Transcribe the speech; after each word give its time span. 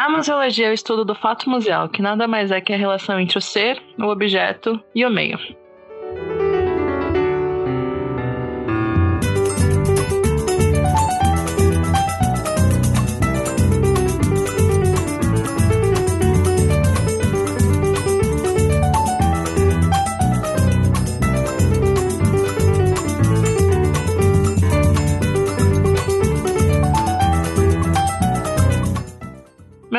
A 0.00 0.08
museologia 0.08 0.68
é 0.68 0.70
o 0.70 0.72
estudo 0.72 1.04
do 1.04 1.14
fato 1.14 1.50
museal, 1.50 1.86
que 1.86 2.00
nada 2.00 2.26
mais 2.26 2.50
é 2.50 2.58
que 2.58 2.72
a 2.72 2.76
relação 2.76 3.20
entre 3.20 3.36
o 3.36 3.40
ser, 3.40 3.82
o 3.98 4.06
objeto 4.06 4.82
e 4.94 5.04
o 5.04 5.10
meio. 5.10 5.38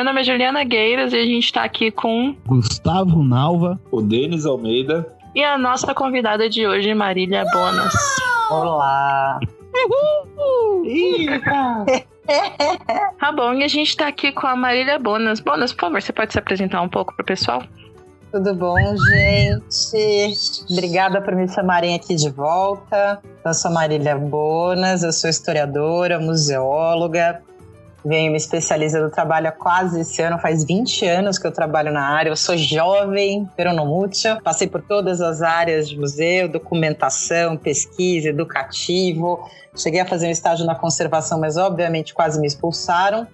Meu 0.02 0.06
nome 0.08 0.22
é 0.22 0.24
Juliana 0.24 0.64
Gueiras 0.64 1.12
e 1.12 1.16
a 1.16 1.24
gente 1.24 1.44
está 1.44 1.62
aqui 1.62 1.92
com 1.92 2.34
Gustavo 2.44 3.22
Nalva, 3.22 3.80
o 3.88 4.02
Denis 4.02 4.44
Almeida 4.44 5.06
e 5.32 5.44
a 5.44 5.56
nossa 5.56 5.94
convidada 5.94 6.50
de 6.50 6.66
hoje, 6.66 6.92
Marília 6.92 7.44
Bonas. 7.52 7.94
Olá! 8.50 9.38
tá 13.16 13.30
bom, 13.30 13.54
e 13.54 13.62
a 13.62 13.68
gente 13.68 13.90
está 13.90 14.08
aqui 14.08 14.32
com 14.32 14.48
a 14.48 14.56
Marília 14.56 14.98
Bonas. 14.98 15.38
Bonas, 15.38 15.72
por 15.72 15.82
favor, 15.82 16.02
você 16.02 16.12
pode 16.12 16.32
se 16.32 16.38
apresentar 16.40 16.82
um 16.82 16.88
pouco 16.88 17.14
para 17.14 17.22
o 17.22 17.26
pessoal? 17.26 17.62
Tudo 18.32 18.56
bom, 18.56 18.74
gente? 19.12 20.34
Obrigada 20.68 21.22
por 21.22 21.36
me 21.36 21.46
chamarem 21.46 21.94
aqui 21.94 22.16
de 22.16 22.28
volta. 22.28 23.22
Eu 23.44 23.54
sou 23.54 23.70
Marília 23.70 24.16
Bonas, 24.18 25.04
eu 25.04 25.12
sou 25.12 25.30
historiadora, 25.30 26.18
museóloga, 26.18 27.40
venho 28.04 28.32
me 28.32 28.36
especializando, 28.36 29.10
trabalho 29.10 29.48
há 29.48 29.52
quase 29.52 30.00
esse 30.00 30.20
ano, 30.22 30.38
faz 30.38 30.64
20 30.64 31.06
anos 31.06 31.38
que 31.38 31.46
eu 31.46 31.52
trabalho 31.52 31.92
na 31.92 32.02
área, 32.02 32.30
eu 32.30 32.36
sou 32.36 32.56
jovem, 32.56 33.48
pero 33.56 33.72
não 33.72 33.86
mútil, 33.86 34.40
passei 34.42 34.66
por 34.66 34.82
todas 34.82 35.20
as 35.20 35.42
áreas 35.42 35.88
de 35.88 35.98
museu, 35.98 36.48
documentação, 36.48 37.56
pesquisa, 37.56 38.28
educativo, 38.28 39.48
cheguei 39.76 40.00
a 40.00 40.06
fazer 40.06 40.26
um 40.26 40.30
estágio 40.30 40.66
na 40.66 40.74
conservação, 40.74 41.38
mas 41.38 41.56
obviamente 41.56 42.12
quase 42.12 42.40
me 42.40 42.46
expulsaram, 42.46 43.26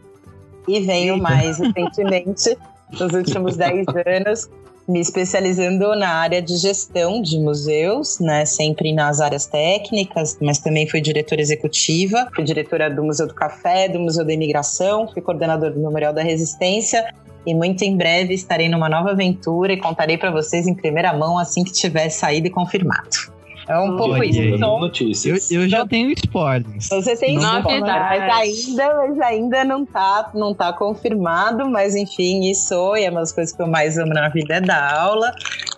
e 0.66 0.80
venho 0.80 1.16
mais 1.16 1.58
recentemente, 1.58 2.56
nos 2.92 3.12
últimos 3.12 3.56
10 3.56 3.86
anos, 4.06 4.50
me 4.88 5.00
especializando 5.00 5.94
na 5.94 6.08
área 6.08 6.40
de 6.40 6.56
gestão 6.56 7.20
de 7.20 7.38
museus, 7.38 8.18
né, 8.18 8.46
sempre 8.46 8.92
nas 8.92 9.20
áreas 9.20 9.44
técnicas, 9.44 10.38
mas 10.40 10.58
também 10.58 10.88
fui 10.88 11.00
diretora 11.00 11.42
executiva, 11.42 12.26
fui 12.34 12.42
diretora 12.42 12.88
do 12.88 13.04
Museu 13.04 13.26
do 13.26 13.34
Café, 13.34 13.86
do 13.86 14.00
Museu 14.00 14.24
da 14.24 14.32
Imigração, 14.32 15.06
fui 15.06 15.20
coordenadora 15.20 15.72
do 15.72 15.80
Memorial 15.80 16.14
da 16.14 16.22
Resistência 16.22 17.14
e 17.46 17.54
muito 17.54 17.82
em 17.82 17.96
breve 17.96 18.32
estarei 18.32 18.68
numa 18.68 18.88
nova 18.88 19.10
aventura 19.10 19.74
e 19.74 19.76
contarei 19.76 20.16
para 20.16 20.30
vocês 20.30 20.66
em 20.66 20.74
primeira 20.74 21.12
mão 21.12 21.38
assim 21.38 21.62
que 21.62 21.72
tiver 21.72 22.08
saído 22.08 22.46
e 22.46 22.50
confirmado. 22.50 23.37
É 23.68 23.78
um 23.78 23.96
pouco 23.96 24.22
isso. 24.24 24.40
Então, 24.40 24.80
notícias. 24.80 25.50
Eu, 25.50 25.62
eu 25.62 25.68
já 25.68 25.86
tenho 25.86 26.10
spoilers. 26.12 26.88
Você 26.88 27.16
tem 27.16 27.34
Não, 27.34 27.58
spoilers, 27.58 27.82
mas 27.82 28.32
ainda, 28.32 28.96
mas 28.96 29.20
ainda 29.20 29.64
não 29.64 29.84
tá, 29.84 30.30
não 30.34 30.54
tá 30.54 30.72
confirmado, 30.72 31.68
mas 31.68 31.94
enfim, 31.94 32.50
isso 32.50 32.96
e 32.96 33.04
é 33.04 33.10
uma 33.10 33.20
das 33.20 33.32
coisas 33.32 33.54
que 33.54 33.60
eu 33.60 33.66
mais 33.66 33.98
amo 33.98 34.14
na 34.14 34.28
vida 34.30 34.54
é 34.54 34.60
dar 34.60 34.94
aula. 34.94 35.30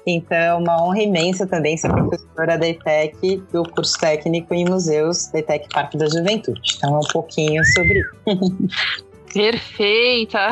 Então, 0.06 0.60
uma 0.60 0.82
honra 0.82 1.02
imensa 1.02 1.46
também 1.46 1.76
ser 1.76 1.92
professora 1.92 2.56
da 2.56 2.68
ETEC, 2.68 3.42
do 3.52 3.64
curso 3.64 3.98
técnico 3.98 4.54
em 4.54 4.64
museus 4.64 5.26
da 5.26 5.40
ETEC 5.40 5.68
Parque 5.68 5.98
da 5.98 6.06
Juventude. 6.06 6.60
Então, 6.76 6.94
é 6.94 6.98
um 6.98 7.12
pouquinho 7.12 7.64
sobre 7.64 7.98
isso. 7.98 9.00
Perfeita! 9.32 10.50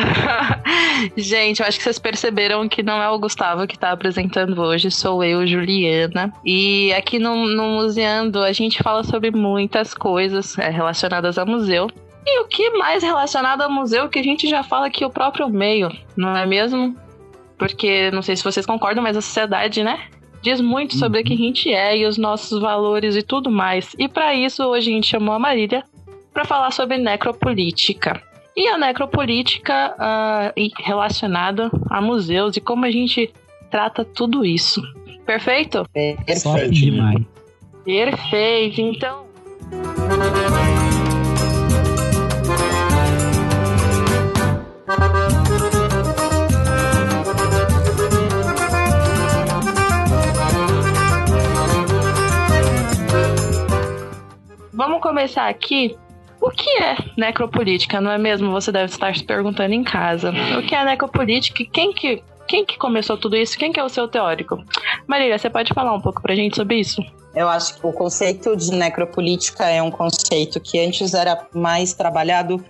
Gente, 1.17 1.61
eu 1.61 1.67
acho 1.67 1.79
que 1.79 1.85
vocês 1.85 1.99
perceberam 1.99 2.69
que 2.69 2.83
não 2.83 3.03
é 3.03 3.09
o 3.09 3.19
Gustavo 3.19 3.67
que 3.67 3.75
está 3.75 3.91
apresentando 3.91 4.61
hoje, 4.61 4.91
sou 4.91 5.23
eu, 5.25 5.47
Juliana. 5.47 6.33
E 6.45 6.93
aqui 6.93 7.19
no, 7.19 7.47
no 7.47 7.65
Museando 7.81 8.41
a 8.43 8.53
gente 8.53 8.83
fala 8.83 9.03
sobre 9.03 9.31
muitas 9.31 9.95
coisas 9.95 10.57
é, 10.59 10.69
relacionadas 10.69 11.39
ao 11.39 11.47
museu. 11.47 11.91
E 12.25 12.41
o 12.41 12.45
que 12.47 12.71
mais 12.71 13.03
relacionado 13.03 13.63
ao 13.63 13.71
museu 13.71 14.09
que 14.09 14.19
a 14.19 14.23
gente 14.23 14.49
já 14.49 14.63
fala 14.63 14.91
que 14.91 15.05
o 15.05 15.11
próprio 15.11 15.49
meio, 15.49 15.91
não 16.17 16.37
é 16.37 16.47
mesmo? 16.47 16.97
Porque 17.57 18.11
não 18.13 18.23
sei 18.23 18.37
se 18.37 18.45
vocês 18.45 18.65
concordam, 18.65 19.03
mas 19.03 19.17
a 19.17 19.21
sociedade, 19.21 19.83
né? 19.83 19.99
Diz 20.41 20.61
muito 20.61 20.97
sobre 20.97 21.21
o 21.21 21.25
que 21.25 21.33
a 21.33 21.37
gente 21.37 21.73
é 21.73 21.97
e 21.97 22.07
os 22.07 22.17
nossos 22.17 22.61
valores 22.61 23.17
e 23.17 23.23
tudo 23.23 23.51
mais. 23.51 23.97
E 23.99 24.07
para 24.07 24.35
isso, 24.35 24.63
hoje 24.63 24.91
a 24.91 24.95
gente 24.95 25.09
chamou 25.09 25.35
a 25.35 25.39
Marília 25.39 25.83
para 26.33 26.45
falar 26.45 26.71
sobre 26.71 26.99
necropolítica. 26.99 28.23
E 28.59 28.67
a 28.67 28.77
necropolítica 28.77 29.95
uh, 29.95 30.83
relacionada 30.83 31.71
a 31.89 32.01
museus 32.01 32.57
e 32.57 32.61
como 32.61 32.85
a 32.85 32.91
gente 32.91 33.33
trata 33.71 34.05
tudo 34.05 34.45
isso. 34.45 34.83
Perfeito? 35.25 35.87
Perfeito 35.93 36.73
demais. 36.73 37.25
Perfeito. 37.85 38.81
Então. 38.81 39.29
Vamos 54.73 55.01
começar 55.01 55.49
aqui 55.49 55.97
o 56.41 56.51
que 56.51 56.71
é 56.83 56.97
necropolítica, 57.17 58.01
não 58.01 58.11
é 58.11 58.19
mesmo? 58.19 58.51
Você 58.53 58.71
deve 58.71 58.93
estar 58.93 59.15
se 59.17 59.25
perguntando 59.25 59.75
em 59.75 59.83
casa. 59.83 60.33
O 60.59 60.63
que 60.63 60.75
é 60.75 60.85
necropolítica 60.85 61.63
e 61.63 61.67
quem 61.67 61.93
que, 61.93 62.23
quem 62.47 62.65
que 62.65 62.79
começou 62.79 63.17
tudo 63.17 63.37
isso? 63.37 63.59
Quem 63.59 63.73
que 63.73 63.81
é 63.81 63.85
o 63.85 63.89
seu 63.89 64.07
teórico? 64.07 64.63
Marília, 65.07 65.39
você 65.39 65.51
pode 65.51 65.73
falar 65.75 65.93
um 65.93 66.01
pouco 66.01 66.23
pra 66.23 66.35
gente 66.35 66.57
sobre 66.57 66.77
isso? 66.77 67.03
Eu 67.35 67.49
acho 67.49 67.79
que 67.79 67.87
o 67.87 67.93
conceito 67.93 68.57
de 68.57 68.71
necropolítica 68.73 69.65
é 69.65 69.83
um 69.83 69.91
conceito 69.91 70.61
que 70.61 70.79
antes 70.79 71.15
era 71.15 71.47
mais 71.53 71.93
trabalhado 71.93 72.65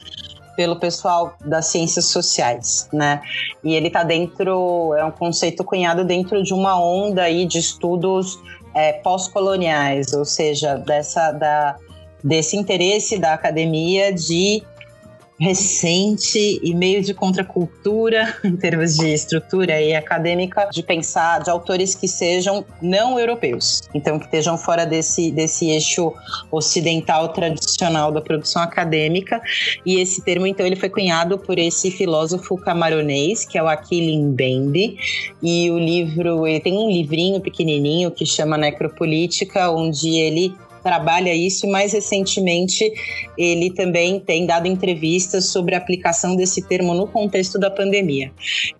pelo 0.56 0.76
pessoal 0.76 1.36
das 1.44 1.66
ciências 1.66 2.06
sociais, 2.06 2.88
né? 2.92 3.22
E 3.62 3.74
ele 3.74 3.86
está 3.86 4.02
dentro, 4.02 4.92
é 4.94 5.04
um 5.04 5.10
conceito 5.12 5.62
cunhado 5.62 6.04
dentro 6.04 6.42
de 6.42 6.52
uma 6.52 6.80
onda 6.82 7.22
aí 7.22 7.46
de 7.46 7.58
estudos 7.58 8.40
é, 8.74 8.94
pós-coloniais, 8.94 10.12
ou 10.12 10.24
seja, 10.24 10.76
dessa 10.76 11.30
da 11.30 11.76
desse 12.22 12.56
interesse 12.56 13.18
da 13.18 13.34
academia 13.34 14.12
de 14.12 14.62
recente 15.40 16.58
e 16.62 16.74
meio 16.74 17.00
de 17.02 17.14
contracultura 17.14 18.36
em 18.42 18.56
termos 18.56 18.96
de 18.96 19.12
estrutura 19.12 19.80
e 19.80 19.94
acadêmica 19.94 20.68
de 20.70 20.82
pensar 20.82 21.40
de 21.42 21.50
autores 21.50 21.94
que 21.94 22.08
sejam 22.08 22.64
não 22.82 23.18
europeus, 23.18 23.82
então 23.94 24.18
que 24.18 24.24
estejam 24.24 24.58
fora 24.58 24.84
desse, 24.84 25.30
desse 25.30 25.70
eixo 25.70 26.12
ocidental 26.50 27.28
tradicional 27.28 28.10
da 28.10 28.20
produção 28.20 28.60
acadêmica. 28.60 29.40
E 29.86 30.00
esse 30.00 30.22
termo 30.22 30.46
então 30.46 30.66
ele 30.66 30.76
foi 30.76 30.88
cunhado 30.88 31.38
por 31.38 31.58
esse 31.58 31.90
filósofo 31.90 32.56
camaronês 32.56 33.44
que 33.44 33.56
é 33.56 33.62
o 33.62 33.68
Achille 33.68 34.18
Mbembe 34.18 34.96
e 35.42 35.70
o 35.70 35.78
livro 35.78 36.46
ele 36.46 36.60
tem 36.60 36.76
um 36.76 36.90
livrinho 36.90 37.40
pequenininho 37.40 38.10
que 38.10 38.26
chama 38.26 38.58
Necropolítica 38.58 39.70
onde 39.70 40.18
ele 40.18 40.54
trabalha 40.83 41.34
isso 41.34 41.66
e 41.66 41.71
mais 41.71 41.93
recentemente 41.93 42.93
ele 43.37 43.71
também 43.71 44.21
tem 44.21 44.47
dado 44.47 44.66
entrevistas 44.66 45.47
sobre 45.47 45.75
a 45.75 45.78
aplicação 45.78 46.37
desse 46.37 46.62
termo 46.66 46.94
no 46.94 47.06
contexto 47.06 47.59
da 47.59 47.71
pandemia. 47.71 48.31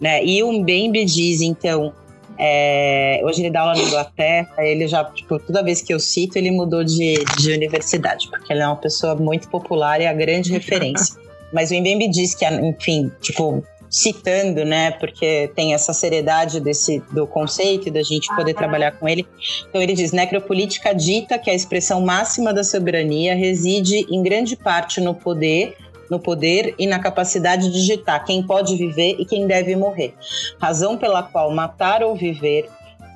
Né? 0.01 0.25
E 0.25 0.43
o 0.43 0.53
Mbembe 0.53 1.05
diz, 1.05 1.41
então, 1.41 1.93
é, 2.39 3.21
hoje 3.25 3.43
ele 3.43 3.51
dá 3.51 3.61
aula 3.63 3.75
na 3.75 3.83
Inglaterra, 3.83 4.55
ele 4.59 4.87
já, 4.87 5.05
tipo, 5.05 5.39
toda 5.41 5.63
vez 5.63 5.83
que 5.83 5.93
eu 5.93 5.99
cito, 5.99 6.39
ele 6.39 6.51
mudou 6.51 6.85
de, 6.85 7.25
de 7.39 7.53
universidade, 7.53 8.29
porque 8.31 8.53
ele 8.53 8.63
é 8.63 8.67
uma 8.67 8.77
pessoa 8.77 9.17
muito 9.17 9.49
popular 9.49 10.01
e 10.01 10.07
a 10.07 10.13
grande 10.13 10.53
referência. 10.53 11.17
Mas 11.53 11.71
o 11.71 11.75
Mbembe 11.75 12.09
diz 12.09 12.35
que, 12.35 12.45
enfim, 12.47 13.11
tipo, 13.21 13.65
citando, 13.91 14.65
né? 14.65 14.91
Porque 14.93 15.51
tem 15.55 15.75
essa 15.75 15.93
seriedade 15.93 16.61
desse 16.61 17.01
do 17.13 17.27
conceito 17.27 17.89
e 17.89 17.91
da 17.91 18.03
gente 18.03 18.35
poder 18.35 18.55
trabalhar 18.55 18.93
com 18.93 19.09
ele. 19.09 19.27
Então 19.69 19.81
ele 19.81 19.95
diz: 19.95 20.13
necropolítica 20.13 20.95
dita 20.95 21.39
que 21.39 21.51
a 21.51 21.55
expressão 21.55 22.01
máxima 22.01 22.53
da 22.53 22.65
soberania 22.65 23.35
reside 23.35 24.07
em 24.11 24.23
grande 24.23 24.57
parte 24.57 25.01
no 25.01 25.15
poder 25.15 25.77
no 26.11 26.19
poder 26.19 26.75
e 26.79 26.87
na 26.87 26.99
capacidade 26.99 27.67
de 27.67 27.73
digitar 27.73 28.25
quem 28.25 28.43
pode 28.43 28.77
viver 28.77 29.17
e 29.19 29.25
quem 29.25 29.47
deve 29.47 29.77
morrer. 29.77 30.15
Razão 30.59 30.97
pela 30.97 31.23
qual 31.23 31.51
matar 31.51 32.03
ou 32.03 32.17
viver 32.17 32.69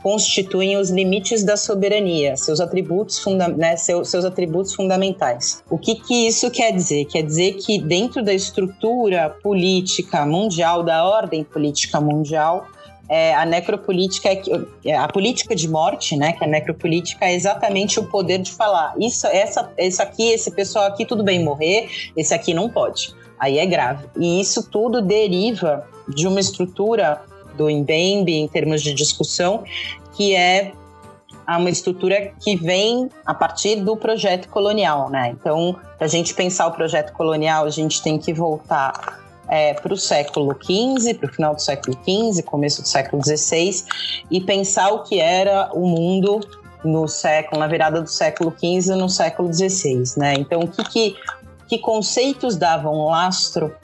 constituem 0.02 0.76
os 0.76 0.90
limites 0.90 1.44
da 1.44 1.56
soberania, 1.56 2.37
seus 2.37 2.60
atributos, 2.60 3.19
funda 3.19 3.49
né, 3.49 3.76
seus, 3.76 4.08
seus 4.08 4.25
atributos 4.25 4.75
fundamentais. 4.75 5.62
O 5.70 5.78
que, 5.78 5.94
que 5.94 6.26
isso 6.26 6.50
quer 6.50 6.72
dizer? 6.72 7.04
Quer 7.06 7.22
dizer 7.22 7.54
que 7.54 7.78
dentro 7.78 8.22
da 8.22 8.34
estrutura 8.34 9.31
política 9.43 10.26
mundial, 10.26 10.82
da 10.82 11.04
ordem 11.04 11.44
política 11.44 12.00
mundial, 12.00 12.66
é, 13.08 13.34
a 13.34 13.44
necropolítica 13.44 14.28
é, 14.31 14.43
é 14.84 14.96
a 14.96 15.06
política 15.06 15.54
de 15.54 15.69
morte, 15.69 16.16
né? 16.16 16.32
Que 16.32 16.44
a 16.44 16.46
necropolítica 16.46 17.26
é 17.26 17.34
exatamente 17.34 18.00
o 18.00 18.04
poder 18.04 18.38
de 18.38 18.50
falar 18.50 18.94
isso, 18.99 19.26
essa, 19.26 19.70
isso 19.78 20.02
aqui, 20.02 20.31
esse 20.31 20.50
pessoal 20.50 20.87
aqui 20.87 21.04
tudo 21.04 21.22
bem 21.22 21.44
morrer, 21.44 21.88
esse 22.16 22.32
aqui 22.32 22.54
não 22.54 22.69
pode. 22.69 23.14
aí 23.38 23.58
é 23.58 23.66
grave. 23.66 24.06
E 24.16 24.40
isso 24.40 24.69
tudo 24.70 25.02
deriva 25.02 25.87
de 26.08 26.26
uma 26.26 26.40
estrutura 26.40 27.20
do 27.56 27.69
Embembe 27.69 28.34
em 28.34 28.49
termos 28.49 28.82
de 28.82 28.94
discussão, 28.94 29.64
que 30.14 30.34
é 30.34 30.72
uma 31.49 31.70
estrutura 31.70 32.32
que 32.40 32.56
vem 32.56 33.08
a 33.26 33.34
partir 33.34 33.76
do 33.76 33.96
projeto 33.96 34.49
colonial, 34.49 35.10
né? 35.10 35.31
Então, 35.31 35.76
para 35.99 36.06
a 36.06 36.10
gente 36.10 36.34
pensar 36.34 36.66
o 36.66 36.72
projeto 36.72 37.12
colonial, 37.12 37.64
a 37.64 37.70
gente 37.70 38.02
tem 38.02 38.19
que 38.19 38.32
voltar 38.32 39.20
é, 39.49 39.75
para 39.75 39.93
o 39.93 39.96
século 39.96 40.56
XV, 40.62 41.14
para 41.14 41.28
o 41.28 41.32
final 41.32 41.54
do 41.54 41.60
século 41.60 41.99
XV, 42.04 42.43
começo 42.43 42.82
do 42.82 42.88
século 42.88 43.22
XVI, 43.22 43.84
e 44.31 44.40
pensar 44.40 44.93
o 44.93 45.02
que 45.02 45.19
era 45.20 45.70
o 45.75 45.87
mundo 45.87 46.40
no 46.84 47.06
século, 47.06 47.60
na 47.60 47.66
virada 47.66 48.00
do 48.00 48.08
século 48.08 48.52
XV 48.52 48.96
no 48.96 49.08
século 49.08 49.52
XVI, 49.52 50.02
né? 50.16 50.34
Então, 50.34 50.60
o 50.60 50.69
que, 50.69 50.84
que, 50.84 51.16
que 51.69 51.78
conceitos 51.78 52.56
davam 52.56 53.06
lastro 53.06 53.75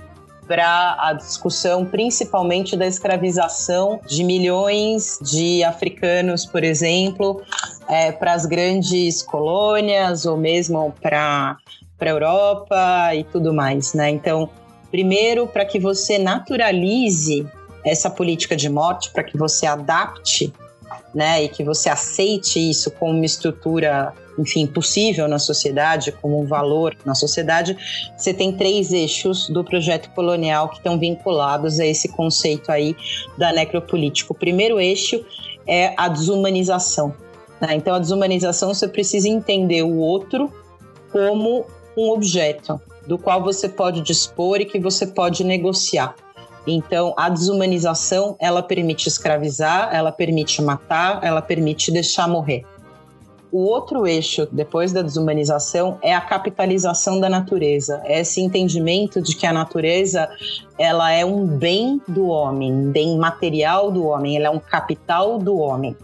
para 0.49 0.97
a 0.99 1.12
discussão, 1.12 1.85
principalmente 1.85 2.75
da 2.75 2.87
escravização 2.87 4.00
de 4.09 4.25
milhões 4.25 5.19
de 5.21 5.62
africanos, 5.62 6.47
por 6.47 6.65
exemplo, 6.65 7.43
é, 7.87 8.11
para 8.11 8.33
as 8.33 8.47
grandes 8.47 9.23
colônias 9.23 10.25
ou 10.25 10.39
mesmo 10.39 10.93
para 11.03 11.59
a 12.00 12.06
Europa 12.09 13.15
e 13.15 13.25
tudo 13.25 13.53
mais, 13.53 13.93
né? 13.93 14.09
Então, 14.09 14.49
primeiro, 14.91 15.47
para 15.47 15.67
que 15.67 15.79
você 15.79 16.17
naturalize 16.17 17.47
essa 17.85 18.09
política 18.09 18.56
de 18.56 18.71
morte, 18.71 19.11
para 19.11 19.23
que 19.23 19.37
você 19.37 19.67
adapte 19.67 20.53
né, 21.15 21.44
e 21.44 21.49
que 21.49 21.65
você 21.65 21.89
aceite 21.89 22.59
isso 22.59 22.91
como 22.91 23.12
uma 23.12 23.25
estrutura, 23.25 24.12
enfim, 24.38 24.67
possível 24.67 25.26
na 25.26 25.38
sociedade, 25.38 26.12
como 26.12 26.40
um 26.40 26.46
valor 26.46 26.96
na 27.05 27.14
sociedade, 27.14 27.76
você 28.17 28.32
tem 28.32 28.52
três 28.52 28.93
eixos 28.93 29.49
do 29.49 29.64
projeto 29.64 30.11
colonial 30.11 30.69
que 30.69 30.76
estão 30.76 30.99
vinculados 30.99 31.81
a 31.81 31.87
esse 31.87 32.08
conceito 32.08 32.70
aí 32.70 32.96
da 33.37 33.52
necropolítica. 33.52 34.32
O 34.32 34.37
primeiro 34.37 34.81
eixo 34.81 35.25
é 35.67 35.93
a 35.96 36.08
desumanização. 36.08 37.14
Né? 37.61 37.75
Então, 37.75 37.94
a 37.94 37.99
desumanização 37.99 38.73
você 38.73 38.87
precisa 38.87 39.29
entender 39.29 39.82
o 39.82 39.96
outro 39.96 40.52
como 41.11 41.64
um 41.96 42.11
objeto 42.11 42.81
do 43.06 43.19
qual 43.19 43.43
você 43.43 43.69
pode 43.69 44.02
dispor 44.02 44.61
e 44.61 44.64
que 44.64 44.79
você 44.79 45.06
pode 45.06 45.43
negociar. 45.43 46.14
Então, 46.67 47.14
a 47.17 47.31
desumanização, 47.31 48.37
ela 48.38 48.62
permite 48.62 49.08
escravizar, 49.08 49.88
ela 49.93 50.12
permite 50.12 50.61
matar, 50.61 51.20
ela 51.25 51.41
permite 51.41 51.91
deixar 51.91 52.29
morrer. 52.29 52.64
O 53.50 53.61
outro 53.61 54.06
eixo, 54.06 54.47
depois 54.53 54.93
da 54.93 55.00
desumanização, 55.00 55.99
é 56.03 56.15
a 56.15 56.21
capitalização 56.21 57.19
da 57.19 57.31
natureza. 57.31 58.03
É 58.05 58.21
esse 58.21 58.43
entendimento 58.43 59.23
de 59.23 59.35
que 59.35 59.47
a 59.47 59.53
natureza 59.53 60.29
ela 60.79 61.11
é 61.11 61.25
um 61.25 61.47
bem 61.47 62.00
do 62.06 62.27
homem, 62.27 62.91
bem 62.91 63.17
material 63.17 63.91
do 63.91 64.05
homem, 64.06 64.37
ela 64.37 64.49
é 64.49 64.50
um 64.50 64.59
capital 64.59 65.39
do 65.39 65.56
homem. 65.56 65.97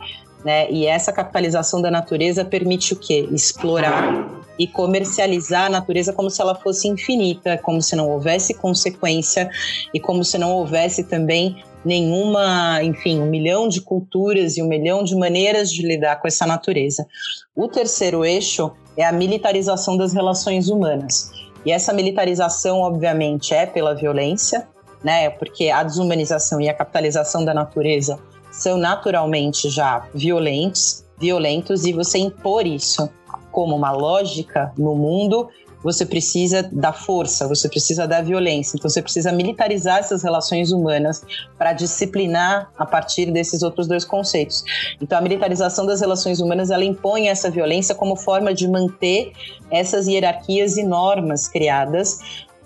Né? 0.43 0.71
E 0.71 0.87
essa 0.87 1.13
capitalização 1.13 1.83
da 1.83 1.91
natureza 1.91 2.45
permite 2.45 2.95
o 2.95 2.97
quê? 2.97 3.29
Explorar 3.31 4.27
e 4.59 4.67
comercializar 4.67 5.67
a 5.67 5.71
natureza 5.71 6.13
como 6.13 6.31
se 6.31 6.41
ela 6.41 6.55
fosse 6.55 6.89
infinita, 6.89 7.59
como 7.59 7.83
se 7.83 7.97
não 7.97 8.09
houvesse 8.09 8.55
consequência 8.55 9.51
e 9.93 10.01
como 10.01 10.25
se 10.25 10.39
não 10.39 10.53
houvesse 10.53 11.05
também 11.05 11.63
nenhuma, 11.85 12.83
enfim, 12.83 13.21
um 13.21 13.27
milhão 13.27 13.69
de 13.69 13.81
culturas 13.81 14.57
e 14.57 14.63
um 14.63 14.69
milhão 14.69 15.05
de 15.05 15.15
maneiras 15.15 15.71
de 15.71 15.87
lidar 15.87 16.17
com 16.17 16.27
essa 16.27 16.47
natureza. 16.47 17.07
O 17.55 17.69
terceiro 17.69 18.25
eixo 18.25 18.73
é 18.97 19.05
a 19.05 19.13
militarização 19.13 19.97
das 19.97 20.13
relações 20.13 20.69
humanas. 20.69 21.31
E 21.65 21.73
essa 21.73 21.93
militarização, 21.93 22.81
obviamente, 22.81 23.55
é 23.55 23.67
pela 23.67 23.95
violência, 23.95 24.67
né? 25.03 25.31
Porque 25.31 25.71
a 25.71 25.83
desumanização 25.83 26.61
e 26.61 26.69
a 26.69 26.75
capitalização 26.75 27.45
da 27.45 27.55
natureza 27.55 28.19
são 28.51 28.77
naturalmente 28.77 29.69
já 29.69 30.07
violentos, 30.15 31.05
violentos 31.19 31.85
e 31.85 31.93
você 31.93 32.19
impor 32.19 32.67
isso 32.67 33.09
como 33.51 33.77
uma 33.77 33.93
lógica 33.93 34.73
no 34.77 34.95
mundo, 34.97 35.49
você 35.85 36.07
precisa 36.07 36.63
da 36.73 36.93
força, 36.93 37.47
você 37.47 37.69
precisa 37.69 38.09
da 38.09 38.23
violência. 38.23 38.77
Então 38.77 38.89
você 38.89 39.03
precisa 39.03 39.31
militarizar 39.31 39.99
essas 39.99 40.23
relações 40.23 40.73
humanas 40.73 41.23
para 41.59 41.75
disciplinar 41.75 42.71
a 42.79 42.87
partir 42.87 43.31
desses 43.31 43.63
outros 43.63 43.87
dois 43.87 44.05
conceitos. 44.05 44.65
Então 45.01 45.19
a 45.19 45.21
militarização 45.21 45.85
das 45.85 46.01
relações 46.01 46.41
humanas 46.41 46.71
ela 46.71 46.85
impõe 46.85 47.29
essa 47.29 47.51
violência 47.51 47.95
como 47.95 48.17
forma 48.17 48.55
de 48.55 48.67
manter 48.67 49.33
essas 49.71 50.09
hierarquias 50.09 50.79
e 50.79 50.83
normas 50.83 51.47
criadas 51.47 52.19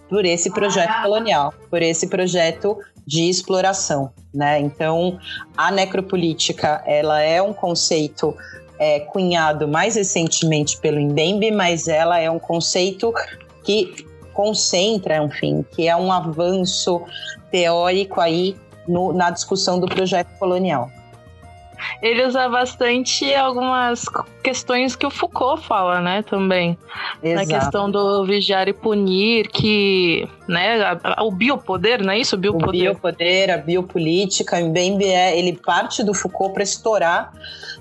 por 0.08 0.24
esse 0.24 0.50
projeto 0.50 1.02
colonial, 1.02 1.52
por 1.68 1.82
esse 1.82 2.06
projeto 2.06 2.78
de 3.04 3.28
exploração, 3.28 4.10
né? 4.32 4.60
Então, 4.60 5.18
a 5.56 5.70
necropolítica, 5.70 6.82
ela 6.86 7.22
é 7.22 7.40
um 7.40 7.52
conceito 7.52 8.34
é, 8.78 9.00
cunhado 9.00 9.66
mais 9.66 9.96
recentemente 9.96 10.78
pelo 10.78 11.00
Mbembe, 11.00 11.50
mas 11.50 11.88
ela 11.88 12.18
é 12.18 12.30
um 12.30 12.38
conceito 12.38 13.12
que 13.64 14.06
concentra, 14.32 15.16
enfim, 15.16 15.64
que 15.72 15.88
é 15.88 15.96
um 15.96 16.12
avanço 16.12 17.02
teórico 17.50 18.20
aí 18.20 18.56
no, 18.86 19.12
na 19.12 19.30
discussão 19.30 19.80
do 19.80 19.86
projeto 19.86 20.28
colonial. 20.38 20.90
Ele 22.02 22.24
usa 22.24 22.48
bastante 22.48 23.34
algumas 23.34 24.04
questões 24.48 24.96
que 24.96 25.06
o 25.06 25.10
Foucault 25.10 25.66
fala, 25.66 26.00
né, 26.00 26.22
também. 26.22 26.78
Exato. 27.22 27.48
Na 27.48 27.58
questão 27.58 27.90
do 27.90 28.24
vigiar 28.24 28.66
e 28.66 28.72
punir, 28.72 29.48
que, 29.48 30.26
né, 30.48 30.80
a, 30.80 30.98
a, 31.20 31.24
o 31.24 31.30
biopoder, 31.30 32.02
não 32.02 32.12
é 32.12 32.18
isso? 32.18 32.34
O 32.34 32.38
biopoder. 32.38 32.90
O 32.90 32.94
biopoder, 32.94 33.50
a 33.50 33.58
biopolítica, 33.58 34.56
bem, 34.62 34.98
ele 35.02 35.52
parte 35.52 36.02
do 36.02 36.14
Foucault 36.14 36.54
para 36.54 36.62
estourar 36.62 37.30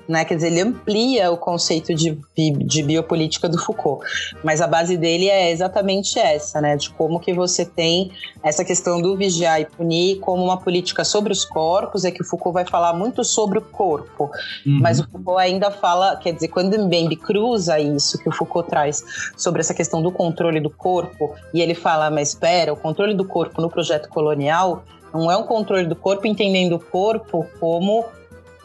né? 0.08 0.24
Quer 0.24 0.36
dizer, 0.36 0.48
ele 0.48 0.62
amplia 0.62 1.32
o 1.32 1.38
conceito 1.38 1.94
de, 1.94 2.18
de 2.36 2.84
biopolítica 2.84 3.50
do 3.50 3.60
Foucault, 3.60 4.06
mas 4.44 4.62
a 4.62 4.68
base 4.68 4.96
dele 4.96 5.28
é 5.28 5.52
exatamente 5.52 6.18
essa, 6.18 6.62
né? 6.62 6.78
De 6.78 6.90
como 6.92 7.20
que 7.20 7.34
você 7.34 7.66
tem 7.66 8.12
essa 8.42 8.64
questão 8.64 9.02
do 9.02 9.18
vigiar 9.18 9.60
e 9.60 9.66
punir 9.66 10.20
como 10.20 10.44
uma 10.44 10.58
política 10.58 11.04
sobre 11.04 11.34
os 11.34 11.44
corpos, 11.44 12.06
é 12.06 12.12
que 12.12 12.22
o 12.22 12.26
Foucault 12.26 12.54
vai 12.54 12.66
falar 12.66 12.94
muito 12.94 13.24
sobre 13.24 13.60
o 13.60 13.62
corpo, 13.62 14.32
uhum. 14.66 14.80
mas 14.82 15.00
o 15.00 15.08
Foucault 15.10 15.42
ainda 15.42 15.70
fala, 15.70 16.16
quer 16.16 16.34
dizer, 16.34 16.48
quando 16.58 16.76
Mbembe 16.76 17.16
cruza 17.16 17.80
isso 17.80 18.18
que 18.18 18.28
o 18.28 18.32
Foucault 18.32 18.68
traz 18.68 19.04
sobre 19.38 19.60
essa 19.60 19.76
questão 19.76 20.02
do 20.02 20.12
controle 20.12 20.60
do 20.60 20.72
corpo, 20.72 21.36
e 21.54 21.62
ele 21.62 21.76
fala, 21.76 22.10
mas 22.10 22.30
espera, 22.30 22.74
o 22.74 22.76
controle 22.76 23.14
do 23.14 23.24
corpo 23.24 23.62
no 23.62 23.70
projeto 23.70 24.10
colonial 24.10 24.84
não 25.14 25.32
é 25.32 25.38
um 25.38 25.44
controle 25.44 25.86
do 25.86 25.96
corpo 25.96 26.26
entendendo 26.26 26.74
o 26.74 26.80
corpo 26.80 27.46
como 27.60 28.06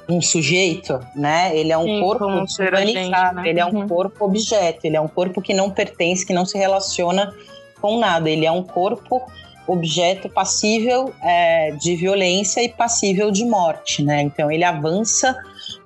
um 0.09 0.23
sujeito, 0.23 0.99
né? 1.15 1.55
Ele 1.55 1.71
é 1.71 1.77
um 1.77 1.85
Sim, 1.85 2.01
corpo 2.01 2.25
humanizado, 2.25 3.43
né? 3.43 3.49
ele 3.51 3.61
é 3.61 3.67
um 3.67 3.81
uhum. 3.81 3.87
corpo 3.87 4.25
objeto, 4.25 4.87
ele 4.87 4.97
é 4.97 5.01
um 5.01 5.09
corpo 5.09 5.43
que 5.43 5.53
não 5.53 5.69
pertence, 5.69 6.25
que 6.25 6.33
não 6.33 6.47
se 6.47 6.57
relaciona 6.57 7.35
com 7.79 7.99
nada. 7.99 8.31
Ele 8.31 8.47
é 8.47 8.51
um 8.51 8.63
corpo 8.63 9.21
objeto 9.67 10.31
passível 10.31 11.13
é, 11.23 11.73
de 11.73 11.95
violência 11.95 12.63
e 12.63 12.71
passível 12.71 13.31
de 13.31 13.45
morte, 13.45 14.03
né? 14.03 14.23
Então 14.23 14.51
ele 14.51 14.65
avança 14.65 15.37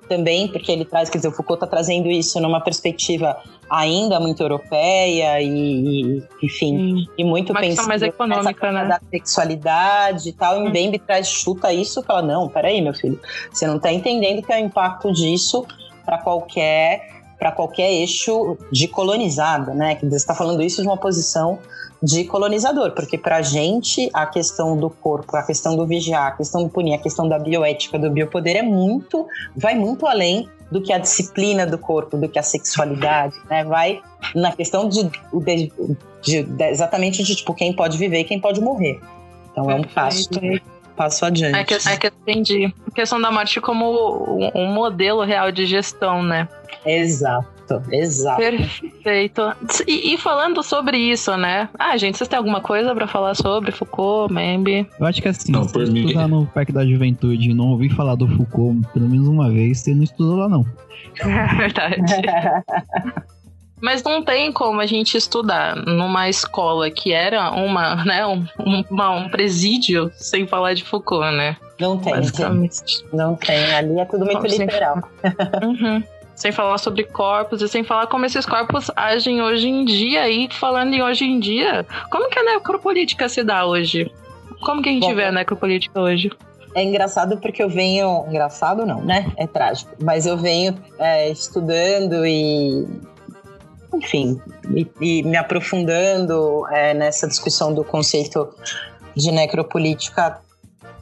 também, 0.07 0.47
porque 0.47 0.71
ele 0.71 0.85
traz, 0.85 1.09
quer 1.09 1.17
dizer, 1.17 1.27
o 1.27 1.31
Foucault 1.31 1.63
está 1.63 1.67
trazendo 1.67 2.09
isso 2.09 2.39
numa 2.39 2.61
perspectiva 2.61 3.37
ainda 3.69 4.19
muito 4.19 4.41
europeia 4.41 5.41
e, 5.41 6.23
enfim, 6.41 7.07
e 7.17 7.23
muito 7.23 7.51
Uma 7.51 7.59
pensando 7.61 7.87
mais 7.87 8.01
econômica, 8.01 8.71
né? 8.71 8.85
da 8.85 9.01
sexualidade 9.09 10.29
e 10.29 10.33
tal. 10.33 10.57
E 10.57 10.69
Mbembe 10.69 10.99
traz, 10.99 11.27
chuta 11.27 11.71
isso 11.73 11.99
e 11.99 12.03
fala, 12.03 12.21
não, 12.21 12.47
peraí, 12.47 12.81
meu 12.81 12.93
filho, 12.93 13.19
você 13.51 13.67
não 13.67 13.77
está 13.77 13.91
entendendo 13.91 14.41
que 14.41 14.51
é 14.51 14.57
o 14.57 14.65
impacto 14.65 15.11
disso 15.11 15.65
para 16.05 16.17
qualquer 16.19 17.16
para 17.37 17.51
qualquer 17.51 17.91
eixo 17.91 18.57
de 18.71 18.87
colonizada, 18.87 19.73
né? 19.73 19.95
Que 19.95 20.05
você 20.05 20.15
está 20.15 20.33
falando 20.33 20.61
isso 20.63 20.81
de 20.81 20.87
uma 20.87 20.97
posição 20.97 21.59
de 22.01 22.25
colonizador, 22.25 22.91
porque 22.91 23.17
para 23.17 23.37
a 23.37 23.41
gente 23.41 24.09
a 24.13 24.25
questão 24.25 24.77
do 24.77 24.89
corpo, 24.89 25.35
a 25.35 25.43
questão 25.43 25.75
do 25.75 25.85
vigiar, 25.85 26.27
a 26.27 26.31
questão 26.31 26.63
do 26.63 26.69
punir, 26.69 26.93
a 26.93 26.97
questão 26.99 27.27
da 27.27 27.39
bioética, 27.39 27.97
do 27.97 28.09
biopoder 28.09 28.57
é 28.57 28.61
muito, 28.61 29.27
vai 29.55 29.73
muito 29.73 30.05
além 30.05 30.47
do 30.71 30.81
que 30.81 30.91
a 30.91 30.97
disciplina 30.97 31.65
do 31.65 31.77
corpo, 31.77 32.17
do 32.17 32.27
que 32.27 32.37
a 32.37 32.43
sexualidade, 32.43 33.35
né? 33.49 33.63
Vai 33.63 34.01
na 34.35 34.51
questão 34.51 34.87
de, 34.87 35.03
de, 35.03 35.71
de, 36.21 36.43
de 36.43 36.63
exatamente 36.65 37.23
de 37.23 37.35
tipo 37.35 37.53
quem 37.53 37.73
pode 37.73 37.97
viver 37.97 38.19
e 38.19 38.23
quem 38.23 38.39
pode 38.39 38.61
morrer. 38.61 38.99
Então 39.51 39.71
é 39.71 39.75
um 39.75 39.83
passo 39.83 40.29
passo 40.97 41.25
adiante. 41.25 41.55
É 41.55 41.63
que, 41.63 41.75
é 41.75 41.97
que 41.97 42.07
entendi. 42.07 42.73
A 42.87 42.91
questão 42.91 43.21
da 43.21 43.31
morte 43.31 43.61
como 43.61 44.51
um 44.55 44.73
modelo 44.73 45.23
real 45.23 45.51
de 45.51 45.65
gestão, 45.65 46.23
né? 46.23 46.49
Exato. 46.87 47.83
Exato. 47.91 48.37
Perfeito. 48.37 49.41
E, 49.85 50.13
e, 50.13 50.17
falando 50.17 50.63
sobre 50.63 50.97
isso, 50.97 51.35
né? 51.35 51.69
Ah, 51.77 51.97
gente, 51.97 52.17
vocês 52.17 52.27
têm 52.27 52.37
alguma 52.37 52.61
coisa 52.61 52.95
para 52.95 53.07
falar 53.07 53.35
sobre 53.35 53.71
Foucault, 53.71 54.33
Membe? 54.33 54.87
Eu 54.99 55.05
acho 55.05 55.21
que 55.21 55.27
assim, 55.27 55.51
não, 55.51 55.67
se 55.67 55.77
mim... 55.77 56.05
estudar 56.05 56.27
no 56.27 56.45
Parque 56.47 56.71
da 56.71 56.85
Juventude 56.85 57.49
e 57.49 57.53
não 57.53 57.71
ouvir 57.71 57.89
falar 57.89 58.15
do 58.15 58.27
Foucault 58.27 58.87
pelo 58.93 59.09
menos 59.09 59.27
uma 59.27 59.49
vez, 59.49 59.79
você 59.79 59.93
não 59.93 60.03
estudou 60.03 60.37
lá, 60.37 60.49
não. 60.49 60.65
É 61.19 61.55
verdade. 61.55 61.97
Mas 63.79 64.01
não 64.01 64.23
tem 64.23 64.51
como 64.51 64.81
a 64.81 64.87
gente 64.87 65.15
estudar 65.17 65.75
numa 65.75 66.27
escola 66.27 66.89
que 66.89 67.11
era 67.11 67.51
uma, 67.51 68.03
né, 68.03 68.25
um, 68.25 68.43
uma, 68.89 69.11
um 69.11 69.29
presídio 69.29 70.11
sem 70.15 70.47
falar 70.47 70.73
de 70.73 70.83
Foucault, 70.83 71.35
né? 71.35 71.57
Não 71.79 71.97
tem. 71.99 72.13
Não 73.13 73.35
tem. 73.35 73.75
Ali 73.75 73.99
é 73.99 74.05
tudo 74.05 74.25
muito 74.25 74.41
Como 74.41 74.47
literal. 74.47 74.97
uhum. 75.61 76.03
Sem 76.37 76.51
falar 76.51 76.77
sobre 76.77 77.03
corpos 77.03 77.63
e 77.63 77.67
sem 77.67 77.83
falar 77.83 78.05
como 78.05 78.23
esses 78.23 78.45
corpos 78.45 78.91
agem 78.95 79.41
hoje 79.41 79.67
em 79.67 79.83
dia. 79.83 80.29
E 80.29 80.47
falando 80.53 80.93
em 80.93 81.01
hoje 81.01 81.25
em 81.25 81.39
dia, 81.39 81.83
como 82.11 82.29
que 82.29 82.37
a 82.37 82.43
necropolítica 82.43 83.27
se 83.27 83.43
dá 83.43 83.65
hoje? 83.65 84.09
Como 84.61 84.81
que 84.81 84.89
a 84.89 84.91
gente 84.91 85.07
Bom, 85.07 85.15
vê 85.15 85.25
a 85.25 85.31
necropolítica 85.31 85.99
hoje? 85.99 86.31
É 86.75 86.83
engraçado 86.83 87.39
porque 87.39 87.63
eu 87.63 87.67
venho. 87.67 88.23
Engraçado 88.29 88.85
não, 88.85 89.03
né? 89.03 89.31
É 89.35 89.47
trágico. 89.47 89.91
Mas 89.99 90.27
eu 90.27 90.37
venho 90.37 90.77
é, 90.99 91.27
estudando 91.31 92.23
e. 92.23 92.87
Enfim, 93.95 94.39
e, 94.75 94.87
e 95.01 95.23
me 95.23 95.37
aprofundando 95.37 96.67
é, 96.67 96.93
nessa 96.93 97.27
discussão 97.27 97.73
do 97.73 97.83
conceito 97.83 98.47
de 99.15 99.31
necropolítica 99.31 100.39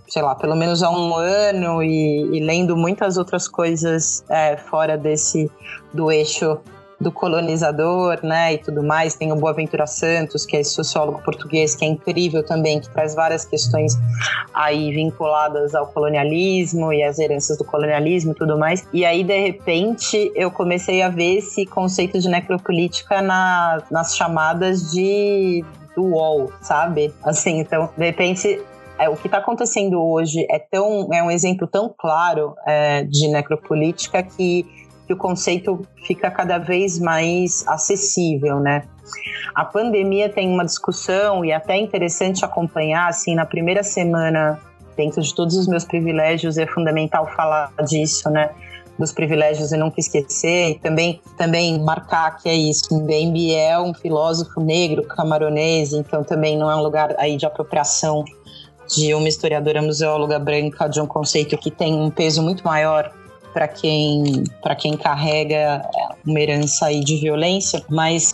sei 0.08 0.22
lá, 0.22 0.36
pelo 0.36 0.56
menos 0.56 0.84
há 0.84 0.90
um 0.90 1.16
ano 1.16 1.84
e, 1.84 2.38
e 2.38 2.40
lendo 2.40 2.76
muitas 2.78 3.18
outras 3.18 3.48
coisas 3.48 4.24
é, 4.30 4.58
fora 4.58 4.98
desse 4.98 5.50
do 5.94 6.12
eixo 6.12 6.60
do 7.00 7.12
colonizador, 7.12 8.20
né, 8.24 8.54
e 8.54 8.58
tudo 8.58 8.82
mais. 8.82 9.16
Tem 9.16 9.32
o 9.32 9.36
Boaventura 9.36 9.86
Santos, 9.86 10.46
que 10.46 10.58
é 10.58 10.64
sociólogo 10.64 11.22
português, 11.24 11.76
que 11.76 11.84
é 11.84 11.88
incrível 11.88 12.44
também, 12.44 12.80
que 12.80 12.90
traz 12.90 13.14
várias 13.14 13.46
questões 13.46 13.98
aí 14.54 14.92
vinculadas 14.92 15.76
ao 15.76 15.88
colonialismo 15.88 16.94
e 16.94 17.04
às 17.04 17.20
heranças 17.20 17.58
do 17.58 17.66
colonialismo 17.66 18.32
e 18.32 18.36
tudo 18.36 18.58
mais. 18.58 18.88
E 18.94 19.06
aí, 19.06 19.24
de 19.24 19.38
repente, 19.38 20.32
eu 20.36 20.50
comecei 20.50 21.02
a 21.02 21.10
ver 21.10 21.38
esse 21.38 21.66
conceito 21.66 22.20
de 22.20 22.30
necropolítica 22.30 23.22
na, 23.22 23.84
nas 23.92 24.16
chamadas 24.16 24.92
de 24.92 25.64
do 25.96 26.04
UOL, 26.04 26.52
sabe? 26.62 27.14
Assim, 27.24 27.60
então, 27.60 27.90
de 27.96 28.06
repente, 28.06 28.62
é, 28.98 29.10
o 29.10 29.16
que 29.16 29.28
está 29.28 29.40
acontecendo 29.40 30.02
hoje 30.02 30.46
é 30.50 30.60
tão 30.60 31.10
é 31.14 31.22
um 31.22 31.30
exemplo 31.30 31.68
tão 31.68 31.94
claro 31.96 32.56
é, 32.66 33.04
de 33.04 33.28
necropolítica 33.28 34.24
que, 34.24 34.66
que 35.06 35.14
o 35.14 35.18
conceito 35.18 35.82
fica 36.06 36.32
cada 36.32 36.58
vez 36.58 37.00
mais 37.00 37.66
acessível, 37.68 38.60
né? 38.60 38.84
A 39.54 39.66
pandemia 39.66 40.30
tem 40.30 40.50
uma 40.50 40.66
discussão 40.66 41.46
e 41.46 41.52
é 41.52 41.56
até 41.56 41.78
interessante 41.78 42.44
acompanhar 42.44 43.10
assim 43.10 43.36
na 43.36 43.46
primeira 43.46 43.84
semana 43.84 44.60
dentro 44.96 45.22
de 45.22 45.36
todos 45.36 45.56
os 45.58 45.68
meus 45.68 45.84
privilégios 45.84 46.58
é 46.58 46.66
fundamental 46.66 47.28
falar 47.36 47.72
disso, 47.86 48.30
né? 48.30 48.50
dos 48.98 49.12
privilégios 49.12 49.74
e 49.74 49.78
nunca 49.78 50.00
esquecer, 50.00 50.72
e 50.72 50.76
também, 50.76 51.20
também 51.38 51.78
marcar 51.80 52.38
que 52.38 52.48
é 52.48 52.56
isso. 52.56 52.96
Mbembe 52.96 53.54
é 53.54 53.78
um 53.78 53.94
filósofo 53.94 54.62
negro 54.62 55.04
camaronês, 55.04 55.92
então 55.92 56.24
também 56.24 56.58
não 56.58 56.72
é 56.72 56.76
um 56.76 56.82
lugar 56.82 57.14
aí 57.18 57.36
de 57.36 57.46
apropriação 57.46 58.24
de 58.88 59.14
uma 59.14 59.28
historiadora 59.28 59.82
museóloga 59.82 60.38
branca 60.40 60.88
de 60.88 61.00
um 61.00 61.08
conceito 61.08 61.58
que 61.58 61.72
tem 61.72 61.94
um 61.94 62.10
peso 62.10 62.42
muito 62.42 62.64
maior 62.64 63.12
para 63.54 63.68
quem 63.68 64.44
para 64.62 64.76
quem 64.76 64.98
carrega 64.98 65.82
uma 66.26 66.40
herança 66.40 66.88
aí 66.88 67.02
de 67.02 67.18
violência, 67.18 67.82
mas 67.90 68.34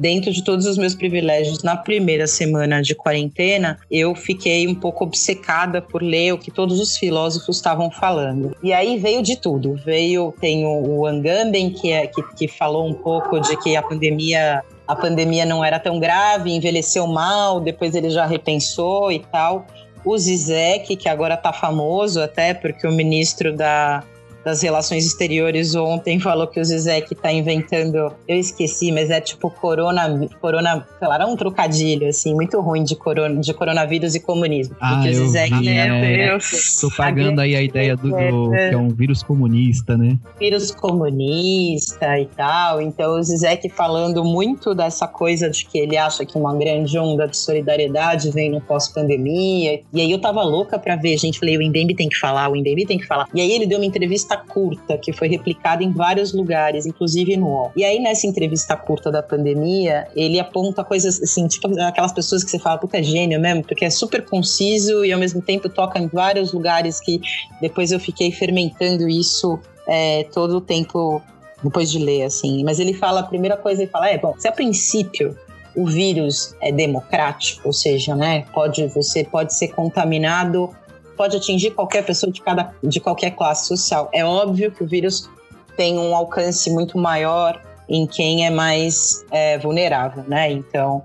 dentro 0.00 0.32
de 0.32 0.42
todos 0.42 0.64
os 0.64 0.78
meus 0.78 0.94
privilégios 0.94 1.62
na 1.62 1.76
primeira 1.76 2.26
semana 2.26 2.80
de 2.80 2.94
quarentena, 2.94 3.78
eu 3.90 4.14
fiquei 4.14 4.66
um 4.66 4.74
pouco 4.74 5.04
obcecada 5.04 5.82
por 5.82 6.02
ler 6.02 6.32
o 6.32 6.38
que 6.38 6.50
todos 6.50 6.80
os 6.80 6.96
filósofos 6.96 7.56
estavam 7.56 7.90
falando. 7.90 8.56
E 8.62 8.72
aí 8.72 8.98
veio 8.98 9.22
de 9.22 9.36
tudo. 9.36 9.74
Veio, 9.84 10.34
tem 10.40 10.64
o 10.64 11.06
Angamben, 11.06 11.70
que, 11.70 11.92
é, 11.92 12.06
que, 12.06 12.22
que 12.34 12.48
falou 12.48 12.88
um 12.88 12.94
pouco 12.94 13.38
de 13.40 13.54
que 13.58 13.76
a 13.76 13.82
pandemia 13.82 14.62
a 14.90 14.96
pandemia 14.96 15.46
não 15.46 15.64
era 15.64 15.78
tão 15.78 16.00
grave, 16.00 16.50
envelheceu 16.50 17.06
mal, 17.06 17.60
depois 17.60 17.94
ele 17.94 18.10
já 18.10 18.26
repensou 18.26 19.12
e 19.12 19.20
tal. 19.20 19.64
O 20.04 20.18
Zizek, 20.18 20.96
que 20.96 21.08
agora 21.08 21.34
está 21.34 21.52
famoso 21.52 22.20
até 22.20 22.54
porque 22.54 22.84
o 22.88 22.90
ministro 22.90 23.54
da, 23.54 24.02
das 24.44 24.62
Relações 24.62 25.04
Exteriores 25.04 25.74
ontem 25.74 26.18
falou 26.18 26.46
que 26.46 26.60
o 26.60 26.64
Zizek 26.64 27.12
está 27.12 27.32
inventando, 27.32 28.12
eu 28.26 28.36
esqueci, 28.36 28.90
mas 28.92 29.10
é 29.10 29.20
tipo 29.20 29.50
corona, 29.50 30.28
corona, 30.40 30.86
lá, 31.00 31.14
era 31.14 31.26
um 31.26 31.36
trocadilho, 31.36 32.08
assim, 32.08 32.34
muito 32.34 32.60
ruim 32.60 32.82
de, 32.82 32.96
corona, 32.96 33.40
de 33.40 33.52
coronavírus 33.52 34.14
e 34.14 34.20
comunismo. 34.20 34.76
Ah, 34.80 35.00
o 35.00 35.12
Zizek, 35.12 35.58
vi, 35.58 35.68
é, 35.68 36.28
Deus. 36.28 36.78
Tô 36.80 36.90
pagando 36.90 37.40
aí 37.40 37.54
a 37.54 37.62
ideia 37.62 37.96
do, 37.96 38.10
do, 38.10 38.50
que 38.50 38.74
é 38.74 38.76
um 38.76 38.88
vírus 38.88 39.22
comunista, 39.22 39.96
né? 39.96 40.18
Vírus 40.38 40.70
comunista 40.70 42.18
e 42.18 42.26
tal. 42.26 42.80
Então 42.80 43.18
o 43.18 43.22
Zizek 43.22 43.68
falando 43.68 44.24
muito 44.24 44.74
dessa 44.74 45.06
coisa 45.06 45.50
de 45.50 45.64
que 45.64 45.78
ele 45.78 45.96
acha 45.96 46.24
que 46.24 46.36
uma 46.36 46.54
grande 46.54 46.98
onda 46.98 47.26
de 47.26 47.36
solidariedade 47.36 48.30
vem 48.30 48.50
no 48.50 48.60
pós-pandemia. 48.60 49.80
E 49.92 50.00
aí 50.00 50.10
eu 50.10 50.20
tava 50.20 50.42
louca 50.42 50.78
pra 50.78 50.96
ver, 50.96 51.16
gente. 51.18 51.38
Falei, 51.38 51.56
o 51.56 51.62
Indembe 51.62 51.94
tem 51.94 52.08
que 52.08 52.16
falar, 52.16 52.50
o 52.50 52.56
Indembe 52.56 52.86
tem 52.86 52.98
que 52.98 53.06
falar. 53.06 53.26
E 53.34 53.40
aí 53.40 53.52
ele 53.52 53.66
deu 53.66 53.78
uma 53.78 53.86
entrevista 53.86 54.29
entrevista 54.30 54.36
curta 54.36 54.98
que 54.98 55.12
foi 55.12 55.28
replicada 55.28 55.82
em 55.82 55.92
vários 55.92 56.32
lugares, 56.32 56.86
inclusive 56.86 57.36
no 57.36 57.46
UOL. 57.46 57.72
E 57.76 57.84
aí, 57.84 57.98
nessa 57.98 58.26
entrevista 58.26 58.76
curta 58.76 59.10
da 59.10 59.22
pandemia, 59.22 60.06
ele 60.14 60.38
aponta 60.38 60.84
coisas 60.84 61.20
assim, 61.20 61.46
tipo 61.48 61.68
aquelas 61.80 62.12
pessoas 62.12 62.44
que 62.44 62.50
você 62.50 62.58
fala, 62.58 62.78
puta, 62.78 62.98
é 62.98 63.02
gênio 63.02 63.40
mesmo, 63.40 63.62
porque 63.62 63.84
é 63.84 63.90
super 63.90 64.24
conciso 64.24 65.04
e 65.04 65.12
ao 65.12 65.18
mesmo 65.18 65.42
tempo 65.42 65.68
toca 65.68 65.98
em 65.98 66.06
vários 66.06 66.52
lugares 66.52 67.00
que 67.00 67.20
depois 67.60 67.92
eu 67.92 68.00
fiquei 68.00 68.30
fermentando 68.30 69.08
isso 69.08 69.58
é, 69.86 70.24
todo 70.32 70.58
o 70.58 70.60
tempo 70.60 71.22
depois 71.62 71.90
de 71.90 71.98
ler, 71.98 72.24
assim. 72.24 72.64
Mas 72.64 72.78
ele 72.78 72.94
fala, 72.94 73.20
a 73.20 73.24
primeira 73.24 73.56
coisa 73.56 73.82
ele 73.82 73.90
fala, 73.90 74.08
é, 74.08 74.18
bom, 74.18 74.34
se 74.38 74.48
a 74.48 74.52
princípio 74.52 75.36
o 75.76 75.86
vírus 75.86 76.54
é 76.60 76.72
democrático, 76.72 77.62
ou 77.64 77.72
seja, 77.72 78.14
né, 78.16 78.44
pode, 78.52 78.86
você 78.88 79.22
pode 79.24 79.54
ser 79.54 79.68
contaminado 79.68 80.74
pode 81.20 81.36
atingir 81.36 81.72
qualquer 81.72 82.02
pessoa 82.02 82.32
de, 82.32 82.40
cada, 82.40 82.72
de 82.82 82.98
qualquer 82.98 83.32
classe 83.32 83.68
social. 83.68 84.08
É 84.10 84.24
óbvio 84.24 84.72
que 84.72 84.82
o 84.82 84.86
vírus 84.86 85.28
tem 85.76 85.98
um 85.98 86.16
alcance 86.16 86.70
muito 86.70 86.96
maior 86.96 87.60
em 87.86 88.06
quem 88.06 88.46
é 88.46 88.50
mais 88.50 89.22
é, 89.30 89.58
vulnerável, 89.58 90.24
né? 90.26 90.50
Então, 90.50 91.02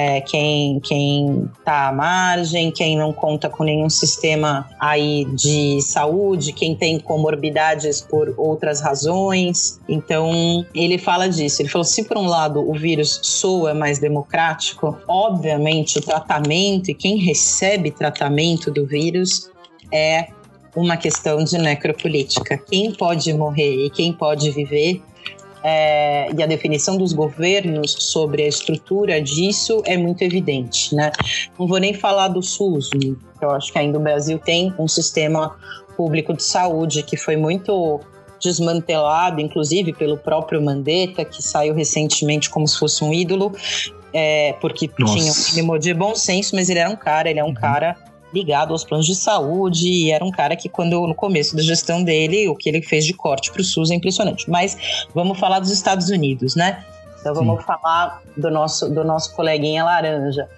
é, 0.00 0.20
quem 0.20 0.78
quem 0.78 1.50
está 1.58 1.88
à 1.88 1.92
margem, 1.92 2.70
quem 2.70 2.96
não 2.96 3.12
conta 3.12 3.50
com 3.50 3.64
nenhum 3.64 3.90
sistema 3.90 4.70
aí 4.78 5.24
de 5.34 5.82
saúde, 5.82 6.52
quem 6.52 6.76
tem 6.76 7.00
comorbidades 7.00 8.00
por 8.00 8.32
outras 8.38 8.80
razões. 8.80 9.80
Então 9.88 10.64
ele 10.72 10.98
fala 10.98 11.28
disso. 11.28 11.60
Ele 11.60 11.68
falou: 11.68 11.84
se 11.84 12.04
por 12.04 12.16
um 12.16 12.28
lado 12.28 12.60
o 12.60 12.74
vírus 12.74 13.18
soa 13.24 13.74
mais 13.74 13.98
democrático, 13.98 14.96
obviamente 15.08 15.98
o 15.98 16.00
tratamento 16.00 16.92
e 16.92 16.94
quem 16.94 17.16
recebe 17.16 17.90
tratamento 17.90 18.70
do 18.70 18.86
vírus 18.86 19.50
é 19.92 20.28
uma 20.76 20.96
questão 20.96 21.42
de 21.42 21.58
necropolítica. 21.58 22.56
Quem 22.56 22.92
pode 22.92 23.32
morrer 23.32 23.86
e 23.86 23.90
quem 23.90 24.12
pode 24.12 24.52
viver 24.52 25.02
é, 25.62 26.30
e 26.36 26.42
a 26.42 26.46
definição 26.46 26.96
dos 26.96 27.12
governos 27.12 27.92
sobre 27.98 28.42
a 28.42 28.48
estrutura 28.48 29.20
disso 29.20 29.82
é 29.84 29.96
muito 29.96 30.22
evidente, 30.22 30.94
né? 30.94 31.10
Não 31.58 31.66
vou 31.66 31.78
nem 31.78 31.94
falar 31.94 32.28
do 32.28 32.42
SUS, 32.42 32.90
eu 33.40 33.50
acho 33.50 33.72
que 33.72 33.78
ainda 33.78 33.98
o 33.98 34.02
Brasil 34.02 34.38
tem 34.38 34.72
um 34.78 34.88
sistema 34.88 35.56
público 35.96 36.32
de 36.32 36.42
saúde 36.42 37.02
que 37.02 37.16
foi 37.16 37.36
muito 37.36 38.00
desmantelado, 38.40 39.40
inclusive 39.40 39.92
pelo 39.92 40.16
próprio 40.16 40.62
Mandetta, 40.62 41.24
que 41.24 41.42
saiu 41.42 41.74
recentemente 41.74 42.48
como 42.48 42.66
se 42.68 42.78
fosse 42.78 43.02
um 43.02 43.12
ídolo, 43.12 43.52
é, 44.12 44.54
porque 44.60 44.88
Nossa. 44.98 45.14
tinha 45.14 45.32
um 45.32 45.36
mínimo 45.50 45.78
de 45.78 45.92
bom 45.92 46.14
senso, 46.14 46.54
mas 46.54 46.68
ele 46.68 46.78
era 46.78 46.88
um 46.88 46.96
cara, 46.96 47.28
ele 47.28 47.40
é 47.40 47.44
um 47.44 47.48
uhum. 47.48 47.54
cara 47.54 47.96
ligado 48.32 48.72
aos 48.72 48.84
planos 48.84 49.06
de 49.06 49.14
saúde 49.14 49.88
e 49.88 50.10
era 50.10 50.24
um 50.24 50.30
cara 50.30 50.54
que 50.56 50.68
quando 50.68 51.06
no 51.06 51.14
começo 51.14 51.56
da 51.56 51.62
gestão 51.62 52.02
dele, 52.02 52.48
o 52.48 52.54
que 52.54 52.68
ele 52.68 52.82
fez 52.82 53.04
de 53.04 53.14
corte 53.14 53.50
para 53.50 53.60
o 53.60 53.64
SUS 53.64 53.90
é 53.90 53.94
impressionante. 53.94 54.48
Mas 54.50 55.06
vamos 55.14 55.38
falar 55.38 55.60
dos 55.60 55.70
Estados 55.70 56.08
Unidos, 56.10 56.54
né? 56.54 56.84
Então 57.20 57.34
vamos 57.34 57.60
Sim. 57.60 57.66
falar 57.66 58.22
do 58.36 58.50
nosso 58.50 58.88
do 58.88 59.04
nosso 59.04 59.34
coleguinha 59.34 59.84
laranja. 59.84 60.48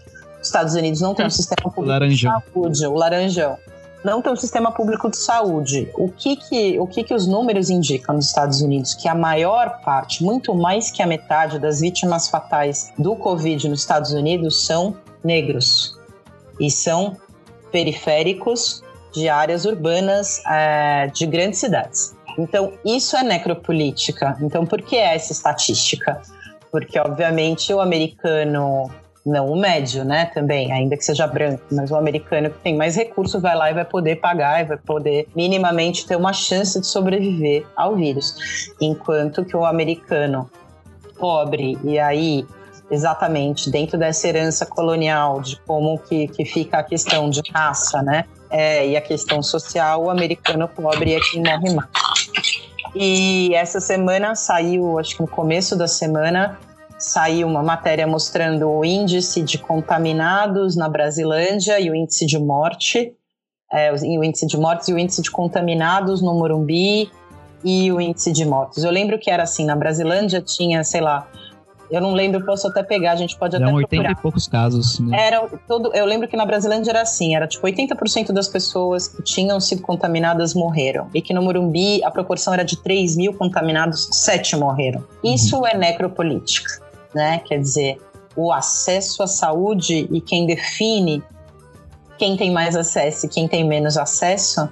Os 0.41 0.47
Estados 0.47 0.75
Unidos 0.75 1.00
não 1.00 1.15
tem 1.15 1.27
um 1.27 1.31
sistema 1.31 1.71
público 1.71 1.89
laranjão. 1.89 2.39
de 2.39 2.53
saúde, 2.53 2.87
o 2.87 2.95
laranjão. 2.95 3.59
Não 4.03 4.23
tem 4.23 4.33
um 4.33 4.37
sistema 4.37 4.73
público 4.73 5.11
de 5.11 5.19
saúde. 5.19 5.91
O 5.95 6.09
que 6.09 6.35
que, 6.35 6.79
o 6.79 6.87
que 6.87 7.05
que 7.05 7.12
os 7.12 7.27
números 7.27 7.69
indicam 7.69 8.15
nos 8.15 8.29
Estados 8.29 8.62
Unidos? 8.62 8.95
Que 8.95 9.07
a 9.07 9.15
maior 9.15 9.83
parte, 9.83 10.25
muito 10.25 10.55
mais 10.55 10.91
que 10.91 11.03
a 11.03 11.07
metade 11.07 11.59
das 11.59 11.81
vítimas 11.81 12.27
fatais 12.27 12.91
do 12.99 13.15
Covid 13.15 13.69
nos 13.69 13.81
Estados 13.81 14.12
Unidos 14.12 14.65
são 14.65 14.97
negros. 15.23 15.99
E 16.59 16.71
são 16.71 17.15
periféricos 17.71 18.83
de 19.12 19.29
áreas 19.29 19.65
urbanas 19.65 20.43
é, 20.47 21.09
de 21.09 21.27
grandes 21.27 21.59
cidades. 21.59 22.15
Então, 22.39 22.73
isso 22.85 23.17
é 23.17 23.23
necropolítica. 23.23 24.37
Então, 24.41 24.65
por 24.65 24.83
que 24.83 24.97
é 24.97 25.15
essa 25.15 25.33
estatística? 25.33 26.21
Porque, 26.71 26.99
obviamente, 26.99 27.73
o 27.75 27.81
americano, 27.81 28.91
não 29.27 29.50
o 29.50 29.59
médio, 29.59 30.05
né, 30.05 30.27
também, 30.27 30.73
ainda 30.73 30.97
que 30.97 31.05
seja 31.05 31.27
branco, 31.27 31.62
mas 31.73 31.91
o 31.91 31.97
americano 31.97 32.50
que 32.50 32.59
tem 32.61 32.77
mais 32.77 32.95
recursos 32.97 33.43
vai 33.43 33.57
lá 33.57 33.71
e 33.71 33.75
vai 33.75 33.85
poder 33.85 34.17
pagar 34.17 34.62
e 34.62 34.65
vai 34.65 34.79
poder 34.79 35.29
minimamente 35.35 36.07
ter 36.07 36.17
uma 36.17 36.33
chance 36.33 36.81
de 36.81 36.87
sobreviver 36.87 37.67
ao 37.77 37.97
vírus. 37.97 38.73
Enquanto 38.81 39.45
que 39.45 39.57
o 39.57 39.65
americano 39.65 40.49
pobre, 41.19 41.77
e 41.85 41.99
aí 41.99 42.47
exatamente 42.90 43.70
dentro 43.70 43.99
dessa 43.99 44.26
herança 44.26 44.66
colonial 44.66 45.40
de 45.40 45.56
como 45.66 45.99
que, 45.99 46.28
que 46.28 46.44
fica 46.44 46.78
a 46.78 46.82
questão 46.82 47.30
de 47.30 47.40
raça, 47.52 48.02
né? 48.02 48.25
É, 48.50 48.87
e 48.88 48.97
a 48.97 49.00
questão 49.00 49.42
social, 49.42 50.04
o 50.04 50.11
americano 50.11 50.66
pobre 50.66 51.14
é 51.14 51.20
quem 51.20 51.42
morre 51.42 51.75
mais. 51.75 51.88
E 52.94 53.54
essa 53.54 53.80
semana 53.80 54.35
saiu, 54.35 54.99
acho 54.99 55.16
que 55.16 55.23
no 55.23 55.28
começo 55.28 55.76
da 55.76 55.87
semana, 55.87 56.59
saiu 56.99 57.47
uma 57.47 57.62
matéria 57.62 58.06
mostrando 58.06 58.68
o 58.68 58.85
índice 58.85 59.42
de 59.42 59.56
contaminados 59.56 60.76
na 60.76 60.88
Brasilândia 60.88 61.80
e 61.80 61.90
o 61.90 61.94
índice 61.94 62.26
de 62.26 62.38
morte, 62.38 63.14
é, 63.73 63.92
o 63.92 64.25
índice 64.25 64.47
de 64.47 64.56
mortes 64.59 64.88
e 64.88 64.92
o 64.92 64.99
índice 64.99 65.23
de 65.23 65.30
contaminados 65.30 66.20
no 66.20 66.35
Morumbi 66.35 67.11
e 67.64 67.90
o 67.92 68.00
índice 68.00 68.32
de 68.32 68.44
mortes. 68.44 68.82
Eu 68.82 68.90
lembro 68.90 69.18
que 69.18 69.30
era 69.30 69.44
assim, 69.44 69.64
na 69.64 69.76
Brasilândia 69.76 70.42
tinha, 70.42 70.82
sei 70.82 71.00
lá, 71.00 71.26
eu 71.90 72.00
não 72.00 72.12
lembro, 72.12 72.44
posso 72.44 72.68
até 72.68 72.82
pegar, 72.82 73.12
a 73.12 73.16
gente 73.16 73.37
pode 73.37 73.56
até 73.56 73.64
Eram 73.64 73.75
80 73.75 73.88
procurar. 73.88 74.12
e 74.12 74.23
poucos 74.23 74.47
casos. 74.47 75.00
Né? 75.00 75.26
Era 75.26 75.49
todo, 75.66 75.92
eu 75.94 76.04
lembro 76.06 76.28
que 76.28 76.37
na 76.37 76.47
Brasilândia 76.47 76.90
era 76.90 77.02
assim, 77.02 77.35
era 77.35 77.47
tipo 77.47 77.66
80% 77.66 78.32
das 78.32 78.49
pessoas 78.49 79.09
que 79.09 79.23
tinham 79.23 79.59
sido 79.61 79.82
contaminadas 79.82 80.54
morreram. 80.54 81.09
E 81.14 81.20
que 81.20 81.35
no 81.35 81.42
Morumbi 81.42 82.02
a 82.04 82.11
proporção 82.11 82.54
era 82.54 82.64
de 82.64 82.76
3 82.76 83.16
mil 83.16 83.35
contaminados, 83.35 84.09
7 84.12 84.56
morreram. 84.56 85.04
Isso 85.25 85.59
uhum. 85.59 85.66
é 85.66 85.76
necropolítica, 85.76 86.80
né? 87.14 87.40
Quer 87.40 87.59
dizer, 87.59 87.99
o 88.37 88.52
acesso 88.52 89.23
à 89.23 89.26
saúde 89.26 90.09
e 90.11 90.20
quem 90.20 90.47
define 90.47 91.23
quem 92.16 92.37
tem 92.37 92.50
mais 92.50 92.76
acesso 92.76 93.26
e 93.26 93.28
quem 93.28 93.49
tem 93.49 93.66
menos 93.66 93.97
acesso 93.97 94.68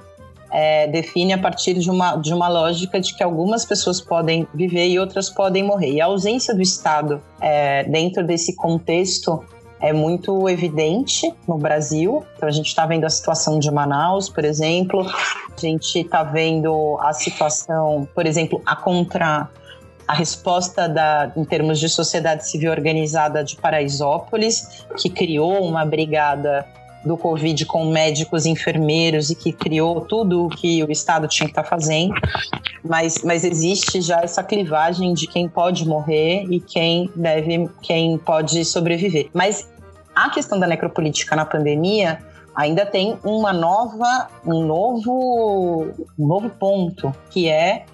é, 0.50 0.86
define 0.86 1.32
a 1.32 1.38
partir 1.38 1.74
de 1.74 1.90
uma, 1.90 2.16
de 2.16 2.32
uma 2.32 2.48
lógica 2.48 3.00
de 3.00 3.14
que 3.14 3.22
algumas 3.22 3.64
pessoas 3.64 4.00
podem 4.00 4.46
viver 4.54 4.88
e 4.88 4.98
outras 4.98 5.28
podem 5.28 5.62
morrer. 5.62 5.92
E 5.92 6.00
a 6.00 6.06
ausência 6.06 6.54
do 6.54 6.62
Estado 6.62 7.22
é, 7.40 7.84
dentro 7.84 8.26
desse 8.26 8.56
contexto 8.56 9.44
é 9.80 9.92
muito 9.92 10.48
evidente 10.48 11.32
no 11.46 11.56
Brasil. 11.56 12.24
Então 12.36 12.48
a 12.48 12.52
gente 12.52 12.66
está 12.66 12.86
vendo 12.86 13.04
a 13.04 13.10
situação 13.10 13.58
de 13.58 13.70
Manaus, 13.70 14.28
por 14.28 14.44
exemplo. 14.44 15.06
A 15.06 15.60
gente 15.60 16.00
está 16.00 16.22
vendo 16.22 16.98
a 17.00 17.12
situação, 17.12 18.08
por 18.14 18.26
exemplo, 18.26 18.60
a 18.66 18.74
contra 18.74 19.48
a 20.06 20.14
resposta 20.14 20.88
da, 20.88 21.30
em 21.36 21.44
termos 21.44 21.78
de 21.78 21.88
sociedade 21.88 22.48
civil 22.48 22.70
organizada 22.70 23.44
de 23.44 23.56
Paraisópolis, 23.56 24.86
que 24.96 25.10
criou 25.10 25.62
uma 25.62 25.84
brigada 25.84 26.66
do 27.04 27.16
Covid 27.16 27.64
com 27.66 27.86
médicos 27.86 28.46
enfermeiros 28.46 29.30
e 29.30 29.34
que 29.34 29.52
criou 29.52 30.00
tudo 30.00 30.46
o 30.46 30.48
que 30.48 30.82
o 30.82 30.90
Estado 30.90 31.28
tinha 31.28 31.46
que 31.46 31.52
estar 31.52 31.62
tá 31.62 31.68
fazendo, 31.68 32.14
mas, 32.84 33.22
mas 33.22 33.44
existe 33.44 34.00
já 34.00 34.20
essa 34.20 34.42
clivagem 34.42 35.14
de 35.14 35.26
quem 35.26 35.48
pode 35.48 35.86
morrer 35.86 36.44
e 36.50 36.60
quem 36.60 37.10
deve, 37.14 37.68
quem 37.82 38.18
pode 38.18 38.64
sobreviver. 38.64 39.28
Mas 39.32 39.68
a 40.14 40.30
questão 40.30 40.58
da 40.58 40.66
necropolítica 40.66 41.36
na 41.36 41.44
pandemia 41.44 42.18
ainda 42.54 42.84
tem 42.84 43.16
uma 43.22 43.52
nova, 43.52 44.28
um 44.44 44.64
novo, 44.64 45.92
um 46.18 46.26
novo 46.26 46.50
ponto, 46.50 47.14
que 47.30 47.48
é 47.48 47.84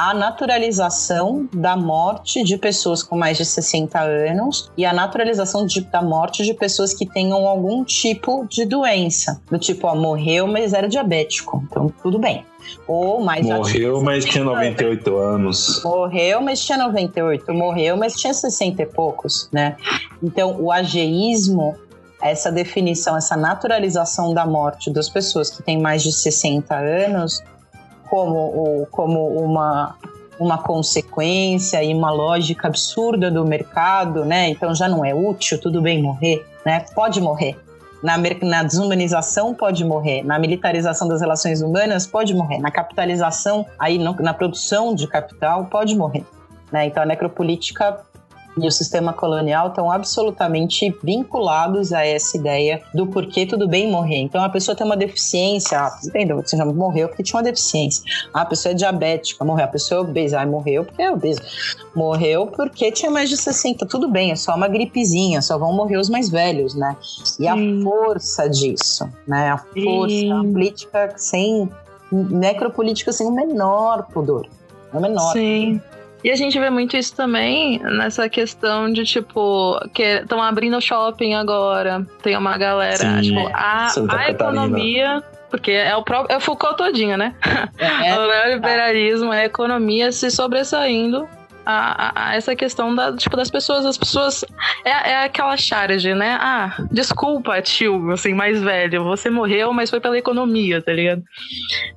a 0.00 0.14
naturalização 0.14 1.46
da 1.52 1.76
morte 1.76 2.42
de 2.42 2.56
pessoas 2.56 3.02
com 3.02 3.18
mais 3.18 3.36
de 3.36 3.44
60 3.44 4.00
anos 4.00 4.72
e 4.74 4.86
a 4.86 4.94
naturalização 4.94 5.66
de, 5.66 5.82
da 5.82 6.00
morte 6.00 6.42
de 6.42 6.54
pessoas 6.54 6.94
que 6.94 7.04
tenham 7.04 7.46
algum 7.46 7.84
tipo 7.84 8.46
de 8.48 8.64
doença. 8.64 9.42
Do 9.50 9.58
tipo, 9.58 9.86
ó, 9.86 9.94
morreu, 9.94 10.46
mas 10.46 10.72
era 10.72 10.88
diabético. 10.88 11.62
Então, 11.66 11.92
tudo 12.02 12.18
bem. 12.18 12.46
Ou 12.88 13.20
mais 13.20 13.44
Morreu, 13.44 14.02
mas 14.02 14.24
tinha 14.24 14.42
98 14.42 15.16
anos. 15.18 15.82
Morreu, 15.84 16.40
mas 16.40 16.64
tinha 16.64 16.78
98. 16.78 17.52
Morreu, 17.52 17.94
mas 17.98 18.14
tinha 18.14 18.32
60 18.32 18.80
e 18.80 18.86
poucos, 18.86 19.50
né? 19.52 19.76
Então, 20.22 20.56
o 20.58 20.72
ageísmo 20.72 21.76
essa 22.22 22.50
definição, 22.50 23.16
essa 23.16 23.36
naturalização 23.36 24.32
da 24.32 24.46
morte 24.46 24.90
das 24.90 25.10
pessoas 25.10 25.50
que 25.50 25.62
têm 25.62 25.78
mais 25.78 26.02
de 26.02 26.12
60 26.12 26.74
anos 26.74 27.42
como, 28.10 28.86
como 28.90 29.28
uma, 29.28 29.94
uma 30.38 30.58
consequência 30.58 31.82
e 31.82 31.94
uma 31.94 32.10
lógica 32.10 32.66
absurda 32.66 33.30
do 33.30 33.44
mercado, 33.44 34.24
né? 34.24 34.48
Então 34.48 34.74
já 34.74 34.88
não 34.88 35.04
é 35.04 35.14
útil, 35.14 35.60
tudo 35.60 35.80
bem 35.80 36.02
morrer, 36.02 36.44
né? 36.66 36.84
Pode 36.92 37.20
morrer. 37.20 37.56
Na, 38.02 38.16
na 38.16 38.62
desumanização 38.62 39.54
pode 39.54 39.84
morrer, 39.84 40.22
na 40.24 40.38
militarização 40.38 41.06
das 41.06 41.20
relações 41.20 41.60
humanas 41.60 42.06
pode 42.06 42.34
morrer, 42.34 42.58
na 42.58 42.70
capitalização, 42.70 43.66
aí 43.78 43.98
no, 43.98 44.14
na 44.14 44.32
produção 44.32 44.94
de 44.94 45.06
capital 45.06 45.66
pode 45.66 45.94
morrer. 45.94 46.24
Né? 46.72 46.86
Então 46.86 47.02
a 47.02 47.06
necropolítica 47.06 48.00
e 48.58 48.66
o 48.66 48.70
sistema 48.70 49.12
colonial 49.12 49.68
estão 49.68 49.90
absolutamente 49.90 50.94
vinculados 51.02 51.92
a 51.92 52.04
essa 52.04 52.36
ideia 52.36 52.82
do 52.92 53.06
porquê 53.06 53.46
tudo 53.46 53.68
bem 53.68 53.90
morrer. 53.90 54.18
Então 54.18 54.42
a 54.42 54.48
pessoa 54.48 54.74
tem 54.74 54.84
uma 54.84 54.96
deficiência, 54.96 55.78
ah, 55.78 55.98
entendeu? 56.04 56.42
Você 56.44 56.56
já 56.56 56.64
morreu 56.64 57.08
porque 57.08 57.22
tinha 57.22 57.38
uma 57.38 57.44
deficiência. 57.44 58.02
Ah, 58.34 58.42
a 58.42 58.46
pessoa 58.46 58.72
é 58.72 58.74
diabética, 58.74 59.44
morreu. 59.44 59.64
A 59.64 59.68
pessoa 59.68 60.00
é 60.00 60.02
obesa, 60.02 60.40
ah, 60.40 60.46
morreu 60.46 60.84
porque 60.84 61.02
é 61.02 61.10
obesa. 61.10 61.40
Morreu 61.94 62.46
porque 62.46 62.90
tinha 62.90 63.10
mais 63.10 63.28
de 63.28 63.36
60. 63.36 63.86
Tudo 63.86 64.08
bem, 64.08 64.32
é 64.32 64.36
só 64.36 64.54
uma 64.54 64.68
gripezinha, 64.68 65.40
só 65.42 65.56
vão 65.58 65.72
morrer 65.72 65.96
os 65.96 66.08
mais 66.08 66.28
velhos, 66.28 66.74
né? 66.74 66.96
E 67.38 67.46
a 67.46 67.54
força 67.82 68.48
disso, 68.48 69.08
né? 69.26 69.50
A 69.50 69.58
força, 69.58 70.14
Sim. 70.14 70.32
a 70.32 70.42
política 70.42 71.14
sem 71.16 71.68
necropolítica 72.12 73.12
sem 73.12 73.26
o 73.26 73.30
menor 73.30 74.06
pudor. 74.12 74.46
O 74.92 75.00
menor. 75.00 75.32
Sim. 75.32 75.80
E 76.22 76.30
a 76.30 76.36
gente 76.36 76.58
vê 76.58 76.68
muito 76.70 76.96
isso 76.96 77.14
também 77.14 77.78
nessa 77.78 78.28
questão 78.28 78.92
de, 78.92 79.04
tipo, 79.04 79.80
que 79.94 80.02
estão 80.02 80.42
abrindo 80.42 80.80
shopping 80.80 81.34
agora. 81.34 82.06
Tem 82.22 82.36
uma 82.36 82.58
galera, 82.58 82.96
Sim, 82.96 83.20
tipo, 83.22 83.50
a, 83.52 83.88
a 84.08 84.30
economia. 84.30 85.22
Porque 85.50 85.72
é 85.72 85.96
o, 85.96 86.04
próprio, 86.04 86.32
é 86.32 86.36
o 86.36 86.40
Foucault 86.40 86.76
todinho, 86.76 87.16
né? 87.16 87.34
É, 87.76 88.14
o 88.16 88.26
neoliberalismo, 88.28 89.32
é 89.32 89.40
a 89.40 89.44
economia 89.46 90.12
se 90.12 90.30
sobressaindo 90.30 91.28
a, 91.64 92.30
a, 92.30 92.36
essa 92.36 92.54
questão 92.56 92.94
da, 92.94 93.16
tipo, 93.16 93.36
das 93.36 93.50
pessoas. 93.50 93.84
As 93.84 93.96
pessoas. 93.96 94.44
É, 94.84 95.10
é 95.10 95.24
aquela 95.24 95.56
charge, 95.56 96.14
né? 96.14 96.36
Ah, 96.40 96.84
desculpa, 96.90 97.60
tio, 97.62 98.10
assim, 98.10 98.34
mais 98.34 98.60
velho. 98.62 99.04
Você 99.04 99.30
morreu, 99.30 99.72
mas 99.72 99.90
foi 99.90 100.00
pela 100.00 100.18
economia, 100.18 100.80
tá 100.82 100.92
ligado? 100.92 101.22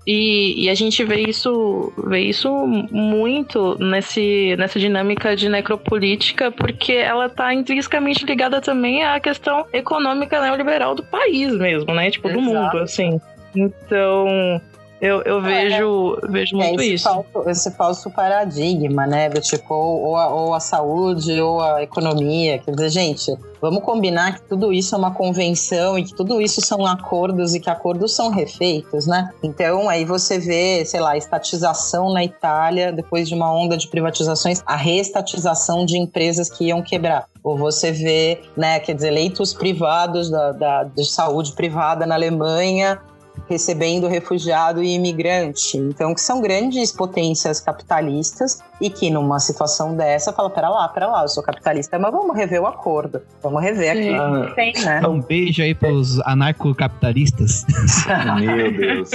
E, 0.05 0.65
e 0.65 0.69
a 0.69 0.75
gente 0.75 1.03
vê 1.03 1.21
isso, 1.21 1.93
vê 2.07 2.19
isso 2.19 2.49
muito 2.91 3.77
nesse, 3.79 4.55
nessa 4.57 4.79
dinâmica 4.79 5.35
de 5.35 5.49
necropolítica, 5.49 6.51
porque 6.51 6.93
ela 6.93 7.29
tá 7.29 7.53
intrinsecamente 7.53 8.25
ligada 8.25 8.61
também 8.61 9.03
à 9.03 9.19
questão 9.19 9.65
econômica 9.71 10.41
neoliberal 10.41 10.95
do 10.95 11.03
país 11.03 11.55
mesmo, 11.55 11.93
né? 11.93 12.11
Tipo, 12.11 12.29
Exato. 12.29 12.41
do 12.41 12.49
mundo, 12.49 12.77
assim. 12.79 13.19
Então, 13.55 14.61
eu, 15.03 15.21
eu 15.23 15.41
vejo, 15.41 16.17
é, 16.23 16.27
vejo 16.29 16.55
muito 16.55 16.79
é 16.79 16.85
esse 16.85 16.93
isso. 16.93 17.03
Falso, 17.03 17.49
esse 17.49 17.71
falso 17.71 18.09
paradigma, 18.09 19.05
né? 19.05 19.27
Do 19.27 19.41
tipo, 19.41 19.73
ou 19.73 20.15
a, 20.15 20.33
ou 20.33 20.53
a 20.53 20.61
saúde 20.61 21.41
ou 21.41 21.59
a 21.59 21.83
economia. 21.83 22.57
Quer 22.59 22.71
dizer, 22.71 22.89
gente, 22.89 23.37
vamos 23.61 23.83
combinar 23.83 24.35
que 24.35 24.43
tudo 24.43 24.71
isso 24.71 24.95
é 24.95 24.97
uma 24.97 25.13
convenção 25.13 25.99
e 25.99 26.05
que 26.05 26.15
tudo 26.15 26.41
isso 26.41 26.61
são 26.61 26.85
acordos 26.85 27.53
e 27.53 27.59
que 27.59 27.69
acordos 27.69 28.15
são 28.15 28.29
refeitos, 28.29 29.05
né? 29.05 29.29
Então, 29.43 29.89
aí 29.89 30.05
você 30.05 30.39
vê, 30.39 30.85
sei 30.85 31.01
lá, 31.01 31.11
a 31.11 31.17
estatização 31.17 32.13
na 32.13 32.23
Itália, 32.23 32.93
depois 32.93 33.27
de 33.27 33.35
uma 33.35 33.53
onda 33.53 33.75
de 33.75 33.89
privatizações, 33.89 34.63
a 34.65 34.77
reestatização 34.77 35.85
de 35.85 35.97
empresas 35.97 36.49
que 36.49 36.67
iam 36.67 36.81
quebrar. 36.81 37.25
Ou 37.43 37.57
você 37.57 37.91
vê, 37.91 38.39
né, 38.55 38.79
quer 38.79 38.95
dizer, 38.95 39.11
leitos 39.11 39.53
privados 39.53 40.29
da, 40.29 40.53
da 40.53 40.83
de 40.85 41.03
saúde 41.03 41.51
privada 41.51 42.05
na 42.05 42.15
Alemanha 42.15 43.01
recebendo 43.47 44.07
refugiado 44.07 44.83
e 44.83 44.93
imigrante. 44.93 45.77
Então, 45.77 46.13
que 46.13 46.21
são 46.21 46.41
grandes 46.41 46.91
potências 46.91 47.59
capitalistas 47.59 48.59
e 48.81 48.89
que 48.89 49.09
numa 49.09 49.39
situação 49.39 49.95
dessa 49.95 50.33
fala, 50.33 50.49
pera 50.49 50.69
lá, 50.69 50.87
pera 50.89 51.07
lá, 51.07 51.21
eu 51.23 51.27
sou 51.27 51.43
capitalista, 51.43 51.97
mas 51.99 52.11
vamos 52.11 52.35
rever 52.35 52.61
o 52.61 52.67
acordo. 52.67 53.21
Vamos 53.41 53.61
rever 53.61 53.91
aqui 53.91 54.13
ah, 54.13 54.53
tem, 54.55 54.73
né? 54.83 55.01
Um 55.07 55.21
beijo 55.21 55.61
aí 55.61 55.73
pros 55.73 56.19
anarcocapitalistas. 56.21 57.65
Meu 58.39 58.71
Deus. 58.71 59.11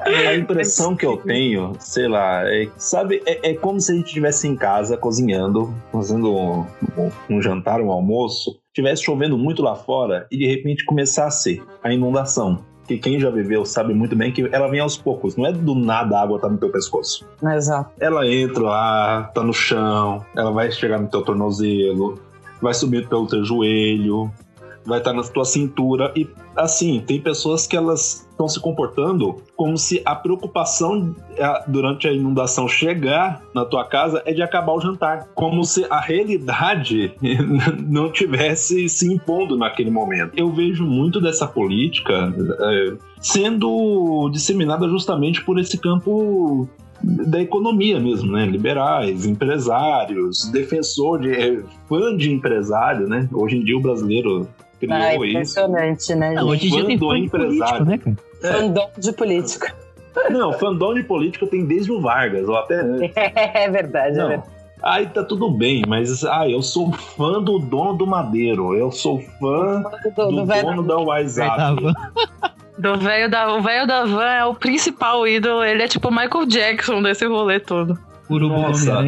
A 0.00 0.34
impressão 0.34 0.96
que 0.96 1.06
eu 1.06 1.16
tenho, 1.16 1.72
sei 1.78 2.08
lá, 2.08 2.42
é, 2.46 2.68
sabe, 2.76 3.22
é, 3.26 3.50
é 3.50 3.54
como 3.54 3.80
se 3.80 3.92
a 3.92 3.94
gente 3.94 4.06
estivesse 4.06 4.46
em 4.46 4.56
casa 4.56 4.96
cozinhando, 4.96 5.74
fazendo 5.92 6.34
um, 6.34 6.66
um 7.28 7.42
jantar, 7.42 7.80
um 7.80 7.90
almoço, 7.90 8.58
tivesse 8.72 9.04
chovendo 9.04 9.38
muito 9.38 9.62
lá 9.62 9.74
fora 9.76 10.26
e 10.30 10.36
de 10.36 10.46
repente 10.46 10.84
começasse 10.84 11.62
a 11.82 11.92
inundação 11.92 12.58
que 12.86 12.98
quem 12.98 13.18
já 13.18 13.30
viveu 13.30 13.64
sabe 13.64 13.94
muito 13.94 14.14
bem 14.14 14.32
que 14.32 14.48
ela 14.52 14.68
vem 14.68 14.80
aos 14.80 14.96
poucos, 14.96 15.36
não 15.36 15.46
é 15.46 15.52
do 15.52 15.74
nada 15.74 16.18
a 16.18 16.22
água 16.22 16.38
tá 16.38 16.48
no 16.48 16.58
teu 16.58 16.70
pescoço. 16.70 17.26
Exato. 17.42 17.90
Ela 17.98 18.26
entra 18.28 18.62
lá, 18.62 19.30
tá 19.34 19.42
no 19.42 19.52
chão, 19.52 20.24
ela 20.36 20.50
vai 20.50 20.70
chegar 20.70 20.98
no 20.98 21.08
teu 21.08 21.22
tornozelo, 21.22 22.20
vai 22.60 22.74
subir 22.74 23.08
pelo 23.08 23.26
teu 23.26 23.44
joelho, 23.44 24.30
vai 24.84 24.98
estar 24.98 25.12
na 25.12 25.22
tua 25.22 25.44
cintura. 25.44 26.12
E 26.16 26.28
assim, 26.56 27.02
tem 27.06 27.20
pessoas 27.20 27.66
que 27.66 27.76
elas 27.76 28.26
estão 28.30 28.48
se 28.48 28.60
comportando 28.60 29.36
como 29.56 29.78
se 29.78 30.02
a 30.04 30.14
preocupação 30.14 31.14
durante 31.68 32.08
a 32.08 32.12
inundação 32.12 32.68
chegar 32.68 33.42
na 33.54 33.64
tua 33.64 33.84
casa 33.84 34.22
é 34.26 34.32
de 34.32 34.42
acabar 34.42 34.72
o 34.72 34.80
jantar. 34.80 35.28
Como 35.34 35.64
se 35.64 35.86
a 35.88 36.00
realidade 36.00 37.14
não 37.86 38.10
tivesse 38.10 38.88
se 38.88 39.12
impondo 39.12 39.56
naquele 39.56 39.90
momento. 39.90 40.32
Eu 40.36 40.50
vejo 40.50 40.84
muito 40.84 41.20
dessa 41.20 41.46
política 41.46 42.34
é, 42.60 42.96
sendo 43.20 44.28
disseminada 44.30 44.88
justamente 44.88 45.42
por 45.44 45.58
esse 45.58 45.78
campo 45.78 46.68
da 47.04 47.40
economia 47.40 48.00
mesmo, 48.00 48.32
né? 48.32 48.46
Liberais, 48.46 49.26
empresários, 49.26 50.50
defensor 50.50 51.20
de 51.20 51.32
é, 51.32 51.62
fã 51.88 52.16
de 52.16 52.32
empresário, 52.32 53.06
né? 53.06 53.28
Hoje 53.32 53.56
em 53.56 53.64
dia 53.64 53.76
o 53.76 53.80
brasileiro 53.80 54.48
criou 54.86 55.22
ah, 55.22 55.28
impressionante, 55.28 56.00
isso. 56.00 56.16
né? 56.16 56.34
Não, 56.34 56.48
hoje 56.48 56.66
em 56.66 56.70
dia 56.70 56.86
tem 56.86 56.98
fã 56.98 57.18
empresário, 57.18 57.84
político, 57.84 57.84
né, 57.84 57.98
cara? 57.98 58.16
É. 58.42 58.60
Fandom 58.60 58.90
de 58.98 59.12
política. 59.12 59.74
Não, 60.30 60.52
fandom 60.52 60.94
de 60.94 61.02
política 61.02 61.46
tem 61.46 61.64
desde 61.64 61.90
o 61.90 62.00
Vargas, 62.00 62.48
ou 62.48 62.56
até 62.56 62.80
antes. 62.80 63.12
É 63.16 63.68
verdade, 63.68 64.16
Não. 64.16 64.24
é 64.24 64.28
verdade. 64.28 64.54
Aí 64.82 65.06
tá 65.06 65.24
tudo 65.24 65.50
bem, 65.50 65.82
mas 65.88 66.22
ah, 66.24 66.46
eu 66.46 66.60
sou 66.60 66.92
fã 66.92 67.42
do 67.42 67.58
dono 67.58 67.94
do 67.94 68.06
Madeiro, 68.06 68.74
eu 68.74 68.92
sou 68.92 69.18
fã 69.40 69.82
do, 70.14 70.30
do, 70.30 70.44
do 70.44 70.46
dono 70.46 70.82
da 70.82 70.98
WhatsApp. 70.98 71.82
Do 72.76 72.98
velho 72.98 73.30
da, 73.30 73.54
o 73.54 73.62
velho 73.62 73.86
da 73.86 74.04
van 74.04 74.24
é 74.24 74.44
o 74.44 74.54
principal 74.54 75.26
ídolo, 75.26 75.64
ele 75.64 75.82
é 75.82 75.88
tipo 75.88 76.08
o 76.08 76.10
Michael 76.10 76.44
Jackson 76.46 77.00
desse 77.02 77.24
rolê 77.24 77.60
todo. 77.60 77.98
Urubu 78.28 78.60
Nossa. 78.60 79.02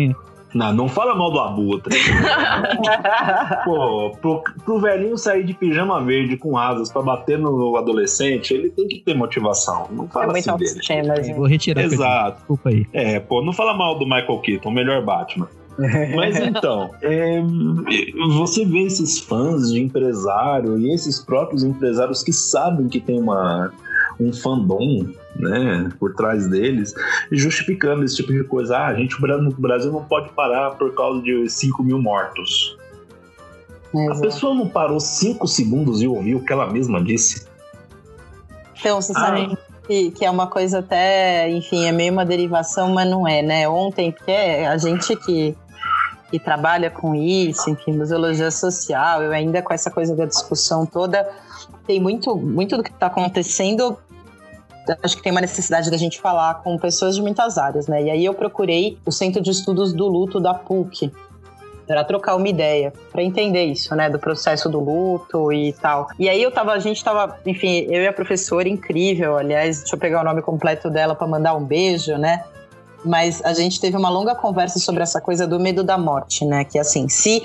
Não, 0.57 0.73
não 0.73 0.89
fala 0.89 1.15
mal 1.15 1.31
do 1.31 1.39
Abutre. 1.39 1.95
Pô, 3.65 4.17
pro, 4.23 4.43
pro 4.65 4.81
velhinho 4.81 5.19
sair 5.19 5.45
de 5.45 5.53
pijama 5.53 6.03
verde 6.03 6.39
com 6.39 6.57
asas 6.57 6.91
pra 6.91 7.03
bater 7.03 7.39
no 7.39 7.77
adolescente, 7.77 8.55
ele 8.55 8.71
tem 8.71 8.89
que 8.89 9.01
ter 9.01 9.15
motivação. 9.15 9.87
Não 9.91 10.09
fala 10.09 10.35
é 10.35 10.39
assim 10.39 10.57
dele. 10.57 10.81
Tema, 10.87 11.15
Vou 11.37 11.47
retirar. 11.47 11.83
Exato. 11.83 12.39
Desculpa 12.39 12.71
aí. 12.71 12.87
É, 12.95 13.21
pô, 13.21 13.43
não 13.43 13.53
fala 13.53 13.75
mal 13.75 13.99
do 13.99 14.07
Michael 14.07 14.39
Keaton, 14.39 14.71
o 14.71 14.73
melhor 14.73 15.05
Batman. 15.05 15.49
Mas 16.15 16.39
então, 16.39 16.91
é, 17.03 17.43
você 18.35 18.65
vê 18.65 18.85
esses 18.85 19.19
fãs 19.19 19.71
de 19.71 19.79
empresário 19.79 20.79
e 20.79 20.91
esses 20.95 21.21
próprios 21.21 21.63
empresários 21.63 22.23
que 22.23 22.33
sabem 22.33 22.89
que 22.89 22.99
tem 22.99 23.21
uma, 23.21 23.71
um 24.19 24.33
fandom 24.33 25.07
né, 25.39 25.91
por 25.99 26.15
trás 26.15 26.49
deles, 26.49 26.95
justificando 27.31 28.05
esse 28.05 28.17
tipo 28.17 28.33
de 28.33 28.45
coisa. 28.45 28.77
Ah, 28.77 28.87
a 28.89 28.95
gente 28.95 29.21
no 29.21 29.51
Brasil 29.53 29.93
não 29.93 30.05
pode 30.05 30.31
parar 30.31 30.73
por 30.73 30.95
causa 30.95 31.23
de 31.23 31.49
5 31.49 31.83
mil 31.83 32.01
mortos. 32.01 32.77
Exato. 33.95 34.19
A 34.19 34.21
pessoa 34.21 34.55
não 34.55 34.69
parou 34.69 35.01
5 35.01 35.47
segundos 35.47 36.03
e 36.03 36.07
ouviu 36.07 36.39
o 36.39 36.45
que 36.45 36.53
ela 36.53 36.71
mesma 36.71 37.03
disse. 37.03 37.47
Então, 38.79 39.01
você 39.01 39.13
sabe 39.13 39.51
ah. 39.53 39.87
que, 39.87 40.11
que 40.11 40.25
é 40.25 40.31
uma 40.31 40.47
coisa 40.47 40.81
até, 40.81 41.51
enfim, 41.51 41.87
é 41.87 41.93
meio 41.93 42.13
uma 42.13 42.27
derivação, 42.27 42.93
mas 42.93 43.09
não 43.09 43.27
é, 43.27 43.43
né? 43.43 43.69
Ontem, 43.69 44.13
porque 44.13 44.31
é 44.31 44.67
a 44.67 44.77
gente 44.77 45.17
que 45.17 45.57
que 46.31 46.41
trabalha 46.41 46.91
com 46.91 47.15
isso, 47.15 47.71
enfim, 47.71 47.93
museologia 47.93 48.51
social, 48.51 49.23
eu 49.23 49.31
ainda 49.31 49.63
com 49.63 49.73
essa 49.73 49.91
coisa 49.91 50.15
da 50.17 50.25
discussão 50.25 50.85
toda, 50.85 51.25
tem 51.87 52.01
muito, 52.01 52.37
muito 52.37 52.77
do 52.77 52.83
que 52.83 52.91
está 52.91 53.07
acontecendo. 53.07 53.97
Acho 55.03 55.17
que 55.17 55.23
tem 55.23 55.33
uma 55.33 55.41
necessidade 55.41 55.91
da 55.91 55.97
gente 55.97 56.21
falar 56.21 56.63
com 56.63 56.79
pessoas 56.79 57.15
de 57.15 57.23
muitas 57.23 57.59
áreas, 57.59 57.87
né? 57.87 58.03
E 58.05 58.11
aí 58.11 58.25
eu 58.25 58.35
procurei 58.35 58.99
o 59.05 59.13
Centro 59.13 59.43
de 59.43 59.51
Estudos 59.51 59.93
do 59.93 60.07
Luto 60.07 60.41
da 60.41 60.55
PUC, 60.55 61.13
para 61.87 62.03
trocar 62.05 62.35
uma 62.35 62.49
ideia, 62.49 62.93
para 63.13 63.23
entender 63.23 63.65
isso, 63.65 63.95
né, 63.95 64.11
do 64.11 64.19
processo 64.19 64.69
do 64.69 64.81
luto 64.81 65.53
e 65.53 65.73
tal. 65.75 66.09
E 66.19 66.29
aí 66.29 66.43
eu 66.43 66.51
tava, 66.51 66.73
a 66.73 66.79
gente 66.81 67.03
tava, 67.03 67.39
enfim, 67.47 67.87
eu 67.89 68.03
e 68.03 68.07
a 68.09 68.13
professora 68.13 68.69
incrível, 68.69 69.37
aliás, 69.37 69.81
deixa 69.81 69.95
eu 69.95 69.99
pegar 70.01 70.21
o 70.21 70.25
nome 70.25 70.43
completo 70.43 70.91
dela 70.91 71.15
para 71.15 71.27
mandar 71.27 71.55
um 71.55 71.65
beijo, 71.65 72.17
né? 72.17 72.43
mas 73.05 73.41
a 73.45 73.55
gente 73.55 73.81
teve 73.81 73.97
uma 73.97 74.11
longa 74.11 74.35
conversa 74.35 74.81
sobre 74.81 75.03
essa 75.03 75.21
coisa 75.21 75.47
do 75.47 75.61
medo 75.61 75.85
da 75.85 75.97
morte, 75.97 76.45
né? 76.45 76.65
Que 76.65 76.77
assim, 76.77 77.09
se 77.09 77.43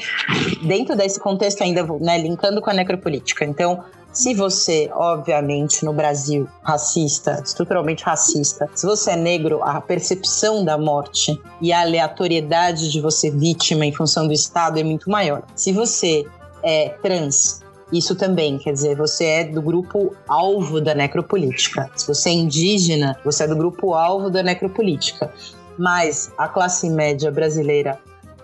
dentro 0.64 0.96
desse 0.96 1.20
contexto 1.20 1.62
ainda, 1.62 1.84
né, 2.00 2.18
linkando 2.18 2.62
com 2.62 2.72
a 2.72 2.74
necropolítica, 2.74 3.46
então 3.46 3.84
se 4.12 4.34
você, 4.34 4.90
obviamente, 4.94 5.86
no 5.86 5.94
Brasil, 5.94 6.48
racista, 6.62 7.42
estruturalmente 7.44 8.04
racista, 8.04 8.70
se 8.76 8.86
você 8.86 9.12
é 9.12 9.16
negro, 9.16 9.62
a 9.64 9.80
percepção 9.80 10.66
da 10.66 10.78
morte 10.78 11.40
e 11.62 11.72
a 11.72 11.82
aleatoriedade 11.82 12.92
de 12.92 13.00
você 13.00 13.32
vítima 13.32 13.86
em 13.86 13.94
função 13.94 14.28
do 14.28 14.34
Estado 14.34 14.80
é 14.80 14.84
muito 14.84 15.10
maior. 15.10 15.44
Se 15.56 15.72
você 15.72 16.26
é 16.62 16.90
trans, 17.02 17.62
isso 17.92 18.16
também, 18.16 18.58
quer 18.58 18.74
dizer, 18.74 18.96
você 18.96 19.26
é 19.26 19.44
do 19.44 19.62
grupo 19.62 20.16
alvo 20.28 20.80
da 20.80 20.94
necropolítica. 20.94 21.90
Se 21.96 22.08
você 22.08 22.30
é 22.30 22.34
indígena, 22.34 23.18
você 23.24 23.44
é 23.44 23.48
do 23.48 23.56
grupo 23.56 23.94
alvo 23.94 24.30
da 24.30 24.44
necropolítica. 24.44 25.34
Mas 25.78 26.32
a 26.38 26.48
classe 26.48 26.90
média 26.90 27.32
brasileira, 27.32 27.98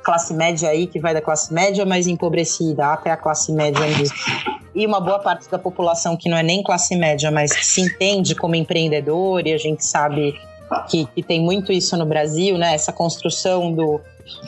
classe 0.03 0.33
média 0.33 0.69
aí 0.69 0.87
que 0.87 0.99
vai 0.99 1.13
da 1.13 1.21
classe 1.21 1.53
média 1.53 1.85
mais 1.85 2.07
empobrecida 2.07 2.87
até 2.87 3.11
a 3.11 3.17
classe 3.17 3.51
média 3.51 3.85
indígena, 3.85 4.56
e 4.77 4.85
uma 4.85 4.99
boa 4.99 5.17
parte 5.17 5.49
da 5.49 5.57
população 5.57 6.15
que 6.15 6.29
não 6.29 6.37
é 6.37 6.43
nem 6.43 6.61
classe 6.61 6.95
média, 6.95 7.31
mas 7.31 7.49
se 7.51 7.81
entende 7.81 8.35
como 8.35 8.53
empreendedor, 8.53 9.47
e 9.47 9.51
a 9.51 9.57
gente 9.57 9.83
sabe 9.83 10.39
que, 10.87 11.07
que 11.07 11.23
tem 11.23 11.41
muito 11.41 11.71
isso 11.71 11.97
no 11.97 12.05
Brasil, 12.05 12.59
né? 12.59 12.75
Essa 12.75 12.93
construção 12.93 13.73
do 13.73 13.99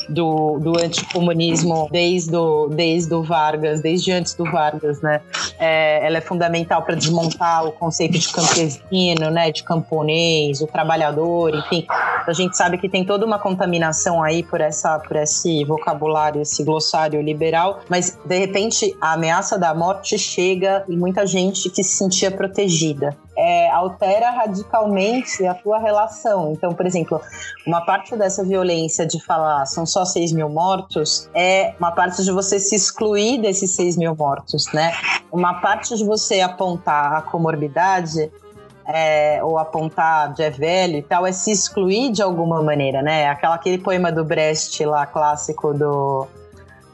do, 0.08 0.60
do 0.60 0.80
anticomunismo 0.80 1.88
desde 1.92 2.36
o, 2.36 2.68
desde 2.68 3.14
o 3.14 3.24
Vargas, 3.24 3.82
desde 3.82 4.12
antes 4.12 4.34
do 4.34 4.46
Vargas, 4.46 5.02
né? 5.02 5.22
É, 5.60 6.06
ela 6.06 6.18
é 6.18 6.22
fundamental 6.22 6.82
para 6.84 6.96
desmontar 6.96 7.66
o 7.66 7.72
conceito 7.72 8.18
de 8.18 8.30
campesino, 8.30 9.30
né? 9.32 9.52
De 9.52 9.64
camponês, 9.64 10.62
o 10.62 10.68
trabalhador, 10.68 11.54
enfim. 11.56 11.86
A 12.28 12.34
gente 12.34 12.56
sabe 12.56 12.78
que 12.78 12.88
tem 12.88 13.04
toda 13.04 13.26
uma 13.26 13.40
contaminação 13.40 14.22
aí 14.22 14.44
por, 14.44 14.62
essa, 14.62 15.00
por 15.00 15.18
esse 15.18 15.64
vocabulário, 15.66 16.42
esse 16.42 16.64
glossário 16.64 17.22
liberal, 17.22 17.82
mas 17.90 18.18
de 18.26 18.38
repente 18.38 18.96
a 19.02 19.14
ameaça 19.14 19.58
da 19.58 19.74
morte 19.74 20.18
chega 20.18 20.84
e 20.88 20.96
muita 20.96 21.26
gente 21.26 21.70
que 21.70 21.84
se 21.84 21.98
sentia 21.98 22.30
protegida 22.32 23.18
é, 23.40 23.70
altera 23.70 24.32
radicalmente 24.32 25.46
a 25.48 25.54
tua 25.54 25.80
relação. 25.80 26.52
Então, 26.52 26.74
por 26.74 26.86
exemplo, 26.86 27.22
uma 27.66 27.80
parte 27.80 28.14
dessa 28.18 28.44
violência 28.44 29.06
de 29.06 29.24
falar 29.24 29.66
são 29.66 29.86
só 29.86 30.04
6 30.04 30.34
mil 30.34 30.50
mortos 30.50 31.30
é 31.34 31.74
uma 31.80 31.92
parte 31.92 32.22
de 32.22 32.32
você 32.32 32.60
se 32.60 32.76
excluir 32.76 33.40
desses 33.42 33.72
6 33.72 33.96
mil 33.96 34.14
mortos, 34.14 34.66
né? 34.74 34.92
Uma 35.32 35.62
parte 35.62 35.96
de 35.96 36.04
você 36.04 36.42
apontar 36.42 37.14
a 37.14 37.22
comorbidade 37.22 38.30
é, 38.86 39.42
ou 39.42 39.58
apontar 39.58 40.34
de 40.34 40.44
é 40.44 40.50
velho 40.50 40.98
e 40.98 41.02
tal, 41.02 41.26
é 41.26 41.32
se 41.32 41.50
excluir 41.50 42.12
de 42.12 42.22
alguma 42.22 42.62
maneira, 42.62 43.02
né? 43.02 43.30
Aquela, 43.30 43.56
aquele 43.56 43.78
poema 43.78 44.12
do 44.12 44.26
Brecht 44.26 44.84
lá, 44.84 45.06
clássico 45.06 45.74
do, 45.74 46.28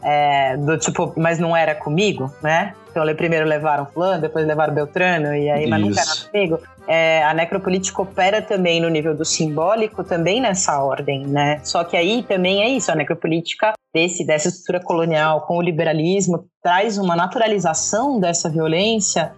é, 0.04 0.58
do 0.58 0.78
tipo, 0.78 1.12
mas 1.18 1.40
não 1.40 1.58
era 1.58 1.74
comigo, 1.74 2.32
né? 2.44 2.76
Então 2.96 3.16
primeiro 3.16 3.46
levaram 3.46 3.86
fulano, 3.86 4.22
depois 4.22 4.48
levaram 4.48 4.74
Beltrano, 4.74 5.36
e 5.36 5.50
aí, 5.50 5.68
mas 5.68 5.82
nunca 5.82 6.00
era 6.00 6.32
comigo. 6.32 6.60
É, 6.88 7.24
a 7.24 7.34
necropolítica 7.34 8.02
opera 8.02 8.42
também 8.42 8.80
no 8.80 8.88
nível 8.88 9.14
do 9.14 9.26
simbólico, 9.26 10.02
também 10.02 10.40
nessa 10.40 10.82
ordem, 10.82 11.28
né? 11.28 11.60
Só 11.62 11.84
que 11.84 11.98
aí 11.98 12.24
também 12.24 12.64
é 12.64 12.70
isso, 12.70 12.90
a 12.90 12.96
necropolítica 12.96 13.74
desse, 13.94 14.26
dessa 14.26 14.48
estrutura 14.48 14.80
colonial 14.80 15.42
com 15.42 15.58
o 15.58 15.62
liberalismo 15.62 16.46
traz 16.64 16.98
uma 16.98 17.18
naturalização 17.18 18.18
dessa 18.18 18.50
violência 18.50 19.34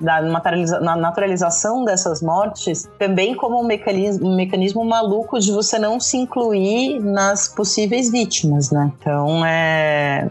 da 0.00 0.20
na 0.20 0.96
naturalização 0.96 1.84
dessas 1.84 2.20
mortes 2.20 2.88
também 2.98 3.34
como 3.34 3.60
um 3.60 3.64
mecanismo, 3.64 4.28
um 4.28 4.36
mecanismo 4.36 4.84
maluco 4.84 5.38
de 5.38 5.50
você 5.52 5.78
não 5.78 5.98
se 5.98 6.16
incluir 6.16 7.00
nas 7.00 7.48
possíveis 7.48 8.10
vítimas, 8.10 8.70
né? 8.70 8.92
Então 8.98 9.44
é, 9.46 10.28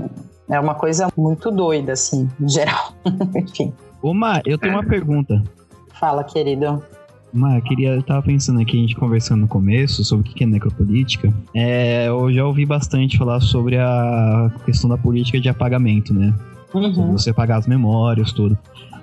é 0.50 0.60
uma 0.60 0.76
coisa 0.76 1.08
muito 1.18 1.50
doida, 1.52 1.94
assim, 1.94 2.30
em 2.40 2.50
geral. 2.50 2.94
Enfim. 3.36 3.74
Ô, 4.02 4.14
Mar, 4.14 4.42
eu 4.46 4.58
tenho 4.58 4.74
uma 4.74 4.84
pergunta. 4.84 5.42
Fala, 6.00 6.24
querido. 6.24 6.84
Mar, 7.32 7.58
eu 7.58 7.64
queria, 7.64 7.96
eu 7.96 8.04
tava 8.04 8.22
pensando 8.22 8.62
aqui, 8.62 8.78
a 8.78 8.82
gente 8.82 8.96
conversando 8.96 9.42
no 9.42 9.48
começo 9.48 10.04
sobre 10.04 10.30
o 10.30 10.34
que 10.34 10.44
é 10.44 10.48
necropolítica. 10.48 11.34
É, 11.56 12.08
eu 12.08 12.32
já 12.32 12.46
ouvi 12.46 12.66
bastante 12.66 13.18
falar 13.18 13.40
sobre 13.40 13.78
a 13.78 14.52
questão 14.66 14.90
da 14.90 14.98
política 14.98 15.40
de 15.40 15.50
apagamento, 15.50 16.14
né? 16.14 16.34
Uhum. 16.74 17.14
Você 17.14 17.32
apagar 17.32 17.60
as 17.60 17.68
memórias, 17.68 18.32
tudo. 18.32 18.58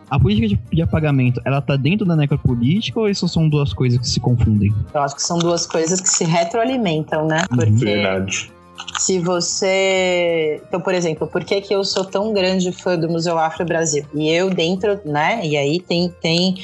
A 0.08 0.18
política 0.18 0.48
de, 0.48 0.60
de 0.72 0.82
apagamento, 0.82 1.40
ela 1.44 1.60
tá 1.60 1.76
dentro 1.76 2.04
da 2.04 2.16
necropolítica 2.16 2.98
ou 2.98 3.08
isso 3.08 3.28
são 3.28 3.48
duas 3.48 3.72
coisas 3.72 3.98
que 3.98 4.08
se 4.08 4.20
confundem? 4.20 4.74
Eu 4.92 5.02
acho 5.02 5.14
que 5.14 5.22
são 5.22 5.38
duas 5.38 5.66
coisas 5.66 6.00
que 6.00 6.08
se 6.08 6.24
retroalimentam, 6.24 7.26
né? 7.26 7.44
Uhum. 7.50 7.56
Porque 7.56 7.84
Verdade. 7.84 8.52
Se 8.98 9.18
você. 9.18 10.60
Então, 10.66 10.80
por 10.80 10.94
exemplo, 10.94 11.26
por 11.26 11.44
que, 11.44 11.60
que 11.60 11.74
eu 11.74 11.84
sou 11.84 12.04
tão 12.04 12.32
grande 12.32 12.72
fã 12.72 12.98
do 12.98 13.08
Museu 13.08 13.38
Afro 13.38 13.64
Brasil? 13.64 14.04
E 14.14 14.28
eu 14.28 14.50
dentro, 14.50 15.00
né? 15.04 15.40
E 15.44 15.56
aí 15.56 15.80
tem, 15.80 16.14
tem 16.20 16.54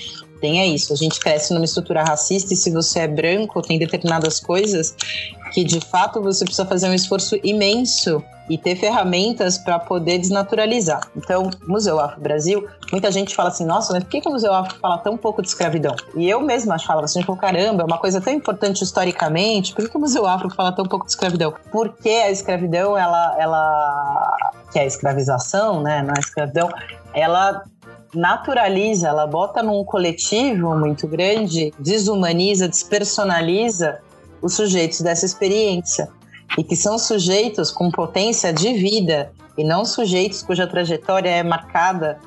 tem 0.40 0.60
é 0.60 0.66
isso. 0.66 0.92
A 0.92 0.96
gente 0.96 1.18
cresce 1.18 1.52
numa 1.52 1.64
estrutura 1.64 2.02
racista 2.02 2.52
e 2.52 2.56
se 2.56 2.70
você 2.70 3.00
é 3.00 3.08
branco, 3.08 3.62
tem 3.62 3.78
determinadas 3.78 4.38
coisas 4.38 4.94
que 5.52 5.64
de 5.64 5.80
fato 5.80 6.20
você 6.20 6.44
precisa 6.44 6.66
fazer 6.66 6.88
um 6.88 6.94
esforço 6.94 7.38
imenso 7.42 8.22
e 8.48 8.56
ter 8.56 8.76
ferramentas 8.76 9.58
para 9.58 9.78
poder 9.78 10.18
desnaturalizar. 10.18 11.08
Então, 11.16 11.50
Museu 11.66 11.98
Afro 11.98 12.20
Brasil, 12.20 12.66
muita 12.92 13.10
gente 13.10 13.34
fala 13.34 13.48
assim, 13.48 13.64
nossa, 13.64 13.92
mas 13.92 14.04
por 14.04 14.10
que, 14.10 14.20
que 14.20 14.28
o 14.28 14.32
Museu 14.32 14.52
Afro 14.52 14.78
fala 14.78 14.98
tão 14.98 15.16
pouco 15.16 15.42
de 15.42 15.48
escravidão? 15.48 15.94
E 16.14 16.28
eu 16.28 16.40
mesma 16.40 16.78
falo 16.78 17.00
assim, 17.00 17.22
pô, 17.22 17.36
caramba, 17.36 17.82
é 17.82 17.86
uma 17.86 17.98
coisa 17.98 18.20
tão 18.20 18.32
importante 18.32 18.82
historicamente, 18.82 19.74
por 19.74 19.84
que, 19.84 19.90
que 19.90 19.96
o 19.96 20.00
Museu 20.00 20.26
Afro 20.26 20.50
fala 20.50 20.72
tão 20.72 20.84
pouco 20.84 21.04
de 21.04 21.12
escravidão? 21.12 21.54
Porque 21.72 22.08
a 22.08 22.30
escravidão, 22.30 22.96
ela, 22.96 23.36
ela 23.38 24.36
que 24.72 24.78
é 24.78 24.82
a 24.82 24.86
escravização, 24.86 25.82
né, 25.82 26.02
na 26.02 26.14
escravidão, 26.18 26.68
ela 27.12 27.64
naturaliza, 28.14 29.08
ela 29.08 29.26
bota 29.26 29.62
num 29.62 29.84
coletivo 29.84 30.76
muito 30.76 31.06
grande, 31.06 31.72
desumaniza, 31.78 32.68
despersonaliza 32.68 33.98
os 34.40 34.54
sujeitos 34.54 35.00
dessa 35.00 35.26
experiência 35.26 36.08
e 36.58 36.64
que 36.64 36.76
são 36.76 36.98
sujeitos 36.98 37.70
com 37.70 37.90
potência 37.90 38.52
de 38.52 38.72
vida 38.74 39.30
e 39.56 39.64
não 39.64 39.84
sujeitos 39.84 40.42
cuja 40.42 40.66
trajetória 40.66 41.30
é 41.30 41.42
marcada 41.42 42.18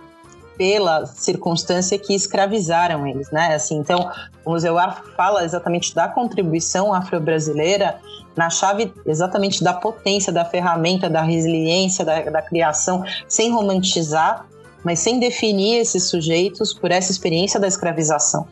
pela 0.57 1.05
circunstância 1.05 1.97
que 1.97 2.13
escravizaram 2.13 3.07
eles, 3.07 3.31
né? 3.31 3.55
Assim, 3.55 3.77
então, 3.77 4.11
o 4.43 4.51
Museu 4.51 4.77
Afro 4.77 5.09
fala 5.15 5.45
exatamente 5.45 5.95
da 5.95 6.09
contribuição 6.09 6.93
afro-brasileira 6.93 7.97
na 8.35 8.49
chave 8.49 8.93
exatamente 9.05 9.63
da 9.63 9.73
potência, 9.73 10.33
da 10.33 10.43
ferramenta, 10.43 11.09
da 11.09 11.21
resiliência, 11.21 12.03
da, 12.03 12.21
da 12.23 12.41
criação, 12.41 13.05
sem 13.25 13.51
romantizar, 13.51 14.45
mas 14.83 14.99
sem 14.99 15.17
definir 15.17 15.77
esses 15.77 16.09
sujeitos 16.09 16.73
por 16.73 16.91
essa 16.91 17.09
experiência 17.09 17.57
da 17.57 17.67
escravização. 17.67 18.45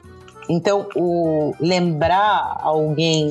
Então, 0.50 0.88
o 0.96 1.54
lembrar 1.60 2.58
alguém 2.62 3.28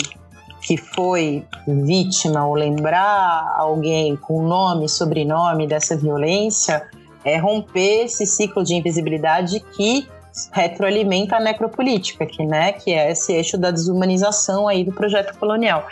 que 0.66 0.76
foi 0.76 1.44
vítima 1.66 2.44
ou 2.44 2.54
lembrar 2.54 3.54
alguém 3.56 4.16
com 4.16 4.42
nome 4.42 4.86
e 4.86 4.88
sobrenome 4.88 5.64
dessa 5.66 5.96
violência 5.96 6.84
é 7.24 7.38
romper 7.38 8.06
esse 8.06 8.26
ciclo 8.26 8.64
de 8.64 8.74
invisibilidade 8.74 9.60
que 9.76 10.08
retroalimenta 10.52 11.36
a 11.36 11.40
necropolítica, 11.40 12.26
que, 12.26 12.44
né, 12.44 12.72
que 12.72 12.92
é 12.92 13.12
esse 13.12 13.32
eixo 13.32 13.56
da 13.56 13.70
desumanização 13.70 14.66
aí 14.66 14.84
do 14.84 14.92
projeto 14.92 15.38
colonial. 15.38 15.86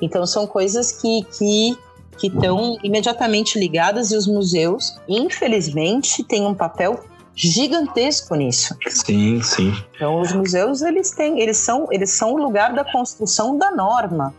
Então 0.00 0.24
são 0.24 0.46
coisas 0.46 0.92
que 0.92 1.24
que 1.36 1.76
que 2.16 2.26
estão 2.26 2.76
imediatamente 2.84 3.58
ligadas 3.58 4.10
e 4.10 4.16
os 4.16 4.26
museus, 4.26 4.94
infelizmente, 5.08 6.22
têm 6.22 6.46
um 6.46 6.54
papel 6.54 7.02
gigantesco 7.34 8.34
nisso. 8.34 8.76
Sim, 8.88 9.42
sim. 9.42 9.72
Então 9.94 10.20
os 10.20 10.32
museus 10.32 10.82
eles 10.82 11.10
têm, 11.10 11.40
eles 11.40 11.56
são, 11.56 11.88
eles 11.90 12.10
são 12.10 12.34
o 12.34 12.38
lugar 12.38 12.74
da 12.74 12.84
construção 12.84 13.56
da 13.56 13.70
norma. 13.70 14.34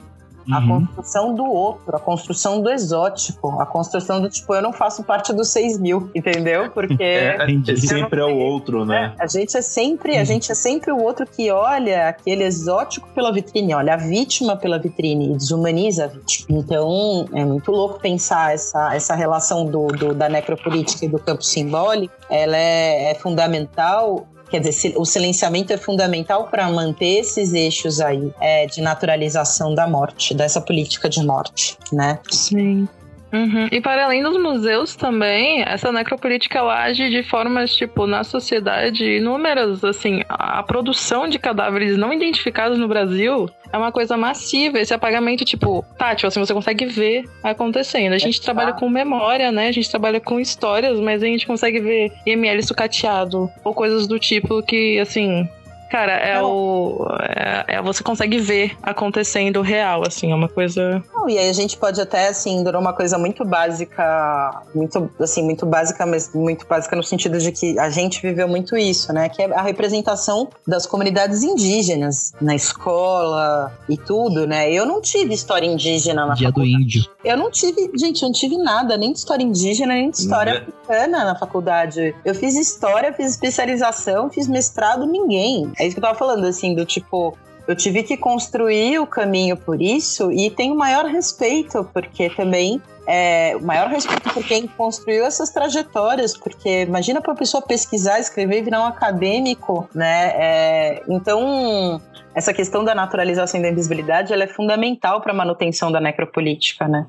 Uhum. 0.48 0.56
A 0.56 0.62
construção 0.62 1.36
do 1.36 1.46
outro, 1.46 1.96
a 1.96 2.00
construção 2.00 2.62
do 2.62 2.70
exótico, 2.70 3.60
a 3.60 3.66
construção 3.66 4.22
do 4.22 4.30
tipo, 4.30 4.54
eu 4.54 4.62
não 4.62 4.74
faço 4.74 5.04
parte 5.04 5.34
dos 5.34 5.50
6 5.50 5.80
mil, 5.80 6.10
entendeu? 6.16 6.70
Porque 6.72 6.96
é, 7.02 7.38
sempre 7.76 8.20
é 8.20 8.26
o 8.26 8.38
outro, 8.38 8.86
né? 8.86 9.14
É, 9.18 9.24
a 9.24 9.28
gente 9.28 9.56
é 9.58 9.62
sempre, 9.62 10.16
a 10.16 10.20
uhum. 10.20 10.26
gente 10.26 10.52
é 10.52 10.56
sempre 10.56 10.92
o 10.92 11.02
outro 11.02 11.26
que 11.26 11.52
olha 11.52 12.10
aquele 12.10 12.44
exótico 12.44 13.08
pela 13.14 13.32
vitrine, 13.32 13.74
olha 13.74 13.94
a 13.94 13.98
vítima 13.98 14.56
pela 14.56 14.78
vitrine 14.80 15.34
e 15.34 15.38
desumaniza 15.38 16.06
a 16.06 16.08
vítima. 16.08 16.60
Então 16.60 17.26
é 17.34 17.46
muito 17.46 17.72
louco 17.72 18.00
pensar 18.00 18.54
essa, 18.54 18.96
essa 18.96 19.16
relação 19.16 19.66
do, 19.66 19.88
do 19.88 20.14
da 20.14 20.30
necropolítica 20.30 21.06
e 21.06 21.08
do 21.08 21.20
campo 21.20 21.44
simbólico. 21.44 22.14
Ela 22.30 22.58
é, 22.58 23.12
é 23.12 23.16
fundamental 23.16 24.28
Quer 24.52 24.60
dizer, 24.60 24.94
o 24.98 25.06
silenciamento 25.06 25.72
é 25.72 25.78
fundamental 25.78 26.48
para 26.48 26.70
manter 26.70 27.20
esses 27.20 27.54
eixos 27.54 28.02
aí 28.02 28.32
é, 28.42 28.66
de 28.66 28.82
naturalização 28.82 29.74
da 29.74 29.88
morte, 29.88 30.34
dessa 30.34 30.60
política 30.60 31.08
de 31.08 31.26
morte, 31.26 31.78
né? 31.92 32.20
Sim. 32.30 32.88
Uhum. 33.34 33.70
E 33.72 33.80
para 33.80 34.04
além 34.04 34.22
dos 34.22 34.38
museus 34.38 34.94
também, 34.94 35.64
essa 35.66 35.92
necropolítica 35.92 36.60
ela 36.60 36.84
age 36.84 37.10
de 37.10 37.24
formas, 37.24 37.74
tipo, 37.74 38.06
na 38.06 38.26
sociedade 38.26 39.06
inúmeras, 39.06 39.84
assim, 39.86 40.22
a 40.28 40.62
produção 40.64 41.30
de 41.30 41.40
cadáveres 41.40 41.96
não 41.98 42.12
identificados 42.12 42.78
no 42.78 42.90
Brasil 42.90 43.50
é 43.72 43.78
uma 43.78 43.92
coisa 43.92 44.18
massiva. 44.18 44.80
Esse 44.80 44.94
apagamento, 44.94 45.46
tipo, 45.46 45.86
tátil, 45.98 46.28
assim, 46.28 46.40
você 46.40 46.54
consegue 46.54 46.86
ver 46.86 47.30
acontecendo. 47.44 48.14
A 48.14 48.18
gente 48.18 48.40
é 48.40 48.44
trabalha 48.44 48.74
com 48.74 48.90
memória, 48.90 49.52
né? 49.52 49.68
A 49.68 49.72
gente 49.72 49.90
trabalha 49.90 50.20
com 50.20 50.40
histórias, 50.40 51.00
mas 51.00 51.24
a 51.24 51.26
gente 51.26 51.48
consegue 51.48 51.80
ver 51.80 52.12
IML 52.26 52.62
sucateado 52.64 53.50
ou 53.64 53.74
coisas 53.74 54.08
do 54.08 54.20
tipo 54.20 54.62
que, 54.62 55.00
assim, 55.00 55.48
Cara, 55.92 56.14
é 56.14 56.42
o. 56.42 57.06
É, 57.20 57.76
é, 57.76 57.82
você 57.82 58.02
consegue 58.02 58.38
ver 58.38 58.78
acontecendo 58.82 59.62
real, 59.62 60.04
assim, 60.08 60.32
é 60.32 60.36
uma 60.36 60.48
coisa. 60.48 61.04
Não, 61.14 61.30
e 61.30 61.38
aí 61.38 61.50
a 61.50 61.54
gente 61.54 61.76
pode 61.76 62.00
até, 62.00 62.30
assim, 62.30 62.64
durar 62.64 62.80
uma 62.80 62.94
coisa 62.94 63.18
muito 63.18 63.44
básica, 63.44 64.64
muito, 64.74 65.12
assim, 65.20 65.44
muito 65.44 65.66
básica, 65.66 66.06
mas 66.06 66.34
muito 66.34 66.66
básica 66.66 66.96
no 66.96 67.04
sentido 67.04 67.38
de 67.40 67.52
que 67.52 67.78
a 67.78 67.90
gente 67.90 68.22
viveu 68.22 68.48
muito 68.48 68.78
isso, 68.78 69.12
né? 69.12 69.28
Que 69.28 69.42
é 69.42 69.54
a 69.54 69.62
representação 69.62 70.48
das 70.66 70.86
comunidades 70.86 71.44
indígenas 71.44 72.32
na 72.40 72.56
escola 72.56 73.78
e 73.90 73.98
tudo, 73.98 74.48
né? 74.48 74.72
Eu 74.72 74.86
não 74.86 75.02
tive 75.02 75.34
história 75.34 75.68
indígena 75.68 76.26
na 76.26 76.36
Dia 76.36 76.48
faculdade. 76.48 76.74
do 76.74 76.84
Índio. 76.84 77.06
Eu 77.22 77.36
não 77.36 77.52
tive, 77.52 77.92
gente, 77.98 78.24
eu 78.24 78.30
não 78.30 78.34
tive 78.34 78.58
nada, 78.58 78.96
nem 78.96 79.12
de 79.12 79.20
história 79.20 79.44
indígena, 79.44 79.94
nem 79.94 80.10
de 80.10 80.18
história 80.18 80.54
uhum. 80.54 80.60
africana 80.60 81.26
na 81.26 81.36
faculdade. 81.36 82.16
Eu 82.24 82.34
fiz 82.34 82.56
história, 82.56 83.12
fiz 83.12 83.32
especialização, 83.32 84.30
fiz 84.30 84.48
mestrado, 84.48 85.06
ninguém. 85.06 85.70
É 85.82 85.88
isso 85.88 85.96
que 85.96 86.00
eu 86.00 86.04
tava 86.04 86.18
falando, 86.18 86.46
assim, 86.46 86.76
do 86.76 86.86
tipo, 86.86 87.36
eu 87.68 87.76
tive 87.76 88.04
que 88.04 88.16
construir 88.16 89.00
o 89.00 89.08
caminho 89.08 89.58
por 89.58 89.82
isso 89.82 90.32
e 90.32 90.52
tenho 90.52 90.76
maior 90.76 91.06
respeito, 91.06 91.84
porque 91.92 92.30
também 92.30 92.80
é, 93.08 93.56
o 93.56 93.66
maior 93.66 93.88
respeito 93.88 94.32
por 94.32 94.44
quem 94.44 94.68
construiu 94.68 95.26
essas 95.26 95.50
trajetórias, 95.50 96.38
porque 96.38 96.84
imagina 96.84 97.20
para 97.20 97.32
uma 97.32 97.38
pessoa 97.38 97.64
pesquisar, 97.64 98.20
escrever 98.20 98.60
e 98.60 98.62
virar 98.62 98.82
um 98.82 98.86
acadêmico, 98.86 99.90
né? 99.94 100.34
É, 100.36 101.04
então, 101.10 102.00
essa 102.36 102.54
questão 102.54 102.84
da 102.84 102.94
naturalização 102.94 103.60
e 103.60 103.64
da 103.64 103.70
invisibilidade 103.70 104.32
ela 104.32 104.44
é 104.44 104.48
fundamental 104.48 105.20
para 105.20 105.32
a 105.32 105.36
manutenção 105.36 105.92
da 105.92 106.00
necropolítica, 106.00 106.88
né? 106.88 107.08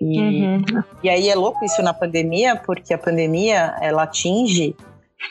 E, 0.00 0.18
uhum. 0.18 0.64
e 1.04 1.08
aí 1.08 1.28
é 1.28 1.34
louco 1.36 1.64
isso 1.64 1.80
na 1.80 1.94
pandemia, 1.94 2.56
porque 2.56 2.92
a 2.92 2.98
pandemia 2.98 3.76
ela 3.80 4.02
atinge 4.02 4.74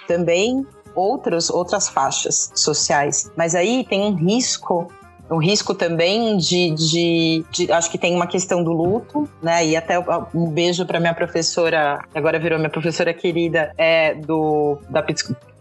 também 0.07 0.65
outros, 0.95 1.49
outras 1.49 1.89
faixas 1.89 2.51
sociais. 2.55 3.31
Mas 3.35 3.55
aí 3.55 3.85
tem 3.87 4.01
um 4.01 4.15
risco 4.15 4.91
um 5.31 5.37
risco 5.37 5.73
também 5.73 6.37
de, 6.37 6.71
de, 6.71 7.45
de, 7.51 7.71
acho 7.71 7.89
que 7.89 7.97
tem 7.97 8.13
uma 8.13 8.27
questão 8.27 8.63
do 8.63 8.71
luto, 8.71 9.27
né? 9.41 9.65
E 9.65 9.75
até 9.75 9.97
um 10.33 10.47
beijo 10.47 10.85
para 10.85 10.99
minha 10.99 11.13
professora, 11.13 12.03
agora 12.13 12.37
virou 12.37 12.59
minha 12.59 12.69
professora 12.69 13.13
querida, 13.13 13.73
é 13.77 14.13
do 14.13 14.77
da 14.89 15.01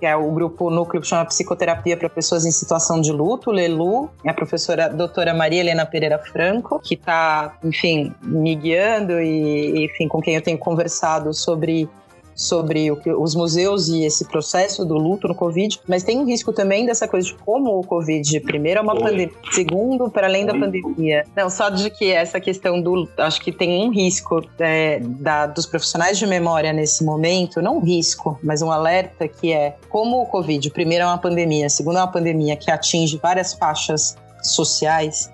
que 0.03 0.07
é 0.07 0.16
o 0.16 0.33
grupo 0.33 0.68
núcleo 0.68 1.01
que 1.01 1.07
chama 1.07 1.25
psicoterapia 1.25 1.97
para 1.97 2.09
pessoas 2.09 2.45
em 2.45 2.51
situação 2.51 3.01
de 3.01 3.12
luto, 3.12 3.53
Lelu, 3.53 4.11
a 4.27 4.35
professora 4.35 4.88
doutora 4.88 5.33
Maria 5.33 5.61
Helena 5.61 5.87
Pereira 5.87 6.18
Franco, 6.18 6.81
que 6.81 6.95
está, 6.95 7.57
enfim, 7.62 8.12
me 8.21 8.57
guiando 8.57 9.21
e, 9.21 9.85
enfim, 9.85 10.09
com 10.09 10.21
quem 10.21 10.35
eu 10.35 10.42
tenho 10.42 10.59
conversado 10.59 11.33
sobre 11.33 11.88
sobre 12.35 12.90
o 12.90 13.03
os 13.18 13.35
museus 13.35 13.88
e 13.88 14.05
esse 14.05 14.25
processo 14.25 14.85
do 14.85 14.95
luto 14.95 15.29
no 15.29 15.35
Covid, 15.35 15.81
mas 15.88 16.03
tem 16.03 16.18
um 16.18 16.25
risco 16.25 16.53
também 16.53 16.87
dessa 16.87 17.09
coisa 17.09 17.27
de 17.27 17.35
como 17.35 17.79
o 17.79 17.87
Covid, 17.87 18.40
primeiro, 18.40 18.81
é 18.81 18.83
uma 18.83 18.95
pandemia, 18.95 19.31
segundo, 19.51 20.11
para 20.11 20.27
além 20.27 20.47
da 20.47 20.53
pandemia. 20.53 21.25
Não, 21.37 21.51
só 21.51 21.68
de 21.68 21.90
que 21.90 22.11
essa 22.11 22.40
questão 22.40 22.81
do. 22.81 23.09
Acho 23.18 23.40
que 23.40 23.53
tem 23.53 23.85
um 23.85 23.90
risco 23.90 24.42
é, 24.59 25.01
da, 25.01 25.47
dos 25.47 25.66
profissionais 25.66 26.18
de 26.18 26.27
memória 26.27 26.73
nesse 26.73 27.05
momento, 27.05 27.61
não 27.61 27.79
um 27.79 27.81
risco, 27.81 28.38
mas 28.42 28.62
um 28.62 28.71
alerta 28.71 29.27
que 29.27 29.53
é 29.53 29.77
como 29.88 30.23
o 30.23 30.27
Covid, 30.27 30.71
primeiro, 30.71 31.05
é 31.05 31.07
uma 31.07 31.18
pandemia, 31.18 31.68
segundo, 31.68 31.97
é 31.97 32.01
uma 32.01 32.11
pandemia 32.11 32.57
que 32.57 32.71
atinge 32.71 33.18
várias 33.18 33.53
faixas 33.55 34.16
sociais, 34.42 35.31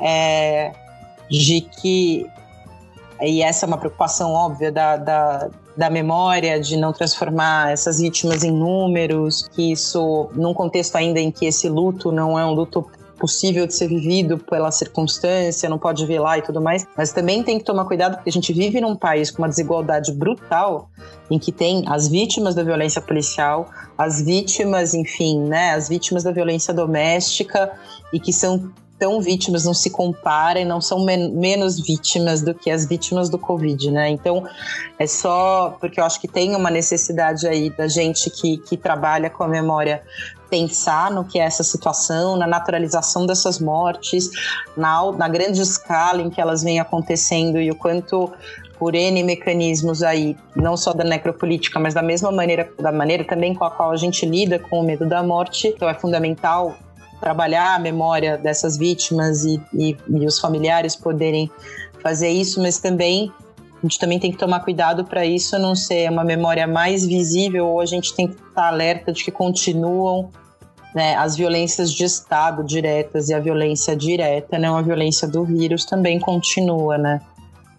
é, 0.00 0.72
de 1.30 1.60
que 1.60 2.26
e 3.20 3.42
essa 3.42 3.64
é 3.64 3.66
uma 3.66 3.78
preocupação 3.78 4.32
óbvia 4.32 4.70
da, 4.70 4.96
da, 4.96 5.50
da 5.76 5.90
memória, 5.90 6.60
de 6.60 6.76
não 6.76 6.92
transformar 6.92 7.72
essas 7.72 7.98
vítimas 7.98 8.44
em 8.44 8.50
números, 8.50 9.48
que 9.52 9.72
isso, 9.72 10.28
num 10.34 10.54
contexto 10.54 10.96
ainda 10.96 11.20
em 11.20 11.30
que 11.30 11.46
esse 11.46 11.68
luto 11.68 12.12
não 12.12 12.38
é 12.38 12.44
um 12.44 12.52
luto 12.52 12.86
possível 13.18 13.66
de 13.66 13.74
ser 13.74 13.88
vivido 13.88 14.38
pela 14.38 14.70
circunstância, 14.70 15.68
não 15.68 15.78
pode 15.78 16.06
ver 16.06 16.20
lá 16.20 16.38
e 16.38 16.42
tudo 16.42 16.60
mais, 16.62 16.86
mas 16.96 17.12
também 17.12 17.42
tem 17.42 17.58
que 17.58 17.64
tomar 17.64 17.84
cuidado 17.84 18.16
porque 18.16 18.30
a 18.30 18.32
gente 18.32 18.52
vive 18.52 18.80
num 18.80 18.94
país 18.94 19.30
com 19.30 19.42
uma 19.42 19.48
desigualdade 19.48 20.12
brutal 20.12 20.88
em 21.30 21.38
que 21.38 21.50
tem 21.50 21.84
as 21.88 22.08
vítimas 22.08 22.54
da 22.54 22.62
violência 22.62 23.02
policial, 23.02 23.68
as 23.96 24.22
vítimas, 24.22 24.94
enfim, 24.94 25.40
né, 25.40 25.72
as 25.72 25.88
vítimas 25.88 26.22
da 26.22 26.30
violência 26.30 26.72
doméstica 26.72 27.72
e 28.12 28.20
que 28.20 28.32
são 28.32 28.70
tão 28.98 29.20
vítimas, 29.20 29.64
não 29.64 29.74
se 29.74 29.90
comparem, 29.90 30.64
não 30.64 30.80
são 30.80 31.04
men 31.04 31.30
menos 31.30 31.80
vítimas 31.80 32.42
do 32.42 32.54
que 32.54 32.70
as 32.70 32.86
vítimas 32.86 33.30
do 33.30 33.38
Covid, 33.38 33.90
né? 33.90 34.10
Então, 34.10 34.44
é 34.98 35.06
só 35.06 35.76
porque 35.80 36.00
eu 36.00 36.04
acho 36.04 36.20
que 36.20 36.28
tem 36.28 36.56
uma 36.56 36.70
necessidade 36.70 37.46
aí 37.46 37.70
da 37.70 37.86
gente 37.86 38.28
que, 38.30 38.58
que 38.58 38.76
trabalha 38.76 39.30
com 39.30 39.44
a 39.44 39.48
memória 39.48 40.02
pensar 40.50 41.10
no 41.10 41.24
que 41.24 41.38
é 41.38 41.42
essa 41.42 41.62
situação, 41.62 42.36
na 42.36 42.46
naturalização 42.46 43.26
dessas 43.26 43.58
mortes, 43.58 44.30
na, 44.76 45.12
na 45.12 45.28
grande 45.28 45.60
escala 45.60 46.22
em 46.22 46.30
que 46.30 46.40
elas 46.40 46.62
vêm 46.62 46.80
acontecendo 46.80 47.60
e 47.60 47.70
o 47.70 47.74
quanto 47.74 48.32
por 48.78 48.94
N 48.94 49.22
mecanismos 49.24 50.02
aí, 50.02 50.36
não 50.54 50.76
só 50.76 50.92
da 50.92 51.04
necropolítica, 51.04 51.80
mas 51.80 51.94
da 51.94 52.02
mesma 52.02 52.30
maneira, 52.30 52.70
da 52.78 52.92
maneira 52.92 53.24
também 53.24 53.54
com 53.54 53.64
a 53.64 53.70
qual 53.70 53.90
a 53.90 53.96
gente 53.96 54.24
lida 54.24 54.58
com 54.58 54.80
o 54.80 54.84
medo 54.84 55.06
da 55.06 55.22
morte. 55.22 55.68
Então 55.68 55.88
é 55.88 55.94
fundamental 55.94 56.76
trabalhar 57.20 57.74
a 57.74 57.78
memória 57.78 58.36
dessas 58.36 58.76
vítimas 58.76 59.44
e, 59.44 59.60
e, 59.74 59.96
e 60.08 60.26
os 60.26 60.38
familiares 60.38 60.94
poderem 60.94 61.50
fazer 62.02 62.28
isso, 62.28 62.60
mas 62.60 62.78
também 62.78 63.32
a 63.78 63.86
gente 63.86 63.98
também 63.98 64.18
tem 64.18 64.32
que 64.32 64.38
tomar 64.38 64.60
cuidado 64.60 65.04
para 65.04 65.24
isso 65.24 65.56
não 65.58 65.74
ser 65.74 66.10
uma 66.10 66.24
memória 66.24 66.66
mais 66.66 67.06
visível 67.06 67.66
ou 67.68 67.80
a 67.80 67.86
gente 67.86 68.12
tem 68.14 68.26
que 68.26 68.34
estar 68.34 68.66
alerta 68.66 69.12
de 69.12 69.22
que 69.22 69.30
continuam 69.30 70.30
né, 70.94 71.14
as 71.14 71.36
violências 71.36 71.92
de 71.92 72.04
Estado 72.04 72.64
diretas 72.64 73.28
e 73.28 73.34
a 73.34 73.38
violência 73.38 73.94
direta, 73.94 74.58
né, 74.58 74.68
a 74.68 74.82
violência 74.82 75.28
do 75.28 75.44
vírus 75.44 75.84
também 75.84 76.18
continua, 76.18 76.98
né? 76.98 77.20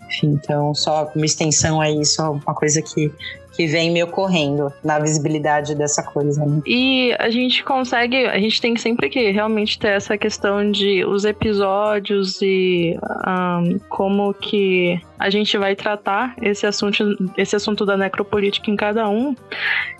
Enfim, 0.07 0.39
então, 0.41 0.73
só 0.73 1.11
uma 1.15 1.25
extensão 1.25 1.81
a 1.81 1.89
isso, 1.89 2.21
uma 2.21 2.55
coisa 2.55 2.81
que 2.81 3.11
que 3.59 3.67
vem 3.67 3.91
me 3.91 4.01
ocorrendo 4.01 4.71
na 4.81 4.99
visibilidade 4.99 5.75
dessa 5.75 6.01
coisa. 6.01 6.45
Né? 6.45 6.61
E 6.65 7.13
a 7.19 7.29
gente 7.29 7.61
consegue, 7.61 8.25
a 8.25 8.39
gente 8.39 8.61
tem 8.61 8.77
sempre 8.77 9.09
que 9.09 9.31
realmente 9.31 9.77
ter 9.77 9.89
essa 9.89 10.17
questão 10.17 10.71
de 10.71 11.03
os 11.03 11.25
episódios 11.25 12.41
e 12.41 12.97
um, 13.27 13.77
como 13.89 14.33
que 14.33 14.97
a 15.19 15.29
gente 15.29 15.57
vai 15.57 15.75
tratar 15.75 16.37
esse 16.41 16.65
assunto, 16.65 17.03
esse 17.37 17.53
assunto 17.53 17.85
da 17.85 17.97
necropolítica 17.97 18.71
em 18.71 18.77
cada 18.77 19.09
um. 19.09 19.35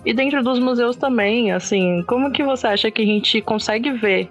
E 0.06 0.14
dentro 0.14 0.42
dos 0.42 0.58
museus 0.58 0.96
também, 0.96 1.52
assim, 1.52 2.02
como 2.06 2.32
que 2.32 2.42
você 2.42 2.66
acha 2.66 2.90
que 2.90 3.02
a 3.02 3.06
gente 3.06 3.42
consegue 3.42 3.90
ver 3.90 4.30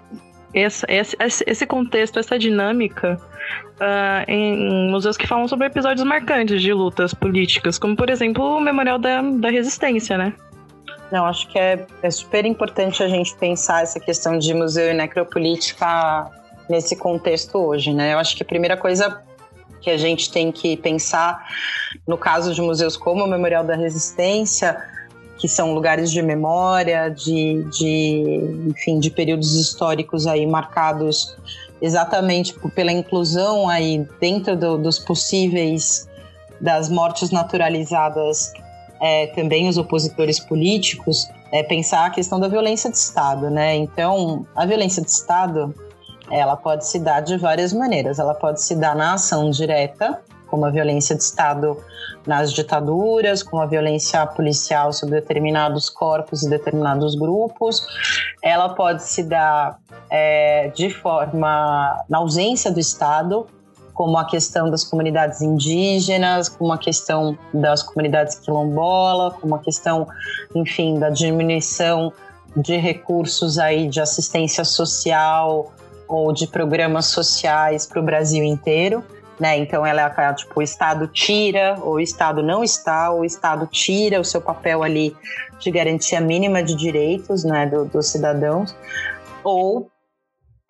esse, 0.52 0.84
esse, 0.88 1.44
esse 1.46 1.66
contexto, 1.66 2.18
essa 2.18 2.38
dinâmica 2.38 3.20
uh, 3.76 4.24
em 4.28 4.90
museus 4.90 5.16
que 5.16 5.26
falam 5.26 5.46
sobre 5.46 5.66
episódios 5.66 6.06
marcantes 6.06 6.60
de 6.60 6.72
lutas 6.72 7.14
políticas, 7.14 7.78
como 7.78 7.96
por 7.96 8.10
exemplo 8.10 8.44
o 8.56 8.60
Memorial 8.60 8.98
da, 8.98 9.22
da 9.22 9.50
Resistência, 9.50 10.18
né? 10.18 10.34
Não, 11.10 11.26
acho 11.26 11.48
que 11.48 11.58
é, 11.58 11.86
é 12.02 12.10
super 12.10 12.44
importante 12.46 13.02
a 13.02 13.08
gente 13.08 13.34
pensar 13.36 13.82
essa 13.82 13.98
questão 13.98 14.38
de 14.38 14.54
museu 14.54 14.90
e 14.90 14.94
necropolítica 14.94 16.30
nesse 16.68 16.96
contexto 16.96 17.58
hoje, 17.58 17.92
né? 17.92 18.14
Eu 18.14 18.18
acho 18.18 18.36
que 18.36 18.42
a 18.42 18.46
primeira 18.46 18.76
coisa 18.76 19.20
que 19.80 19.90
a 19.90 19.96
gente 19.96 20.30
tem 20.30 20.52
que 20.52 20.76
pensar, 20.76 21.42
no 22.06 22.16
caso 22.16 22.54
de 22.54 22.60
museus 22.60 22.96
como 22.96 23.24
o 23.24 23.26
Memorial 23.26 23.64
da 23.64 23.74
Resistência, 23.74 24.76
que 25.40 25.48
são 25.48 25.72
lugares 25.72 26.10
de 26.10 26.20
memória, 26.20 27.08
de, 27.08 27.64
de 27.70 28.68
enfim, 28.68 28.98
de 28.98 29.10
períodos 29.10 29.54
históricos 29.54 30.26
aí 30.26 30.46
marcados 30.46 31.36
exatamente 31.80 32.54
pela 32.74 32.92
inclusão 32.92 33.68
aí 33.68 34.06
dentro 34.20 34.54
do, 34.54 34.76
dos 34.76 34.98
possíveis 34.98 36.06
das 36.60 36.90
mortes 36.90 37.30
naturalizadas 37.30 38.52
é, 39.00 39.28
também 39.28 39.66
os 39.66 39.78
opositores 39.78 40.38
políticos 40.38 41.26
é 41.50 41.62
pensar 41.62 42.06
a 42.06 42.10
questão 42.10 42.38
da 42.38 42.46
violência 42.46 42.90
de 42.90 42.98
Estado, 42.98 43.48
né? 43.48 43.74
Então, 43.74 44.46
a 44.54 44.66
violência 44.66 45.02
de 45.02 45.10
Estado 45.10 45.74
ela 46.30 46.56
pode 46.56 46.86
se 46.86 46.98
dar 47.00 47.20
de 47.20 47.36
várias 47.36 47.72
maneiras. 47.72 48.18
Ela 48.18 48.34
pode 48.34 48.62
se 48.62 48.76
dar 48.76 48.94
na 48.94 49.14
ação 49.14 49.50
direta, 49.50 50.20
como 50.50 50.66
a 50.66 50.70
violência 50.70 51.14
de 51.16 51.22
Estado 51.22 51.76
nas 52.26 52.52
ditaduras, 52.52 53.42
como 53.42 53.62
a 53.62 53.66
violência 53.66 54.26
policial 54.26 54.92
sobre 54.92 55.20
determinados 55.20 55.88
corpos 55.88 56.42
e 56.42 56.50
determinados 56.50 57.14
grupos. 57.14 57.86
Ela 58.42 58.70
pode 58.70 59.02
se 59.02 59.22
dar 59.22 59.78
é, 60.10 60.68
de 60.74 60.90
forma 60.90 62.04
na 62.08 62.18
ausência 62.18 62.70
do 62.70 62.80
Estado, 62.80 63.46
como 63.94 64.16
a 64.16 64.24
questão 64.24 64.70
das 64.70 64.82
comunidades 64.82 65.42
indígenas, 65.42 66.48
como 66.48 66.72
a 66.72 66.78
questão 66.78 67.36
das 67.52 67.82
comunidades 67.82 68.38
quilombola, 68.38 69.30
como 69.32 69.54
a 69.54 69.58
questão, 69.58 70.06
enfim, 70.54 70.98
da 70.98 71.10
diminuição 71.10 72.12
de 72.56 72.76
recursos 72.76 73.58
aí 73.58 73.88
de 73.88 74.00
assistência 74.00 74.64
social 74.64 75.72
ou 76.08 76.32
de 76.32 76.46
programas 76.46 77.06
sociais 77.06 77.86
para 77.86 78.00
o 78.00 78.02
Brasil 78.02 78.42
inteiro 78.42 79.04
né? 79.40 79.56
Então 79.56 79.86
ela 79.86 80.02
é 80.02 80.34
tipo, 80.34 80.60
o 80.60 80.62
Estado 80.62 81.08
tira, 81.08 81.78
ou 81.80 81.94
o 81.94 82.00
Estado 82.00 82.42
não 82.42 82.62
está, 82.62 83.10
ou 83.10 83.20
o 83.20 83.24
Estado 83.24 83.66
tira 83.66 84.20
o 84.20 84.24
seu 84.24 84.40
papel 84.40 84.82
ali 84.82 85.16
de 85.58 85.70
garantia 85.70 86.20
mínima 86.20 86.62
de 86.62 86.74
direitos, 86.74 87.42
né, 87.42 87.66
do, 87.66 87.86
dos 87.86 88.08
cidadãos, 88.08 88.76
ou 89.42 89.90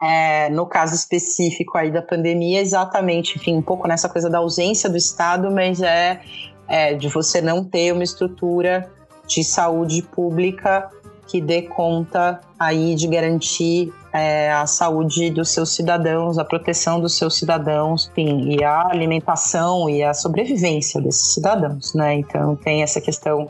é, 0.01 0.49
no 0.51 0.67
caso 0.67 0.95
específico 0.95 1.77
aí 1.77 1.91
da 1.91 2.01
pandemia, 2.01 2.61
exatamente, 2.61 3.37
enfim, 3.37 3.57
um 3.57 3.63
pouco 3.63 3.89
nessa 3.89 4.09
coisa 4.09 4.31
da 4.31 4.39
ausência 4.39 4.89
do 4.89 4.97
Estado, 4.97 5.51
mas 5.51 5.83
é, 5.83 6.21
é 6.69 6.95
de 6.95 7.09
você 7.09 7.41
não 7.41 7.65
ter 7.65 7.93
uma 7.93 8.05
estrutura 8.05 8.89
de 9.27 9.45
saúde 9.45 10.03
pública 10.03 10.89
que 11.27 11.41
dê 11.41 11.63
conta 11.63 12.41
aí 12.59 12.95
de 12.95 13.07
garantir 13.07 13.93
é, 14.13 14.51
a 14.53 14.67
saúde 14.67 15.31
dos 15.31 15.51
seus 15.51 15.71
cidadãos, 15.71 16.39
a 16.39 16.45
proteção 16.45 17.01
dos 17.01 17.17
seus 17.17 17.37
cidadãos, 17.37 18.11
enfim, 18.11 18.57
e 18.57 18.65
a 18.65 18.89
alimentação 18.89 19.89
e 19.89 20.03
a 20.03 20.13
sobrevivência 20.13 21.01
desses 21.01 21.35
cidadãos, 21.35 21.95
né? 21.95 22.15
Então 22.15 22.57
tem 22.57 22.83
essa 22.83 23.01
questão 23.01 23.49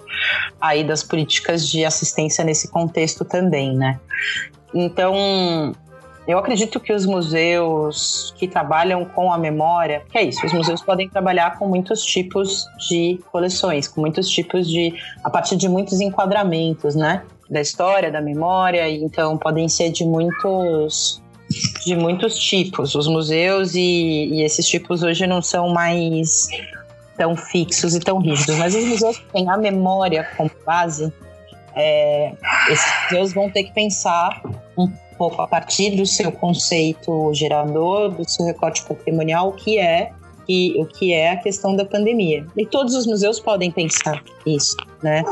aí 0.60 0.84
das 0.84 1.02
políticas 1.02 1.66
de 1.66 1.84
assistência 1.84 2.44
nesse 2.44 2.68
contexto 2.68 3.24
também, 3.24 3.74
né? 3.76 3.98
Então 4.74 5.74
eu 6.28 6.38
acredito 6.38 6.78
que 6.78 6.92
os 6.92 7.06
museus 7.06 8.32
que 8.38 8.46
trabalham 8.46 9.04
com 9.04 9.32
a 9.32 9.38
memória, 9.38 10.04
que 10.10 10.18
é 10.18 10.22
isso, 10.22 10.44
os 10.44 10.52
museus 10.52 10.82
podem 10.82 11.08
trabalhar 11.08 11.58
com 11.58 11.66
muitos 11.66 12.04
tipos 12.04 12.66
de 12.88 13.18
coleções, 13.32 13.88
com 13.88 14.00
muitos 14.00 14.28
tipos 14.28 14.68
de, 14.68 14.94
a 15.24 15.30
partir 15.30 15.56
de 15.56 15.68
muitos 15.68 16.00
enquadramentos, 16.00 16.94
né? 16.94 17.22
Da 17.50 17.60
história, 17.60 18.10
da 18.10 18.20
memória, 18.20 18.88
então 18.88 19.36
podem 19.36 19.68
ser 19.68 19.90
de 19.90 20.04
muitos 20.04 21.20
de 21.84 21.96
muitos 21.96 22.38
tipos, 22.38 22.94
os 22.94 23.08
museus 23.08 23.74
e, 23.74 23.80
e 23.80 24.42
esses 24.44 24.68
tipos 24.68 25.02
hoje 25.02 25.26
não 25.26 25.42
são 25.42 25.70
mais 25.70 26.46
tão 27.16 27.36
fixos 27.36 27.96
e 27.96 28.00
tão 28.00 28.18
rígidos, 28.18 28.56
mas 28.56 28.74
os 28.74 28.84
museus 28.84 29.18
que 29.18 29.24
têm 29.32 29.50
a 29.50 29.56
memória 29.56 30.28
como 30.36 30.50
base, 30.64 31.12
é, 31.74 32.32
esses 32.68 32.92
museus 33.02 33.32
vão 33.32 33.50
ter 33.50 33.64
que 33.64 33.72
pensar 33.72 34.40
um 34.78 34.88
pouco 35.18 35.42
a 35.42 35.48
partir 35.48 35.96
do 35.96 36.06
seu 36.06 36.30
conceito 36.30 37.34
gerador, 37.34 38.12
do 38.12 38.28
seu 38.28 38.46
recorte 38.46 38.82
patrimonial, 38.84 39.52
que 39.52 39.76
é 39.76 40.12
que, 40.50 40.74
o 40.76 40.84
que 40.84 41.12
é 41.12 41.30
a 41.30 41.36
questão 41.36 41.76
da 41.76 41.84
pandemia. 41.84 42.44
E 42.56 42.66
todos 42.66 42.96
os 42.96 43.06
museus 43.06 43.38
podem 43.38 43.70
pensar 43.70 44.20
isso, 44.44 44.76
né? 45.00 45.22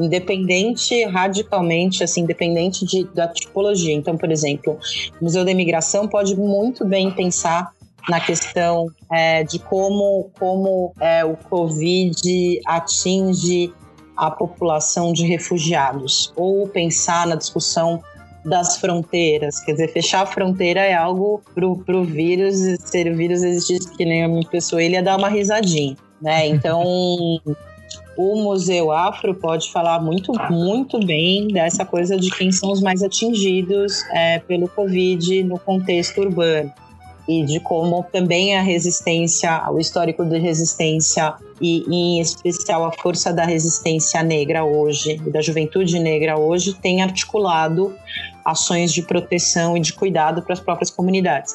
Independente, 0.00 1.04
radicalmente, 1.04 2.02
assim, 2.02 2.22
independente 2.22 2.84
de, 2.84 3.04
da 3.14 3.28
tipologia. 3.28 3.94
Então, 3.94 4.16
por 4.16 4.32
exemplo, 4.32 4.76
o 5.20 5.24
Museu 5.24 5.44
da 5.44 5.52
Imigração 5.52 6.08
pode 6.08 6.34
muito 6.34 6.84
bem 6.84 7.08
pensar 7.12 7.70
na 8.08 8.18
questão 8.20 8.88
é, 9.12 9.44
de 9.44 9.60
como, 9.60 10.28
como 10.36 10.92
é, 11.00 11.24
o 11.24 11.36
Covid 11.36 12.60
atinge 12.66 13.72
a 14.16 14.28
população 14.28 15.12
de 15.12 15.24
refugiados, 15.24 16.32
ou 16.36 16.66
pensar 16.68 17.28
na 17.28 17.36
discussão 17.36 18.02
das 18.44 18.76
fronteiras. 18.76 19.60
Quer 19.60 19.72
dizer, 19.72 19.92
fechar 19.92 20.22
a 20.22 20.26
fronteira 20.26 20.80
é 20.80 20.94
algo 20.94 21.40
pro, 21.54 21.76
pro 21.78 22.04
vírus, 22.04 22.56
se 22.80 23.08
o 23.08 23.16
vírus 23.16 23.42
existisse 23.42 23.90
que 23.96 24.04
nem 24.04 24.26
uma 24.26 24.48
pessoa, 24.48 24.82
ele 24.82 24.94
ia 24.94 25.02
dar 25.02 25.16
uma 25.16 25.28
risadinha, 25.28 25.96
né? 26.20 26.48
Então, 26.54 26.82
o 28.16 28.36
Museu 28.42 28.92
Afro 28.92 29.34
pode 29.34 29.70
falar 29.72 30.00
muito, 30.00 30.32
muito 30.50 31.04
bem 31.04 31.48
dessa 31.48 31.84
coisa 31.84 32.16
de 32.16 32.30
quem 32.30 32.52
são 32.52 32.70
os 32.70 32.80
mais 32.80 33.02
atingidos 33.02 34.02
é, 34.12 34.38
pelo 34.40 34.68
Covid 34.68 35.42
no 35.44 35.58
contexto 35.58 36.20
urbano 36.20 36.72
e 37.28 37.42
de 37.42 37.58
como 37.60 38.04
também 38.12 38.56
a 38.56 38.62
resistência, 38.62 39.70
o 39.70 39.78
histórico 39.78 40.24
de 40.24 40.38
resistência 40.38 41.34
e 41.60 41.84
em 41.88 42.20
especial 42.20 42.84
a 42.84 42.92
força 42.92 43.32
da 43.32 43.44
resistência 43.44 44.22
negra 44.22 44.64
hoje 44.64 45.20
e 45.24 45.30
da 45.30 45.40
juventude 45.40 45.98
negra 45.98 46.38
hoje 46.38 46.74
tem 46.74 47.02
articulado 47.02 47.94
ações 48.44 48.92
de 48.92 49.02
proteção 49.02 49.76
e 49.76 49.80
de 49.80 49.92
cuidado 49.92 50.42
para 50.42 50.52
as 50.52 50.60
próprias 50.60 50.90
comunidades. 50.90 51.54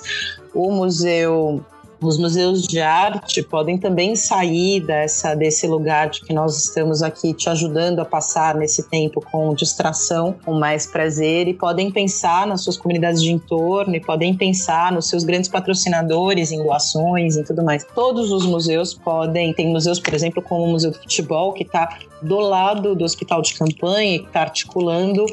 O 0.53 0.71
museu 0.71 1.63
os 2.01 2.17
museus 2.17 2.63
de 2.63 2.79
arte 2.79 3.43
podem 3.43 3.77
também 3.77 4.15
sair 4.15 4.79
dessa, 4.79 5.35
desse 5.35 5.67
lugar 5.67 6.09
de 6.09 6.21
que 6.21 6.33
nós 6.33 6.57
estamos 6.57 7.03
aqui 7.03 7.33
te 7.33 7.49
ajudando 7.49 7.99
a 7.99 8.05
passar 8.05 8.55
nesse 8.55 8.83
tempo 8.89 9.21
com 9.31 9.53
distração, 9.53 10.33
com 10.45 10.53
mais 10.53 10.87
prazer, 10.87 11.47
e 11.49 11.53
podem 11.53 11.91
pensar 11.91 12.47
nas 12.47 12.61
suas 12.61 12.77
comunidades 12.77 13.21
de 13.21 13.31
entorno, 13.31 13.95
e 13.95 13.99
podem 13.99 14.33
pensar 14.33 14.93
nos 14.93 15.09
seus 15.09 15.25
grandes 15.25 15.49
patrocinadores 15.49 16.51
em 16.51 16.63
doações 16.63 17.35
e 17.35 17.43
tudo 17.43 17.63
mais. 17.63 17.83
Todos 17.83 18.31
os 18.31 18.45
museus 18.45 18.93
podem, 18.93 19.53
tem 19.53 19.67
museus, 19.67 19.99
por 19.99 20.13
exemplo, 20.13 20.41
como 20.41 20.63
o 20.63 20.67
Museu 20.69 20.91
do 20.91 20.97
Futebol, 20.97 21.51
que 21.51 21.63
está 21.63 21.97
do 22.21 22.39
lado 22.39 22.95
do 22.95 23.03
Hospital 23.03 23.41
de 23.41 23.53
Campanha, 23.55 24.19
que 24.19 24.27
está 24.27 24.41
articulando, 24.41 25.25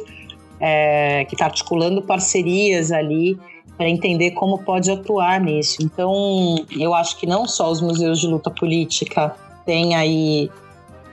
é, 0.61 1.25
que 1.27 1.37
está 1.37 1.45
articulando 1.45 2.03
parcerias 2.03 2.91
ali 2.91 3.39
para 3.77 3.89
entender 3.89 4.33
como 4.33 4.59
pode 4.59 4.91
atuar 4.91 5.41
nisso. 5.41 5.83
Então, 5.83 6.57
eu 6.79 6.95
acho 6.95 7.17
que 7.19 7.27
não 7.27 7.47
só 7.47 7.71
os 7.71 7.81
museus 7.81 8.21
de 8.21 8.27
luta 8.27 8.51
política 8.51 9.35
tem 9.65 9.95
aí 9.95 10.51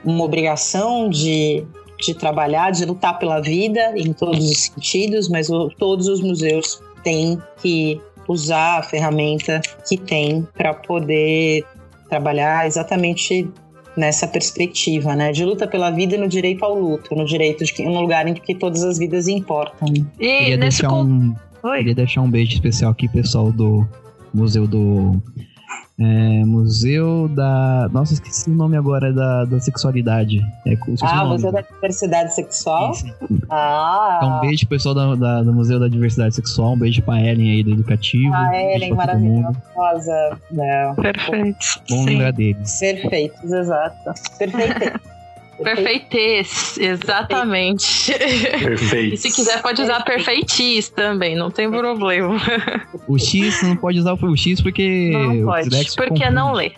uma 0.04 0.24
obrigação 0.24 1.08
de, 1.08 1.64
de 2.00 2.14
trabalhar, 2.14 2.70
de 2.70 2.84
lutar 2.84 3.18
pela 3.18 3.40
vida 3.40 3.92
em 3.96 4.12
todos 4.12 4.50
os 4.50 4.58
sentidos, 4.64 5.28
mas 5.28 5.50
o, 5.50 5.68
todos 5.70 6.08
os 6.08 6.20
museus 6.20 6.80
têm 7.02 7.40
que 7.60 8.00
usar 8.28 8.78
a 8.78 8.82
ferramenta 8.82 9.60
que 9.86 9.96
tem 9.96 10.46
para 10.54 10.72
poder 10.72 11.64
trabalhar 12.08 12.66
exatamente 12.66 13.48
nessa 13.96 14.26
perspectiva, 14.26 15.14
né, 15.14 15.30
de 15.30 15.44
luta 15.44 15.66
pela 15.68 15.90
vida 15.90 16.16
e 16.16 16.18
no 16.18 16.26
direito 16.26 16.64
ao 16.64 16.74
luto, 16.74 17.14
no 17.14 17.24
direito 17.24 17.64
de 17.64 17.72
que 17.72 17.86
um 17.86 18.00
lugar 18.00 18.26
em 18.26 18.34
que 18.34 18.54
todas 18.54 18.82
as 18.82 18.98
vidas 18.98 19.28
importam. 19.28 19.88
E 20.18 20.38
queria 20.38 20.58
deixar 20.58 20.92
um, 20.92 21.34
Oi? 21.64 21.78
queria 21.78 21.94
deixar 21.94 22.20
um 22.20 22.30
beijo 22.30 22.52
especial 22.52 22.92
aqui, 22.92 23.08
pessoal 23.08 23.50
do 23.50 23.88
Museu 24.32 24.66
do 24.66 25.20
é, 25.98 26.44
museu 26.44 27.28
da. 27.28 27.88
Nossa, 27.92 28.14
esqueci 28.14 28.50
o 28.50 28.54
nome 28.54 28.76
agora 28.76 29.12
da, 29.12 29.44
da 29.44 29.60
sexualidade. 29.60 30.40
É, 30.66 30.76
ah, 31.02 31.24
Museu 31.24 31.52
da 31.52 31.60
Diversidade 31.60 32.34
Sexual? 32.34 32.90
Isso. 32.90 33.06
Ah. 33.48 34.16
Então, 34.16 34.36
um 34.36 34.40
beijo 34.40 34.66
pro 34.66 34.76
pessoal 34.76 34.94
da, 34.94 35.14
da, 35.14 35.42
do 35.42 35.52
Museu 35.52 35.78
da 35.78 35.86
Diversidade 35.86 36.34
Sexual, 36.34 36.72
um 36.72 36.78
beijo 36.78 37.00
pra 37.00 37.20
Ellen 37.20 37.52
aí 37.52 37.62
do 37.62 37.70
Educativo. 37.70 38.34
Ah, 38.34 38.50
Ellen, 38.54 38.92
maravilhosa. 38.92 40.38
Não. 40.50 40.96
Perfeito. 40.96 41.66
Bom 41.88 42.04
lembrar 42.04 42.32
deles. 42.32 42.78
Perfeitos, 42.80 43.52
exato. 43.52 44.12
Perfeito. 44.36 45.00
Perfeitez, 45.62 46.78
exatamente. 46.78 48.12
Perfeito. 48.12 49.14
E 49.14 49.16
se 49.16 49.30
quiser, 49.30 49.62
pode 49.62 49.82
usar 49.82 50.04
perfeitis 50.04 50.88
também, 50.88 51.36
não 51.36 51.50
tem 51.50 51.70
problema. 51.70 52.36
O 53.06 53.18
X 53.18 53.62
não 53.62 53.76
pode 53.76 53.98
usar 53.98 54.14
o 54.14 54.36
X 54.36 54.60
porque. 54.60 55.10
Não 55.12 55.44
pode, 55.44 55.96
porque 55.96 56.30
não 56.30 56.52
lê. 56.52 56.72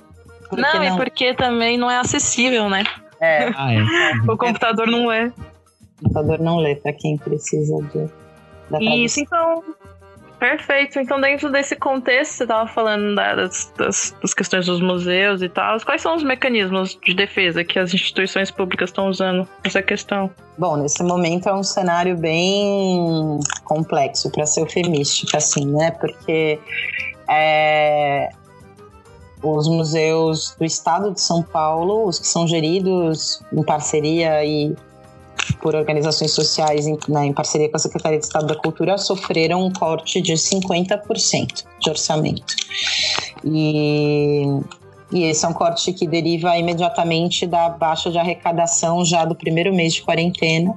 Porque 0.49 0.63
não, 0.63 0.75
não, 0.75 0.85
e 0.85 0.97
porque 0.97 1.35
também 1.35 1.77
não 1.77 1.91
é 1.91 1.99
acessível, 1.99 2.69
né? 2.69 2.85
É. 3.21 3.51
Ah, 3.55 3.73
é. 3.73 3.83
o 4.31 4.37
computador 4.37 4.87
não 4.87 5.07
lê. 5.07 5.27
O 5.27 5.33
computador 6.03 6.39
não 6.41 6.59
lê 6.59 6.77
para 6.77 6.93
quem 6.93 7.17
precisa 7.17 7.75
de. 7.93 9.05
Isso, 9.05 9.21
então 9.21 9.63
Perfeito. 10.39 10.99
Então, 10.99 11.21
dentro 11.21 11.51
desse 11.51 11.75
contexto, 11.77 12.33
você 12.33 12.45
estava 12.45 12.69
falando 12.69 13.15
das, 13.15 13.73
das, 13.77 14.15
das, 14.21 14.35
questões 14.35 14.67
dos 14.67 14.81
museus 14.81 15.41
e 15.41 15.49
tal. 15.49 15.81
Quais 15.81 16.03
são 16.03 16.15
os 16.15 16.23
mecanismos 16.23 16.99
de 17.03 17.15
defesa 17.15 17.65
que 17.65 17.79
as 17.79 17.95
instituições 17.95 18.51
públicas 18.51 18.91
estão 18.91 19.09
usando 19.09 19.49
nessa 19.65 19.83
questão? 19.83 20.31
Bom, 20.59 20.77
nesse 20.77 21.03
momento 21.03 21.49
é 21.49 21.55
um 21.55 21.63
cenário 21.63 22.17
bem 22.17 23.41
complexo, 23.65 24.31
para 24.31 24.45
ser 24.45 24.61
eufemística, 24.61 25.39
assim, 25.39 25.67
né? 25.67 25.91
Porque 25.93 26.59
é, 27.29 28.29
os 29.43 29.69
museus 29.69 30.55
do 30.59 30.65
estado 30.65 31.13
de 31.13 31.21
São 31.21 31.43
Paulo, 31.43 32.07
os 32.07 32.19
que 32.19 32.27
são 32.27 32.47
geridos 32.47 33.43
em 33.53 33.63
parceria 33.63 34.45
e 34.45 34.75
por 35.55 35.75
organizações 35.75 36.33
sociais 36.33 36.87
em, 36.87 36.99
né, 37.09 37.27
em 37.27 37.33
parceria 37.33 37.69
com 37.69 37.77
a 37.77 37.81
Secretaria 37.81 38.19
de 38.19 38.25
Estado 38.25 38.47
da 38.47 38.57
Cultura 38.57 38.99
sofreram 38.99 39.65
um 39.65 39.73
corte 39.73 40.21
de 40.21 40.35
50% 40.35 41.65
de 41.81 41.91
orçamento. 41.91 42.55
E, 43.45 44.45
e 45.13 45.25
esse 45.25 45.45
é 45.45 45.49
um 45.49 45.53
corte 45.53 45.93
que 45.93 46.07
deriva 46.07 46.57
imediatamente 46.57 47.47
da 47.47 47.69
baixa 47.69 48.11
de 48.11 48.19
arrecadação 48.19 49.05
já 49.05 49.25
do 49.25 49.35
primeiro 49.35 49.75
mês 49.75 49.95
de 49.95 50.03
quarentena. 50.03 50.77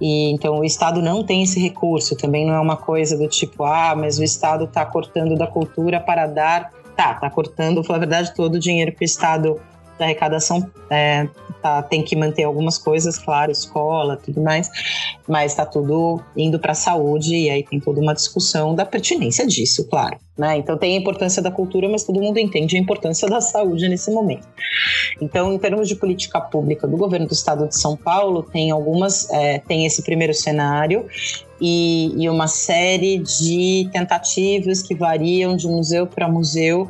E, 0.00 0.32
então 0.32 0.60
o 0.60 0.64
Estado 0.64 1.02
não 1.02 1.22
tem 1.22 1.42
esse 1.42 1.60
recurso, 1.60 2.16
também 2.16 2.46
não 2.46 2.54
é 2.54 2.60
uma 2.60 2.76
coisa 2.76 3.18
do 3.18 3.28
tipo, 3.28 3.64
ah, 3.64 3.94
mas 3.94 4.18
o 4.18 4.24
Estado 4.24 4.64
está 4.64 4.84
cortando 4.86 5.36
da 5.36 5.46
cultura 5.46 6.00
para 6.00 6.26
dar. 6.26 6.72
Tá, 6.96 7.14
tá 7.14 7.30
cortando, 7.30 7.82
na 7.88 7.98
verdade, 7.98 8.34
todo 8.34 8.56
o 8.56 8.58
dinheiro 8.58 8.92
que 8.92 9.02
o 9.02 9.06
Estado 9.06 9.58
da 10.00 10.06
arrecadação 10.06 10.66
é, 10.88 11.28
tá, 11.62 11.82
tem 11.82 12.02
que 12.02 12.16
manter 12.16 12.44
algumas 12.44 12.78
coisas, 12.78 13.18
claro, 13.18 13.52
escola, 13.52 14.16
tudo 14.16 14.40
mais, 14.40 14.70
mas 15.28 15.52
está 15.52 15.66
tudo 15.66 16.22
indo 16.34 16.58
para 16.58 16.72
a 16.72 16.74
saúde 16.74 17.36
e 17.36 17.50
aí 17.50 17.62
tem 17.62 17.78
toda 17.78 18.00
uma 18.00 18.14
discussão 18.14 18.74
da 18.74 18.86
pertinência 18.86 19.46
disso, 19.46 19.86
claro. 19.88 20.16
Né? 20.38 20.56
Então 20.56 20.78
tem 20.78 20.96
a 20.96 21.00
importância 21.00 21.42
da 21.42 21.50
cultura, 21.50 21.86
mas 21.86 22.02
todo 22.02 22.18
mundo 22.18 22.38
entende 22.38 22.78
a 22.78 22.80
importância 22.80 23.28
da 23.28 23.42
saúde 23.42 23.86
nesse 23.90 24.10
momento. 24.10 24.48
Então, 25.20 25.52
em 25.52 25.58
termos 25.58 25.86
de 25.86 25.94
política 25.94 26.40
pública 26.40 26.86
do 26.86 26.96
governo 26.96 27.26
do 27.26 27.34
Estado 27.34 27.68
de 27.68 27.78
São 27.78 27.94
Paulo, 27.94 28.42
tem 28.42 28.70
algumas, 28.70 29.28
é, 29.30 29.58
tem 29.58 29.84
esse 29.84 30.02
primeiro 30.02 30.32
cenário 30.32 31.06
e, 31.60 32.14
e 32.16 32.26
uma 32.30 32.48
série 32.48 33.18
de 33.18 33.86
tentativas 33.92 34.80
que 34.80 34.94
variam 34.94 35.54
de 35.54 35.66
museu 35.66 36.06
para 36.06 36.26
museu 36.26 36.88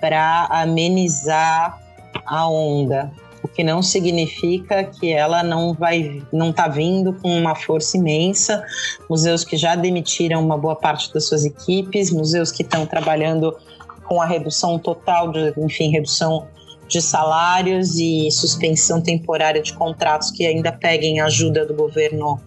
para 0.00 0.48
amenizar 0.50 1.81
a 2.26 2.48
onda, 2.48 3.12
o 3.42 3.48
que 3.48 3.64
não 3.64 3.82
significa 3.82 4.84
que 4.84 5.12
ela 5.12 5.42
não 5.42 5.74
vai, 5.74 6.22
não 6.32 6.50
está 6.50 6.68
vindo 6.68 7.12
com 7.14 7.28
uma 7.36 7.54
força 7.54 7.96
imensa. 7.96 8.64
Museus 9.10 9.44
que 9.44 9.56
já 9.56 9.74
demitiram 9.74 10.42
uma 10.42 10.56
boa 10.56 10.76
parte 10.76 11.12
das 11.12 11.26
suas 11.26 11.44
equipes, 11.44 12.12
museus 12.12 12.52
que 12.52 12.62
estão 12.62 12.86
trabalhando 12.86 13.56
com 14.04 14.22
a 14.22 14.26
redução 14.26 14.78
total, 14.78 15.32
de, 15.32 15.52
enfim, 15.58 15.90
redução 15.90 16.46
de 16.86 17.00
salários 17.00 17.96
e 17.96 18.30
suspensão 18.30 19.00
temporária 19.00 19.62
de 19.62 19.72
contratos 19.72 20.30
que 20.30 20.46
ainda 20.46 20.70
peguem 20.70 21.20
ajuda 21.20 21.64
do 21.64 21.74
governo 21.74 22.38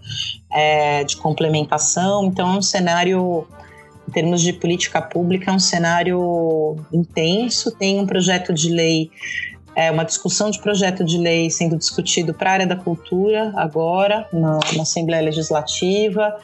é, 0.53 1.03
de 1.03 1.17
complementação. 1.17 2.25
Então, 2.25 2.53
é 2.53 2.57
um 2.57 2.61
cenário 2.61 3.47
em 4.07 4.11
termos 4.11 4.41
de 4.41 4.53
política 4.53 5.01
pública, 5.01 5.49
é 5.49 5.53
um 5.53 5.59
cenário 5.59 6.75
intenso. 6.93 7.71
Tem 7.71 7.99
um 7.99 8.05
projeto 8.05 8.53
de 8.53 8.69
lei 8.69 9.09
é 9.75 9.91
uma 9.91 10.05
discussão 10.05 10.49
de 10.49 10.59
projeto 10.59 11.03
de 11.03 11.17
lei 11.17 11.49
sendo 11.49 11.77
discutido 11.77 12.33
para 12.33 12.49
a 12.49 12.53
área 12.53 12.67
da 12.67 12.75
cultura 12.75 13.51
agora, 13.55 14.27
na, 14.31 14.59
na 14.75 14.83
Assembleia 14.83 15.21
Legislativa, 15.21 16.35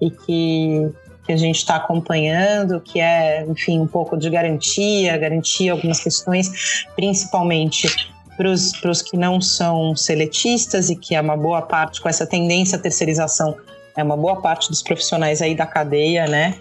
e 0.00 0.10
que, 0.10 0.90
que 1.24 1.32
a 1.32 1.36
gente 1.36 1.56
está 1.56 1.76
acompanhando, 1.76 2.80
que 2.80 3.00
é, 3.00 3.46
enfim, 3.48 3.78
um 3.78 3.86
pouco 3.86 4.16
de 4.16 4.28
garantia, 4.28 5.16
garantir 5.16 5.68
algumas 5.68 6.00
questões, 6.00 6.84
principalmente 6.96 7.88
para 8.36 8.50
os 8.90 9.02
que 9.02 9.16
não 9.16 9.40
são 9.40 9.94
seletistas 9.94 10.88
e 10.88 10.96
que 10.96 11.14
é 11.14 11.20
uma 11.20 11.36
boa 11.36 11.62
parte, 11.62 12.00
com 12.00 12.08
essa 12.08 12.26
tendência 12.26 12.76
à 12.76 12.80
terceirização, 12.80 13.54
é 13.96 14.02
uma 14.02 14.16
boa 14.16 14.40
parte 14.40 14.68
dos 14.70 14.82
profissionais 14.82 15.42
aí 15.42 15.54
da 15.54 15.66
cadeia, 15.66 16.26
né? 16.26 16.56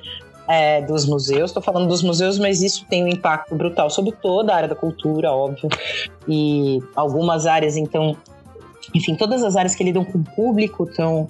É, 0.50 0.82
dos 0.82 1.06
museus. 1.06 1.52
Estou 1.52 1.62
falando 1.62 1.88
dos 1.88 2.02
museus, 2.02 2.39
mas 2.39 2.64
isso 2.64 2.84
tem 2.89 3.04
um 3.04 3.08
impacto 3.08 3.54
brutal 3.54 3.89
sobre 3.91 4.12
toda 4.12 4.52
a 4.52 4.56
área 4.56 4.68
da 4.68 4.76
cultura, 4.76 5.32
óbvio. 5.32 5.70
E 6.28 6.80
algumas 6.95 7.45
áreas, 7.45 7.78
então, 7.78 8.18
enfim, 8.95 9.16
todas 9.16 9.43
as 9.43 9.56
áreas 9.56 9.76
que 9.76 9.84
lidam 9.84 10.04
com 10.04 10.18
o 10.18 10.24
público 10.24 10.86
estão 10.86 11.30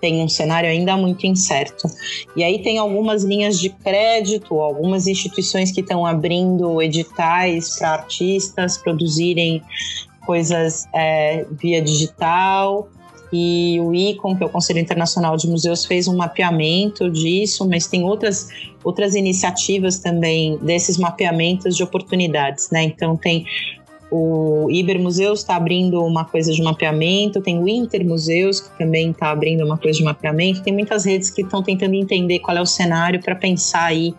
tem 0.00 0.22
um 0.22 0.28
cenário 0.28 0.68
ainda 0.68 0.98
muito 0.98 1.26
incerto. 1.26 1.88
E 2.36 2.44
aí 2.44 2.62
tem 2.62 2.76
algumas 2.76 3.24
linhas 3.24 3.58
de 3.58 3.70
crédito, 3.70 4.60
algumas 4.60 5.06
instituições 5.06 5.72
que 5.72 5.80
estão 5.80 6.04
abrindo 6.04 6.82
editais 6.82 7.78
para 7.78 7.92
artistas 7.92 8.76
produzirem 8.76 9.62
coisas 10.26 10.86
é, 10.92 11.46
via 11.50 11.80
digital 11.80 12.88
e 13.32 13.78
o 13.80 13.94
ICOM, 13.94 14.36
que 14.36 14.42
é 14.42 14.46
o 14.46 14.50
Conselho 14.50 14.78
Internacional 14.78 15.36
de 15.36 15.48
Museus, 15.48 15.84
fez 15.84 16.06
um 16.06 16.16
mapeamento 16.16 17.10
disso, 17.10 17.68
mas 17.68 17.86
tem 17.86 18.04
outras, 18.04 18.48
outras 18.82 19.14
iniciativas 19.14 19.98
também 19.98 20.56
desses 20.58 20.98
mapeamentos 20.98 21.76
de 21.76 21.82
oportunidades, 21.82 22.70
né? 22.70 22.84
Então 22.84 23.16
tem 23.16 23.44
o 24.16 24.70
Iber 24.70 25.00
Museus 25.00 25.40
está 25.40 25.56
abrindo 25.56 26.00
uma 26.04 26.24
coisa 26.24 26.52
de 26.52 26.62
mapeamento, 26.62 27.40
tem 27.40 27.60
o 27.60 27.68
Inter 27.68 28.06
Museus, 28.06 28.60
que 28.60 28.78
também 28.78 29.10
está 29.10 29.30
abrindo 29.32 29.64
uma 29.64 29.76
coisa 29.76 29.98
de 29.98 30.04
mapeamento, 30.04 30.62
tem 30.62 30.72
muitas 30.72 31.04
redes 31.04 31.30
que 31.30 31.42
estão 31.42 31.60
tentando 31.64 31.94
entender 31.94 32.38
qual 32.38 32.56
é 32.56 32.60
o 32.60 32.66
cenário 32.66 33.20
para 33.20 33.34
pensar 33.34 33.86
aí 33.86 34.14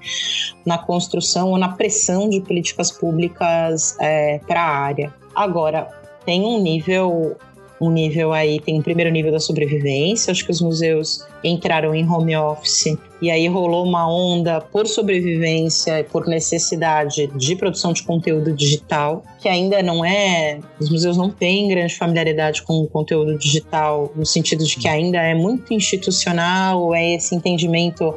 na 0.65 0.77
construção 0.77 1.51
ou 1.51 1.57
na 1.57 1.69
pressão 1.69 2.27
de 2.27 2.41
políticas 2.41 2.91
públicas 2.91 3.95
é, 4.01 4.39
para 4.45 4.61
a 4.61 4.69
área. 4.69 5.13
Agora, 5.33 5.87
tem 6.25 6.41
um 6.41 6.61
nível 6.61 7.37
um 7.79 7.91
nível 7.91 8.31
aí, 8.31 8.59
tem 8.59 8.79
um 8.79 8.81
primeiro 8.81 9.11
nível 9.11 9.31
da 9.31 9.39
sobrevivência, 9.39 10.31
acho 10.31 10.45
que 10.45 10.51
os 10.51 10.61
museus 10.61 11.25
entraram 11.43 11.93
em 11.93 12.07
home 12.09 12.35
office 12.35 12.97
e 13.21 13.29
aí 13.29 13.47
rolou 13.47 13.85
uma 13.85 14.09
onda 14.09 14.61
por 14.61 14.87
sobrevivência 14.87 15.99
e 15.99 16.03
por 16.03 16.25
necessidade 16.27 17.27
de 17.27 17.55
produção 17.55 17.91
de 17.91 18.03
conteúdo 18.03 18.53
digital, 18.53 19.23
que 19.39 19.49
ainda 19.49 19.81
não 19.83 20.05
é, 20.05 20.59
os 20.79 20.89
museus 20.89 21.17
não 21.17 21.29
têm 21.29 21.67
grande 21.67 21.95
familiaridade 21.95 22.61
com 22.61 22.79
o 22.79 22.87
conteúdo 22.87 23.37
digital, 23.37 24.11
no 24.15 24.25
sentido 24.25 24.63
de 24.63 24.77
que 24.77 24.87
ainda 24.87 25.17
é 25.17 25.33
muito 25.33 25.73
institucional, 25.73 26.93
é 26.93 27.15
esse 27.15 27.35
entendimento 27.35 28.13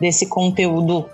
desse 0.00 0.26
conteúdo 0.26 1.06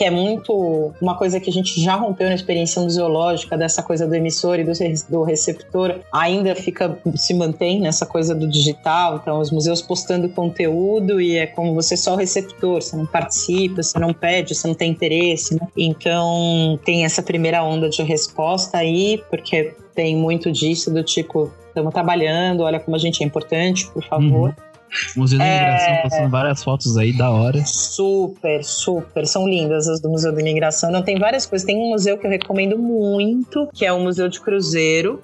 que 0.00 0.04
é 0.04 0.10
muito 0.10 0.94
uma 0.98 1.14
coisa 1.14 1.38
que 1.38 1.50
a 1.50 1.52
gente 1.52 1.78
já 1.78 1.94
rompeu 1.94 2.26
na 2.26 2.34
experiência 2.34 2.80
museológica, 2.80 3.54
dessa 3.54 3.82
coisa 3.82 4.06
do 4.06 4.14
emissor 4.14 4.58
e 4.58 4.64
do, 5.10 5.22
receptor, 5.24 6.00
ainda 6.10 6.54
fica, 6.54 6.98
se 7.16 7.34
mantém 7.34 7.82
nessa 7.82 8.06
coisa 8.06 8.34
do 8.34 8.48
digital. 8.48 9.16
Então, 9.16 9.38
os 9.38 9.50
museus 9.50 9.82
postando 9.82 10.26
conteúdo 10.30 11.20
e 11.20 11.36
é 11.36 11.46
como 11.46 11.74
você 11.74 11.98
só 11.98 12.14
o 12.14 12.16
receptor, 12.16 12.80
você 12.80 12.96
não 12.96 13.04
participa, 13.04 13.82
você 13.82 13.98
não 13.98 14.14
pede, 14.14 14.54
você 14.54 14.66
não 14.66 14.74
tem 14.74 14.90
interesse. 14.90 15.54
Né? 15.54 15.68
Então, 15.76 16.80
tem 16.82 17.04
essa 17.04 17.22
primeira 17.22 17.62
onda 17.62 17.90
de 17.90 18.02
resposta 18.02 18.78
aí, 18.78 19.22
porque 19.28 19.74
tem 19.94 20.16
muito 20.16 20.50
disso, 20.50 20.90
do 20.90 21.04
tipo, 21.04 21.52
estamos 21.68 21.92
trabalhando, 21.92 22.62
olha 22.62 22.80
como 22.80 22.96
a 22.96 22.98
gente 22.98 23.22
é 23.22 23.26
importante, 23.26 23.86
por 23.90 24.02
favor. 24.02 24.48
Uhum. 24.48 24.69
Museu 25.16 25.38
da 25.38 25.46
Imigração 25.46 25.94
é... 25.94 26.02
passando 26.02 26.30
várias 26.30 26.64
fotos 26.64 26.96
aí, 26.96 27.16
da 27.16 27.30
hora. 27.30 27.64
Super, 27.64 28.64
super. 28.64 29.26
São 29.26 29.48
lindas 29.48 29.88
as 29.88 30.00
do 30.00 30.08
Museu 30.08 30.32
da 30.32 30.40
Imigração. 30.40 30.90
Não, 30.90 31.02
tem 31.02 31.18
várias 31.18 31.46
coisas. 31.46 31.66
Tem 31.66 31.76
um 31.76 31.90
museu 31.90 32.18
que 32.18 32.26
eu 32.26 32.30
recomendo 32.30 32.78
muito, 32.78 33.68
que 33.74 33.84
é 33.84 33.92
o 33.92 34.00
Museu 34.00 34.28
de 34.28 34.40
Cruzeiro. 34.40 35.20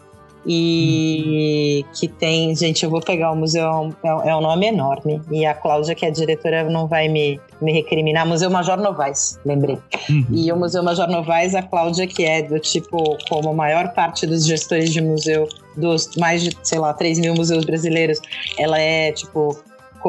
E 0.49 1.85
que 1.95 2.07
tem, 2.07 2.55
gente, 2.55 2.85
eu 2.85 2.91
vou 2.91 3.01
pegar 3.01 3.33
o 3.33 3.37
museu, 3.37 3.93
é, 4.03 4.31
é 4.31 4.37
um 4.37 4.41
nome 4.41 4.67
enorme. 4.67 5.21
E 5.31 5.45
a 5.45 5.53
Cláudia, 5.55 5.95
que 5.95 6.05
é 6.05 6.09
a 6.09 6.13
diretora, 6.13 6.71
não 6.71 6.87
vai 6.87 7.09
me, 7.09 7.41
me 7.61 7.73
recriminar. 7.73 8.27
Museu 8.27 8.49
Major 8.49 8.77
Novaes, 8.79 9.41
lembrei. 9.45 9.79
Uhum. 10.09 10.27
E 10.31 10.53
o 10.53 10.57
Museu 10.57 10.83
Major 10.83 11.09
Novaes, 11.09 11.55
a 11.55 11.63
Cláudia, 11.63 12.07
que 12.07 12.25
é 12.25 12.43
do 12.43 12.61
tipo, 12.61 13.19
como 13.29 13.51
a 13.51 13.55
maior 13.55 13.93
parte 13.93 14.27
dos 14.27 14.47
gestores 14.47 14.93
de 14.93 15.01
museu, 15.01 15.49
dos 15.77 16.11
mais 16.17 16.43
de, 16.43 16.57
sei 16.63 16.79
lá, 16.79 16.95
3 16.95 17.19
mil 17.19 17.35
museus 17.35 17.65
brasileiros, 17.65 18.21
ela 18.59 18.79
é, 18.79 19.11
tipo, 19.13 19.57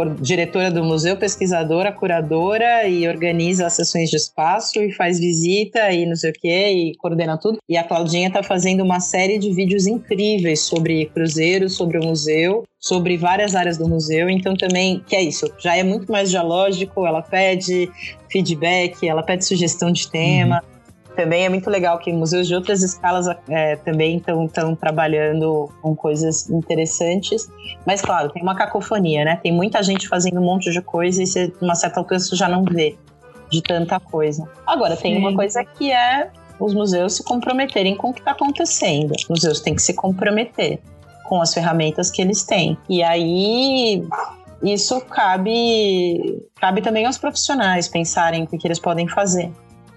diretora 0.05 0.71
do 0.71 0.83
museu, 0.83 1.17
pesquisadora, 1.17 1.91
curadora 1.91 2.87
e 2.87 3.07
organiza 3.07 3.65
as 3.65 3.73
sessões 3.73 4.09
de 4.09 4.17
espaço 4.17 4.81
e 4.81 4.91
faz 4.91 5.19
visita 5.19 5.91
e 5.91 6.05
não 6.05 6.15
sei 6.15 6.31
o 6.31 6.33
que 6.33 6.47
e 6.47 6.95
coordena 6.95 7.37
tudo. 7.37 7.59
E 7.67 7.77
a 7.77 7.83
Claudinha 7.83 8.27
está 8.27 8.41
fazendo 8.43 8.83
uma 8.83 8.99
série 8.99 9.37
de 9.37 9.51
vídeos 9.53 9.87
incríveis 9.87 10.61
sobre 10.61 11.05
cruzeiros, 11.07 11.75
sobre 11.75 11.97
o 11.97 12.03
museu, 12.03 12.63
sobre 12.79 13.17
várias 13.17 13.55
áreas 13.55 13.77
do 13.77 13.87
museu. 13.87 14.29
Então 14.29 14.55
também, 14.55 15.03
que 15.05 15.15
é 15.15 15.21
isso, 15.21 15.51
já 15.57 15.75
é 15.75 15.83
muito 15.83 16.11
mais 16.11 16.29
dialógico, 16.29 17.05
ela 17.05 17.21
pede 17.21 17.89
feedback, 18.31 19.07
ela 19.07 19.23
pede 19.23 19.45
sugestão 19.45 19.91
de 19.91 20.09
tema. 20.09 20.61
Uhum 20.63 20.76
também 21.17 21.45
é 21.45 21.49
muito 21.49 21.67
legal 21.69 21.97
que 21.97 22.13
museus 22.13 22.47
de 22.47 22.53
outras 22.53 22.83
escalas 22.83 23.27
é, 23.49 23.75
também 23.77 24.17
estão 24.17 24.75
trabalhando 24.75 25.67
com 25.81 25.95
coisas 25.95 26.47
interessantes. 26.47 27.49
Mas, 27.85 28.01
claro, 28.01 28.29
tem 28.29 28.43
uma 28.43 28.55
cacofonia, 28.55 29.25
né? 29.25 29.39
Tem 29.41 29.51
muita 29.51 29.81
gente 29.81 30.07
fazendo 30.07 30.39
um 30.39 30.45
monte 30.45 30.71
de 30.71 30.79
coisa 30.79 31.23
e 31.23 31.25
você, 31.25 31.51
uma 31.59 31.73
certa 31.73 31.99
altura 31.99 32.19
você 32.19 32.35
já 32.35 32.47
não 32.47 32.63
vê 32.63 32.95
de 33.51 33.61
tanta 33.63 33.99
coisa. 33.99 34.47
Agora, 34.65 34.95
tem 34.95 35.15
Sim. 35.15 35.19
uma 35.19 35.35
coisa 35.35 35.65
que 35.65 35.91
é 35.91 36.29
os 36.59 36.73
museus 36.73 37.15
se 37.15 37.23
comprometerem 37.23 37.95
com 37.95 38.09
o 38.09 38.13
que 38.13 38.19
está 38.19 38.31
acontecendo. 38.31 39.11
Os 39.11 39.27
museus 39.27 39.59
têm 39.59 39.73
que 39.73 39.81
se 39.81 39.95
comprometer 39.95 40.79
com 41.23 41.41
as 41.41 41.51
ferramentas 41.51 42.11
que 42.11 42.21
eles 42.21 42.43
têm. 42.43 42.77
E 42.87 43.01
aí 43.01 44.03
isso 44.63 45.01
cabe 45.01 46.43
cabe 46.59 46.81
também 46.81 47.05
aos 47.05 47.17
profissionais 47.17 47.87
pensarem 47.87 48.43
o 48.43 48.47
que 48.47 48.65
eles 48.65 48.79
podem 48.79 49.07
fazer. 49.07 49.51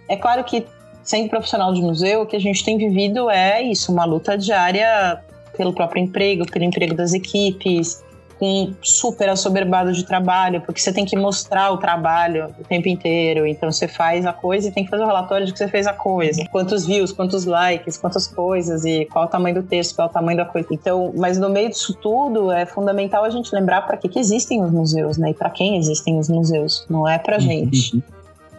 É 0.08 0.16
claro 0.16 0.42
que 0.44 0.66
sendo 1.02 1.28
profissional 1.28 1.72
de 1.72 1.80
museu, 1.80 2.22
o 2.22 2.26
que 2.26 2.36
a 2.36 2.40
gente 2.40 2.64
tem 2.64 2.76
vivido 2.76 3.30
é 3.30 3.62
isso, 3.62 3.92
uma 3.92 4.04
luta 4.04 4.36
diária 4.36 5.20
pelo 5.56 5.72
próprio 5.72 6.02
emprego, 6.02 6.50
pelo 6.50 6.64
emprego 6.64 6.94
das 6.94 7.12
equipes, 7.12 8.02
com 8.40 8.72
super 8.82 9.28
assoberbado 9.28 9.92
de 9.92 10.02
trabalho, 10.02 10.62
porque 10.62 10.80
você 10.80 10.90
tem 10.90 11.04
que 11.04 11.14
mostrar 11.14 11.70
o 11.72 11.76
trabalho 11.76 12.46
o 12.58 12.64
tempo 12.64 12.88
inteiro. 12.88 13.46
Então 13.46 13.70
você 13.70 13.86
faz 13.86 14.24
a 14.24 14.32
coisa 14.32 14.68
e 14.68 14.72
tem 14.72 14.82
que 14.82 14.90
fazer 14.90 15.02
o 15.02 15.06
relatório 15.06 15.44
de 15.44 15.52
que 15.52 15.58
você 15.58 15.68
fez 15.68 15.86
a 15.86 15.92
coisa. 15.92 16.42
Quantos 16.50 16.86
views, 16.86 17.12
quantos 17.12 17.44
likes, 17.44 17.98
quantas 17.98 18.26
coisas 18.26 18.86
e 18.86 19.04
qual 19.12 19.26
o 19.26 19.28
tamanho 19.28 19.56
do 19.56 19.62
texto, 19.62 19.94
qual 19.94 20.08
o 20.08 20.10
tamanho 20.10 20.38
da 20.38 20.46
coisa. 20.46 20.66
Então, 20.70 21.12
mas 21.14 21.36
no 21.36 21.50
meio 21.50 21.68
disso 21.68 21.92
tudo 22.00 22.50
é 22.50 22.64
fundamental 22.64 23.24
a 23.24 23.30
gente 23.30 23.54
lembrar 23.54 23.82
para 23.82 23.98
que, 23.98 24.08
que 24.08 24.18
existem 24.18 24.64
os 24.64 24.70
museus, 24.70 25.18
né? 25.18 25.32
E 25.32 25.34
para 25.34 25.50
quem 25.50 25.76
existem 25.76 26.18
os 26.18 26.30
museus, 26.30 26.86
não 26.88 27.06
é 27.06 27.18
para 27.18 27.38
gente. 27.38 27.96
Uhum. 27.96 28.02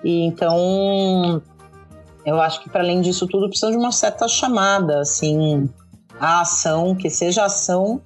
E 0.03 0.25
então 0.25 1.41
eu 2.25 2.39
acho 2.41 2.61
que 2.61 2.69
para 2.69 2.81
além 2.81 3.01
disso 3.01 3.27
tudo 3.27 3.47
precisa 3.47 3.71
de 3.71 3.77
uma 3.77 3.91
certa 3.91 4.27
chamada, 4.27 4.99
assim, 4.99 5.69
a 6.19 6.41
ação, 6.41 6.95
que 6.95 7.09
seja 7.09 7.45
ação, 7.45 8.01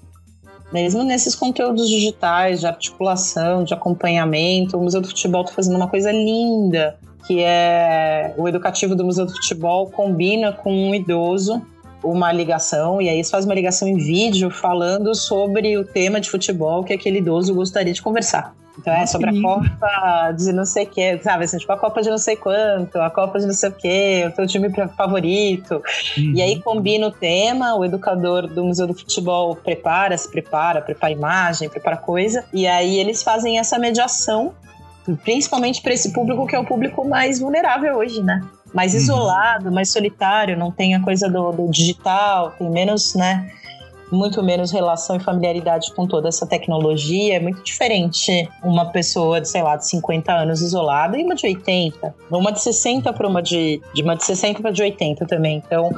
mesmo 0.72 1.04
nesses 1.04 1.36
conteúdos 1.36 1.90
digitais 1.90 2.60
de 2.60 2.68
articulação, 2.68 3.64
de 3.64 3.74
acompanhamento. 3.74 4.78
O 4.78 4.82
Museu 4.82 5.02
do 5.02 5.08
Futebol 5.08 5.42
está 5.42 5.54
fazendo 5.54 5.76
uma 5.76 5.88
coisa 5.88 6.12
linda, 6.12 6.98
que 7.28 7.42
é 7.42 8.34
o 8.38 8.48
educativo 8.48 8.96
do 8.96 9.04
Museu 9.04 9.26
do 9.26 9.32
Futebol 9.32 9.90
combina 9.90 10.52
com 10.52 10.74
um 10.74 10.96
idoso 10.96 11.62
uma 12.04 12.32
ligação, 12.32 13.02
e 13.02 13.10
aí 13.10 13.16
eles 13.16 13.30
fazem 13.30 13.50
uma 13.50 13.56
ligação 13.56 13.88
em 13.88 13.98
vídeo 13.98 14.52
falando 14.52 15.16
sobre 15.16 15.76
o 15.78 15.84
tema 15.84 16.22
de 16.22 16.30
futebol 16.30 16.84
que 16.84 16.94
aquele 16.94 17.18
idoso 17.18 17.54
gostaria 17.54 17.94
de 17.94 18.02
conversar. 18.02 18.56
Então 18.78 18.94
é 18.94 19.06
sobre 19.06 19.30
a 19.30 19.42
Copa 19.42 20.32
de 20.38 20.52
não 20.52 20.66
sei 20.66 20.84
o 20.84 20.88
que, 20.88 21.18
sabe? 21.20 21.46
Assim, 21.46 21.58
tipo, 21.58 21.72
a 21.72 21.78
Copa 21.78 22.02
de 22.02 22.10
não 22.10 22.18
sei 22.18 22.36
quanto, 22.36 22.98
a 23.00 23.10
Copa 23.10 23.40
de 23.40 23.46
não 23.46 23.54
sei 23.54 23.70
o 23.70 23.72
que, 23.72 24.26
o 24.28 24.32
teu 24.32 24.48
time 24.48 24.70
favorito. 24.96 25.82
Uhum. 26.18 26.34
E 26.36 26.42
aí 26.42 26.62
combina 26.62 27.08
o 27.08 27.12
tema, 27.12 27.76
o 27.76 27.86
educador 27.86 28.48
do 28.48 28.66
Museu 28.66 28.88
do 28.88 28.94
Futebol 28.94 29.56
prepara, 29.56 30.18
se 30.18 30.30
prepara, 30.30 30.82
prepara 30.82 31.14
imagem, 31.14 31.70
prepara 31.70 31.98
coisa. 31.98 32.44
E 32.54 32.68
aí 32.68 33.00
eles 33.00 33.24
fazem 33.24 33.58
essa 33.58 33.80
mediação, 33.80 34.54
principalmente 35.24 35.82
para 35.82 35.94
esse 35.94 36.12
público 36.12 36.46
que 36.46 36.56
é 36.56 36.60
o 36.60 36.66
público 36.66 37.08
mais 37.08 37.40
vulnerável 37.40 37.96
hoje, 37.98 38.22
né? 38.22 38.42
Mais 38.74 38.94
uhum. 38.94 39.00
isolado, 39.00 39.72
mais 39.72 39.90
solitário, 39.90 40.58
não 40.58 40.70
tem 40.70 40.96
a 40.96 41.00
coisa 41.02 41.30
do, 41.30 41.52
do 41.54 41.72
digital, 41.72 42.52
tem 42.52 42.70
menos, 42.70 43.16
né? 43.16 43.50
Muito 44.12 44.42
menos 44.44 44.72
relação 44.72 45.16
e 45.16 45.20
familiaridade 45.20 45.94
com 45.94 46.08
toda 46.08 46.28
essa 46.28 46.46
tecnologia. 46.46 47.36
É 47.36 47.40
muito 47.40 47.64
diferente 47.64 48.48
uma 48.64 48.86
pessoa 48.86 49.42
de, 49.42 49.50
sei 49.50 49.62
lá, 49.62 49.76
de 49.76 49.88
50 49.88 50.32
anos 50.32 50.62
isolada 50.62 51.18
e 51.18 51.24
uma 51.24 51.36
de 51.36 51.46
80. 51.48 52.16
Uma 52.32 52.52
de 52.52 52.62
60 52.62 53.12
para 53.14 53.28
uma 53.28 53.42
de, 53.42 53.82
de 53.94 54.04
uma 54.04 54.16
de 54.16 54.24
60 54.24 54.62
para 54.62 54.72
de 54.72 54.82
80 54.82 55.26
também. 55.26 55.62
Então, 55.66 55.90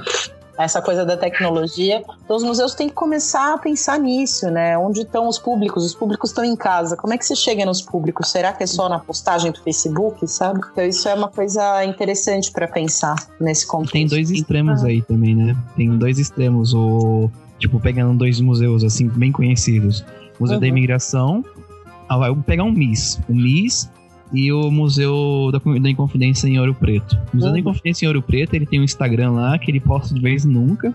essa 0.58 0.82
coisa 0.82 1.06
da 1.06 1.16
tecnologia. 1.16 2.04
Então, 2.24 2.36
os 2.36 2.44
museus 2.44 2.74
têm 2.74 2.90
que 2.90 2.96
começar 2.96 3.54
a 3.54 3.58
pensar 3.58 4.00
nisso, 4.00 4.50
né? 4.50 4.78
Onde 4.78 5.02
estão 5.02 5.28
os 5.28 5.38
públicos? 5.38 5.86
Os 5.86 5.94
públicos 5.94 6.32
estão 6.32 6.44
em 6.44 6.56
casa. 6.56 6.98
Como 6.98 7.14
é 7.14 7.18
que 7.18 7.26
você 7.26 7.36
chega 7.36 7.66
nos 7.66 7.82
públicos? 7.82 8.30
Será 8.30 8.52
que 8.52 8.64
é 8.64 8.68
só 8.68 8.90
na 8.90 9.00
postagem 9.00 9.52
do 9.52 9.62
Facebook, 9.62 10.28
sabe? 10.28 10.60
Então, 10.72 10.84
isso 10.84 11.08
é 11.08 11.14
uma 11.14 11.30
coisa 11.30 11.86
interessante 11.86 12.52
para 12.52 12.68
pensar 12.68 13.16
nesse 13.40 13.68
contexto. 13.68 13.94
Tem 13.94 14.08
dois 14.08 14.32
extremos 14.32 14.84
aí 14.84 15.02
também, 15.02 15.36
né? 15.36 15.56
Tem 15.76 15.96
dois 15.98 16.18
extremos. 16.18 16.74
O 16.74 17.30
Tipo, 17.60 17.80
pegando 17.80 18.18
dois 18.18 18.40
museus, 18.40 18.84
assim, 18.84 19.08
bem 19.08 19.32
conhecidos. 19.32 20.06
Museu 20.40 20.56
uhum. 20.56 20.62
da 20.62 20.68
Imigração. 20.68 21.44
Ah, 22.08 22.18
vai 22.18 22.34
pegar 22.36 22.64
um 22.64 22.72
MIS. 22.72 23.20
O 23.28 23.34
MIS 23.34 23.92
e 24.32 24.52
o 24.52 24.70
Museu 24.70 25.50
da, 25.52 25.60
da 25.80 25.90
Inconfidência 25.90 26.48
em 26.48 26.60
Ouro 26.60 26.74
Preto. 26.74 27.18
O 27.34 27.38
Museu 27.38 27.48
uhum. 27.48 27.54
da 27.54 27.60
Inconfidência 27.60 28.06
em 28.06 28.08
Ouro 28.08 28.22
Preto, 28.22 28.54
ele 28.54 28.66
tem 28.66 28.80
um 28.80 28.84
Instagram 28.84 29.32
lá 29.32 29.58
que 29.58 29.72
ele 29.72 29.80
posta 29.80 30.14
de 30.14 30.22
vez 30.22 30.46
em 30.46 30.50
nunca. 30.50 30.94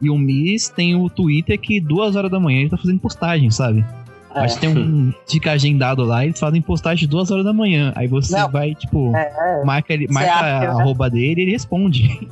E 0.00 0.10
o 0.10 0.18
MIS 0.18 0.68
tem 0.68 0.94
o 0.94 1.08
Twitter 1.08 1.58
que 1.58 1.80
duas 1.80 2.16
horas 2.16 2.30
da 2.30 2.38
manhã 2.38 2.60
ele 2.60 2.70
tá 2.70 2.76
fazendo 2.76 3.00
postagem, 3.00 3.50
sabe? 3.50 3.84
É. 4.34 4.40
Acho 4.40 4.54
que 4.54 4.60
tem 4.60 4.76
um. 4.76 5.12
Fica 5.26 5.52
agendado 5.52 6.04
lá, 6.04 6.24
eles 6.24 6.38
fazem 6.38 6.60
postagem 6.60 7.08
duas 7.08 7.30
horas 7.30 7.44
da 7.44 7.52
manhã. 7.52 7.92
Aí 7.96 8.06
você 8.06 8.36
Não. 8.36 8.50
vai, 8.50 8.74
tipo, 8.74 9.14
é, 9.16 9.60
é. 9.60 9.64
marca, 9.64 9.92
ele, 9.92 10.06
marca 10.08 10.32
a 10.32 10.60
né? 10.60 10.66
arroba 10.66 11.08
dele 11.08 11.40
e 11.40 11.44
ele 11.44 11.52
responde. 11.52 12.28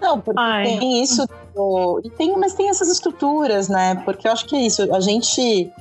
Não, 0.00 0.18
porque 0.18 0.40
Ai. 0.40 0.78
tem 0.78 1.02
isso, 1.02 1.26
tipo, 1.50 2.00
e 2.04 2.10
tem, 2.10 2.36
mas 2.36 2.54
tem 2.54 2.68
essas 2.68 2.88
estruturas, 2.88 3.68
né? 3.68 3.96
Porque 4.04 4.26
eu 4.26 4.32
acho 4.32 4.46
que 4.46 4.56
é 4.56 4.60
isso. 4.60 4.92
A 4.94 5.00
gente 5.00 5.72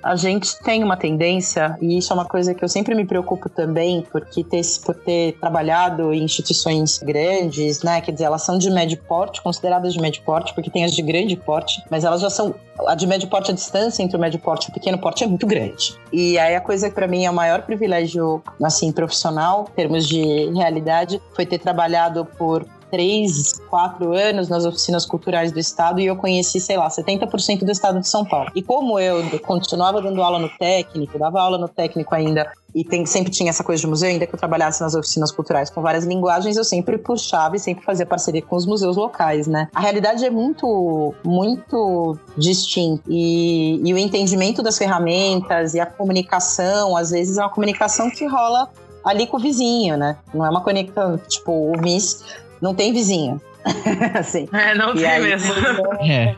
a 0.00 0.14
gente 0.14 0.56
tem 0.60 0.84
uma 0.84 0.96
tendência, 0.96 1.76
e 1.80 1.98
isso 1.98 2.12
é 2.12 2.14
uma 2.14 2.24
coisa 2.24 2.54
que 2.54 2.64
eu 2.64 2.68
sempre 2.68 2.94
me 2.94 3.04
preocupo 3.04 3.48
também, 3.48 4.06
porque 4.12 4.44
ter, 4.44 4.60
por 4.84 4.94
ter 4.94 5.32
trabalhado 5.40 6.14
em 6.14 6.22
instituições 6.22 6.98
grandes, 6.98 7.82
né? 7.82 8.00
Quer 8.00 8.12
dizer, 8.12 8.24
elas 8.26 8.42
são 8.42 8.58
de 8.58 8.70
médio 8.70 8.96
porte, 9.08 9.42
consideradas 9.42 9.92
de 9.92 10.00
médio 10.00 10.22
porte, 10.22 10.54
porque 10.54 10.70
tem 10.70 10.84
as 10.84 10.92
de 10.92 11.02
grande 11.02 11.36
porte, 11.36 11.82
mas 11.90 12.04
elas 12.04 12.20
já 12.20 12.30
são. 12.30 12.54
A 12.86 12.94
de 12.94 13.08
médio 13.08 13.28
porte, 13.28 13.50
a 13.50 13.54
distância 13.54 14.02
entre 14.02 14.16
o 14.16 14.20
médio 14.20 14.38
porte 14.38 14.68
e 14.68 14.70
o 14.70 14.72
pequeno 14.72 14.98
porte 14.98 15.24
é 15.24 15.26
muito 15.26 15.46
grande. 15.46 15.98
E 16.12 16.38
aí 16.38 16.54
a 16.54 16.60
coisa 16.60 16.88
que 16.88 16.94
para 16.94 17.08
mim 17.08 17.24
é 17.24 17.30
o 17.30 17.34
maior 17.34 17.62
privilégio, 17.62 18.40
assim, 18.62 18.92
profissional, 18.92 19.66
em 19.72 19.74
termos 19.74 20.06
de 20.06 20.48
realidade, 20.54 21.20
foi 21.34 21.44
ter 21.44 21.58
trabalhado 21.58 22.24
por 22.24 22.64
três, 22.90 23.60
quatro 23.68 24.12
anos 24.12 24.48
nas 24.48 24.64
oficinas 24.64 25.04
culturais 25.04 25.52
do 25.52 25.58
estado 25.58 26.00
e 26.00 26.06
eu 26.06 26.16
conheci, 26.16 26.60
sei 26.60 26.76
lá, 26.76 26.88
70% 26.88 27.64
do 27.64 27.70
estado 27.70 28.00
de 28.00 28.08
São 28.08 28.24
Paulo. 28.24 28.50
E 28.54 28.62
como 28.62 28.98
eu 28.98 29.22
continuava 29.40 30.00
dando 30.02 30.22
aula 30.22 30.38
no 30.38 30.48
técnico, 30.48 31.18
dava 31.18 31.40
aula 31.40 31.58
no 31.58 31.68
técnico 31.68 32.14
ainda, 32.14 32.50
e 32.74 32.84
tem, 32.84 33.06
sempre 33.06 33.30
tinha 33.30 33.50
essa 33.50 33.64
coisa 33.64 33.80
de 33.80 33.86
museu, 33.86 34.08
ainda 34.08 34.26
que 34.26 34.34
eu 34.34 34.38
trabalhasse 34.38 34.80
nas 34.80 34.94
oficinas 34.94 35.32
culturais 35.32 35.70
com 35.70 35.80
várias 35.80 36.04
linguagens, 36.04 36.56
eu 36.56 36.64
sempre 36.64 36.98
puxava 36.98 37.56
e 37.56 37.58
sempre 37.58 37.84
fazia 37.84 38.04
parceria 38.04 38.42
com 38.42 38.56
os 38.56 38.66
museus 38.66 38.96
locais, 38.96 39.46
né? 39.46 39.68
A 39.74 39.80
realidade 39.80 40.24
é 40.24 40.30
muito, 40.30 41.14
muito 41.24 42.18
distinta. 42.36 43.02
E, 43.08 43.80
e 43.82 43.94
o 43.94 43.98
entendimento 43.98 44.62
das 44.62 44.76
ferramentas 44.76 45.74
e 45.74 45.80
a 45.80 45.86
comunicação, 45.86 46.96
às 46.96 47.10
vezes, 47.10 47.38
é 47.38 47.42
uma 47.42 47.50
comunicação 47.50 48.10
que 48.10 48.26
rola 48.26 48.68
ali 49.04 49.26
com 49.26 49.38
o 49.38 49.40
vizinho, 49.40 49.96
né? 49.96 50.18
Não 50.34 50.44
é 50.44 50.50
uma 50.50 50.60
conexão, 50.60 51.16
tipo, 51.16 51.50
o 51.50 51.80
MIS 51.80 52.22
não 52.60 52.74
tem 52.74 52.92
vizinha. 52.92 53.40
assim. 54.18 54.48
É, 54.52 54.74
não 54.74 54.94
e 54.94 54.98
tem 54.98 55.06
aí, 55.06 55.22
mesmo. 55.22 55.54
É. 56.08 56.36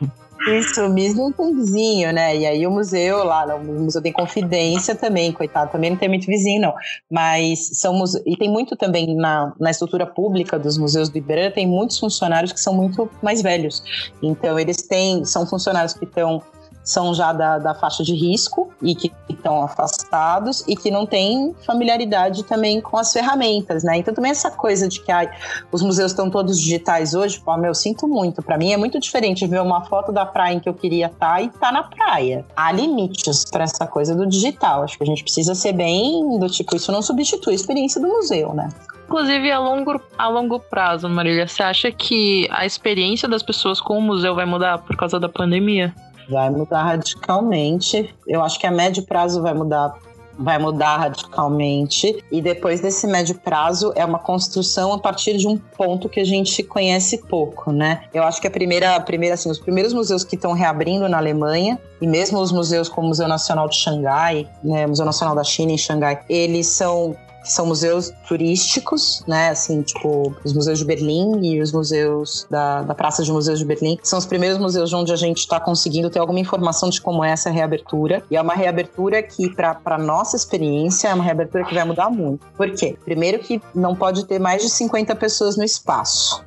Isso, 0.48 0.88
mesmo 0.88 1.24
não 1.24 1.32
tem 1.32 1.54
vizinho, 1.54 2.12
né? 2.14 2.34
E 2.34 2.46
aí 2.46 2.66
o 2.66 2.70
museu 2.70 3.22
lá, 3.24 3.54
o 3.54 3.62
museu 3.62 4.00
tem 4.00 4.10
confidência 4.10 4.94
também, 4.94 5.30
coitado, 5.32 5.70
também 5.70 5.90
não 5.90 5.98
tem 5.98 6.08
muito 6.08 6.26
vizinho, 6.26 6.62
não. 6.62 6.74
Mas 7.10 7.70
são 7.74 7.92
museus, 7.92 8.24
e 8.26 8.34
tem 8.38 8.48
muito 8.48 8.74
também 8.74 9.14
na, 9.14 9.52
na 9.60 9.70
estrutura 9.70 10.06
pública 10.06 10.58
dos 10.58 10.78
museus 10.78 11.10
do 11.10 11.18
Ibirã, 11.18 11.50
tem 11.50 11.66
muitos 11.66 11.98
funcionários 11.98 12.52
que 12.52 12.60
são 12.60 12.72
muito 12.72 13.10
mais 13.22 13.42
velhos. 13.42 13.82
Então 14.22 14.58
eles 14.58 14.78
têm, 14.78 15.26
são 15.26 15.46
funcionários 15.46 15.92
que 15.92 16.06
estão 16.06 16.42
são 16.91 17.14
já 17.14 17.32
da, 17.32 17.59
da 17.59 17.74
faixa 17.74 18.03
de 18.03 18.14
risco 18.14 18.72
e 18.82 18.95
que 18.95 19.12
estão 19.28 19.62
afastados 19.62 20.64
e 20.66 20.74
que 20.74 20.91
não 20.91 21.07
têm 21.07 21.55
familiaridade 21.64 22.43
também 22.45 22.80
com 22.80 22.97
as 22.97 23.12
ferramentas, 23.12 23.84
né? 23.84 23.99
Então 23.99 24.12
também 24.12 24.30
essa 24.30 24.51
coisa 24.51 24.88
de 24.88 25.01
que 25.01 25.12
ai, 25.12 25.30
os 25.70 25.82
museus 25.82 26.11
estão 26.11 26.28
todos 26.28 26.61
digitais 26.61 27.14
hoje, 27.14 27.41
pô, 27.41 27.57
meu, 27.57 27.74
sinto 27.74 28.09
muito. 28.09 28.43
Para 28.43 28.59
mim 28.59 28.72
é 28.72 28.76
muito 28.76 28.99
diferente 28.99 29.47
ver 29.47 29.62
uma 29.62 29.84
foto 29.84 30.11
da 30.11 30.26
praia 30.26 30.55
em 30.55 30.61
que 30.61 30.68
eu 30.68 30.74
queria 30.74 31.07
estar 31.07 31.34
tá 31.34 31.43
e 31.43 31.49
tá 31.49 31.70
na 31.70 31.84
praia. 31.84 32.45
Há 32.57 32.72
limites 32.72 33.45
para 33.45 33.64
essa 33.64 33.86
coisa 33.86 34.14
do 34.14 34.26
digital. 34.26 34.82
Acho 34.82 34.99
que 34.99 35.05
a 35.05 35.07
gente 35.07 35.22
precisa 35.22 35.55
ser 35.55 35.72
bem 35.72 36.38
do 36.38 36.49
tipo, 36.49 36.74
isso 36.74 36.91
não 36.91 37.03
substitui 37.03 37.53
a 37.53 37.57
experiência 37.57 38.01
do 38.01 38.09
museu, 38.09 38.53
né? 38.53 38.68
Inclusive, 39.11 39.51
a 39.51 39.59
longo, 39.59 40.01
a 40.16 40.28
longo 40.28 40.61
prazo, 40.61 41.09
Marília, 41.09 41.47
você 41.49 41.64
acha 41.64 41.91
que 41.91 42.47
a 42.49 42.64
experiência 42.64 43.28
das 43.28 43.43
pessoas 43.43 43.80
com 43.80 43.99
o 43.99 44.01
museu 44.01 44.36
vai 44.36 44.47
mudar 44.47 44.78
por 44.78 44.97
causa 44.97 45.18
da 45.18 45.28
pandemia? 45.28 45.93
Vai 46.30 46.50
mudar 46.50 46.82
radicalmente. 46.82 48.14
Eu 48.26 48.42
acho 48.42 48.58
que 48.58 48.66
a 48.66 48.70
médio 48.70 49.02
prazo 49.02 49.42
vai 49.42 49.54
mudar 49.54 49.94
vai 50.40 50.58
mudar 50.58 50.96
radicalmente 50.96 52.24
e 52.32 52.40
depois 52.40 52.80
desse 52.80 53.06
médio 53.06 53.34
prazo 53.34 53.92
é 53.94 54.02
uma 54.02 54.18
construção 54.18 54.92
a 54.94 54.98
partir 54.98 55.36
de 55.36 55.46
um 55.46 55.58
ponto 55.58 56.08
que 56.08 56.18
a 56.18 56.24
gente 56.24 56.62
conhece 56.62 57.18
pouco, 57.18 57.70
né? 57.70 58.04
Eu 58.12 58.22
acho 58.22 58.40
que 58.40 58.46
a 58.46 58.50
primeira, 58.50 58.96
a 58.96 59.00
primeira 59.00 59.34
assim, 59.34 59.50
os 59.50 59.58
primeiros 59.58 59.92
museus 59.92 60.24
que 60.24 60.36
estão 60.36 60.52
reabrindo 60.52 61.06
na 61.10 61.18
Alemanha 61.18 61.78
e 62.00 62.06
mesmo 62.06 62.38
os 62.40 62.50
museus 62.50 62.88
como 62.88 63.06
o 63.06 63.08
Museu 63.10 63.28
Nacional 63.28 63.68
de 63.68 63.76
Xangai, 63.76 64.48
né, 64.64 64.86
Museu 64.86 65.04
Nacional 65.04 65.36
da 65.36 65.44
China 65.44 65.72
em 65.72 65.78
Xangai, 65.78 66.20
eles 66.28 66.68
são 66.68 67.14
que 67.43 67.51
são 67.51 67.66
museus 67.66 68.12
turísticos, 68.28 69.22
né? 69.26 69.51
Assim, 69.51 69.82
tipo, 69.82 70.34
os 70.45 70.53
museus 70.53 70.78
de 70.78 70.84
Berlim 70.84 71.41
e 71.43 71.61
os 71.61 71.72
museus 71.72 72.47
da, 72.51 72.82
da 72.82 72.95
Praça 72.95 73.22
de 73.22 73.32
Museus 73.32 73.59
de 73.59 73.64
Berlim. 73.64 73.99
São 74.03 74.18
os 74.18 74.26
primeiros 74.26 74.59
museus 74.59 74.93
onde 74.93 75.12
a 75.12 75.16
gente 75.16 75.38
está 75.38 75.59
conseguindo 75.59 76.11
ter 76.11 76.18
alguma 76.18 76.38
informação 76.38 76.91
de 76.91 77.01
como 77.01 77.24
é 77.24 77.30
essa 77.30 77.51
reabertura. 77.51 78.22
E 78.30 78.36
é 78.36 78.43
uma 78.43 78.55
reabertura 78.55 79.22
que, 79.22 79.49
para 79.55 79.99
nossa 79.99 80.36
experiência, 80.36 81.09
é 81.09 81.14
uma 81.14 81.24
reabertura 81.24 81.64
que 81.64 81.74
vai 81.74 81.84
mudar 81.84 82.11
muito. 82.11 82.47
Por 82.57 82.70
quê? 82.72 82.97
Primeiro 83.05 83.38
que 83.38 83.61
não 83.74 83.95
pode 83.95 84.26
ter 84.26 84.38
mais 84.38 84.62
de 84.62 84.68
50 84.68 85.14
pessoas 85.16 85.57
no 85.57 85.64
espaço, 85.64 86.45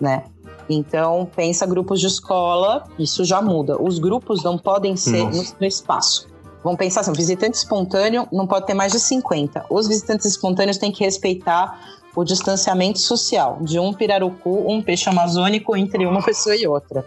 né? 0.00 0.24
Então, 0.68 1.28
pensa 1.34 1.66
grupos 1.66 2.00
de 2.00 2.06
escola, 2.06 2.84
isso 2.98 3.24
já 3.24 3.42
muda. 3.42 3.80
Os 3.80 3.98
grupos 3.98 4.42
não 4.42 4.56
podem 4.56 4.96
ser 4.96 5.24
no, 5.24 5.42
no, 5.60 5.66
espaço. 5.66 6.28
Vamos 6.62 6.78
pensar 6.78 7.00
assim, 7.00 7.12
visitante 7.12 7.56
espontâneo 7.56 8.26
não 8.32 8.46
pode 8.46 8.66
ter 8.66 8.74
mais 8.74 8.92
de 8.92 9.00
50. 9.00 9.66
Os 9.68 9.88
visitantes 9.88 10.26
espontâneos 10.26 10.78
têm 10.78 10.92
que 10.92 11.04
respeitar 11.04 11.78
o 12.14 12.24
distanciamento 12.24 12.98
social 12.98 13.58
de 13.60 13.78
um 13.78 13.92
pirarucu, 13.92 14.70
um 14.70 14.82
peixe 14.82 15.08
amazônico 15.08 15.76
entre 15.76 16.06
uma 16.06 16.22
pessoa 16.22 16.54
e 16.54 16.66
outra. 16.66 17.04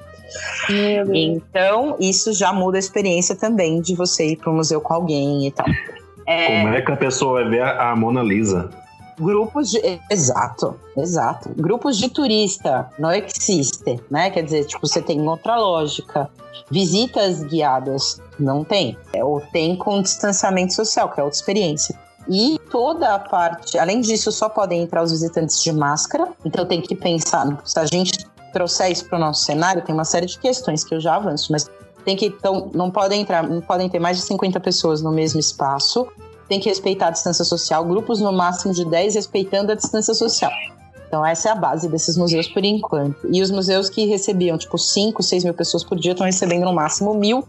Então, 1.13 1.95
isso 1.99 2.33
já 2.33 2.51
muda 2.51 2.77
a 2.77 2.79
experiência 2.79 3.35
também 3.35 3.79
de 3.81 3.95
você 3.95 4.31
ir 4.31 4.37
para 4.37 4.49
o 4.49 4.53
museu 4.53 4.81
com 4.81 4.93
alguém 4.93 5.47
e 5.47 5.51
tal. 5.51 5.67
É... 6.25 6.61
Como 6.61 6.73
é 6.73 6.81
que 6.81 6.91
a 6.91 6.97
pessoa 6.97 7.41
vai 7.41 7.49
ver 7.49 7.61
a 7.61 7.95
Mona 7.95 8.23
Lisa? 8.23 8.69
Grupos 9.19 9.71
de. 9.71 9.99
Exato, 10.09 10.79
exato. 10.97 11.49
Grupos 11.55 11.97
de 11.97 12.09
turista 12.09 12.89
não 12.99 13.11
existe, 13.11 14.01
né? 14.09 14.29
Quer 14.29 14.43
dizer, 14.43 14.65
tipo, 14.65 14.85
você 14.85 15.01
tem 15.01 15.21
outra 15.27 15.57
lógica. 15.57 16.29
Visitas 16.69 17.43
guiadas 17.43 18.19
não 18.39 18.63
tem. 18.63 18.97
É, 19.13 19.23
ou 19.23 19.39
tem 19.39 19.75
com 19.75 20.01
distanciamento 20.01 20.73
social, 20.73 21.09
que 21.11 21.19
é 21.19 21.23
outra 21.23 21.37
experiência. 21.37 21.97
E 22.27 22.59
toda 22.71 23.13
a 23.13 23.19
parte, 23.19 23.77
além 23.77 24.01
disso, 24.01 24.31
só 24.31 24.49
podem 24.49 24.81
entrar 24.81 25.03
os 25.03 25.11
visitantes 25.11 25.61
de 25.61 25.71
máscara. 25.71 26.29
Então 26.43 26.65
tem 26.65 26.81
que 26.81 26.95
pensar, 26.95 27.61
se 27.63 27.77
a 27.79 27.85
gente 27.85 28.25
trouxer 28.51 28.91
isso 28.91 29.05
para 29.05 29.17
o 29.17 29.19
nosso 29.19 29.43
cenário, 29.43 29.81
tem 29.83 29.93
uma 29.93 30.05
série 30.05 30.25
de 30.25 30.39
questões 30.39 30.83
que 30.83 30.95
eu 30.95 30.99
já 30.99 31.15
avanço, 31.15 31.51
mas 31.51 31.69
tem 32.05 32.15
que 32.15 32.27
então 32.27 32.69
não 32.73 32.89
podem 32.89 33.21
entrar, 33.21 33.43
não 33.43 33.59
podem 33.59 33.89
ter 33.89 33.99
mais 33.99 34.17
de 34.17 34.23
50 34.23 34.59
pessoas 34.59 35.01
no 35.01 35.11
mesmo 35.11 35.39
espaço. 35.39 36.07
Tem 36.47 36.59
que 36.59 36.69
respeitar 36.69 37.07
a 37.07 37.11
distância 37.11 37.43
social, 37.43 37.83
grupos 37.85 38.21
no 38.21 38.31
máximo 38.31 38.73
de 38.73 38.85
10 38.85 39.15
respeitando 39.15 39.71
a 39.71 39.75
distância 39.75 40.13
social. 40.13 40.51
Então, 41.07 41.25
essa 41.25 41.49
é 41.49 41.51
a 41.51 41.55
base 41.55 41.87
desses 41.87 42.17
museus 42.17 42.47
por 42.47 42.63
enquanto. 42.63 43.27
E 43.31 43.41
os 43.41 43.49
museus 43.49 43.89
que 43.89 44.05
recebiam, 44.05 44.57
tipo, 44.57 44.77
5, 44.77 45.23
6 45.23 45.43
mil 45.43 45.53
pessoas 45.53 45.83
por 45.83 45.97
dia 45.97 46.11
estão 46.11 46.25
recebendo 46.25 46.65
no 46.65 46.73
máximo 46.73 47.13
mil 47.13 47.47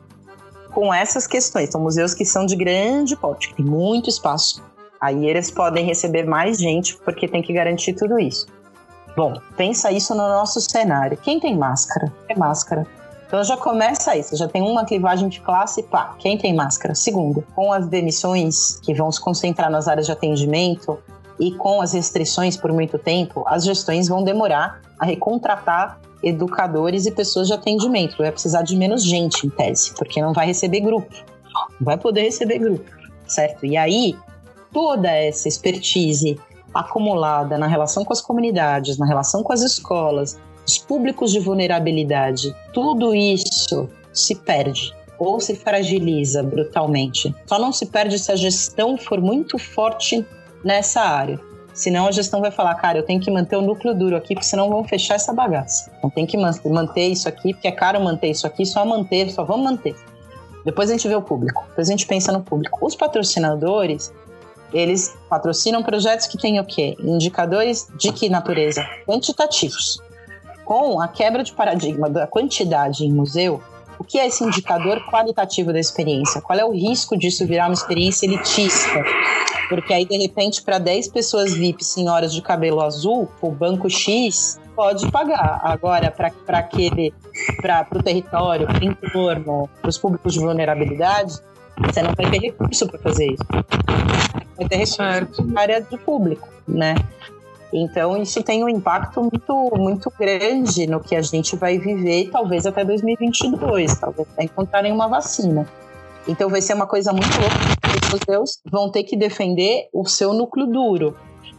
com 0.72 0.92
essas 0.92 1.26
questões. 1.26 1.70
São 1.70 1.80
museus 1.80 2.14
que 2.14 2.24
são 2.24 2.46
de 2.46 2.54
grande 2.54 3.16
porte, 3.16 3.48
que 3.48 3.56
tem 3.56 3.64
muito 3.64 4.08
espaço. 4.08 4.62
Aí 5.00 5.26
eles 5.26 5.50
podem 5.50 5.84
receber 5.84 6.24
mais 6.24 6.58
gente, 6.58 6.96
porque 6.98 7.26
tem 7.26 7.42
que 7.42 7.52
garantir 7.52 7.94
tudo 7.94 8.18
isso. 8.18 8.46
Bom, 9.16 9.34
pensa 9.56 9.90
isso 9.90 10.14
no 10.14 10.28
nosso 10.28 10.60
cenário. 10.60 11.16
Quem 11.16 11.40
tem 11.40 11.56
máscara? 11.56 12.12
É 12.28 12.36
máscara. 12.36 12.86
Então 13.26 13.42
já 13.42 13.56
começa 13.56 14.12
aí, 14.12 14.22
você 14.22 14.36
já 14.36 14.46
tem 14.46 14.62
uma 14.62 14.84
clivagem 14.84 15.28
de 15.28 15.40
classe, 15.40 15.82
pá, 15.82 16.14
quem 16.18 16.38
tem 16.38 16.54
máscara? 16.54 16.94
Segundo, 16.94 17.44
com 17.54 17.72
as 17.72 17.86
demissões 17.88 18.78
que 18.80 18.94
vão 18.94 19.10
se 19.10 19.20
concentrar 19.20 19.68
nas 19.68 19.88
áreas 19.88 20.06
de 20.06 20.12
atendimento, 20.12 20.98
e 21.38 21.52
com 21.52 21.80
as 21.80 21.92
restrições 21.92 22.56
por 22.56 22.72
muito 22.72 22.98
tempo, 22.98 23.44
as 23.46 23.64
gestões 23.64 24.08
vão 24.08 24.22
demorar 24.22 24.80
a 24.98 25.04
recontratar 25.04 26.00
educadores 26.22 27.06
e 27.06 27.10
pessoas 27.10 27.46
de 27.46 27.52
atendimento. 27.52 28.16
Vai 28.16 28.32
precisar 28.32 28.62
de 28.62 28.76
menos 28.76 29.04
gente, 29.04 29.46
em 29.46 29.50
tese, 29.50 29.92
porque 29.94 30.20
não 30.20 30.32
vai 30.32 30.46
receber 30.46 30.80
grupo. 30.80 31.14
Não 31.52 31.68
vai 31.80 31.98
poder 31.98 32.22
receber 32.22 32.58
grupo, 32.58 32.90
certo? 33.26 33.66
E 33.66 33.76
aí, 33.76 34.16
toda 34.72 35.10
essa 35.10 35.48
expertise 35.48 36.38
acumulada 36.74 37.56
na 37.56 37.66
relação 37.66 38.04
com 38.04 38.12
as 38.12 38.20
comunidades, 38.20 38.98
na 38.98 39.06
relação 39.06 39.42
com 39.42 39.52
as 39.52 39.62
escolas, 39.62 40.38
os 40.66 40.78
públicos 40.78 41.30
de 41.32 41.38
vulnerabilidade, 41.38 42.54
tudo 42.72 43.14
isso 43.14 43.88
se 44.12 44.34
perde 44.34 44.94
ou 45.18 45.40
se 45.40 45.54
fragiliza 45.54 46.42
brutalmente. 46.42 47.34
Só 47.46 47.58
não 47.58 47.72
se 47.72 47.86
perde 47.86 48.18
se 48.18 48.30
a 48.32 48.36
gestão 48.36 48.98
for 48.98 49.20
muito 49.20 49.58
forte 49.58 50.26
nessa 50.64 51.00
área. 51.00 51.40
Senão 51.72 52.06
a 52.06 52.10
gestão 52.10 52.40
vai 52.40 52.50
falar, 52.50 52.74
cara, 52.76 52.98
eu 52.98 53.02
tenho 53.02 53.20
que 53.20 53.30
manter 53.30 53.56
o 53.56 53.62
núcleo 53.62 53.94
duro 53.94 54.16
aqui, 54.16 54.34
porque 54.34 54.46
senão 54.46 54.68
vão 54.68 54.82
fechar 54.82 55.14
essa 55.14 55.32
bagaça. 55.32 55.90
Então 55.98 56.10
tem 56.10 56.26
que 56.26 56.36
manter 56.36 57.08
isso 57.08 57.28
aqui, 57.28 57.52
porque 57.52 57.68
é 57.68 57.72
caro 57.72 58.00
manter 58.02 58.30
isso 58.30 58.46
aqui, 58.46 58.64
só 58.64 58.84
manter, 58.84 59.30
só 59.30 59.44
vamos 59.44 59.64
manter. 59.64 59.94
Depois 60.64 60.90
a 60.90 60.94
gente 60.94 61.06
vê 61.06 61.14
o 61.14 61.22
público, 61.22 61.64
depois 61.68 61.88
a 61.88 61.90
gente 61.90 62.06
pensa 62.06 62.32
no 62.32 62.42
público. 62.42 62.84
Os 62.84 62.96
patrocinadores, 62.96 64.12
eles 64.72 65.14
patrocinam 65.28 65.82
projetos 65.82 66.26
que 66.26 66.38
têm 66.38 66.58
o 66.58 66.64
quê? 66.64 66.96
Indicadores 66.98 67.86
de 67.96 68.10
que 68.10 68.28
natureza? 68.28 68.82
Quantitativos. 69.06 70.00
Com 70.66 71.00
a 71.00 71.06
quebra 71.06 71.44
de 71.44 71.52
paradigma 71.52 72.10
da 72.10 72.26
quantidade 72.26 73.04
em 73.04 73.12
museu, 73.12 73.62
o 74.00 74.02
que 74.02 74.18
é 74.18 74.26
esse 74.26 74.42
indicador 74.42 75.00
qualitativo 75.08 75.72
da 75.72 75.78
experiência? 75.78 76.42
Qual 76.42 76.58
é 76.58 76.64
o 76.64 76.72
risco 76.72 77.16
disso 77.16 77.46
virar 77.46 77.66
uma 77.66 77.74
experiência 77.74 78.26
elitista? 78.26 79.00
Porque 79.68 79.94
aí, 79.94 80.04
de 80.04 80.16
repente, 80.18 80.62
para 80.62 80.78
10 80.78 81.06
pessoas 81.08 81.54
VIP 81.54 81.84
senhoras 81.84 82.34
de 82.34 82.42
cabelo 82.42 82.82
azul, 82.82 83.28
o 83.40 83.50
banco 83.52 83.88
X 83.88 84.58
pode 84.74 85.08
pagar. 85.12 85.60
Agora, 85.62 86.10
para 86.10 86.58
aquele, 86.58 87.14
para 87.62 87.86
o 87.94 88.02
território, 88.02 88.66
para 88.66 88.80
o 88.80 88.84
entorno, 88.84 89.70
para 89.80 89.88
os 89.88 89.96
públicos 89.96 90.34
de 90.34 90.40
vulnerabilidade, 90.40 91.40
você 91.78 92.02
não 92.02 92.12
vai 92.12 92.28
ter 92.28 92.40
recurso 92.40 92.88
para 92.88 92.98
fazer 92.98 93.32
isso. 93.32 93.44
Vai 94.56 94.68
ter 94.68 94.76
recurso 94.78 95.44
na 95.44 95.60
área 95.60 95.80
do 95.80 95.96
público, 95.98 96.48
né? 96.66 96.96
Então, 97.78 98.16
isso 98.16 98.42
tem 98.42 98.64
um 98.64 98.70
impacto 98.70 99.20
muito, 99.20 99.76
muito 99.76 100.10
grande 100.18 100.86
no 100.86 100.98
que 100.98 101.14
a 101.14 101.20
gente 101.20 101.56
vai 101.56 101.76
viver, 101.76 102.30
talvez 102.30 102.64
até 102.64 102.82
2022, 102.82 103.98
talvez 103.98 104.26
até 104.32 104.44
encontrarem 104.44 104.90
uma 104.90 105.06
vacina. 105.06 105.68
Então, 106.26 106.48
vai 106.48 106.62
ser 106.62 106.72
uma 106.72 106.86
coisa 106.86 107.12
muito 107.12 107.38
louca, 107.38 107.54
os 108.02 108.18
museus 108.18 108.60
vão 108.64 108.90
ter 108.90 109.04
que 109.04 109.14
defender 109.14 109.90
o 109.92 110.06
seu 110.06 110.32
núcleo 110.32 110.66
duro. 110.66 111.14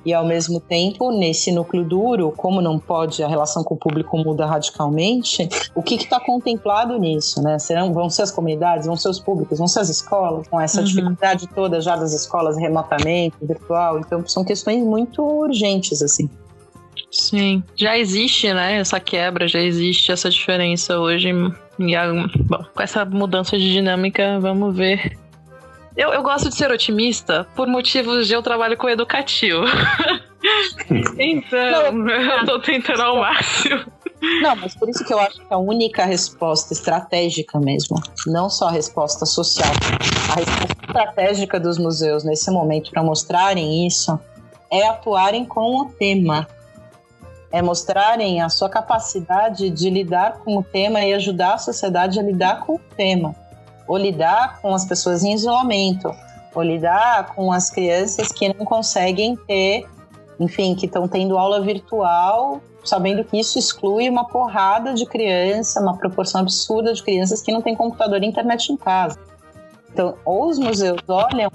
E, 0.07 0.13
ao 0.13 0.25
mesmo 0.25 0.61
tempo, 0.61 1.11
nesse 1.11 1.51
núcleo 1.51 1.83
duro, 1.83 2.31
como 2.37 2.61
não 2.61 2.79
pode, 2.79 3.21
a 3.21 3.27
relação 3.27 3.61
com 3.61 3.75
o 3.75 3.77
público 3.77 4.17
muda 4.17 4.45
radicalmente, 4.45 5.49
o 5.75 5.83
que 5.83 5.95
está 5.95 6.17
contemplado 6.17 6.97
nisso? 6.97 7.41
Né? 7.41 7.59
Serão, 7.59 7.93
vão 7.93 8.09
ser 8.09 8.21
as 8.21 8.31
comunidades, 8.31 8.87
vão 8.87 8.95
ser 8.95 9.09
os 9.09 9.19
públicos, 9.19 9.57
vão 9.57 9.67
ser 9.67 9.81
as 9.81 9.89
escolas, 9.89 10.47
com 10.47 10.61
essa 10.61 10.79
uhum. 10.79 10.85
dificuldade 10.85 11.49
toda 11.53 11.81
já 11.81 11.97
das 11.97 12.13
escolas 12.13 12.57
remotamente, 12.57 13.35
virtual. 13.41 13.99
Então, 13.99 14.25
são 14.25 14.45
questões 14.45 14.81
muito 14.81 15.21
urgentes, 15.21 16.01
assim. 16.01 16.29
Sim, 17.11 17.61
já 17.75 17.97
existe, 17.97 18.53
né? 18.53 18.77
Essa 18.77 19.01
quebra, 19.01 19.45
já 19.45 19.59
existe 19.59 20.09
essa 20.09 20.29
diferença 20.29 20.97
hoje. 20.97 21.31
E 21.79 22.43
bom, 22.45 22.63
com 22.73 22.81
essa 22.81 23.03
mudança 23.03 23.57
de 23.57 23.73
dinâmica, 23.73 24.39
vamos 24.39 24.73
ver 24.73 25.17
eu, 25.97 26.13
eu 26.13 26.21
gosto 26.21 26.49
de 26.49 26.55
ser 26.55 26.71
otimista 26.71 27.47
por 27.55 27.67
motivos 27.67 28.27
de 28.27 28.33
eu 28.33 28.43
trabalho 28.43 28.77
com 28.77 28.87
educativo. 28.87 29.63
então, 31.17 32.07
eu 32.07 32.45
tô 32.45 32.59
tentando 32.59 33.01
ao 33.01 33.17
máximo. 33.17 33.83
Não, 34.41 34.55
mas 34.55 34.75
por 34.75 34.87
isso 34.89 35.03
que 35.03 35.11
eu 35.11 35.19
acho 35.19 35.39
que 35.39 35.53
a 35.53 35.57
única 35.57 36.05
resposta 36.05 36.73
estratégica 36.73 37.59
mesmo, 37.59 38.01
não 38.27 38.49
só 38.49 38.67
a 38.67 38.71
resposta 38.71 39.25
social, 39.25 39.71
a 40.31 40.35
resposta 40.35 40.85
estratégica 40.85 41.59
dos 41.59 41.77
museus 41.77 42.23
nesse 42.23 42.51
momento 42.51 42.91
para 42.91 43.03
mostrarem 43.03 43.85
isso 43.85 44.19
é 44.71 44.87
atuarem 44.87 45.45
com 45.45 45.81
o 45.81 45.85
tema. 45.85 46.47
É 47.51 47.61
mostrarem 47.61 48.41
a 48.41 48.49
sua 48.49 48.69
capacidade 48.69 49.69
de 49.69 49.89
lidar 49.89 50.39
com 50.39 50.57
o 50.57 50.63
tema 50.63 51.03
e 51.03 51.13
ajudar 51.13 51.55
a 51.55 51.57
sociedade 51.57 52.19
a 52.19 52.23
lidar 52.23 52.61
com 52.65 52.75
o 52.75 52.79
tema. 52.95 53.35
Ou 53.88 53.97
lidar 53.97 54.59
com 54.61 54.73
as 54.73 54.85
pessoas 54.85 55.23
em 55.23 55.33
isolamento, 55.33 56.11
ou 56.53 56.63
lidar 56.63 57.33
com 57.33 57.51
as 57.51 57.69
crianças 57.69 58.31
que 58.31 58.53
não 58.53 58.65
conseguem 58.65 59.35
ter, 59.47 59.88
enfim, 60.39 60.75
que 60.75 60.85
estão 60.85 61.07
tendo 61.07 61.38
aula 61.38 61.61
virtual 61.61 62.61
sabendo 62.88 63.23
que 63.23 63.38
isso 63.38 63.59
exclui 63.59 64.09
uma 64.09 64.25
porrada 64.25 64.93
de 64.93 65.05
criança, 65.05 65.81
uma 65.81 65.97
proporção 65.97 66.41
absurda 66.41 66.93
de 66.93 67.03
crianças 67.03 67.41
que 67.41 67.51
não 67.51 67.61
têm 67.61 67.75
computador 67.75 68.23
e 68.23 68.25
internet 68.25 68.71
em 68.71 68.77
casa. 68.77 69.19
Então, 69.91 70.15
ou 70.23 70.47
os 70.47 70.57
museus 70.57 71.01
olham 71.07 71.51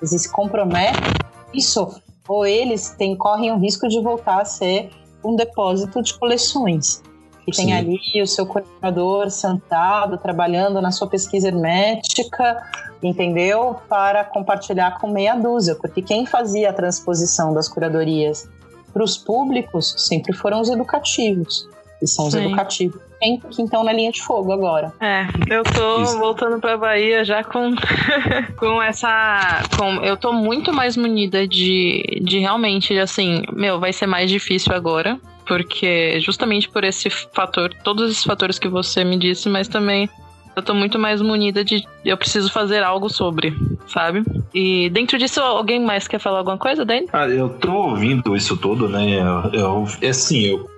eles 0.00 0.12
e 0.12 0.18
se 0.18 0.30
comprometem 0.30 1.12
isso, 1.52 2.00
ou 2.26 2.44
eles 2.44 2.90
têm, 2.90 3.16
correm 3.16 3.52
o 3.52 3.58
risco 3.58 3.88
de 3.88 4.00
voltar 4.00 4.40
a 4.40 4.44
ser 4.44 4.90
um 5.24 5.34
depósito 5.34 6.02
de 6.02 6.18
coleções. 6.18 7.02
Que 7.50 7.56
tem 7.56 7.72
ali 7.72 7.98
o 8.22 8.26
seu 8.26 8.46
curador 8.46 9.30
sentado, 9.30 10.18
trabalhando 10.18 10.80
na 10.80 10.90
sua 10.90 11.06
pesquisa 11.06 11.48
hermética, 11.48 12.62
entendeu? 13.02 13.76
Para 13.88 14.24
compartilhar 14.24 14.98
com 14.98 15.10
meia 15.10 15.34
dúzia, 15.34 15.74
porque 15.74 16.02
quem 16.02 16.26
fazia 16.26 16.70
a 16.70 16.72
transposição 16.72 17.54
das 17.54 17.68
curadorias 17.68 18.48
para 18.92 19.02
os 19.02 19.16
públicos 19.16 19.94
sempre 19.98 20.32
foram 20.32 20.60
os 20.60 20.68
educativos. 20.68 21.68
E 22.02 22.06
são 22.06 22.26
os 22.26 22.32
Sim. 22.32 22.44
educativos 22.44 23.08
que 23.20 23.62
estão 23.62 23.82
na 23.82 23.92
linha 23.92 24.12
de 24.12 24.22
fogo 24.22 24.52
agora. 24.52 24.92
É, 25.00 25.26
eu 25.50 25.64
tô 25.64 26.02
Isso. 26.02 26.18
voltando 26.18 26.60
pra 26.60 26.76
Bahia 26.76 27.24
já 27.24 27.42
com, 27.42 27.74
com 28.56 28.80
essa. 28.80 29.64
Com, 29.76 29.94
eu 30.04 30.16
tô 30.16 30.32
muito 30.32 30.72
mais 30.72 30.96
munida 30.96 31.46
de, 31.46 32.20
de 32.22 32.38
realmente, 32.38 32.96
assim, 32.98 33.42
meu, 33.52 33.80
vai 33.80 33.92
ser 33.92 34.06
mais 34.06 34.30
difícil 34.30 34.72
agora. 34.72 35.18
Porque 35.48 36.20
justamente 36.20 36.68
por 36.68 36.84
esse 36.84 37.08
fator, 37.08 37.72
todos 37.82 38.10
esses 38.10 38.22
fatores 38.22 38.58
que 38.58 38.68
você 38.68 39.02
me 39.02 39.18
disse, 39.18 39.48
mas 39.48 39.66
também 39.66 40.08
eu 40.54 40.62
tô 40.62 40.74
muito 40.74 40.98
mais 40.98 41.22
munida 41.22 41.64
de 41.64 41.84
eu 42.04 42.16
preciso 42.16 42.52
fazer 42.52 42.82
algo 42.82 43.08
sobre, 43.08 43.56
sabe? 43.86 44.22
E 44.52 44.90
dentro 44.90 45.16
disso, 45.16 45.40
alguém 45.40 45.80
mais 45.80 46.06
quer 46.06 46.18
falar 46.18 46.38
alguma 46.38 46.58
coisa, 46.58 46.84
Dani? 46.84 47.06
Ah, 47.12 47.28
eu 47.28 47.48
tô 47.48 47.72
ouvindo 47.72 48.36
isso 48.36 48.56
tudo, 48.56 48.88
né? 48.88 49.20
Eu, 49.20 49.58
eu, 49.58 49.86
é 50.02 50.08
assim, 50.08 50.42
eu, 50.42 50.68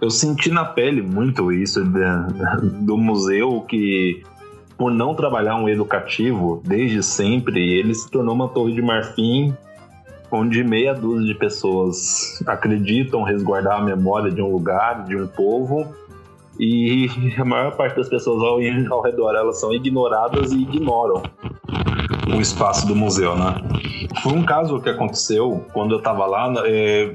eu 0.00 0.10
senti 0.10 0.50
na 0.50 0.64
pele 0.64 1.02
muito 1.02 1.52
isso 1.52 1.84
do 1.84 2.96
museu 2.96 3.60
que 3.68 4.22
por 4.76 4.90
não 4.90 5.14
trabalhar 5.14 5.56
um 5.56 5.68
educativo 5.68 6.60
desde 6.66 7.02
sempre, 7.02 7.60
ele 7.78 7.94
se 7.94 8.10
tornou 8.10 8.34
uma 8.34 8.48
torre 8.48 8.72
de 8.72 8.82
marfim 8.82 9.54
onde 10.34 10.64
meia 10.64 10.94
dúzia 10.94 11.32
de 11.32 11.38
pessoas 11.38 12.42
acreditam 12.46 13.22
resguardar 13.22 13.80
a 13.80 13.84
memória 13.84 14.30
de 14.30 14.42
um 14.42 14.50
lugar, 14.50 15.04
de 15.04 15.16
um 15.16 15.26
povo, 15.26 15.94
e 16.58 17.08
a 17.38 17.44
maior 17.44 17.76
parte 17.76 17.96
das 17.96 18.08
pessoas 18.08 18.42
ao, 18.42 18.58
ao 18.96 19.02
redor 19.02 19.34
elas 19.34 19.60
são 19.60 19.72
ignoradas 19.72 20.52
e 20.52 20.62
ignoram 20.62 21.22
o 22.34 22.40
espaço 22.40 22.86
do 22.86 22.94
museu, 22.94 23.36
né? 23.36 23.54
Foi 24.22 24.32
um 24.32 24.44
caso 24.44 24.80
que 24.80 24.88
aconteceu 24.88 25.64
quando 25.72 25.92
eu 25.92 25.98
estava 25.98 26.26
lá. 26.26 26.52
É, 26.66 27.14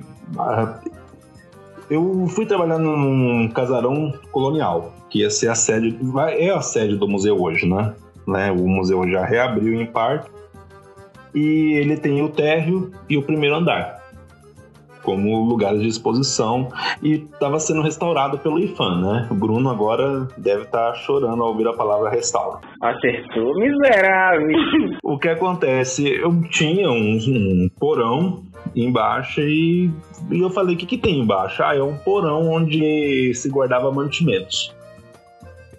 eu 1.89 2.27
fui 2.27 2.45
trabalhar 2.45 2.77
num 2.77 3.49
casarão 3.49 4.13
colonial, 4.31 4.93
que 5.09 5.19
ia 5.19 5.29
ser 5.29 5.49
a 5.49 5.55
sede, 5.55 5.97
é 6.37 6.51
a 6.51 6.61
sede 6.61 6.95
do 6.95 7.07
museu 7.07 7.41
hoje, 7.41 7.67
né? 7.67 7.95
né? 8.27 8.51
O 8.51 8.67
museu 8.67 9.07
já 9.09 9.25
reabriu 9.25 9.81
em 9.81 9.85
parte 9.85 10.29
e 11.33 11.73
ele 11.73 11.97
tem 11.97 12.21
o 12.21 12.29
térreo 12.29 12.91
e 13.09 13.17
o 13.17 13.21
primeiro 13.21 13.55
andar 13.55 13.99
como 15.01 15.43
lugares 15.43 15.81
de 15.81 15.87
exposição 15.87 16.69
e 17.01 17.13
estava 17.13 17.59
sendo 17.59 17.81
restaurado 17.81 18.37
pelo 18.37 18.59
IFAM, 18.59 19.01
né? 19.01 19.27
O 19.31 19.33
Bruno 19.33 19.69
agora 19.69 20.27
deve 20.37 20.63
estar 20.63 20.91
tá 20.91 20.93
chorando 20.93 21.41
ao 21.41 21.49
ouvir 21.49 21.67
a 21.67 21.73
palavra 21.73 22.09
restauro. 22.09 22.59
Acertou, 22.81 23.55
miserável! 23.55 24.49
o 25.03 25.17
que 25.17 25.29
acontece? 25.29 26.07
Eu 26.07 26.39
tinha 26.49 26.91
um, 26.91 27.17
um 27.17 27.69
porão 27.79 28.43
embaixo 28.75 29.41
e, 29.41 29.89
e 30.29 30.39
eu 30.39 30.49
falei: 30.49 30.75
o 30.75 30.77
que, 30.77 30.85
que 30.85 30.97
tem 30.97 31.19
embaixo? 31.19 31.63
Ah, 31.63 31.75
é 31.75 31.81
um 31.81 31.97
porão 31.97 32.49
onde 32.49 33.33
se 33.33 33.49
guardava 33.49 33.91
mantimentos. 33.91 34.75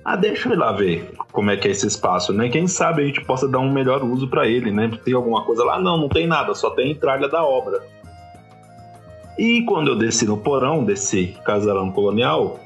Ah, 0.04 0.16
deixa 0.16 0.48
eu 0.48 0.54
ir 0.54 0.56
lá 0.56 0.72
ver 0.72 1.12
como 1.30 1.50
é 1.50 1.56
que 1.56 1.68
é 1.68 1.70
esse 1.70 1.86
espaço, 1.86 2.32
né? 2.32 2.48
Quem 2.48 2.66
sabe 2.66 3.02
a 3.02 3.06
gente 3.06 3.22
possa 3.24 3.46
dar 3.46 3.58
um 3.58 3.70
melhor 3.70 4.02
uso 4.02 4.28
para 4.28 4.48
ele, 4.48 4.70
né? 4.70 4.90
Tem 5.04 5.12
alguma 5.12 5.44
coisa 5.44 5.62
lá? 5.62 5.78
Não, 5.78 5.98
não 5.98 6.08
tem 6.08 6.26
nada, 6.26 6.54
só 6.54 6.70
tem 6.70 6.94
tralha 6.94 7.28
da 7.28 7.44
obra. 7.44 7.82
E 9.38 9.62
quando 9.62 9.88
eu 9.88 9.96
desci 9.96 10.26
no 10.26 10.38
porão 10.38 10.84
desse 10.84 11.36
casarão 11.44 11.90
colonial, 11.90 12.58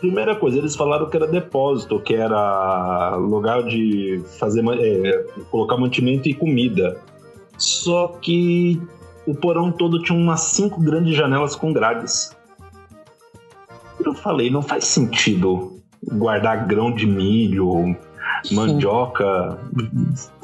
primeira 0.00 0.34
coisa, 0.34 0.58
eles 0.58 0.74
falaram 0.74 1.08
que 1.08 1.16
era 1.16 1.26
depósito, 1.26 2.00
que 2.00 2.14
era 2.14 3.14
lugar 3.16 3.62
de 3.62 4.20
fazer 4.38 4.64
é, 4.80 5.24
colocar 5.50 5.76
mantimento 5.76 6.28
e 6.28 6.34
comida. 6.34 7.00
Só 7.56 8.08
que 8.20 8.80
o 9.26 9.34
porão 9.34 9.70
todo 9.70 10.02
tinha 10.02 10.18
umas 10.18 10.40
cinco 10.40 10.80
grandes 10.80 11.16
janelas 11.16 11.54
com 11.54 11.72
grades. 11.72 12.36
Eu 14.04 14.14
falei, 14.14 14.50
não 14.50 14.62
faz 14.62 14.84
sentido 14.84 15.77
guardar 16.06 16.66
grão 16.66 16.92
de 16.92 17.06
milho, 17.06 17.96
mandioca 18.52 19.58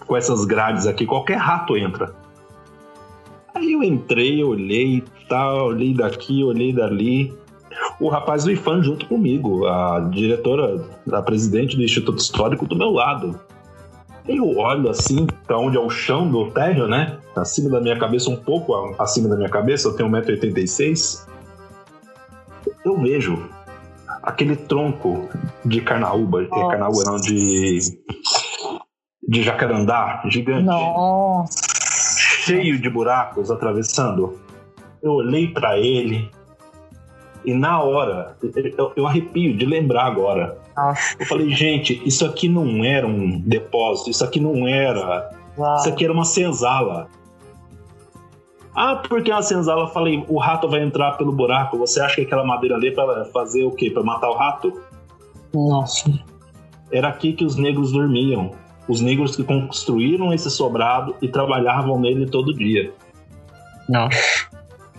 com 0.06 0.16
essas 0.16 0.44
grades 0.44 0.86
aqui. 0.86 1.06
Qualquer 1.06 1.36
rato 1.36 1.76
entra. 1.76 2.14
Aí 3.54 3.72
eu 3.72 3.82
entrei, 3.82 4.42
olhei, 4.42 5.04
tá, 5.28 5.52
olhei 5.62 5.94
daqui, 5.94 6.42
olhei 6.42 6.72
dali. 6.72 7.32
O 8.00 8.08
rapaz 8.08 8.44
do 8.44 8.50
IFAM 8.50 8.82
junto 8.82 9.06
comigo, 9.06 9.66
a 9.66 10.00
diretora, 10.10 10.84
a 11.12 11.22
presidente 11.22 11.76
do 11.76 11.82
Instituto 11.82 12.18
Histórico 12.18 12.66
do 12.66 12.76
meu 12.76 12.90
lado. 12.90 13.38
Eu 14.26 14.56
olho 14.56 14.88
assim 14.88 15.26
para 15.46 15.58
onde 15.58 15.76
é 15.76 15.80
o 15.80 15.90
chão 15.90 16.28
do 16.28 16.50
térreo, 16.50 16.88
né? 16.88 17.18
Acima 17.36 17.70
da 17.70 17.80
minha 17.80 17.98
cabeça, 17.98 18.30
um 18.30 18.36
pouco 18.36 18.74
acima 18.98 19.28
da 19.28 19.36
minha 19.36 19.50
cabeça, 19.50 19.88
eu 19.88 19.92
tenho 19.92 20.08
1,86m. 20.08 21.26
Eu 22.84 22.96
vejo 22.98 23.48
aquele 24.24 24.56
tronco 24.56 25.28
de 25.64 25.80
carnaúba, 25.80 26.42
é 26.42 26.48
carnaúba 26.48 27.02
não, 27.04 27.16
de, 27.16 27.78
de 29.28 29.42
jacarandá 29.42 30.22
gigante. 30.26 30.64
Nossa 30.64 31.74
cheio 32.44 32.78
de 32.78 32.90
buracos 32.90 33.50
atravessando. 33.50 34.38
Eu 35.02 35.12
olhei 35.12 35.48
para 35.48 35.78
ele 35.78 36.30
e 37.44 37.52
na 37.52 37.82
hora, 37.82 38.36
eu, 38.78 38.92
eu, 38.96 39.06
arrepio 39.06 39.56
de 39.56 39.66
lembrar 39.66 40.04
agora. 40.04 40.58
Nossa. 40.76 41.16
Eu 41.18 41.26
falei, 41.26 41.50
gente, 41.50 42.00
isso 42.06 42.24
aqui 42.24 42.48
não 42.48 42.84
era 42.84 43.06
um 43.06 43.38
depósito, 43.40 44.10
isso 44.10 44.24
aqui 44.24 44.40
não 44.40 44.66
era. 44.66 45.30
Uau. 45.56 45.76
Isso 45.76 45.88
aqui 45.88 46.04
era 46.04 46.12
uma 46.12 46.24
senzala. 46.24 47.08
Ah, 48.74 48.96
porque 48.96 49.30
uma 49.30 49.42
senzala? 49.42 49.88
Falei, 49.88 50.24
o 50.28 50.38
rato 50.38 50.68
vai 50.68 50.82
entrar 50.82 51.12
pelo 51.12 51.32
buraco. 51.32 51.78
Você 51.78 52.00
acha 52.00 52.16
que 52.16 52.22
aquela 52.22 52.44
madeira 52.44 52.74
ali 52.74 52.88
é 52.88 52.90
pra 52.90 53.24
fazer 53.26 53.64
o 53.64 53.70
quê? 53.70 53.90
Pra 53.90 54.02
matar 54.02 54.28
o 54.28 54.34
rato? 54.34 54.80
Nossa. 55.52 56.10
Era 56.90 57.08
aqui 57.08 57.32
que 57.32 57.44
os 57.44 57.56
negros 57.56 57.92
dormiam 57.92 58.52
os 58.88 59.00
negros 59.00 59.36
que 59.36 59.44
construíram 59.44 60.32
esse 60.32 60.50
sobrado 60.50 61.14
e 61.20 61.28
trabalhavam 61.28 61.98
nele 61.98 62.26
todo 62.26 62.54
dia. 62.54 62.92
Não. 63.88 64.08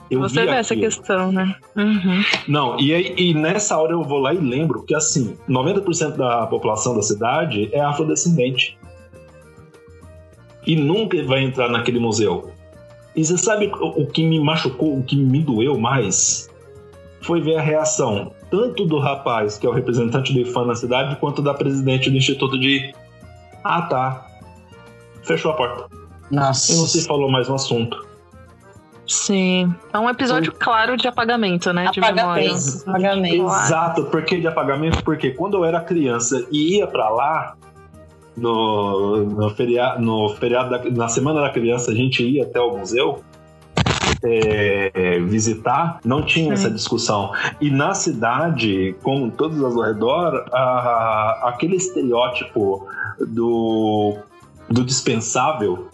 Eu 0.10 0.20
Você 0.20 0.46
vê 0.46 0.52
essa 0.52 0.76
questão, 0.76 1.32
né? 1.32 1.56
Uhum. 1.76 2.24
Não, 2.48 2.80
e, 2.80 2.94
aí, 2.94 3.16
e 3.18 3.34
nessa 3.34 3.78
hora 3.78 3.94
eu 3.94 4.04
vou 4.04 4.20
lá 4.20 4.34
e 4.34 4.38
lembro 4.38 4.84
que, 4.84 4.94
assim, 4.94 5.36
90% 5.50 6.16
da 6.16 6.46
população 6.46 6.96
da 6.96 7.02
cidade 7.02 7.70
é 7.72 7.82
afrodescendente. 7.82 8.78
E 10.66 10.76
nunca 10.76 11.24
vai 11.26 11.44
entrar 11.44 11.70
naquele 11.70 12.00
museu. 12.00 12.52
E 13.16 13.24
você 13.24 13.38
sabe 13.38 13.72
o, 13.80 14.04
o 14.04 14.08
que 14.08 14.24
me 14.26 14.40
machucou, 14.40 14.98
o 14.98 15.04
que 15.04 15.16
me 15.16 15.42
doeu 15.42 15.78
mais? 15.78 16.50
Foi 17.22 17.42
ver 17.42 17.58
a 17.58 17.62
reação 17.62 18.32
tanto 18.52 18.86
do 18.86 19.00
rapaz, 19.00 19.58
que 19.58 19.66
é 19.66 19.70
o 19.70 19.74
representante 19.74 20.32
do 20.34 20.40
IFAM 20.40 20.66
na 20.66 20.76
cidade, 20.76 21.16
quanto 21.18 21.42
da 21.42 21.54
presidente 21.54 22.10
do 22.10 22.18
Instituto 22.18 22.60
de 22.60 22.94
ah, 23.66 23.82
tá. 23.82 24.28
Fechou 25.24 25.52
a 25.52 25.56
porta. 25.56 25.90
Nossa. 26.30 26.72
E 26.72 26.76
não 26.76 26.86
se 26.86 27.04
falou 27.08 27.32
mais 27.32 27.50
no 27.50 27.56
assunto. 27.56 28.06
Sim. 29.08 29.74
É 29.92 29.98
um 29.98 30.08
episódio 30.08 30.52
Sim. 30.52 30.58
claro 30.60 30.96
de 30.96 31.08
apagamento, 31.08 31.74
né? 31.74 31.90
De 31.92 32.00
memória. 32.00 32.52
Apagamento. 32.88 33.44
Exato. 33.44 34.04
Por 34.06 34.24
que 34.24 34.40
de 34.40 34.48
apagamento? 34.48 35.04
Porque 35.04 35.32
quando 35.32 35.58
eu 35.58 35.66
era 35.66 35.82
criança 35.82 36.46
e 36.52 36.78
ia 36.78 36.86
para 36.86 37.10
lá, 37.10 37.58
no, 38.38 39.24
no, 39.26 39.50
feriado, 39.52 40.02
no 40.02 40.30
feriado 40.36 40.70
da, 40.70 40.84
na 40.90 41.08
semana 41.08 41.42
da 41.42 41.50
criança, 41.50 41.92
a 41.92 41.96
gente 41.96 42.24
ia 42.24 42.44
até 42.44 42.60
o 42.60 42.78
museu. 42.78 43.22
é, 44.24 45.20
visitar, 45.20 46.00
não 46.04 46.22
tinha 46.24 46.54
essa 46.54 46.70
discussão. 46.70 47.32
E 47.62 47.70
na 47.70 47.94
cidade, 47.94 48.96
como 49.04 49.30
todas 49.30 49.64
as 49.64 49.76
ao 49.76 49.84
redor, 49.84 50.46
a, 50.52 51.50
aquele 51.50 51.76
estereótipo 51.76 52.88
do, 53.20 54.18
do 54.70 54.84
dispensável 54.84 55.90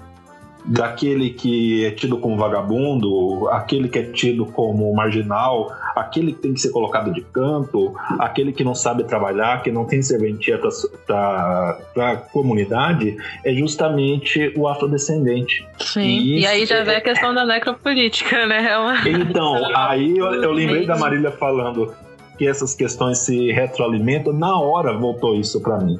daquele 0.66 1.32
que 1.32 1.86
é 1.86 1.92
tido 1.92 2.18
como 2.18 2.38
vagabundo, 2.38 3.48
aquele 3.50 3.90
que 3.90 4.00
é 4.00 4.04
tido 4.04 4.46
como 4.46 4.94
marginal, 4.94 5.72
aquele 5.96 6.34
que 6.34 6.40
tem 6.40 6.54
que 6.54 6.62
ser 6.62 6.70
colocado 6.70 7.12
de 7.12 7.22
canto, 7.22 7.94
aquele 8.20 8.52
que 8.52 8.64
não 8.64 8.76
sabe 8.76 9.04
trabalhar, 9.04 9.64
que 9.64 9.72
não 9.72 9.86
tem 9.86 10.02
serventia 10.02 10.60
para 11.06 11.78
a 11.98 12.16
comunidade, 12.16 13.18
é 13.44 13.54
justamente 13.54 14.54
o 14.56 14.68
afrodescendente. 14.68 15.68
Sim, 15.80 16.02
e, 16.02 16.40
e 16.42 16.46
aí 16.46 16.66
já 16.66 16.78
é... 16.78 16.84
vem 16.84 16.96
a 16.96 17.02
questão 17.02 17.34
da 17.34 17.46
necropolítica, 17.46 18.46
né? 18.46 18.72
É 18.72 18.78
uma... 18.78 19.08
Então, 19.08 19.76
aí 19.76 20.18
eu, 20.18 20.28
eu 20.28 20.52
lembrei 20.52 20.86
da 20.86 20.96
Marília 20.96 21.32
falando 21.32 21.94
que 22.38 22.48
essas 22.48 22.74
questões 22.74 23.20
se 23.20 23.52
retroalimentam, 23.52 24.34
na 24.34 24.60
hora 24.60 24.94
voltou 24.94 25.36
isso 25.36 25.62
para 25.62 25.78
mim. 25.80 26.00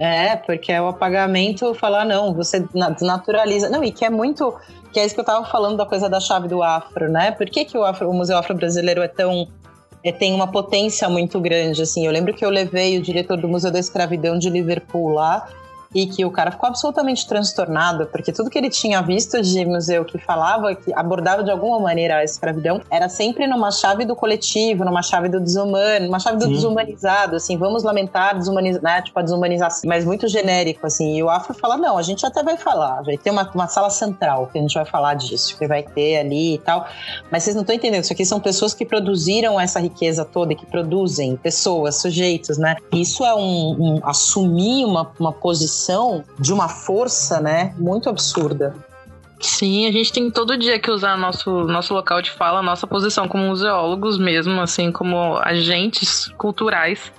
É, 0.00 0.34
porque 0.34 0.72
é 0.72 0.80
o 0.80 0.88
apagamento 0.88 1.74
falar, 1.74 2.06
não, 2.06 2.32
você 2.32 2.66
naturaliza. 3.02 3.68
Não, 3.68 3.84
e 3.84 3.92
que 3.92 4.02
é 4.02 4.08
muito. 4.08 4.56
Que 4.94 4.98
é 4.98 5.04
isso 5.04 5.14
que 5.14 5.20
eu 5.20 5.24
tava 5.24 5.44
falando 5.44 5.76
da 5.76 5.84
coisa 5.84 6.08
da 6.08 6.18
chave 6.18 6.48
do 6.48 6.62
afro, 6.62 7.10
né? 7.10 7.32
Por 7.32 7.44
que, 7.44 7.66
que 7.66 7.76
o, 7.76 7.84
afro, 7.84 8.08
o 8.08 8.14
Museu 8.14 8.38
Afro-Brasileiro 8.38 9.02
é 9.02 9.08
tão. 9.08 9.46
É, 10.02 10.10
tem 10.10 10.32
uma 10.32 10.50
potência 10.50 11.06
muito 11.10 11.38
grande, 11.38 11.82
assim. 11.82 12.06
Eu 12.06 12.12
lembro 12.12 12.32
que 12.32 12.42
eu 12.42 12.48
levei 12.48 12.98
o 12.98 13.02
diretor 13.02 13.36
do 13.36 13.46
Museu 13.46 13.70
da 13.70 13.78
Escravidão 13.78 14.38
de 14.38 14.48
Liverpool 14.48 15.10
lá, 15.10 15.46
e 15.94 16.06
que 16.06 16.24
o 16.24 16.30
cara 16.30 16.52
ficou 16.52 16.68
absolutamente 16.68 17.26
transtornado, 17.26 18.06
porque 18.06 18.32
tudo 18.32 18.48
que 18.48 18.56
ele 18.56 18.70
tinha 18.70 19.02
visto 19.02 19.42
de 19.42 19.64
museu 19.64 20.04
que 20.04 20.18
falava, 20.18 20.74
que 20.74 20.92
abordava 20.94 21.42
de 21.42 21.50
alguma 21.50 21.80
maneira 21.80 22.18
a 22.18 22.24
escravidão, 22.24 22.80
era 22.88 23.08
sempre 23.08 23.46
numa 23.46 23.72
chave 23.72 24.04
do 24.04 24.14
coletivo, 24.14 24.84
numa 24.84 25.02
chave 25.02 25.28
do 25.28 25.40
desumano, 25.40 26.06
numa 26.06 26.20
chave 26.20 26.38
do 26.38 26.44
Sim. 26.44 26.52
desumanizado, 26.52 27.36
assim, 27.36 27.56
vamos 27.56 27.82
lamentar, 27.82 28.38
desumanizar, 28.38 28.82
né, 28.82 29.02
tipo 29.02 29.18
a 29.18 29.22
desumanização, 29.22 29.88
mas 29.88 30.04
muito 30.04 30.28
genérico, 30.28 30.86
assim, 30.86 31.16
e 31.16 31.22
o 31.22 31.28
Afro 31.28 31.54
fala, 31.54 31.76
não, 31.76 31.98
a 31.98 32.02
gente 32.02 32.24
até 32.24 32.42
vai 32.42 32.56
falar, 32.56 33.02
vai 33.02 33.16
ter 33.18 33.30
uma, 33.30 33.50
uma 33.52 33.66
sala 33.66 33.90
central 33.90 34.46
que 34.46 34.58
a 34.58 34.60
gente 34.60 34.74
vai 34.74 34.84
falar 34.84 35.14
disso, 35.14 35.58
que 35.58 35.66
vai 35.66 35.82
ter 35.82 36.18
ali 36.18 36.54
e 36.54 36.58
tal, 36.58 36.86
mas 37.32 37.42
vocês 37.42 37.56
não 37.56 37.62
estão 37.62 37.74
entendendo, 37.74 38.04
isso 38.04 38.12
aqui 38.12 38.24
são 38.24 38.38
pessoas 38.38 38.72
que 38.72 38.84
produziram 38.84 39.60
essa 39.60 39.80
riqueza 39.80 40.24
toda, 40.24 40.54
que 40.54 40.66
produzem, 40.66 41.36
pessoas, 41.36 41.96
sujeitos, 41.96 42.58
né, 42.58 42.76
isso 42.92 43.24
é 43.24 43.34
um, 43.34 43.76
um 43.96 44.00
assumir 44.04 44.84
uma, 44.84 45.10
uma 45.18 45.32
posição 45.32 45.79
de 46.38 46.52
uma 46.52 46.68
força, 46.68 47.40
né, 47.40 47.74
muito 47.78 48.08
absurda. 48.08 48.74
Sim, 49.40 49.86
a 49.86 49.92
gente 49.92 50.12
tem 50.12 50.30
todo 50.30 50.56
dia 50.58 50.78
que 50.78 50.90
usar 50.90 51.16
nosso, 51.16 51.64
nosso 51.64 51.94
local 51.94 52.20
de 52.20 52.30
fala, 52.30 52.62
nossa 52.62 52.86
posição 52.86 53.26
como 53.26 53.44
museólogos 53.44 54.18
mesmo, 54.18 54.60
assim, 54.60 54.92
como 54.92 55.36
agentes 55.38 56.28
culturais, 56.36 57.10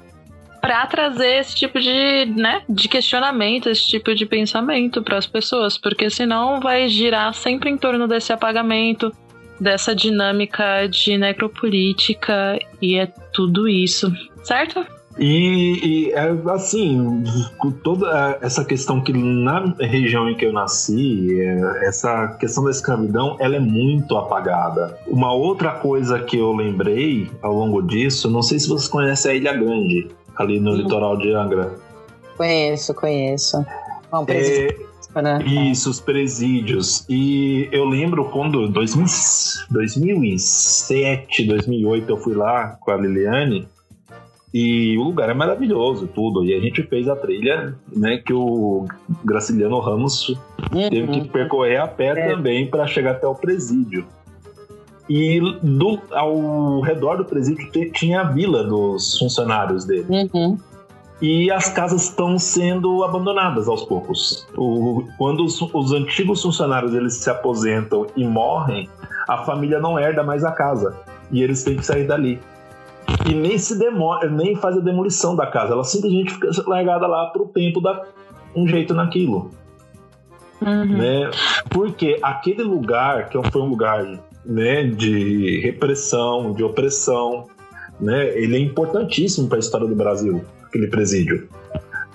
para 0.62 0.86
trazer 0.86 1.40
esse 1.40 1.56
tipo 1.56 1.80
de, 1.80 2.26
né, 2.28 2.62
de 2.70 2.88
questionamento, 2.88 3.68
esse 3.68 3.88
tipo 3.88 4.14
de 4.14 4.28
pensamento 4.28 5.02
para 5.02 5.18
as 5.18 5.26
pessoas, 5.26 5.76
porque 5.76 6.10
senão 6.12 6.60
vai 6.60 6.88
girar 6.88 7.34
sempre 7.34 7.72
em 7.72 7.78
torno 7.78 8.08
desse 8.08 8.32
apagamento, 8.32 9.12
dessa 9.60 9.96
dinâmica 9.96 10.88
de 10.88 11.18
necropolítica 11.18 12.60
e 12.80 12.96
é 12.96 13.08
tudo 13.34 13.68
isso, 13.68 14.14
certo? 14.44 14.86
E, 15.18 16.08
e, 16.08 16.12
é 16.12 16.30
assim, 16.52 17.24
toda 17.84 18.38
essa 18.42 18.64
questão 18.64 19.02
que 19.02 19.12
na 19.14 19.74
região 19.80 20.30
em 20.30 20.36
que 20.36 20.46
eu 20.46 20.54
nasci, 20.54 21.40
é, 21.40 21.88
essa 21.88 22.30
questão 22.40 22.64
da 22.64 22.72
escravidão, 22.72 23.36
ela 23.40 23.56
é 23.56 23.60
muito 23.60 24.18
apagada. 24.18 24.98
Uma 25.08 25.34
outra 25.34 25.72
coisa 25.72 26.20
que 26.20 26.38
eu 26.38 26.54
lembrei 26.54 27.30
ao 27.42 27.54
longo 27.54 27.82
disso, 27.82 28.30
não 28.30 28.42
sei 28.42 28.60
se 28.60 28.70
vocês 28.70 28.88
conhecem 28.88 29.32
a 29.32 29.36
Ilha 29.36 29.54
Grande, 29.54 30.08
ali 30.36 30.60
no 30.60 30.74
litoral 30.74 31.18
de 31.18 31.32
Angra. 31.34 31.76
Conheço, 32.38 32.94
conheço. 32.94 33.66
Bom, 34.12 34.26
é, 34.28 35.22
né? 35.22 35.44
Isso, 35.46 35.90
os 35.90 36.00
presídios. 36.00 37.06
E 37.10 37.68
eu 37.72 37.86
lembro 37.86 38.26
quando, 38.26 38.68
2000, 38.70 39.06
2007, 39.70 41.46
2008, 41.48 42.10
eu 42.10 42.18
fui 42.18 42.34
lá 42.34 42.78
com 42.80 42.92
a 42.92 42.98
Liliane 42.98 43.68
e 44.54 44.98
o 44.98 45.04
lugar 45.04 45.30
é 45.30 45.34
maravilhoso, 45.34 46.08
tudo. 46.08 46.44
E 46.44 46.54
a 46.54 46.60
gente 46.60 46.84
fez 46.84 47.08
a 47.08 47.16
trilha, 47.16 47.74
né, 47.96 48.18
que 48.18 48.34
o 48.34 48.86
Graciliano 49.24 49.80
Ramos 49.80 50.30
uhum. 50.30 50.90
teve 50.90 51.08
que 51.08 51.30
percorrer 51.30 51.78
a 51.78 51.88
pé 51.88 52.08
é. 52.08 52.30
também 52.30 52.68
para 52.68 52.86
chegar 52.86 53.12
até 53.12 53.26
o 53.26 53.36
presídio. 53.36 54.06
E 55.10 55.40
do, 55.62 56.00
ao 56.12 56.82
redor 56.82 57.18
do 57.18 57.26
presídio 57.26 57.70
tinha 57.94 58.22
a 58.22 58.24
vila 58.24 58.64
dos 58.64 59.18
funcionários 59.18 59.86
dele. 59.86 60.06
Uhum. 60.10 60.58
E 61.22 61.52
as 61.52 61.70
casas 61.70 62.04
estão 62.06 62.38
sendo 62.38 63.04
abandonadas 63.04 63.68
aos 63.68 63.84
poucos. 63.84 64.48
O, 64.58 65.06
quando 65.18 65.46
os, 65.46 65.62
os 65.62 65.94
antigos 65.94 66.42
funcionários 66.42 66.94
eles 66.94 67.14
se 67.16 67.30
aposentam 67.30 68.08
e 68.18 68.26
morrem, 68.26 68.90
a 69.30 69.38
família 69.40 69.80
não 69.80 69.98
herda 70.00 70.24
mais 70.24 70.44
a 70.44 70.52
casa. 70.52 70.96
E 71.32 71.42
eles 71.42 71.64
têm 71.64 71.78
que 71.78 71.86
sair 71.86 72.06
dali 72.06 72.40
e 73.30 73.34
nem 73.34 73.58
se 73.58 73.78
demora, 73.78 74.30
nem 74.30 74.56
faz 74.56 74.78
a 74.78 74.82
demolição 74.82 75.36
da 75.36 75.48
casa. 75.48 75.74
Ela 75.74 75.84
simplesmente 75.84 76.34
fica 76.34 76.50
largada 76.68 77.08
lá 77.08 77.28
pro 77.28 77.46
tempo 77.48 77.82
dar 77.82 78.08
um 78.56 78.68
jeito 78.68 78.94
naquilo. 78.94 79.52
Uhum. 80.62 80.98
Né? 80.98 81.32
Porque 81.70 82.20
aquele 82.22 82.64
lugar, 82.64 83.30
que 83.30 83.42
foi 83.52 83.62
um 83.62 83.70
lugar 83.70 84.06
né, 84.46 84.84
de 84.84 85.60
repressão, 85.62 86.54
de 86.54 86.64
opressão, 86.64 87.48
né, 88.00 88.38
ele 88.38 88.56
é 88.56 88.60
importantíssimo 88.60 89.48
para 89.48 89.58
a 89.58 89.60
história 89.60 89.88
do 89.88 89.96
Brasil, 89.96 90.44
aquele 90.66 90.88
presídio. 90.88 91.48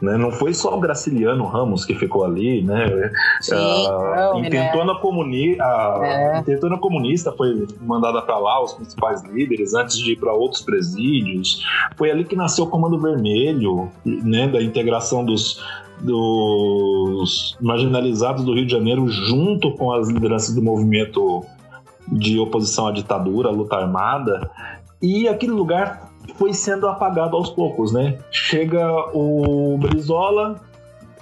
Né? 0.00 0.16
Não 0.18 0.30
foi 0.30 0.52
só 0.52 0.76
o 0.76 0.80
Graciliano 0.80 1.46
Ramos 1.46 1.84
que 1.84 1.94
ficou 1.94 2.24
ali, 2.24 2.62
né? 2.62 3.10
Sim, 3.40 3.54
a, 3.54 4.30
não, 4.32 4.44
intentona, 4.44 4.92
né? 4.92 4.98
comuni 5.00 5.60
a 5.60 6.00
é. 6.02 6.38
intentona 6.40 6.76
comunista 6.76 7.32
foi 7.32 7.66
mandada 7.80 8.20
para 8.20 8.38
lá, 8.38 8.62
os 8.62 8.74
principais 8.74 9.22
líderes, 9.24 9.72
antes 9.74 9.98
de 9.98 10.12
ir 10.12 10.16
para 10.16 10.32
outros 10.34 10.60
presídios. 10.60 11.64
Foi 11.96 12.10
ali 12.10 12.24
que 12.24 12.36
nasceu 12.36 12.64
o 12.64 12.68
Comando 12.68 12.98
Vermelho, 12.98 13.90
né? 14.04 14.46
Da 14.48 14.62
integração 14.62 15.24
dos, 15.24 15.62
dos 16.00 17.56
marginalizados 17.60 18.44
do 18.44 18.52
Rio 18.52 18.66
de 18.66 18.72
Janeiro 18.72 19.08
junto 19.08 19.72
com 19.76 19.92
as 19.92 20.08
lideranças 20.08 20.54
do 20.54 20.62
movimento 20.62 21.42
de 22.06 22.38
oposição 22.38 22.86
à 22.86 22.92
ditadura, 22.92 23.48
à 23.48 23.52
luta 23.52 23.76
armada. 23.76 24.50
E 25.00 25.26
aquele 25.26 25.52
lugar 25.52 26.05
foi 26.34 26.52
sendo 26.52 26.88
apagado 26.88 27.36
aos 27.36 27.50
poucos, 27.50 27.92
né? 27.92 28.18
Chega 28.30 28.84
o 29.14 29.78
Brizola, 29.78 30.60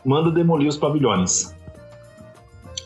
manda 0.05 0.31
demolir 0.31 0.69
os 0.69 0.77
pavilhões. 0.77 1.55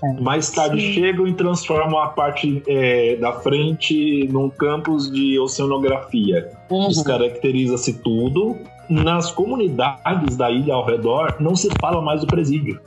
É, 0.02 0.20
Mais 0.20 0.50
tarde 0.50 0.80
sim. 0.80 0.92
chegam 0.92 1.26
e 1.26 1.34
transformam 1.34 1.98
a 1.98 2.08
parte 2.08 2.62
é, 2.66 3.16
da 3.16 3.32
frente 3.32 4.28
num 4.28 4.48
campus 4.48 5.10
de 5.10 5.38
oceanografia. 5.38 6.52
Uhum. 6.70 6.88
Descaracteriza-se 6.88 7.94
tudo. 7.94 8.56
Nas 8.88 9.30
comunidades 9.30 10.36
da 10.36 10.50
ilha 10.50 10.72
ao 10.72 10.86
redor, 10.86 11.36
não 11.40 11.54
se 11.54 11.68
fala 11.78 12.00
mais 12.00 12.22
do 12.22 12.26
presídio. 12.26 12.80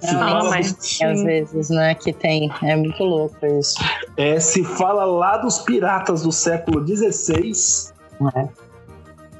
Se 0.00 0.14
não, 0.14 0.20
fala 0.20 0.50
mas 0.50 1.00
às 1.02 1.22
vezes, 1.22 1.68
né, 1.68 1.94
que 1.94 2.12
tem. 2.12 2.50
É 2.62 2.76
muito 2.76 3.02
louco 3.02 3.44
isso. 3.44 3.78
É, 4.16 4.38
se 4.38 4.64
fala 4.64 5.04
lá 5.04 5.36
dos 5.36 5.58
piratas 5.58 6.22
do 6.22 6.32
século 6.32 6.86
XVI 6.86 7.92
é. 8.34 8.48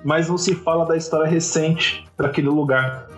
Mas 0.05 0.29
não 0.29 0.39
se 0.39 0.55
fala 0.55 0.87
da 0.87 0.97
história 0.97 1.27
recente 1.27 2.07
daquele 2.17 2.49
lugar. 2.49 3.09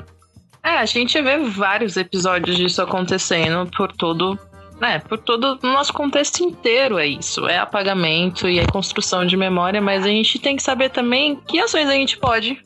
É, 0.63 0.79
a 0.79 0.87
gente 0.87 1.21
vê 1.21 1.39
vários 1.39 1.97
episódios 1.97 2.57
disso 2.57 2.83
acontecendo 2.83 3.71
por 3.77 3.93
todo, 3.93 4.39
né, 4.79 4.99
por 4.99 5.19
todo 5.19 5.59
o 5.63 5.67
nosso 5.67 5.93
contexto 5.93 6.43
inteiro 6.43 6.99
é 6.99 7.07
isso, 7.07 7.47
é 7.49 7.59
apagamento 7.59 8.49
e 8.49 8.59
é 8.59 8.67
construção 8.67 9.25
de 9.25 9.37
memória, 9.37 9.81
mas 9.81 10.05
a 10.05 10.09
gente 10.09 10.39
tem 10.39 10.57
que 10.57 10.63
saber 10.63 10.91
também 10.91 11.37
que 11.47 11.59
ações 11.59 11.89
a 11.89 11.93
gente 11.93 12.19
pode 12.19 12.63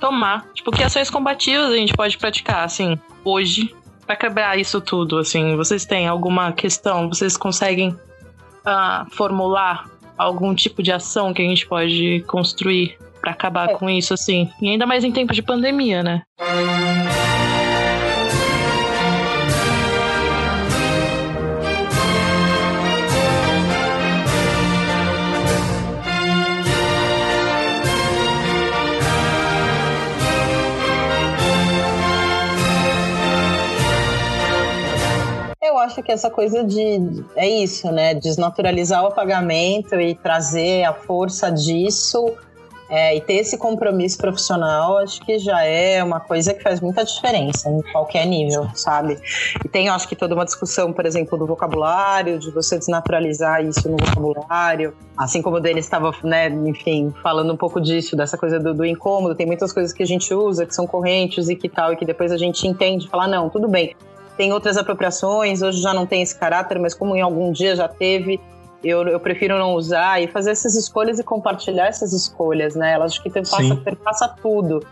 tomar, 0.00 0.46
tipo, 0.54 0.72
que 0.72 0.82
ações 0.82 1.10
combativas 1.10 1.70
a 1.70 1.76
gente 1.76 1.92
pode 1.92 2.18
praticar, 2.18 2.64
assim, 2.64 2.98
hoje, 3.24 3.72
para 4.06 4.16
quebrar 4.16 4.58
isso 4.58 4.80
tudo, 4.80 5.18
assim, 5.18 5.54
vocês 5.56 5.84
têm 5.84 6.08
alguma 6.08 6.52
questão, 6.52 7.08
vocês 7.08 7.36
conseguem 7.36 7.90
uh, 7.90 9.08
formular 9.12 9.88
algum 10.24 10.54
tipo 10.54 10.82
de 10.82 10.92
ação 10.92 11.32
que 11.32 11.42
a 11.42 11.44
gente 11.44 11.66
pode 11.66 12.22
construir 12.26 12.96
para 13.20 13.32
acabar 13.32 13.70
é. 13.70 13.74
com 13.74 13.88
isso, 13.88 14.14
assim. 14.14 14.50
E 14.60 14.68
ainda 14.68 14.86
mais 14.86 15.04
em 15.04 15.12
tempo 15.12 15.32
de 15.32 15.42
pandemia, 15.42 16.02
né? 16.02 16.22
Acho 35.80 36.02
que 36.02 36.12
essa 36.12 36.30
coisa 36.30 36.64
de. 36.64 37.24
É 37.36 37.48
isso, 37.48 37.90
né? 37.90 38.14
Desnaturalizar 38.14 39.02
o 39.02 39.06
apagamento 39.08 39.94
e 40.00 40.14
trazer 40.14 40.84
a 40.84 40.92
força 40.92 41.50
disso 41.50 42.34
é, 42.90 43.16
e 43.16 43.20
ter 43.20 43.34
esse 43.34 43.56
compromisso 43.56 44.18
profissional, 44.18 44.98
acho 44.98 45.20
que 45.20 45.38
já 45.38 45.62
é 45.64 46.02
uma 46.02 46.18
coisa 46.18 46.52
que 46.52 46.60
faz 46.60 46.80
muita 46.80 47.04
diferença 47.04 47.70
em 47.70 47.80
qualquer 47.92 48.26
nível, 48.26 48.68
sabe? 48.74 49.16
E 49.64 49.68
tem, 49.68 49.88
acho 49.88 50.08
que, 50.08 50.16
toda 50.16 50.34
uma 50.34 50.44
discussão, 50.44 50.92
por 50.92 51.06
exemplo, 51.06 51.38
do 51.38 51.46
vocabulário, 51.46 52.36
de 52.36 52.50
você 52.50 52.76
desnaturalizar 52.76 53.64
isso 53.64 53.88
no 53.88 53.96
vocabulário. 53.96 54.92
Assim 55.16 55.40
como 55.40 55.56
o 55.56 55.60
Denis 55.60 55.84
estava, 55.84 56.12
né, 56.24 56.48
enfim, 56.48 57.14
falando 57.22 57.52
um 57.52 57.56
pouco 57.56 57.80
disso, 57.80 58.16
dessa 58.16 58.36
coisa 58.36 58.58
do, 58.58 58.74
do, 58.74 58.84
incômodo. 58.84 59.36
Tem 59.36 59.46
muitas 59.46 59.72
coisas 59.72 59.92
que 59.92 60.02
a 60.02 60.06
gente 60.06 60.34
usa 60.34 60.66
que 60.66 60.74
são 60.74 60.86
correntes 60.86 61.48
e 61.48 61.54
que 61.54 61.68
tal, 61.68 61.92
e 61.92 61.96
que 61.96 62.04
depois 62.04 62.32
a 62.32 62.36
gente 62.36 62.66
entende, 62.66 63.08
falar, 63.08 63.28
não, 63.28 63.48
tudo 63.48 63.68
bem. 63.68 63.94
Tem 64.40 64.54
outras 64.54 64.78
apropriações, 64.78 65.60
hoje 65.60 65.82
já 65.82 65.92
não 65.92 66.06
tem 66.06 66.22
esse 66.22 66.34
caráter, 66.34 66.78
mas 66.78 66.94
como 66.94 67.14
em 67.14 67.20
algum 67.20 67.52
dia 67.52 67.76
já 67.76 67.86
teve, 67.86 68.40
eu, 68.82 69.06
eu 69.06 69.20
prefiro 69.20 69.58
não 69.58 69.74
usar 69.74 70.18
e 70.22 70.26
fazer 70.26 70.52
essas 70.52 70.74
escolhas 70.76 71.18
e 71.18 71.22
compartilhar 71.22 71.88
essas 71.88 72.14
escolhas, 72.14 72.74
né? 72.74 72.94
Elas 72.94 73.12
acho 73.12 73.22
que 73.22 73.28
passa, 73.28 73.76
passa 74.02 74.28
tudo. 74.42 74.82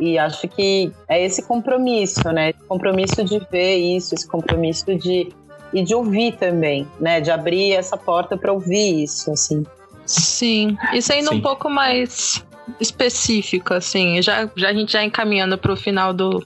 E 0.00 0.18
acho 0.18 0.48
que 0.48 0.90
é 1.08 1.24
esse 1.24 1.40
compromisso, 1.40 2.32
né? 2.32 2.50
Esse 2.50 2.64
compromisso 2.66 3.22
de 3.22 3.38
ver 3.48 3.76
isso, 3.76 4.12
esse 4.12 4.26
compromisso 4.26 4.92
de 4.96 5.32
e 5.72 5.84
de 5.84 5.94
ouvir 5.94 6.32
também, 6.32 6.84
né? 6.98 7.20
De 7.20 7.30
abrir 7.30 7.74
essa 7.74 7.96
porta 7.96 8.36
para 8.36 8.52
ouvir 8.52 9.04
isso, 9.04 9.30
assim. 9.30 9.64
Sim, 10.04 10.76
e 10.92 11.00
sendo 11.00 11.28
Sim. 11.28 11.36
um 11.36 11.40
pouco 11.40 11.70
mais 11.70 12.44
específico, 12.80 13.72
assim, 13.72 14.20
já, 14.20 14.50
já 14.56 14.70
a 14.70 14.72
gente 14.72 14.90
já 14.90 15.04
encaminhando 15.04 15.56
para 15.56 15.72
o 15.72 15.76
final 15.76 16.12
do, 16.12 16.44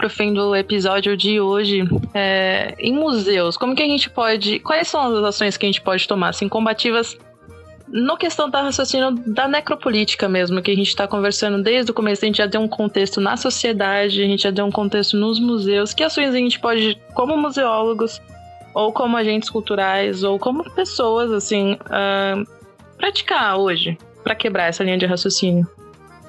pro 0.00 0.08
fim 0.08 0.32
do 0.32 0.56
episódio 0.56 1.14
de 1.14 1.38
hoje, 1.38 1.82
é, 2.14 2.74
em 2.78 2.94
museus, 2.94 3.54
como 3.58 3.74
que 3.76 3.82
a 3.82 3.86
gente 3.86 4.08
pode. 4.08 4.58
Quais 4.60 4.88
são 4.88 5.18
as 5.18 5.24
ações 5.24 5.58
que 5.58 5.66
a 5.66 5.68
gente 5.68 5.82
pode 5.82 6.08
tomar, 6.08 6.30
assim, 6.30 6.48
combativas 6.48 7.18
no 7.86 8.16
questão 8.16 8.48
da 8.48 8.62
raciocínio 8.62 9.10
da 9.26 9.46
necropolítica 9.46 10.26
mesmo, 10.26 10.62
que 10.62 10.70
a 10.70 10.74
gente 10.74 10.88
está 10.88 11.06
conversando 11.06 11.62
desde 11.62 11.90
o 11.90 11.94
começo, 11.94 12.24
a 12.24 12.26
gente 12.26 12.38
já 12.38 12.46
deu 12.46 12.62
um 12.62 12.68
contexto 12.68 13.20
na 13.20 13.36
sociedade, 13.36 14.22
a 14.22 14.26
gente 14.26 14.44
já 14.44 14.50
deu 14.50 14.64
um 14.64 14.70
contexto 14.70 15.18
nos 15.18 15.38
museus. 15.38 15.92
Que 15.92 16.02
ações 16.02 16.34
a 16.34 16.38
gente 16.38 16.58
pode, 16.58 16.98
como 17.12 17.36
museólogos, 17.36 18.22
ou 18.72 18.92
como 18.92 19.18
agentes 19.18 19.50
culturais, 19.50 20.22
ou 20.22 20.38
como 20.38 20.64
pessoas, 20.70 21.30
assim, 21.30 21.74
uh, 21.74 22.48
praticar 22.96 23.58
hoje 23.58 23.98
para 24.24 24.34
quebrar 24.34 24.68
essa 24.68 24.82
linha 24.82 24.96
de 24.96 25.04
raciocínio? 25.04 25.66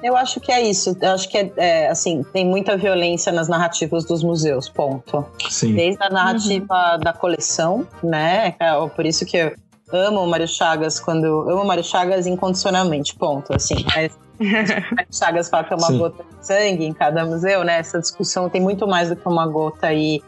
Eu 0.02 0.16
acho 0.16 0.40
que 0.40 0.50
é 0.50 0.60
isso. 0.60 0.96
Eu 1.00 1.10
acho 1.12 1.28
que 1.28 1.38
é, 1.38 1.52
é, 1.56 1.88
assim, 1.88 2.24
tem 2.32 2.44
muita 2.44 2.76
violência 2.76 3.30
nas 3.30 3.48
narrativas 3.48 4.04
dos 4.04 4.22
museus, 4.22 4.68
ponto. 4.68 5.24
Sim. 5.48 5.74
Desde 5.74 6.02
a 6.02 6.10
narrativa 6.10 6.94
uhum. 6.94 7.00
da 7.00 7.12
coleção, 7.12 7.86
né? 8.02 8.54
É, 8.58 8.88
por 8.88 9.06
isso 9.06 9.24
que 9.24 9.36
eu 9.36 9.52
amo 9.92 10.20
o 10.20 10.26
Mário 10.26 10.48
Chagas 10.48 10.98
quando. 10.98 11.26
Amo 11.48 11.62
o 11.62 11.66
Mário 11.66 11.84
Chagas 11.84 12.26
incondicionalmente, 12.26 13.14
ponto. 13.14 13.54
Assim. 13.54 13.76
Mário 14.40 15.08
Chagas 15.12 15.48
fala 15.48 15.64
que 15.64 15.72
é 15.72 15.76
uma 15.76 15.86
Sim. 15.86 15.98
gota 15.98 16.24
de 16.24 16.46
sangue 16.46 16.84
em 16.84 16.92
cada 16.92 17.24
museu, 17.24 17.62
né? 17.62 17.78
Essa 17.78 18.00
discussão 18.00 18.48
tem 18.48 18.60
muito 18.60 18.88
mais 18.88 19.08
do 19.08 19.16
que 19.16 19.28
uma 19.28 19.46
gota 19.46 19.86
aí. 19.86 20.20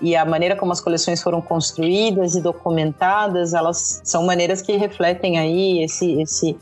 E 0.00 0.16
a 0.16 0.24
maneira 0.24 0.56
como 0.56 0.72
as 0.72 0.80
coleções 0.80 1.22
foram 1.22 1.42
construídas 1.42 2.34
e 2.34 2.40
documentadas, 2.40 3.52
elas 3.52 4.00
são 4.02 4.24
maneiras 4.24 4.62
que 4.62 4.74
refletem 4.78 5.38
aí 5.38 5.84
esse, 5.84 6.22
esse 6.22 6.56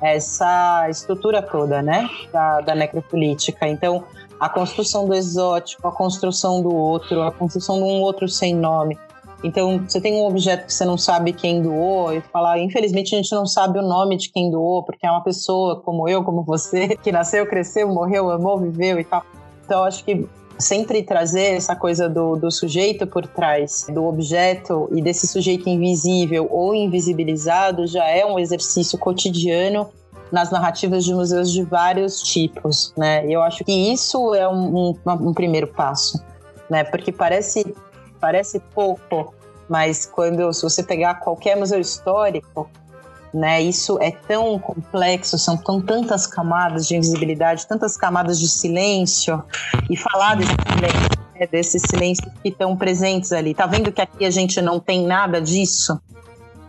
essa 0.00 0.86
estrutura 0.88 1.42
toda, 1.42 1.82
né, 1.82 2.08
da, 2.32 2.60
da 2.60 2.74
necropolítica. 2.74 3.68
Então, 3.68 4.04
a 4.38 4.48
construção 4.48 5.06
do 5.06 5.14
exótico, 5.14 5.86
a 5.86 5.92
construção 5.92 6.62
do 6.62 6.74
outro, 6.74 7.22
a 7.22 7.30
construção 7.30 7.76
de 7.76 7.82
um 7.84 8.00
outro 8.00 8.26
sem 8.28 8.54
nome. 8.54 8.98
Então, 9.42 9.82
você 9.86 10.00
tem 10.00 10.14
um 10.14 10.26
objeto 10.26 10.66
que 10.66 10.74
você 10.74 10.84
não 10.84 10.98
sabe 10.98 11.32
quem 11.32 11.62
doou 11.62 12.12
e 12.12 12.20
falar, 12.20 12.58
infelizmente 12.58 13.14
a 13.14 13.18
gente 13.18 13.32
não 13.34 13.46
sabe 13.46 13.78
o 13.78 13.82
nome 13.82 14.16
de 14.16 14.30
quem 14.30 14.50
doou, 14.50 14.82
porque 14.82 15.06
é 15.06 15.10
uma 15.10 15.22
pessoa 15.22 15.80
como 15.80 16.08
eu, 16.08 16.22
como 16.22 16.42
você, 16.42 16.96
que 17.02 17.10
nasceu, 17.10 17.46
cresceu, 17.46 17.88
morreu, 17.88 18.30
amou, 18.30 18.58
viveu 18.58 18.98
e 18.98 19.04
tal. 19.04 19.24
Então, 19.64 19.84
acho 19.84 20.04
que 20.04 20.28
sempre 20.60 21.02
trazer 21.02 21.56
essa 21.56 21.74
coisa 21.74 22.08
do, 22.08 22.36
do 22.36 22.50
sujeito 22.50 23.06
por 23.06 23.26
trás 23.26 23.86
do 23.88 24.04
objeto 24.04 24.88
e 24.92 25.02
desse 25.02 25.26
sujeito 25.26 25.68
invisível 25.68 26.46
ou 26.50 26.74
invisibilizado 26.74 27.86
já 27.86 28.06
é 28.06 28.24
um 28.24 28.38
exercício 28.38 28.98
cotidiano 28.98 29.88
nas 30.30 30.50
narrativas 30.50 31.04
de 31.04 31.12
museus 31.12 31.50
de 31.50 31.62
vários 31.62 32.22
tipos, 32.22 32.94
né? 32.96 33.26
Eu 33.26 33.42
acho 33.42 33.64
que 33.64 33.72
isso 33.72 34.34
é 34.34 34.48
um, 34.48 34.90
um, 34.90 34.94
um 35.04 35.34
primeiro 35.34 35.66
passo, 35.66 36.22
né? 36.68 36.84
Porque 36.84 37.10
parece 37.10 37.74
parece 38.20 38.60
pouco, 38.74 39.34
mas 39.68 40.06
quando 40.06 40.52
se 40.52 40.62
você 40.62 40.82
pegar 40.82 41.14
qualquer 41.14 41.56
museu 41.56 41.80
histórico, 41.80 42.70
né? 43.32 43.62
Isso 43.62 43.98
é 44.00 44.10
tão 44.10 44.58
complexo, 44.58 45.38
são 45.38 45.56
tão 45.56 45.80
tantas 45.80 46.26
camadas 46.26 46.86
de 46.86 46.96
invisibilidade, 46.96 47.66
tantas 47.66 47.96
camadas 47.96 48.38
de 48.38 48.48
silêncio 48.48 49.42
e 49.88 49.96
falar 49.96 50.36
desse 50.36 50.52
silêncio, 50.52 51.20
né, 51.38 51.46
desses 51.46 51.82
silêncios 51.88 52.32
que 52.42 52.48
estão 52.48 52.76
presentes 52.76 53.32
ali. 53.32 53.54
Tá 53.54 53.66
vendo 53.66 53.92
que 53.92 54.00
aqui 54.00 54.24
a 54.24 54.30
gente 54.30 54.60
não 54.60 54.80
tem 54.80 55.06
nada 55.06 55.40
disso? 55.40 56.00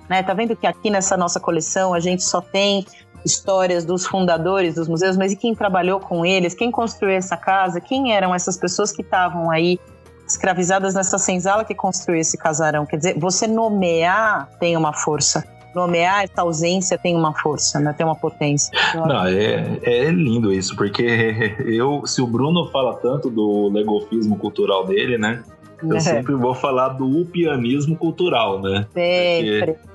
Né? 0.07 0.21
Tá 0.21 0.33
vendo 0.33 0.55
que 0.55 0.67
aqui 0.67 0.89
nessa 0.89 1.17
nossa 1.17 1.39
coleção 1.39 1.93
a 1.93 1.99
gente 1.99 2.23
só 2.23 2.41
tem 2.41 2.85
histórias 3.25 3.85
dos 3.85 4.05
fundadores 4.05 4.75
dos 4.75 4.87
museus, 4.87 5.15
mas 5.15 5.31
e 5.31 5.35
quem 5.35 5.55
trabalhou 5.55 5.99
com 5.99 6.25
eles? 6.25 6.53
Quem 6.53 6.71
construiu 6.71 7.15
essa 7.15 7.37
casa? 7.37 7.79
Quem 7.79 8.13
eram 8.13 8.33
essas 8.33 8.57
pessoas 8.57 8.91
que 8.91 9.01
estavam 9.01 9.49
aí 9.49 9.79
escravizadas 10.27 10.95
nessa 10.95 11.17
senzala 11.17 11.63
que 11.63 11.75
construiu 11.75 12.19
esse 12.19 12.37
casarão? 12.37 12.85
Quer 12.85 12.97
dizer, 12.97 13.19
você 13.19 13.47
nomear 13.47 14.49
tem 14.59 14.75
uma 14.75 14.93
força 14.93 15.43
nomear 15.75 16.23
essa 16.23 16.41
ausência 16.41 16.97
tem 16.97 17.15
uma 17.15 17.33
força, 17.33 17.79
né? 17.79 17.93
Tem 17.93 18.05
uma 18.05 18.15
potência. 18.15 18.71
Não, 18.95 19.25
é, 19.25 19.79
é 19.83 20.11
lindo 20.11 20.51
isso, 20.51 20.75
porque 20.75 21.55
eu, 21.65 22.05
se 22.05 22.21
o 22.21 22.27
Bruno 22.27 22.69
fala 22.71 22.95
tanto 22.95 23.29
do 23.29 23.69
legofismo 23.69 24.37
cultural 24.37 24.85
dele, 24.85 25.17
né? 25.17 25.43
Eu 25.83 25.95
é. 25.95 25.99
sempre 25.99 26.35
vou 26.35 26.53
falar 26.53 26.89
do 26.89 27.25
pianismo 27.25 27.95
cultural, 27.95 28.61
né? 28.61 28.85
Sempre. 28.93 29.73
Porque, 29.73 29.91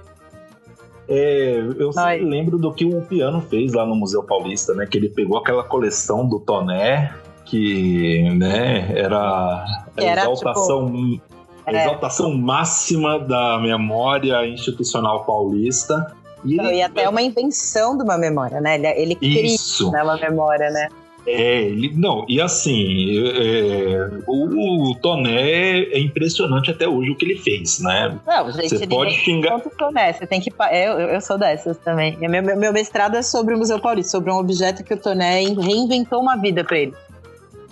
é, 1.08 1.58
eu 1.78 1.92
sempre 1.92 2.24
lembro 2.24 2.58
do 2.58 2.72
que 2.72 2.84
o 2.84 3.00
piano 3.02 3.40
fez 3.40 3.72
lá 3.72 3.86
no 3.86 3.94
Museu 3.94 4.24
Paulista, 4.24 4.74
né? 4.74 4.86
Que 4.86 4.98
ele 4.98 5.08
pegou 5.08 5.38
aquela 5.38 5.62
coleção 5.62 6.28
do 6.28 6.40
Toné, 6.40 7.14
que 7.44 8.28
né, 8.34 8.92
era 8.98 9.18
a 9.18 9.84
era, 9.96 10.22
exaltação 10.22 10.86
tipo 10.90 11.35
é. 11.74 11.82
exaltação 11.82 12.36
máxima 12.36 13.18
da 13.18 13.58
memória 13.58 14.46
institucional 14.46 15.24
paulista. 15.24 16.14
E, 16.44 16.54
então, 16.54 16.66
ele... 16.66 16.76
e 16.76 16.82
até 16.82 17.08
uma 17.08 17.22
invenção 17.22 17.96
de 17.96 18.04
uma 18.04 18.16
memória, 18.16 18.60
né? 18.60 18.76
Ele, 18.76 18.86
ele 18.86 19.14
cria 19.16 19.90
né, 19.90 20.02
uma 20.02 20.16
memória, 20.16 20.70
né? 20.70 20.88
É, 21.26 21.62
ele, 21.62 21.92
não, 21.96 22.24
e 22.28 22.40
assim, 22.40 23.18
é, 23.18 24.10
o, 24.28 24.90
o, 24.90 24.94
Toné 24.94 25.80
é 25.82 25.98
impressionante 25.98 26.70
até 26.70 26.86
hoje 26.86 27.10
o 27.10 27.16
que 27.16 27.24
ele 27.24 27.36
fez, 27.36 27.80
né? 27.80 28.16
Não, 28.24 28.52
gente, 28.52 28.68
você 28.68 28.86
pode 28.86 29.12
xingar. 29.14 29.60
Toné, 29.76 30.12
você 30.12 30.24
tem 30.24 30.40
que. 30.40 30.52
Eu, 30.70 31.00
eu 31.00 31.20
sou 31.20 31.36
dessas 31.36 31.76
também. 31.78 32.16
Meu, 32.16 32.56
meu 32.56 32.72
mestrado 32.72 33.16
é 33.16 33.22
sobre 33.22 33.54
o 33.54 33.58
Museu 33.58 33.80
Paulista, 33.80 34.12
sobre 34.12 34.30
um 34.30 34.36
objeto 34.36 34.84
que 34.84 34.94
o 34.94 34.96
Toné 34.96 35.40
reinventou 35.40 36.20
uma 36.20 36.36
vida 36.36 36.62
para 36.62 36.78
ele 36.78 36.94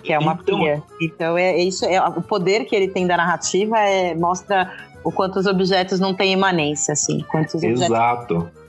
que 0.05 0.13
é 0.13 0.19
uma 0.19 0.37
então, 0.41 0.59
pia. 0.59 0.83
Então 1.01 1.37
é, 1.37 1.51
é 1.51 1.63
isso, 1.63 1.83
é 1.85 1.99
o 2.01 2.21
poder 2.21 2.65
que 2.65 2.75
ele 2.75 2.87
tem 2.87 3.07
da 3.07 3.17
narrativa 3.17 3.77
é, 3.79 4.13
mostra 4.13 4.71
o 5.03 5.11
quanto 5.11 5.39
os 5.39 5.45
objetos 5.45 5.99
não 5.99 6.13
têm 6.13 6.33
imanência, 6.33 6.93
assim. 6.93 7.23
Quantos 7.29 7.61
Exato. 7.63 8.35
Objetos... 8.35 8.65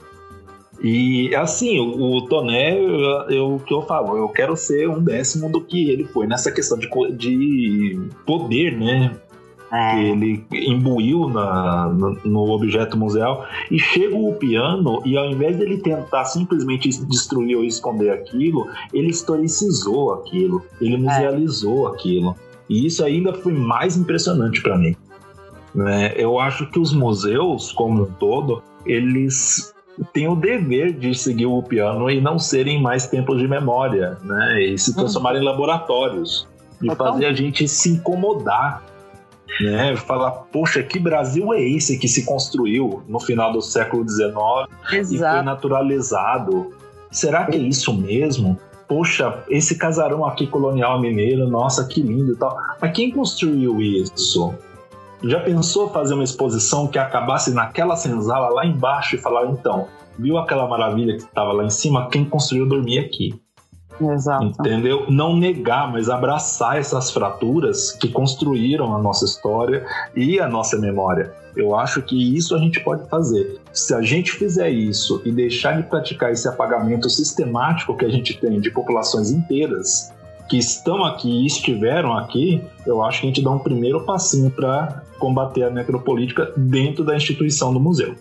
E 0.79 1.35
assim, 1.35 1.79
o, 1.79 2.17
o 2.17 2.21
Toné, 2.27 2.77
o 3.41 3.59
que 3.59 3.73
eu 3.73 3.81
falo, 3.81 4.15
eu 4.15 4.29
quero 4.29 4.55
ser 4.55 4.87
um 4.87 5.01
décimo 5.01 5.49
do 5.49 5.59
que 5.59 5.89
ele 5.89 6.03
foi 6.05 6.27
nessa 6.27 6.51
questão 6.51 6.77
de, 6.77 6.87
de 7.13 7.99
poder, 8.25 8.77
né? 8.77 9.11
É. 9.71 9.91
que 9.91 9.99
ele 9.99 10.45
imbuiu 10.51 11.29
na, 11.29 11.89
no, 11.89 12.17
no, 12.23 12.49
objeto 12.51 12.97
museal. 12.97 13.45
E 13.69 13.79
chega 13.79 14.15
o 14.15 14.33
piano, 14.33 15.01
e 15.05 15.17
ao 15.17 15.29
invés 15.29 15.57
dele 15.57 15.77
tentar 15.77 16.25
simplesmente 16.25 16.89
destruir 17.05 17.55
ou 17.55 17.63
esconder 17.63 18.11
aquilo, 18.11 18.67
ele 18.93 19.09
historicizou 19.09 20.13
aquilo, 20.13 20.63
ele 20.81 20.95
é. 20.95 20.97
musealizou 20.97 21.87
é. 21.87 21.91
aquilo. 21.93 22.35
E 22.69 22.85
isso 22.85 23.03
ainda 23.03 23.33
foi 23.33 23.53
mais 23.53 23.97
impressionante 23.97 24.61
para 24.61 24.77
mim. 24.77 24.95
Né? 25.73 26.13
Eu 26.17 26.39
acho 26.39 26.69
que 26.69 26.79
os 26.79 26.93
museus, 26.93 27.71
como 27.71 28.03
um 28.03 28.05
todo, 28.05 28.61
eles 28.85 29.73
têm 30.13 30.27
o 30.27 30.35
dever 30.35 30.93
de 30.93 31.13
seguir 31.15 31.45
o 31.45 31.61
piano 31.61 32.09
e 32.09 32.21
não 32.21 32.37
serem 32.37 32.81
mais 32.81 33.07
templos 33.07 33.39
de 33.39 33.47
memória, 33.47 34.17
né? 34.23 34.61
E 34.61 34.77
se 34.77 34.95
transformarem 34.95 35.41
uhum. 35.41 35.47
em 35.47 35.49
laboratórios. 35.49 36.47
E 36.81 36.93
fazer 36.95 37.25
a 37.25 37.33
gente 37.33 37.67
se 37.67 37.89
incomodar 37.89 38.83
né? 39.61 39.95
Falar, 39.95 40.31
poxa, 40.51 40.83
que 40.83 40.99
Brasil 40.99 41.53
é 41.53 41.61
esse 41.61 41.97
que 41.97 42.07
se 42.07 42.25
construiu 42.25 43.03
no 43.07 43.19
final 43.19 43.51
do 43.51 43.61
século 43.61 44.07
XIX 44.07 44.31
Exato. 44.91 45.13
e 45.13 45.17
foi 45.17 45.41
naturalizado? 45.41 46.73
Será 47.11 47.45
que 47.45 47.55
é 47.55 47.59
isso 47.59 47.93
mesmo? 47.93 48.57
Poxa, 48.87 49.43
esse 49.49 49.77
casarão 49.77 50.25
aqui 50.25 50.47
colonial 50.47 50.99
mineiro, 50.99 51.47
nossa, 51.47 51.85
que 51.85 52.01
lindo 52.01 52.33
e 52.33 52.35
tal. 52.35 52.57
Mas 52.81 52.91
quem 52.91 53.11
construiu 53.11 53.81
isso? 53.81 54.53
Já 55.23 55.39
pensou 55.39 55.89
fazer 55.89 56.13
uma 56.13 56.23
exposição 56.23 56.87
que 56.87 56.99
acabasse 56.99 57.51
naquela 57.51 57.95
senzala 57.95 58.49
lá 58.49 58.65
embaixo 58.65 59.15
e 59.15 59.17
falar, 59.17 59.47
então, 59.47 59.87
viu 60.17 60.37
aquela 60.37 60.67
maravilha 60.67 61.17
que 61.17 61.23
estava 61.23 61.51
lá 61.51 61.65
em 61.65 61.69
cima? 61.69 62.07
Quem 62.09 62.23
construiu 62.23 62.67
dormir 62.67 62.99
aqui? 62.99 63.33
Exato. 63.99 64.45
Entendeu? 64.45 65.05
Não 65.09 65.35
negar, 65.35 65.91
mas 65.91 66.09
abraçar 66.09 66.77
essas 66.77 67.11
fraturas 67.11 67.91
que 67.91 68.07
construíram 68.07 68.95
a 68.95 68.99
nossa 68.99 69.25
história 69.25 69.85
e 70.15 70.39
a 70.39 70.47
nossa 70.47 70.77
memória. 70.77 71.33
Eu 71.55 71.75
acho 71.75 72.01
que 72.03 72.37
isso 72.37 72.55
a 72.55 72.59
gente 72.59 72.79
pode 72.81 73.09
fazer. 73.09 73.59
Se 73.73 73.93
a 73.93 74.01
gente 74.01 74.31
fizer 74.31 74.69
isso 74.69 75.21
e 75.25 75.31
deixar 75.31 75.81
de 75.81 75.89
praticar 75.89 76.31
esse 76.31 76.47
apagamento 76.47 77.09
sistemático 77.09 77.97
que 77.97 78.05
a 78.05 78.09
gente 78.09 78.39
tem 78.39 78.59
de 78.59 78.69
populações 78.69 79.31
inteiras 79.31 80.13
que 80.47 80.57
estão 80.57 81.03
aqui 81.03 81.29
e 81.29 81.45
estiveram 81.45 82.15
aqui, 82.15 82.63
eu 82.85 83.03
acho 83.03 83.21
que 83.21 83.27
a 83.27 83.29
gente 83.29 83.43
dá 83.43 83.51
um 83.51 83.59
primeiro 83.59 84.05
passinho 84.05 84.49
para 84.51 85.03
combater 85.19 85.63
a 85.63 85.69
necropolítica 85.69 86.53
dentro 86.55 87.03
da 87.03 87.15
instituição 87.15 87.73
do 87.73 87.79
museu. 87.79 88.15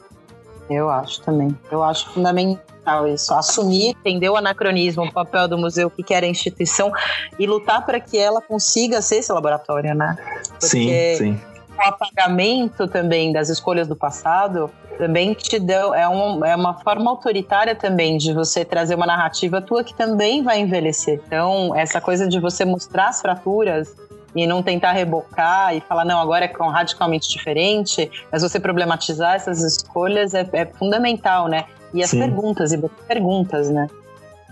Eu 0.69 0.91
acho 0.91 1.21
também. 1.23 1.57
Eu 1.71 1.83
acho 1.83 2.09
fundamental 2.11 3.07
isso. 3.07 3.33
Assumir, 3.35 3.91
entender 3.91 4.29
o 4.29 4.37
anacronismo, 4.37 5.05
o 5.05 5.13
papel 5.13 5.49
do 5.49 5.59
museu, 5.59 5.89
o 5.89 5.91
que 5.91 6.15
era 6.15 6.27
a 6.27 6.29
instituição 6.29 6.93
e 7.39 7.47
lutar 7.47 7.85
para 7.85 8.01
que 8.01 8.19
ela 8.19 8.41
consiga 8.41 9.03
ser 9.03 9.17
esse 9.17 9.33
laboratório, 9.33 9.95
né? 9.95 10.17
Porque 10.61 11.17
sim, 11.17 11.17
sim. 11.17 11.41
O 11.77 11.89
apagamento 11.89 12.89
também 12.89 13.33
das 13.33 13.49
escolhas 13.51 13.87
do 13.87 13.95
passado 13.95 14.71
também 14.97 15.35
te 15.35 15.59
dão 15.59 15.95
é, 15.95 16.09
um, 16.09 16.45
é 16.45 16.57
uma 16.57 16.75
forma 16.81 17.11
autoritária 17.11 17.75
também 17.75 18.17
de 18.17 18.33
você 18.33 18.65
trazer 18.65 18.95
uma 18.95 19.07
narrativa 19.07 19.61
tua 19.61 19.85
que 19.85 19.95
também 19.95 20.43
vai 20.43 20.61
envelhecer. 20.61 21.21
Então, 21.27 21.75
essa 21.77 22.01
coisa 22.01 22.27
de 22.27 22.41
você 22.41 22.65
mostrar 22.65 23.09
as 23.09 23.21
fraturas 23.21 23.95
e 24.37 24.47
não 24.47 24.63
tentar 24.63 24.93
rebocar 24.93 25.75
e 25.75 25.81
falar, 25.81 26.05
não, 26.05 26.21
agora 26.21 26.45
é 26.45 26.69
radicalmente 26.69 27.29
diferente, 27.29 28.11
mas 28.31 28.43
você 28.43 28.61
problematizar 28.61 29.35
essas 29.35 29.63
escolhas 29.63 30.35
é, 30.35 30.49
é 30.53 30.67
fundamental, 30.67 31.49
né? 31.49 31.65
E 31.95 32.03
as 32.03 32.11
Sim. 32.11 32.19
perguntas, 32.19 32.73
e 32.73 32.79
perguntas, 33.09 33.71
né? 33.71 33.89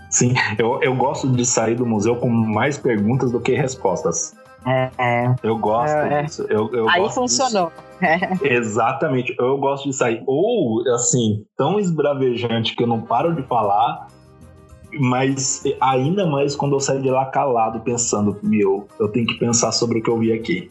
Sim, 0.09 0.33
eu, 0.57 0.81
eu 0.81 0.95
gosto 0.95 1.29
de 1.29 1.45
sair 1.45 1.75
do 1.75 1.85
museu 1.85 2.15
com 2.15 2.29
mais 2.29 2.77
perguntas 2.77 3.31
do 3.31 3.39
que 3.39 3.53
respostas. 3.53 4.33
É, 4.65 4.89
é. 4.97 5.35
Eu 5.43 5.57
gosto 5.57 5.95
é, 5.95 6.19
é. 6.19 6.23
disso. 6.23 6.45
Eu, 6.49 6.73
eu 6.73 6.89
Aí 6.89 7.07
funcionou. 7.09 7.71
Exatamente. 8.41 9.35
Eu 9.37 9.57
gosto 9.57 9.87
de 9.87 9.95
sair. 9.95 10.23
Ou, 10.25 10.83
assim, 10.93 11.45
tão 11.55 11.79
esbravejante 11.79 12.75
que 12.75 12.83
eu 12.83 12.87
não 12.87 13.01
paro 13.01 13.35
de 13.35 13.43
falar, 13.43 14.07
mas 14.99 15.63
ainda 15.81 16.25
mais 16.25 16.55
quando 16.55 16.75
eu 16.75 16.79
saio 16.79 17.01
de 17.01 17.09
lá 17.09 17.25
calado, 17.25 17.79
pensando, 17.81 18.37
meu, 18.41 18.87
eu 18.99 19.07
tenho 19.07 19.25
que 19.25 19.35
pensar 19.35 19.71
sobre 19.71 19.99
o 19.99 20.03
que 20.03 20.09
eu 20.09 20.17
vi 20.17 20.31
aqui. 20.31 20.69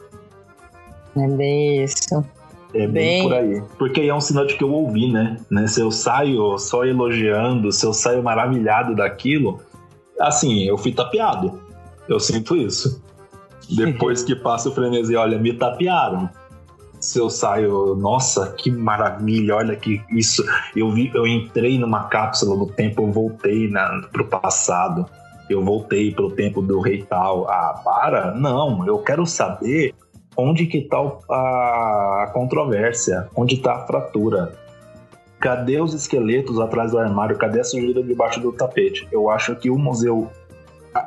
É 1.16 1.28
bem 1.28 1.84
isso. 1.84 2.24
É 2.74 2.88
bem, 2.88 2.90
bem, 2.90 3.22
por 3.22 3.32
aí. 3.32 3.62
Porque 3.78 4.00
é 4.00 4.14
um 4.14 4.20
sinal 4.20 4.46
de 4.46 4.56
que 4.56 4.64
eu 4.64 4.72
ouvi, 4.72 5.10
né? 5.12 5.38
né? 5.48 5.66
Se 5.66 5.80
eu 5.80 5.90
saio 5.90 6.58
só 6.58 6.84
elogiando, 6.84 7.70
se 7.70 7.86
eu 7.86 7.92
saio 7.92 8.22
maravilhado 8.22 8.96
daquilo, 8.96 9.60
assim, 10.20 10.64
eu 10.64 10.76
fui 10.76 10.92
tapeado. 10.92 11.60
Eu 12.08 12.18
sinto 12.18 12.56
isso. 12.56 13.00
Depois 13.70 14.22
que 14.22 14.34
passa 14.34 14.68
o 14.68 14.72
frenesi, 14.72 15.14
olha, 15.14 15.38
me 15.38 15.52
tapearam 15.52 16.28
se 17.04 17.18
eu 17.18 17.28
saio, 17.28 17.94
nossa, 17.94 18.52
que 18.52 18.70
maravilha, 18.70 19.56
olha 19.56 19.76
que 19.76 20.02
isso. 20.10 20.42
Eu 20.74 20.90
vi, 20.90 21.12
eu 21.14 21.26
entrei 21.26 21.78
numa 21.78 22.04
cápsula 22.04 22.56
do 22.56 22.66
tempo, 22.72 23.02
eu 23.02 23.12
voltei 23.12 23.68
na, 23.68 24.00
pro 24.10 24.24
passado. 24.24 25.04
Eu 25.48 25.62
voltei 25.62 26.10
pro 26.10 26.30
tempo 26.30 26.62
do 26.62 26.80
rei 26.80 27.02
tal. 27.02 27.46
Ah, 27.46 27.78
para? 27.84 28.34
Não, 28.34 28.86
eu 28.86 28.98
quero 28.98 29.26
saber 29.26 29.94
onde 30.34 30.64
que 30.64 30.80
tá 30.80 30.96
a 31.30 32.30
controvérsia, 32.32 33.28
onde 33.36 33.58
tá 33.58 33.74
a 33.74 33.86
fratura. 33.86 34.54
Cadê 35.38 35.78
os 35.78 35.92
esqueletos 35.92 36.58
atrás 36.58 36.92
do 36.92 36.98
armário? 36.98 37.36
Cadê 37.36 37.60
a 37.60 37.64
sujeira 37.64 38.02
debaixo 38.02 38.40
do 38.40 38.50
tapete? 38.50 39.06
Eu 39.12 39.28
acho 39.28 39.54
que 39.56 39.68
o 39.68 39.78
museu, 39.78 40.30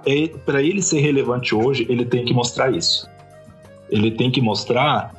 é, 0.05 0.27
para 0.45 0.61
ele 0.61 0.83
ser 0.83 0.99
relevante 0.99 1.55
hoje, 1.55 1.87
ele 1.89 2.05
tem 2.05 2.23
que 2.23 2.35
mostrar 2.35 2.71
isso. 2.71 3.09
Ele 3.89 4.11
tem 4.11 4.29
que 4.29 4.39
mostrar 4.39 5.11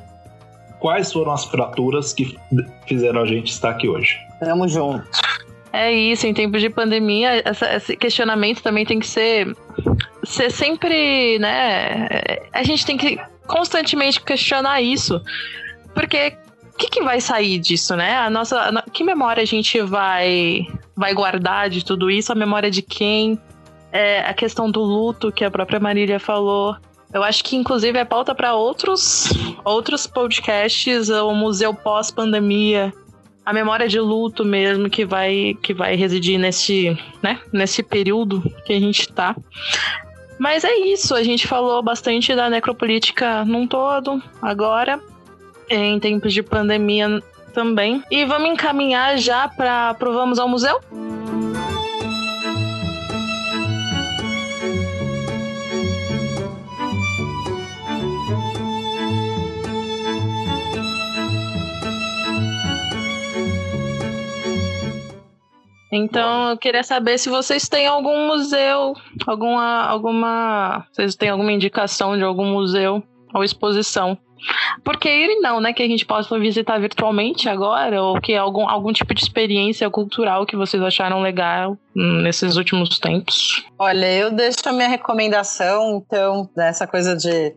quais 0.79 1.11
foram 1.11 1.31
as 1.31 1.45
fraturas 1.45 2.13
que 2.13 2.37
fizeram 2.87 3.21
a 3.21 3.25
gente 3.25 3.51
estar 3.51 3.71
aqui 3.71 3.87
hoje. 3.87 4.17
Tamo 4.39 4.67
junto. 4.67 5.05
É 5.71 5.91
isso, 5.91 6.25
em 6.25 6.33
tempos 6.33 6.61
de 6.61 6.69
pandemia, 6.69 7.43
essa, 7.45 7.75
esse 7.75 7.95
questionamento 7.95 8.63
também 8.63 8.85
tem 8.85 8.99
que 8.99 9.05
ser, 9.05 9.55
ser 10.23 10.49
sempre, 10.51 11.37
né? 11.37 12.07
A 12.51 12.63
gente 12.63 12.85
tem 12.85 12.97
que 12.97 13.19
constantemente 13.45 14.21
questionar 14.21 14.81
isso. 14.81 15.21
Porque 15.93 16.37
o 16.73 16.77
que, 16.77 16.89
que, 16.89 17.03
vai 17.03 17.21
sair 17.21 17.59
disso, 17.59 17.95
né? 17.95 18.15
A 18.17 18.29
nossa, 18.29 18.59
a, 18.59 18.81
que 18.89 19.03
memória 19.03 19.43
a 19.43 19.45
gente 19.45 19.81
vai, 19.81 20.65
vai 20.95 21.13
guardar 21.13 21.69
de 21.69 21.83
tudo 21.85 22.09
isso? 22.09 22.31
A 22.31 22.35
memória 22.35 22.71
de 22.71 22.81
quem? 22.81 23.39
É, 23.91 24.21
a 24.21 24.33
questão 24.33 24.71
do 24.71 24.81
luto 24.81 25.31
que 25.31 25.43
a 25.43 25.51
própria 25.51 25.79
Marília 25.79 26.19
falou. 26.19 26.75
Eu 27.13 27.23
acho 27.23 27.43
que 27.43 27.55
inclusive 27.55 27.97
é 27.97 28.05
pauta 28.05 28.35
para 28.35 28.53
outros 28.53 29.29
outros 29.63 30.05
podcasts, 30.05 31.09
o 31.09 31.33
museu 31.33 31.73
pós-pandemia, 31.73 32.93
a 33.45 33.51
memória 33.51 33.87
de 33.87 33.99
luto 33.99 34.45
mesmo 34.45 34.89
que 34.89 35.05
vai 35.05 35.57
que 35.61 35.73
vai 35.73 35.95
residir 35.95 36.37
nesse, 36.37 36.97
né, 37.21 37.39
nesse 37.51 37.81
período 37.81 38.43
que 38.65 38.73
a 38.73 38.79
gente 38.79 39.07
tá. 39.11 39.35
Mas 40.37 40.63
é 40.63 40.73
isso, 40.77 41.15
a 41.15 41.23
gente 41.23 41.47
falou 41.47 41.81
bastante 41.83 42.33
da 42.33 42.49
necropolítica 42.49 43.43
num 43.43 43.67
todo 43.67 44.21
agora, 44.41 45.01
em 45.69 45.99
tempos 45.99 46.33
de 46.33 46.41
pandemia 46.41 47.21
também. 47.53 48.01
E 48.09 48.23
vamos 48.23 48.49
encaminhar 48.49 49.17
já 49.17 49.47
para 49.49 49.93
Vamos 49.99 50.39
ao 50.39 50.47
Museu? 50.47 50.79
Então 65.91 66.51
eu 66.51 66.57
queria 66.57 66.83
saber 66.83 67.17
se 67.17 67.29
vocês 67.29 67.67
têm 67.67 67.87
algum 67.87 68.27
museu, 68.27 68.93
alguma, 69.25 69.85
alguma, 69.85 70.85
vocês 70.91 71.15
têm 71.15 71.29
alguma 71.29 71.51
indicação 71.51 72.17
de 72.17 72.23
algum 72.23 72.45
museu 72.45 73.03
ou 73.33 73.43
exposição. 73.43 74.17
Porque 74.83 75.09
ir 75.09 75.41
não, 75.41 75.59
né? 75.59 75.73
Que 75.73 75.83
a 75.83 75.87
gente 75.87 76.05
possa 76.05 76.39
visitar 76.39 76.79
virtualmente 76.79 77.49
agora, 77.49 78.01
ou 78.01 78.19
que 78.21 78.35
algum, 78.35 78.67
algum 78.67 78.93
tipo 78.93 79.13
de 79.13 79.21
experiência 79.21 79.89
cultural 79.89 80.45
que 80.45 80.55
vocês 80.55 80.81
acharam 80.81 81.21
legal 81.21 81.77
nesses 81.93 82.55
últimos 82.55 82.99
tempos. 82.99 83.65
Olha, 83.77 84.11
eu 84.11 84.31
deixo 84.31 84.57
a 84.65 84.71
minha 84.71 84.87
recomendação, 84.87 86.03
então, 86.05 86.49
dessa 86.55 86.87
coisa 86.87 87.15
de, 87.15 87.53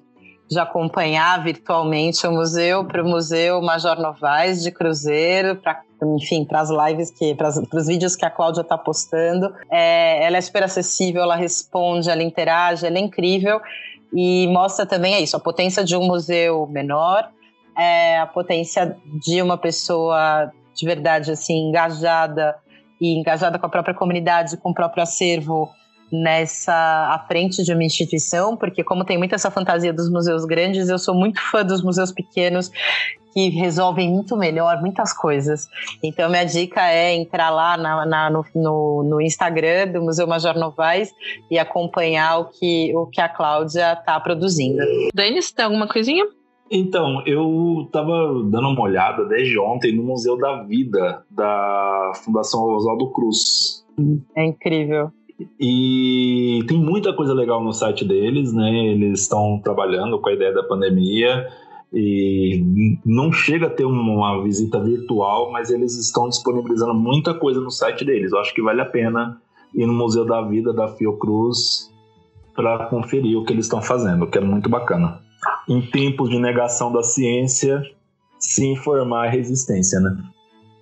de 0.53 0.61
acompanhar 0.61 1.43
virtualmente 1.43 2.27
o 2.27 2.31
museu, 2.31 2.85
para 2.85 3.03
o 3.03 3.09
Museu 3.09 3.63
Major 3.63 3.99
Novaes 3.99 4.63
de 4.63 4.71
Cruzeiro, 4.71 5.57
para 5.57 5.81
enfim, 6.17 6.45
para 6.45 6.61
as 6.61 6.69
lives 6.69 7.11
que, 7.11 7.35
para 7.35 7.49
os 7.49 7.87
vídeos 7.87 8.17
que 8.17 8.25
a 8.25 8.31
Cláudia 8.31 8.63
está 8.63 8.77
postando. 8.77 9.55
É, 9.71 10.25
ela 10.25 10.37
é 10.37 10.41
super 10.41 10.65
acessível, 10.65 11.23
ela 11.23 11.37
responde, 11.37 12.11
ela 12.11 12.23
interage, 12.23 12.85
ela 12.85 12.99
é 12.99 13.01
incrível 13.01 13.61
e 14.13 14.47
mostra 14.49 14.85
também 14.85 15.15
é 15.15 15.21
isso, 15.21 15.37
a 15.37 15.41
potência 15.41 15.83
de 15.85 15.97
um 15.97 16.05
museu 16.05 16.67
menor, 16.67 17.31
é, 17.79 18.19
a 18.19 18.27
potência 18.27 18.97
de 19.25 19.41
uma 19.41 19.57
pessoa 19.57 20.53
de 20.75 20.85
verdade 20.85 21.31
assim 21.31 21.69
engajada 21.69 22.57
e 23.01 23.19
engajada 23.19 23.59
com 23.59 23.67
a 23.67 23.71
própria 23.71 23.95
comunidade, 23.95 24.57
com 24.57 24.71
o 24.71 24.75
próprio 24.75 25.03
acervo 25.03 25.71
nessa 26.13 26.75
à 26.75 27.25
frente 27.27 27.63
de 27.63 27.73
uma 27.73 27.83
instituição, 27.83 28.57
porque 28.57 28.85
como 28.85 29.05
tem 29.05 29.17
muita 29.17 29.35
essa 29.35 29.51
fantasia 29.51 29.93
dos 29.93 30.11
museus 30.11 30.45
grandes, 30.45 30.89
eu 30.89 30.99
sou 30.99 31.15
muito 31.15 31.41
fã 31.51 31.65
dos 31.65 31.83
museus 31.83 32.13
pequenos 32.13 32.71
que 33.33 33.49
resolvem 33.49 34.11
muito 34.11 34.37
melhor 34.37 34.81
muitas 34.81 35.13
coisas. 35.13 35.67
Então, 36.03 36.29
minha 36.29 36.45
dica 36.45 36.87
é 36.89 37.15
entrar 37.15 37.51
lá 37.51 37.77
na, 37.77 38.05
na, 38.05 38.31
no, 38.31 38.45
no, 38.55 39.03
no, 39.05 39.21
Instagram 39.21 39.89
do 39.89 40.03
Museu 40.03 40.27
Major 40.27 40.55
Novaes 40.59 41.11
e 41.51 41.59
acompanhar 41.59 42.39
o 42.41 42.45
que, 42.51 42.95
o 42.95 43.07
que 43.07 43.21
a 43.21 43.29
Cláudia 43.29 43.95
está 43.95 44.21
produzindo. 44.21 44.83
Denis, 45.15 45.51
tem 45.51 45.65
alguma 45.65 45.89
coisinha? 45.89 46.27
Então, 46.71 47.23
eu 47.27 47.85
estava 47.87 48.13
dando 48.45 48.69
uma 48.69 48.83
olhada 48.83 49.27
desde 49.27 49.59
ontem 49.59 49.95
no 49.95 50.03
Museu 50.03 50.39
da 50.39 50.63
Vida 50.63 51.23
da 51.31 52.13
Fundação 52.25 52.63
Oswaldo 52.65 53.11
Cruz. 53.13 53.85
É 54.35 54.45
incrível. 54.45 55.11
E 55.59 56.65
tem 56.67 56.79
muita 56.79 57.13
coisa 57.13 57.33
legal 57.33 57.63
no 57.63 57.73
site 57.73 58.05
deles, 58.05 58.53
né? 58.53 58.71
Eles 58.89 59.23
estão 59.23 59.61
trabalhando 59.63 60.19
com 60.21 60.29
a 60.29 60.33
ideia 60.33 60.53
da 60.53 60.63
pandemia 60.63 61.47
e 61.93 62.99
não 63.05 63.31
chega 63.31 63.67
a 63.67 63.71
ter 63.71 63.85
uma 63.85 64.43
visita 64.43 64.81
virtual, 64.83 65.53
mas 65.53 65.71
eles 65.71 65.97
estão 65.99 66.29
disponibilizando 66.29 66.95
muita 66.95 67.35
coisa 67.35 67.61
no 67.61 67.71
site 67.71 68.05
deles. 68.05 68.33
Eu 68.33 68.39
acho 68.39 68.55
que 68.55 68.63
vale 68.63 68.81
a 68.81 68.87
pena 68.87 69.41
ir 69.75 69.87
no 69.87 69.93
Museu 69.93 70.25
da 70.25 70.41
Vida 70.43 70.73
da 70.73 70.89
Fiocruz 70.89 71.91
para 72.55 72.87
conferir 72.87 73.37
o 73.39 73.45
que 73.45 73.53
eles 73.53 73.67
estão 73.67 73.83
fazendo, 73.83 74.27
que 74.27 74.39
é 74.39 74.41
muito 74.41 74.69
bacana. 74.69 75.21
em 75.69 75.81
tempos 75.81 76.31
de 76.31 76.39
negação 76.39 76.93
da 76.93 77.03
ciência, 77.03 77.83
se 78.39 78.67
informar 78.67 79.27
é 79.27 79.31
resistência, 79.31 80.01
né? 80.01 80.17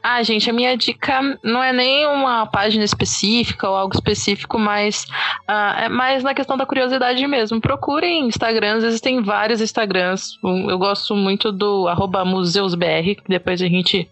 Ah, 0.02 0.22
gente, 0.22 0.48
a 0.48 0.52
minha 0.52 0.76
dica 0.76 1.38
não 1.42 1.62
é 1.62 1.72
nem 1.72 2.06
uma 2.06 2.46
página 2.46 2.84
específica 2.84 3.68
ou 3.68 3.76
algo 3.76 3.94
específico, 3.94 4.58
mas 4.58 5.06
uh, 5.48 5.84
é 5.84 5.88
mais 5.88 6.22
na 6.22 6.34
questão 6.34 6.56
da 6.56 6.64
curiosidade 6.64 7.26
mesmo. 7.26 7.60
Procurem 7.60 8.26
Instagrams, 8.26 8.84
existem 8.84 9.22
vários 9.22 9.60
Instagrams. 9.60 10.38
Eu 10.42 10.78
gosto 10.78 11.14
muito 11.14 11.52
do 11.52 11.86
museusbr, 12.24 13.14
que 13.16 13.28
depois 13.28 13.60
a 13.60 13.68
gente 13.68 14.08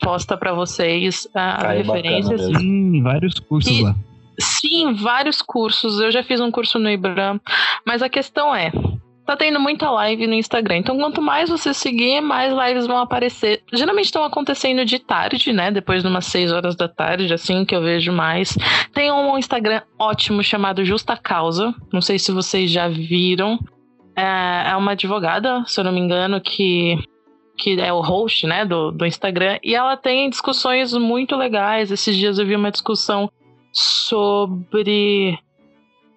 posta 0.00 0.36
para 0.36 0.52
vocês 0.52 1.26
uh, 1.26 1.30
as 1.34 1.86
referências. 1.86 2.46
Sim, 2.56 3.02
vários 3.02 3.38
cursos 3.38 3.72
e, 3.72 3.82
lá. 3.82 3.94
Sim, 4.38 4.94
vários 4.94 5.42
cursos. 5.42 6.00
Eu 6.00 6.10
já 6.10 6.22
fiz 6.22 6.40
um 6.40 6.50
curso 6.50 6.78
no 6.78 6.90
IBRAM, 6.90 7.40
mas 7.86 8.02
a 8.02 8.08
questão 8.08 8.54
é, 8.54 8.72
tá 9.24 9.36
tendo 9.36 9.58
muita 9.58 9.90
live 9.90 10.26
no 10.26 10.34
Instagram. 10.34 10.78
Então, 10.78 10.96
quanto 10.98 11.20
mais 11.22 11.48
você 11.48 11.72
seguir, 11.72 12.20
mais 12.20 12.52
lives 12.52 12.86
vão 12.86 12.98
aparecer. 12.98 13.62
Geralmente 13.72 14.06
estão 14.06 14.24
acontecendo 14.24 14.84
de 14.84 14.98
tarde, 14.98 15.52
né? 15.52 15.70
Depois 15.70 16.02
de 16.02 16.08
umas 16.08 16.26
6 16.26 16.52
horas 16.52 16.76
da 16.76 16.88
tarde, 16.88 17.32
assim, 17.32 17.64
que 17.64 17.74
eu 17.74 17.82
vejo 17.82 18.12
mais. 18.12 18.56
Tem 18.92 19.10
um 19.10 19.36
Instagram 19.38 19.82
ótimo 19.98 20.42
chamado 20.42 20.84
Justa 20.84 21.16
Causa. 21.16 21.74
Não 21.92 22.00
sei 22.00 22.18
se 22.18 22.32
vocês 22.32 22.70
já 22.70 22.88
viram. 22.88 23.58
É, 24.16 24.70
é 24.70 24.76
uma 24.76 24.92
advogada, 24.92 25.64
se 25.66 25.80
eu 25.80 25.84
não 25.84 25.92
me 25.92 26.00
engano, 26.00 26.40
que 26.40 26.96
que 27.56 27.80
é 27.80 27.92
o 27.92 28.00
host, 28.00 28.48
né, 28.48 28.64
do, 28.64 28.90
do 28.90 29.06
Instagram, 29.06 29.58
e 29.62 29.76
ela 29.76 29.96
tem 29.96 30.28
discussões 30.28 30.92
muito 30.92 31.36
legais. 31.36 31.92
Esses 31.92 32.16
dias 32.16 32.36
eu 32.36 32.44
vi 32.44 32.56
uma 32.56 32.70
discussão 32.70 33.30
sobre 33.72 35.38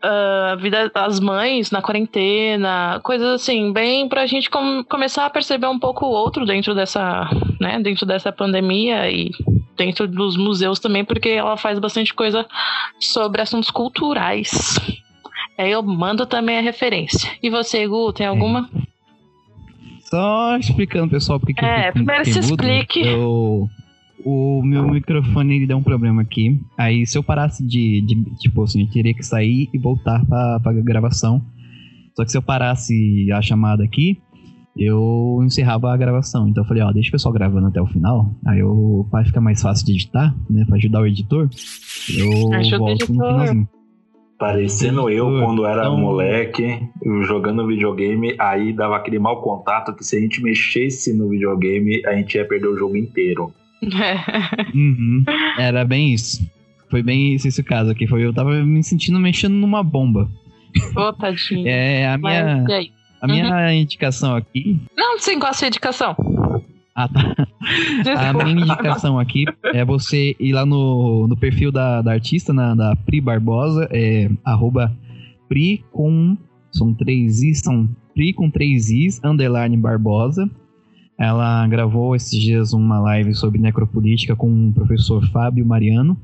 a 0.08 0.56
uh, 0.56 0.58
vida 0.60 0.90
das 0.90 1.20
mães 1.20 1.70
na 1.72 1.82
quarentena, 1.82 3.00
coisas 3.04 3.42
assim, 3.42 3.74
bem 3.74 4.08
pra 4.08 4.26
gente 4.26 4.50
com, 4.50 4.84
começar 4.84 5.26
a 5.26 5.30
perceber 5.30 5.68
um 5.68 5.78
pouco 5.78 6.06
o 6.06 6.10
outro 6.10 6.46
dentro 6.46 6.74
dessa, 6.74 7.30
né, 7.60 7.80
dentro 7.80 8.06
dessa 8.06 8.32
pandemia 8.32 9.10
e 9.12 9.32
dentro 9.76 10.08
dos 10.08 10.38
museus 10.38 10.80
também, 10.80 11.04
porque 11.04 11.30
ela 11.30 11.58
faz 11.58 11.78
bastante 11.78 12.14
coisa 12.14 12.46
sobre 13.00 13.42
assuntos 13.42 13.70
culturais. 13.70 14.80
Aí 15.58 15.72
eu 15.72 15.84
mando 15.84 16.26
também 16.26 16.58
a 16.58 16.62
referência. 16.62 17.30
E 17.42 17.50
você, 17.50 17.86
Gu, 17.88 18.14
tem 18.14 18.26
alguma? 18.26 18.70
Só 20.02 20.56
explicando, 20.58 21.10
pessoal, 21.10 21.40
porque 21.40 21.64
é, 21.64 21.92
primeiro 21.92 22.24
se 22.26 22.40
explique. 22.40 23.02
Eu 23.06 23.68
o 24.24 24.62
meu 24.64 24.88
microfone 24.88 25.56
ele 25.56 25.68
deu 25.68 25.78
um 25.78 25.84
problema 25.84 26.22
aqui. 26.22 26.60
Aí 26.78 27.06
se 27.06 27.18
eu 27.18 27.24
parasse 27.24 27.66
de, 27.66 28.02
de 28.02 28.24
tipo 28.40 28.64
assim, 28.64 28.82
eu 28.82 28.90
teria 28.90 29.14
que 29.14 29.24
sair 29.24 29.70
e 29.74 29.78
voltar 29.78 30.26
pra, 30.26 30.60
pra 30.60 30.74
gravação. 30.74 31.42
Só 32.16 32.26
que 32.26 32.32
se 32.32 32.38
eu 32.38 32.42
parasse 32.42 33.32
a 33.32 33.42
chamada 33.42 33.84
aqui, 33.84 34.20
eu 34.76 35.40
encerrava 35.44 35.92
a 35.92 35.98
gravação. 35.98 36.48
Então 36.48 36.64
eu 36.64 36.68
falei, 36.68 36.84
ó, 36.84 36.92
deixa 36.92 37.10
o 37.10 37.12
pessoal 37.12 37.34
gravando 37.34 37.68
até 37.68 37.82
o 37.82 37.88
final. 37.88 38.36
Aí 38.46 38.60
eu, 38.60 39.08
pra 39.10 39.26
ficar 39.26 39.42
mais 39.42 39.62
fácil 39.62 39.86
de 39.86 39.94
editar, 39.94 40.36
né, 40.50 40.66
pra 40.66 40.78
ajudar 40.78 41.02
o 41.02 41.08
editor, 41.08 41.50
eu 42.18 42.80
volto 42.80 43.00
no 43.00 43.06
finalzinho. 43.06 43.70
Parecendo 44.40 45.10
eu 45.10 45.26
quando 45.26 45.66
era 45.66 45.82
então... 45.82 45.98
moleque, 45.98 46.80
jogando 47.24 47.66
videogame, 47.66 48.36
aí 48.38 48.72
dava 48.72 48.96
aquele 48.96 49.18
mau 49.18 49.42
contato 49.42 49.96
que 49.96 50.04
se 50.04 50.16
a 50.16 50.20
gente 50.20 50.44
mexesse 50.44 51.12
no 51.12 51.28
videogame, 51.28 52.06
a 52.06 52.14
gente 52.14 52.36
ia 52.36 52.46
perder 52.46 52.68
o 52.68 52.78
jogo 52.78 52.96
inteiro. 52.96 53.52
uhum. 54.74 55.24
Era 55.58 55.86
bem 55.86 56.14
isso. 56.14 56.50
Foi 56.90 57.04
bem 57.04 57.34
isso 57.34 57.48
esse 57.48 57.64
caso 57.64 57.92
aqui. 57.92 58.08
Foi, 58.08 58.24
eu 58.24 58.34
tava 58.34 58.64
me 58.64 58.84
sentindo 58.84 59.20
mexendo 59.20 59.54
numa 59.54 59.84
bomba. 59.84 60.30
Ô, 60.96 61.14
tadinho. 61.14 61.68
É, 61.68 62.08
a 62.08 62.18
minha, 62.18 62.66
a 63.22 63.28
minha 63.28 63.50
uhum. 63.50 63.72
indicação 63.72 64.36
aqui. 64.36 64.80
Não, 64.96 65.20
sim, 65.20 65.40
a 65.42 65.54
sua 65.54 65.68
indicação? 65.68 66.16
Ah, 66.96 67.08
tá. 67.08 67.36
A 68.18 68.34
minha 68.34 68.66
indicação 68.66 69.20
aqui 69.20 69.46
é 69.66 69.86
você 69.86 70.36
ir 70.40 70.54
lá 70.54 70.66
no, 70.66 71.28
no 71.28 71.38
perfil 71.38 71.72
da, 71.72 72.02
da 72.02 72.14
artista, 72.14 72.52
na, 72.52 72.74
da 72.74 72.96
Pri 72.96 73.22
Barbosa, 73.22 73.88
é 73.92 74.30
arroba 74.44 74.92
Pri 75.48 75.84
com. 75.92 76.36
São 76.72 76.94
três 76.94 77.42
Is, 77.42 77.60
são 77.60 77.88
Pri 78.14 78.34
com 78.34 78.50
três 78.50 78.90
Is, 78.90 79.22
underline 79.24 79.78
Barbosa. 79.78 80.50
Ela 81.18 81.66
gravou 81.68 82.16
esses 82.16 82.40
dias 82.40 82.74
uma 82.74 83.00
live 83.00 83.34
sobre 83.34 83.60
necropolítica 83.60 84.36
com 84.36 84.70
o 84.70 84.74
professor 84.74 85.26
Fábio 85.30 85.66
Mariano. 85.66 86.16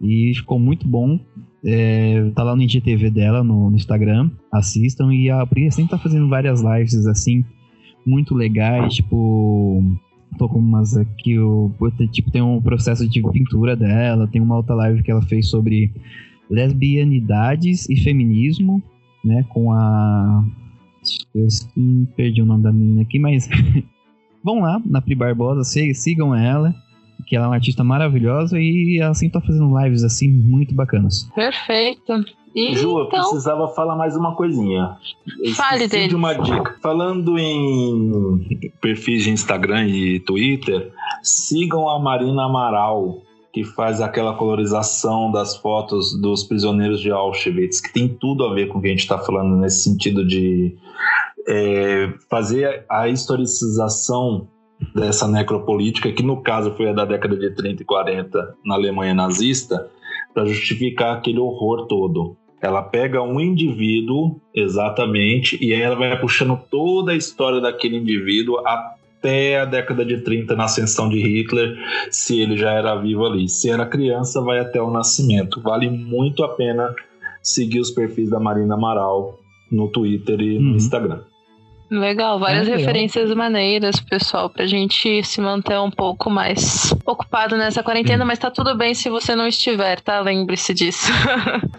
E 0.00 0.32
ficou 0.34 0.58
muito 0.58 0.88
bom. 0.88 1.20
É, 1.64 2.30
tá 2.34 2.42
lá 2.42 2.56
no 2.56 2.62
IGTV 2.62 3.10
dela, 3.10 3.44
no, 3.44 3.70
no, 3.70 3.76
Instagram. 3.76 4.30
Assistam. 4.50 5.14
E 5.14 5.30
a 5.30 5.46
Pri 5.46 5.70
sempre 5.70 5.90
tá 5.90 5.98
fazendo 5.98 6.28
várias 6.28 6.60
lives 6.60 7.06
assim, 7.06 7.44
muito 8.04 8.34
legais. 8.34 8.94
Tipo, 8.94 9.84
tô 10.36 10.48
com 10.48 10.58
umas 10.58 10.96
aqui. 10.96 11.38
O, 11.38 11.70
tipo, 12.10 12.32
tem 12.32 12.42
um 12.42 12.60
processo 12.60 13.06
de 13.08 13.22
pintura 13.30 13.76
dela. 13.76 14.26
Tem 14.26 14.40
uma 14.40 14.56
outra 14.56 14.74
live 14.74 15.04
que 15.04 15.10
ela 15.10 15.22
fez 15.22 15.48
sobre 15.48 15.92
lesbianidades 16.50 17.88
e 17.88 17.96
feminismo, 17.96 18.82
né? 19.24 19.44
Com 19.50 19.72
a. 19.72 20.44
Eu 21.34 21.46
perdi 22.16 22.42
o 22.42 22.46
nome 22.46 22.62
da 22.64 22.72
menina 22.72 23.02
aqui, 23.02 23.18
mas 23.18 23.48
vão 24.42 24.60
lá 24.60 24.80
na 24.84 25.00
Pri 25.00 25.14
Barbosa, 25.14 25.64
sigam 25.64 26.34
ela, 26.34 26.74
que 27.26 27.36
ela 27.36 27.46
é 27.46 27.48
uma 27.48 27.54
artista 27.54 27.84
maravilhosa 27.84 28.58
e 28.58 28.98
ela 29.00 29.14
sempre 29.14 29.40
tá 29.40 29.46
fazendo 29.46 29.78
lives 29.78 30.02
assim 30.04 30.28
muito 30.28 30.74
bacanas. 30.74 31.28
Perfeito. 31.34 32.24
E, 32.54 32.74
Ju, 32.74 32.98
eu 32.98 33.04
então... 33.06 33.20
precisava 33.20 33.68
falar 33.68 33.94
mais 33.94 34.16
uma 34.16 34.34
coisinha. 34.34 34.96
Eu 35.40 35.54
Fale 35.54 35.86
dele. 35.86 36.08
de 36.08 36.16
uma 36.16 36.34
dica. 36.34 36.76
Falando 36.82 37.38
em 37.38 38.72
perfis 38.80 39.22
de 39.22 39.30
Instagram 39.30 39.86
e 39.86 40.18
Twitter, 40.20 40.92
sigam 41.22 41.88
a 41.88 42.00
Marina 42.00 42.44
Amaral, 42.44 43.22
que 43.52 43.62
faz 43.62 44.00
aquela 44.00 44.34
colorização 44.34 45.30
das 45.30 45.56
fotos 45.56 46.20
dos 46.20 46.42
prisioneiros 46.42 47.00
de 47.00 47.10
Auschwitz, 47.10 47.80
que 47.80 47.92
tem 47.92 48.08
tudo 48.08 48.44
a 48.44 48.52
ver 48.52 48.66
com 48.66 48.78
o 48.78 48.80
que 48.80 48.88
a 48.88 48.90
gente 48.90 49.00
está 49.00 49.18
falando 49.18 49.56
nesse 49.56 49.84
sentido 49.84 50.26
de 50.26 50.76
é, 51.46 52.12
fazer 52.28 52.84
a 52.88 53.08
historicização 53.08 54.48
dessa 54.94 55.28
necropolítica, 55.28 56.10
que 56.12 56.22
no 56.22 56.42
caso 56.42 56.74
foi 56.76 56.88
a 56.88 56.92
da 56.92 57.04
década 57.04 57.36
de 57.36 57.54
30 57.54 57.82
e 57.82 57.86
40 57.86 58.54
na 58.64 58.74
Alemanha 58.74 59.14
nazista, 59.14 59.90
para 60.32 60.46
justificar 60.46 61.16
aquele 61.16 61.38
horror 61.38 61.86
todo. 61.86 62.36
Ela 62.62 62.82
pega 62.82 63.22
um 63.22 63.40
indivíduo, 63.40 64.40
exatamente, 64.54 65.58
e 65.64 65.72
aí 65.72 65.80
ela 65.80 65.96
vai 65.96 66.18
puxando 66.20 66.58
toda 66.70 67.12
a 67.12 67.16
história 67.16 67.60
daquele 67.60 67.96
indivíduo 67.96 68.58
até 68.66 69.60
a 69.60 69.64
década 69.64 70.04
de 70.04 70.22
30, 70.22 70.54
na 70.54 70.64
ascensão 70.64 71.08
de 71.08 71.18
Hitler, 71.18 71.76
se 72.10 72.40
ele 72.40 72.56
já 72.56 72.72
era 72.72 72.94
vivo 72.96 73.24
ali. 73.24 73.48
Se 73.48 73.70
era 73.70 73.86
criança, 73.86 74.40
vai 74.42 74.58
até 74.58 74.80
o 74.80 74.90
nascimento. 74.90 75.60
Vale 75.62 75.88
muito 75.88 76.44
a 76.44 76.48
pena 76.48 76.94
seguir 77.42 77.80
os 77.80 77.90
perfis 77.90 78.28
da 78.28 78.38
Marina 78.38 78.74
Amaral 78.74 79.38
no 79.70 79.88
Twitter 79.88 80.40
e 80.40 80.58
no 80.58 80.70
uhum. 80.70 80.76
Instagram. 80.76 81.22
Legal, 81.90 82.38
várias 82.38 82.68
é, 82.68 82.76
referências 82.76 83.34
maneiras, 83.34 83.98
pessoal, 83.98 84.48
pra 84.48 84.64
gente 84.64 85.24
se 85.24 85.40
manter 85.40 85.78
um 85.80 85.90
pouco 85.90 86.30
mais 86.30 86.94
ocupado 87.04 87.56
nessa 87.56 87.82
quarentena, 87.82 88.24
mas 88.24 88.38
tá 88.38 88.48
tudo 88.48 88.76
bem 88.76 88.94
se 88.94 89.10
você 89.10 89.34
não 89.34 89.48
estiver, 89.48 90.00
tá? 90.00 90.20
Lembre-se 90.20 90.72
disso. 90.72 91.10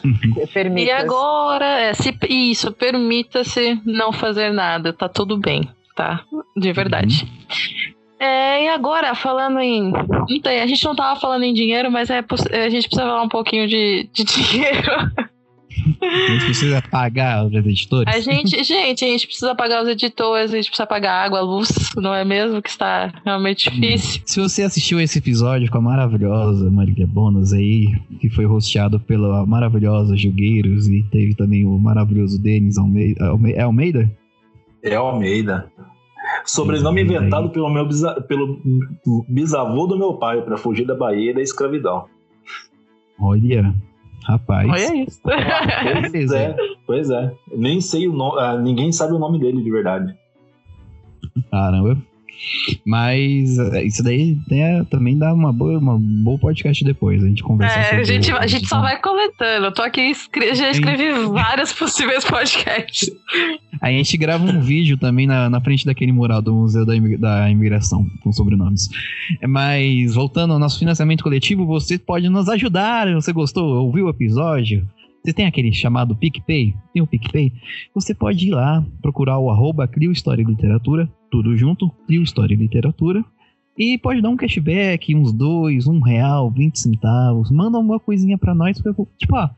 Uhum. 0.03 0.75
e 0.77 0.91
agora, 0.91 1.65
é, 1.65 1.93
se, 1.93 2.13
isso, 2.29 2.73
permita-se 2.73 3.79
não 3.85 4.11
fazer 4.11 4.51
nada, 4.51 4.91
tá 4.91 5.07
tudo 5.07 5.37
bem, 5.37 5.69
tá? 5.95 6.21
De 6.57 6.73
verdade. 6.73 7.23
Uhum. 7.23 8.01
É, 8.21 8.65
e 8.65 8.69
agora, 8.69 9.15
falando 9.15 9.59
em. 9.59 9.91
Não 9.91 10.39
tem, 10.43 10.61
a 10.61 10.67
gente 10.67 10.85
não 10.85 10.95
tava 10.95 11.19
falando 11.19 11.41
em 11.41 11.55
dinheiro, 11.55 11.89
mas 11.89 12.07
é, 12.11 12.19
a 12.19 12.69
gente 12.69 12.87
precisa 12.87 13.07
falar 13.07 13.23
um 13.23 13.29
pouquinho 13.29 13.67
de, 13.67 14.07
de 14.13 14.23
dinheiro. 14.23 15.11
A 16.01 16.31
gente 16.31 16.45
precisa 16.45 16.81
pagar 16.81 17.45
os 17.45 17.53
editores? 17.53 18.13
A 18.13 18.19
gente, 18.19 18.63
gente, 18.63 19.05
a 19.05 19.07
gente 19.07 19.27
precisa 19.27 19.55
pagar 19.55 19.83
os 19.83 19.89
editores, 19.89 20.51
a 20.51 20.55
gente 20.55 20.67
precisa 20.67 20.87
pagar 20.87 21.25
água, 21.25 21.41
luz, 21.41 21.69
não 21.95 22.13
é 22.13 22.23
mesmo? 22.23 22.61
Que 22.61 22.69
está 22.69 23.13
realmente 23.25 23.69
hum. 23.69 23.73
difícil. 23.73 24.21
Se 24.25 24.39
você 24.39 24.63
assistiu 24.63 24.99
esse 24.99 25.19
episódio 25.19 25.69
com 25.71 25.77
a 25.77 25.81
maravilhosa 25.81 26.69
Marília 26.69 27.07
Bonas 27.07 27.53
aí, 27.53 27.87
que 28.19 28.29
foi 28.29 28.45
rosteado 28.45 28.99
pela 28.99 29.45
maravilhosa 29.45 30.15
Jugueiros 30.15 30.87
e 30.87 31.03
teve 31.11 31.35
também 31.35 31.65
o 31.65 31.77
maravilhoso 31.79 32.41
Denis 32.41 32.77
Almeida. 32.77 33.25
É 33.55 33.61
Almeida? 33.61 34.11
É 34.83 34.95
Almeida. 34.95 35.71
Sobrenome 36.45 37.01
inventado 37.01 37.49
pelo, 37.49 37.69
meu 37.69 37.85
bisa, 37.85 38.19
pelo 38.21 38.59
bisavô 39.27 39.85
do 39.87 39.97
meu 39.97 40.15
pai 40.15 40.41
para 40.41 40.57
fugir 40.57 40.85
da 40.85 40.95
Bahia 40.95 41.31
e 41.31 41.33
da 41.33 41.41
escravidão. 41.41 42.05
Olha, 43.19 43.75
Rapaz. 44.23 44.69
Olha 44.69 45.03
isso. 45.03 45.21
pois 46.11 46.31
é, 46.31 46.55
pois 46.85 47.09
é. 47.09 47.33
Nem 47.55 47.81
sei 47.81 48.07
o 48.07 48.13
nome, 48.13 48.39
ah, 48.39 48.57
ninguém 48.57 48.91
sabe 48.91 49.13
o 49.13 49.19
nome 49.19 49.39
dele 49.39 49.61
de 49.63 49.71
verdade. 49.71 50.15
Caramba. 51.49 51.97
Mas 52.85 53.57
é, 53.57 53.83
isso 53.83 54.03
daí 54.03 54.37
é, 54.51 54.83
também 54.85 55.17
dá 55.17 55.33
uma 55.33 55.51
boa, 55.51 55.77
uma 55.77 55.97
boa 55.97 56.37
podcast 56.37 56.83
depois. 56.83 57.23
A 57.23 57.27
gente 57.27 57.43
conversa 57.43 57.79
é, 57.79 57.83
sobre 57.83 58.01
a 58.01 58.03
gente, 58.03 58.31
o, 58.31 58.37
a 58.37 58.47
gente 58.47 58.67
só 58.67 58.81
vai 58.81 58.99
coletando. 58.99 59.65
Eu 59.65 59.73
tô 59.73 59.81
aqui, 59.81 60.01
escre 60.01 60.53
já 60.55 60.69
escrevi 60.69 61.11
vários 61.29 61.73
possíveis 61.73 62.23
podcasts. 62.23 63.09
Aí 63.81 63.95
a 63.95 63.97
gente 63.97 64.17
grava 64.17 64.43
um 64.43 64.61
vídeo 64.61 64.97
também 64.97 65.25
na, 65.25 65.49
na 65.49 65.61
frente 65.61 65.85
daquele 65.85 66.11
mural 66.11 66.41
do 66.41 66.53
Museu 66.53 66.85
da, 66.85 66.93
da 67.17 67.49
Imigração, 67.49 68.05
com 68.21 68.31
sobrenomes. 68.31 68.89
Mas, 69.47 70.13
voltando 70.13 70.53
ao 70.53 70.59
nosso 70.59 70.79
financiamento 70.79 71.23
coletivo, 71.23 71.65
você 71.65 71.97
pode 71.97 72.29
nos 72.29 72.47
ajudar. 72.49 73.11
Você 73.13 73.31
gostou? 73.33 73.83
Ouviu 73.83 74.05
o 74.05 74.09
episódio? 74.09 74.87
Você 75.23 75.33
tem 75.33 75.45
aquele 75.45 75.71
chamado 75.71 76.15
PicPay? 76.15 76.75
Tem 76.93 77.01
o 77.01 77.07
PicPay? 77.07 77.53
Você 77.93 78.13
pode 78.13 78.47
ir 78.47 78.51
lá, 78.51 78.83
procurar 79.01 79.37
o 79.37 79.51
arroba 79.51 79.87
Crio 79.87 80.11
História 80.11 80.41
e 80.41 80.45
Literatura, 80.45 81.07
tudo 81.29 81.55
junto, 81.55 81.89
Crio 82.07 82.23
História 82.23 82.55
e 82.55 82.57
Literatura, 82.57 83.23
e 83.77 83.97
pode 83.97 84.21
dar 84.21 84.29
um 84.29 84.35
cashback, 84.35 85.15
uns 85.15 85.31
dois, 85.31 85.87
um 85.87 85.99
real, 85.99 86.49
vinte 86.49 86.79
centavos, 86.79 87.51
manda 87.51 87.77
uma 87.77 87.99
coisinha 87.99 88.37
pra 88.37 88.55
nós, 88.55 88.81
tipo, 89.17 89.35
ah, 89.35 89.51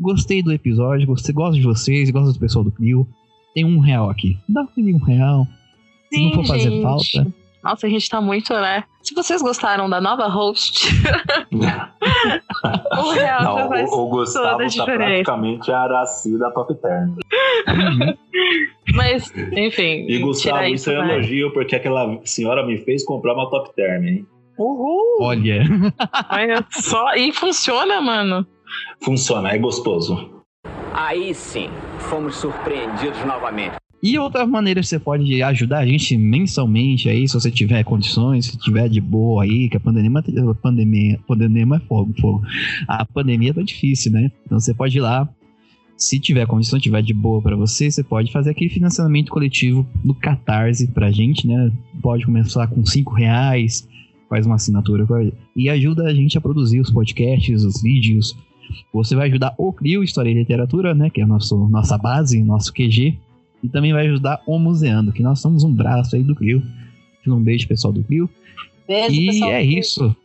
gostei 0.00 0.42
do 0.42 0.52
episódio, 0.52 1.06
gostei, 1.06 1.34
gosto 1.34 1.56
de 1.56 1.64
vocês, 1.64 2.10
gosto 2.10 2.32
do 2.32 2.40
pessoal 2.40 2.64
do 2.64 2.70
Crio, 2.70 3.06
tem 3.54 3.64
um 3.64 3.80
real 3.80 4.08
aqui, 4.08 4.38
dá 4.48 4.66
um 4.76 4.98
real, 4.98 5.46
se 6.10 6.16
Sim, 6.16 6.24
não 6.26 6.34
for 6.34 6.46
fazer 6.46 6.70
gente. 6.70 6.82
falta... 6.82 7.34
Nossa, 7.62 7.88
a 7.88 7.90
gente 7.90 8.08
tá 8.08 8.20
muito, 8.20 8.52
né? 8.54 8.84
Se 9.02 9.14
vocês 9.14 9.42
gostaram 9.42 9.90
da 9.90 10.00
nova 10.00 10.28
host, 10.28 10.88
o 12.98 13.10
real 13.10 13.42
já 13.42 13.42
Não, 13.42 13.68
faz 13.68 13.90
o, 13.90 13.94
o 13.94 14.08
Gustavo 14.08 14.58
toda 14.58 14.66
a 14.66 14.70
tá 14.70 14.84
praticamente 14.84 15.72
a 15.72 15.80
Araci 15.80 16.38
da 16.38 16.50
Top 16.50 16.74
Term. 16.74 17.10
Uhum. 17.68 18.14
Mas, 18.94 19.32
enfim. 19.52 20.06
E 20.08 20.18
Gustavo, 20.18 20.64
isso 20.64 20.90
é 20.90 21.00
um 21.00 21.08
elogio, 21.08 21.52
porque 21.52 21.76
aquela 21.76 22.18
senhora 22.24 22.64
me 22.66 22.78
fez 22.78 23.04
comprar 23.04 23.34
uma 23.34 23.50
Top 23.50 23.74
Term, 23.74 24.04
hein? 24.04 24.26
Uhul! 24.58 25.18
Olha, 25.20 25.62
Olha 26.30 26.64
só. 26.70 27.14
E 27.14 27.32
funciona, 27.32 28.00
mano. 28.00 28.46
Funciona, 29.02 29.50
é 29.50 29.58
gostoso. 29.58 30.42
Aí 30.92 31.32
sim, 31.32 31.70
fomos 31.98 32.36
surpreendidos 32.36 33.24
novamente. 33.24 33.76
E 34.02 34.16
outra 34.18 34.46
maneira 34.46 34.80
que 34.80 34.86
você 34.86 34.98
pode 34.98 35.42
ajudar 35.42 35.78
a 35.78 35.86
gente 35.86 36.16
mensalmente 36.16 37.08
aí, 37.08 37.26
se 37.26 37.34
você 37.34 37.50
tiver 37.50 37.82
condições, 37.82 38.46
se 38.46 38.58
tiver 38.58 38.88
de 38.88 39.00
boa 39.00 39.42
aí, 39.42 39.68
que 39.68 39.76
a 39.76 39.80
pandemia, 39.80 40.20
a 40.20 40.54
pandemia, 40.54 41.20
pandemia 41.26 41.76
é 41.76 41.80
fogo, 41.80 42.14
fogo. 42.20 42.42
A 42.86 43.04
pandemia 43.04 43.52
tá 43.52 43.62
difícil, 43.62 44.12
né? 44.12 44.30
Então 44.46 44.60
você 44.60 44.72
pode 44.72 44.96
ir 44.96 45.00
lá, 45.00 45.28
se 45.96 46.20
tiver 46.20 46.46
condição, 46.46 46.78
tiver 46.78 47.02
de 47.02 47.12
boa 47.12 47.42
pra 47.42 47.56
você, 47.56 47.90
você 47.90 48.04
pode 48.04 48.30
fazer 48.30 48.50
aquele 48.50 48.70
financiamento 48.70 49.32
coletivo 49.32 49.84
do 50.04 50.14
Catarse 50.14 50.86
pra 50.86 51.10
gente, 51.10 51.44
né? 51.44 51.72
Pode 52.00 52.24
começar 52.24 52.68
com 52.68 52.86
cinco 52.86 53.14
reais, 53.14 53.88
faz 54.28 54.46
uma 54.46 54.54
assinatura 54.54 55.04
e 55.56 55.68
ajuda 55.68 56.04
a 56.04 56.14
gente 56.14 56.38
a 56.38 56.40
produzir 56.40 56.78
os 56.78 56.90
podcasts, 56.90 57.64
os 57.64 57.82
vídeos. 57.82 58.36
Você 58.92 59.16
vai 59.16 59.28
ajudar 59.28 59.54
o 59.58 59.72
Crio 59.72 60.04
História 60.04 60.30
e 60.30 60.34
Literatura, 60.34 60.94
né? 60.94 61.10
Que 61.10 61.20
é 61.20 61.24
a 61.24 61.26
nosso, 61.26 61.68
nossa 61.68 61.98
base, 61.98 62.40
nosso 62.44 62.72
QG. 62.72 63.18
E 63.62 63.68
também 63.68 63.92
vai 63.92 64.06
ajudar 64.06 64.40
o 64.46 64.58
Museando, 64.58 65.12
que 65.12 65.22
nós 65.22 65.40
somos 65.40 65.64
um 65.64 65.72
braço 65.72 66.16
aí 66.16 66.22
do 66.22 66.34
Crio. 66.34 66.62
Um 67.26 67.42
beijo, 67.42 67.68
pessoal 67.68 67.92
do 67.92 68.02
Crio. 68.02 68.28
Beijo, 68.86 69.14
e 69.14 69.26
pessoal. 69.26 69.50
é 69.50 69.62
isso. 69.62 70.16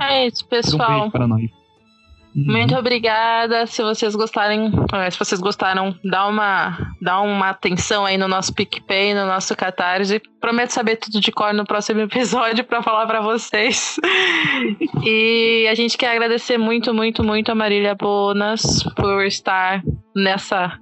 É 0.00 0.26
isso, 0.26 0.44
Um 0.44 0.48
pessoal. 0.48 1.00
beijo 1.00 1.12
para 1.12 1.26
nós. 1.28 1.50
Uhum. 2.34 2.44
Muito 2.52 2.74
obrigada. 2.76 3.66
Se 3.66 3.82
vocês 3.82 4.14
gostarem, 4.14 4.70
eh, 4.92 5.10
se 5.10 5.18
vocês 5.18 5.40
gostaram, 5.40 5.94
dá 6.04 6.26
uma, 6.26 6.94
dá 7.00 7.20
uma 7.20 7.50
atenção 7.50 8.04
aí 8.04 8.16
no 8.16 8.28
nosso 8.28 8.54
PicPay, 8.54 9.14
no 9.14 9.26
nosso 9.26 9.56
Catarse. 9.56 10.20
Prometo 10.40 10.70
saber 10.70 10.96
tudo 10.96 11.20
de 11.20 11.32
cor 11.32 11.52
no 11.52 11.64
próximo 11.64 12.00
episódio 12.00 12.64
para 12.64 12.82
falar 12.82 13.06
para 13.06 13.20
vocês. 13.20 13.96
e 15.04 15.66
a 15.70 15.74
gente 15.74 15.96
quer 15.96 16.12
agradecer 16.12 16.58
muito, 16.58 16.94
muito, 16.94 17.24
muito 17.24 17.50
a 17.50 17.54
Marília 17.54 17.94
Bonas 17.94 18.82
por 18.94 19.24
estar 19.24 19.82
nessa 20.14 20.78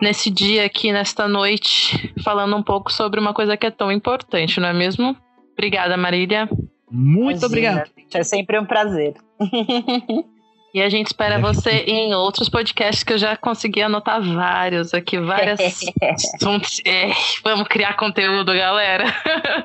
nesse 0.00 0.30
dia 0.30 0.64
aqui, 0.64 0.92
nesta 0.92 1.26
noite, 1.28 2.12
falando 2.22 2.56
um 2.56 2.62
pouco 2.62 2.92
sobre 2.92 3.20
uma 3.20 3.32
coisa 3.34 3.56
que 3.56 3.66
é 3.66 3.70
tão 3.70 3.90
importante, 3.92 4.58
não 4.60 4.68
é 4.68 4.72
mesmo? 4.72 5.16
Obrigada, 5.52 5.96
Marília. 5.96 6.48
Muito 6.90 7.38
Imagina, 7.40 7.46
obrigado. 7.46 7.90
gente, 7.96 8.16
É 8.16 8.22
sempre 8.24 8.58
um 8.58 8.64
prazer. 8.64 9.14
E 10.72 10.80
a 10.80 10.88
gente 10.88 11.08
espera 11.08 11.36
você 11.36 11.78
em 11.88 12.14
outros 12.14 12.48
podcasts 12.48 13.02
que 13.02 13.12
eu 13.12 13.18
já 13.18 13.36
consegui 13.36 13.82
anotar 13.82 14.22
vários 14.22 14.94
aqui, 14.94 15.18
várias 15.18 15.58
assuntos. 16.36 16.80
É, 16.86 17.10
vamos 17.42 17.66
criar 17.66 17.94
conteúdo, 17.96 18.54
galera. 18.54 19.04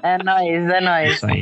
É 0.02 0.18
nóis, 0.24 0.68
é 0.68 0.82
nóis. 0.82 1.12
Isso 1.18 1.28
aí. 1.28 1.41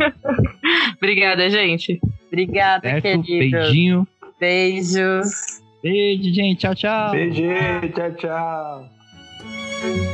Obrigada, 0.97 1.49
gente. 1.49 1.97
Obrigada, 2.27 2.89
Certo? 2.89 3.03
queridos. 3.03 3.51
Beijinho. 3.61 4.07
Beijos. 4.37 5.62
Beijo, 5.83 6.33
gente. 6.33 6.59
Tchau, 6.59 6.73
tchau. 6.73 7.11
Beijo, 7.11 7.43
tchau, 7.93 8.15
tchau. 8.15 10.12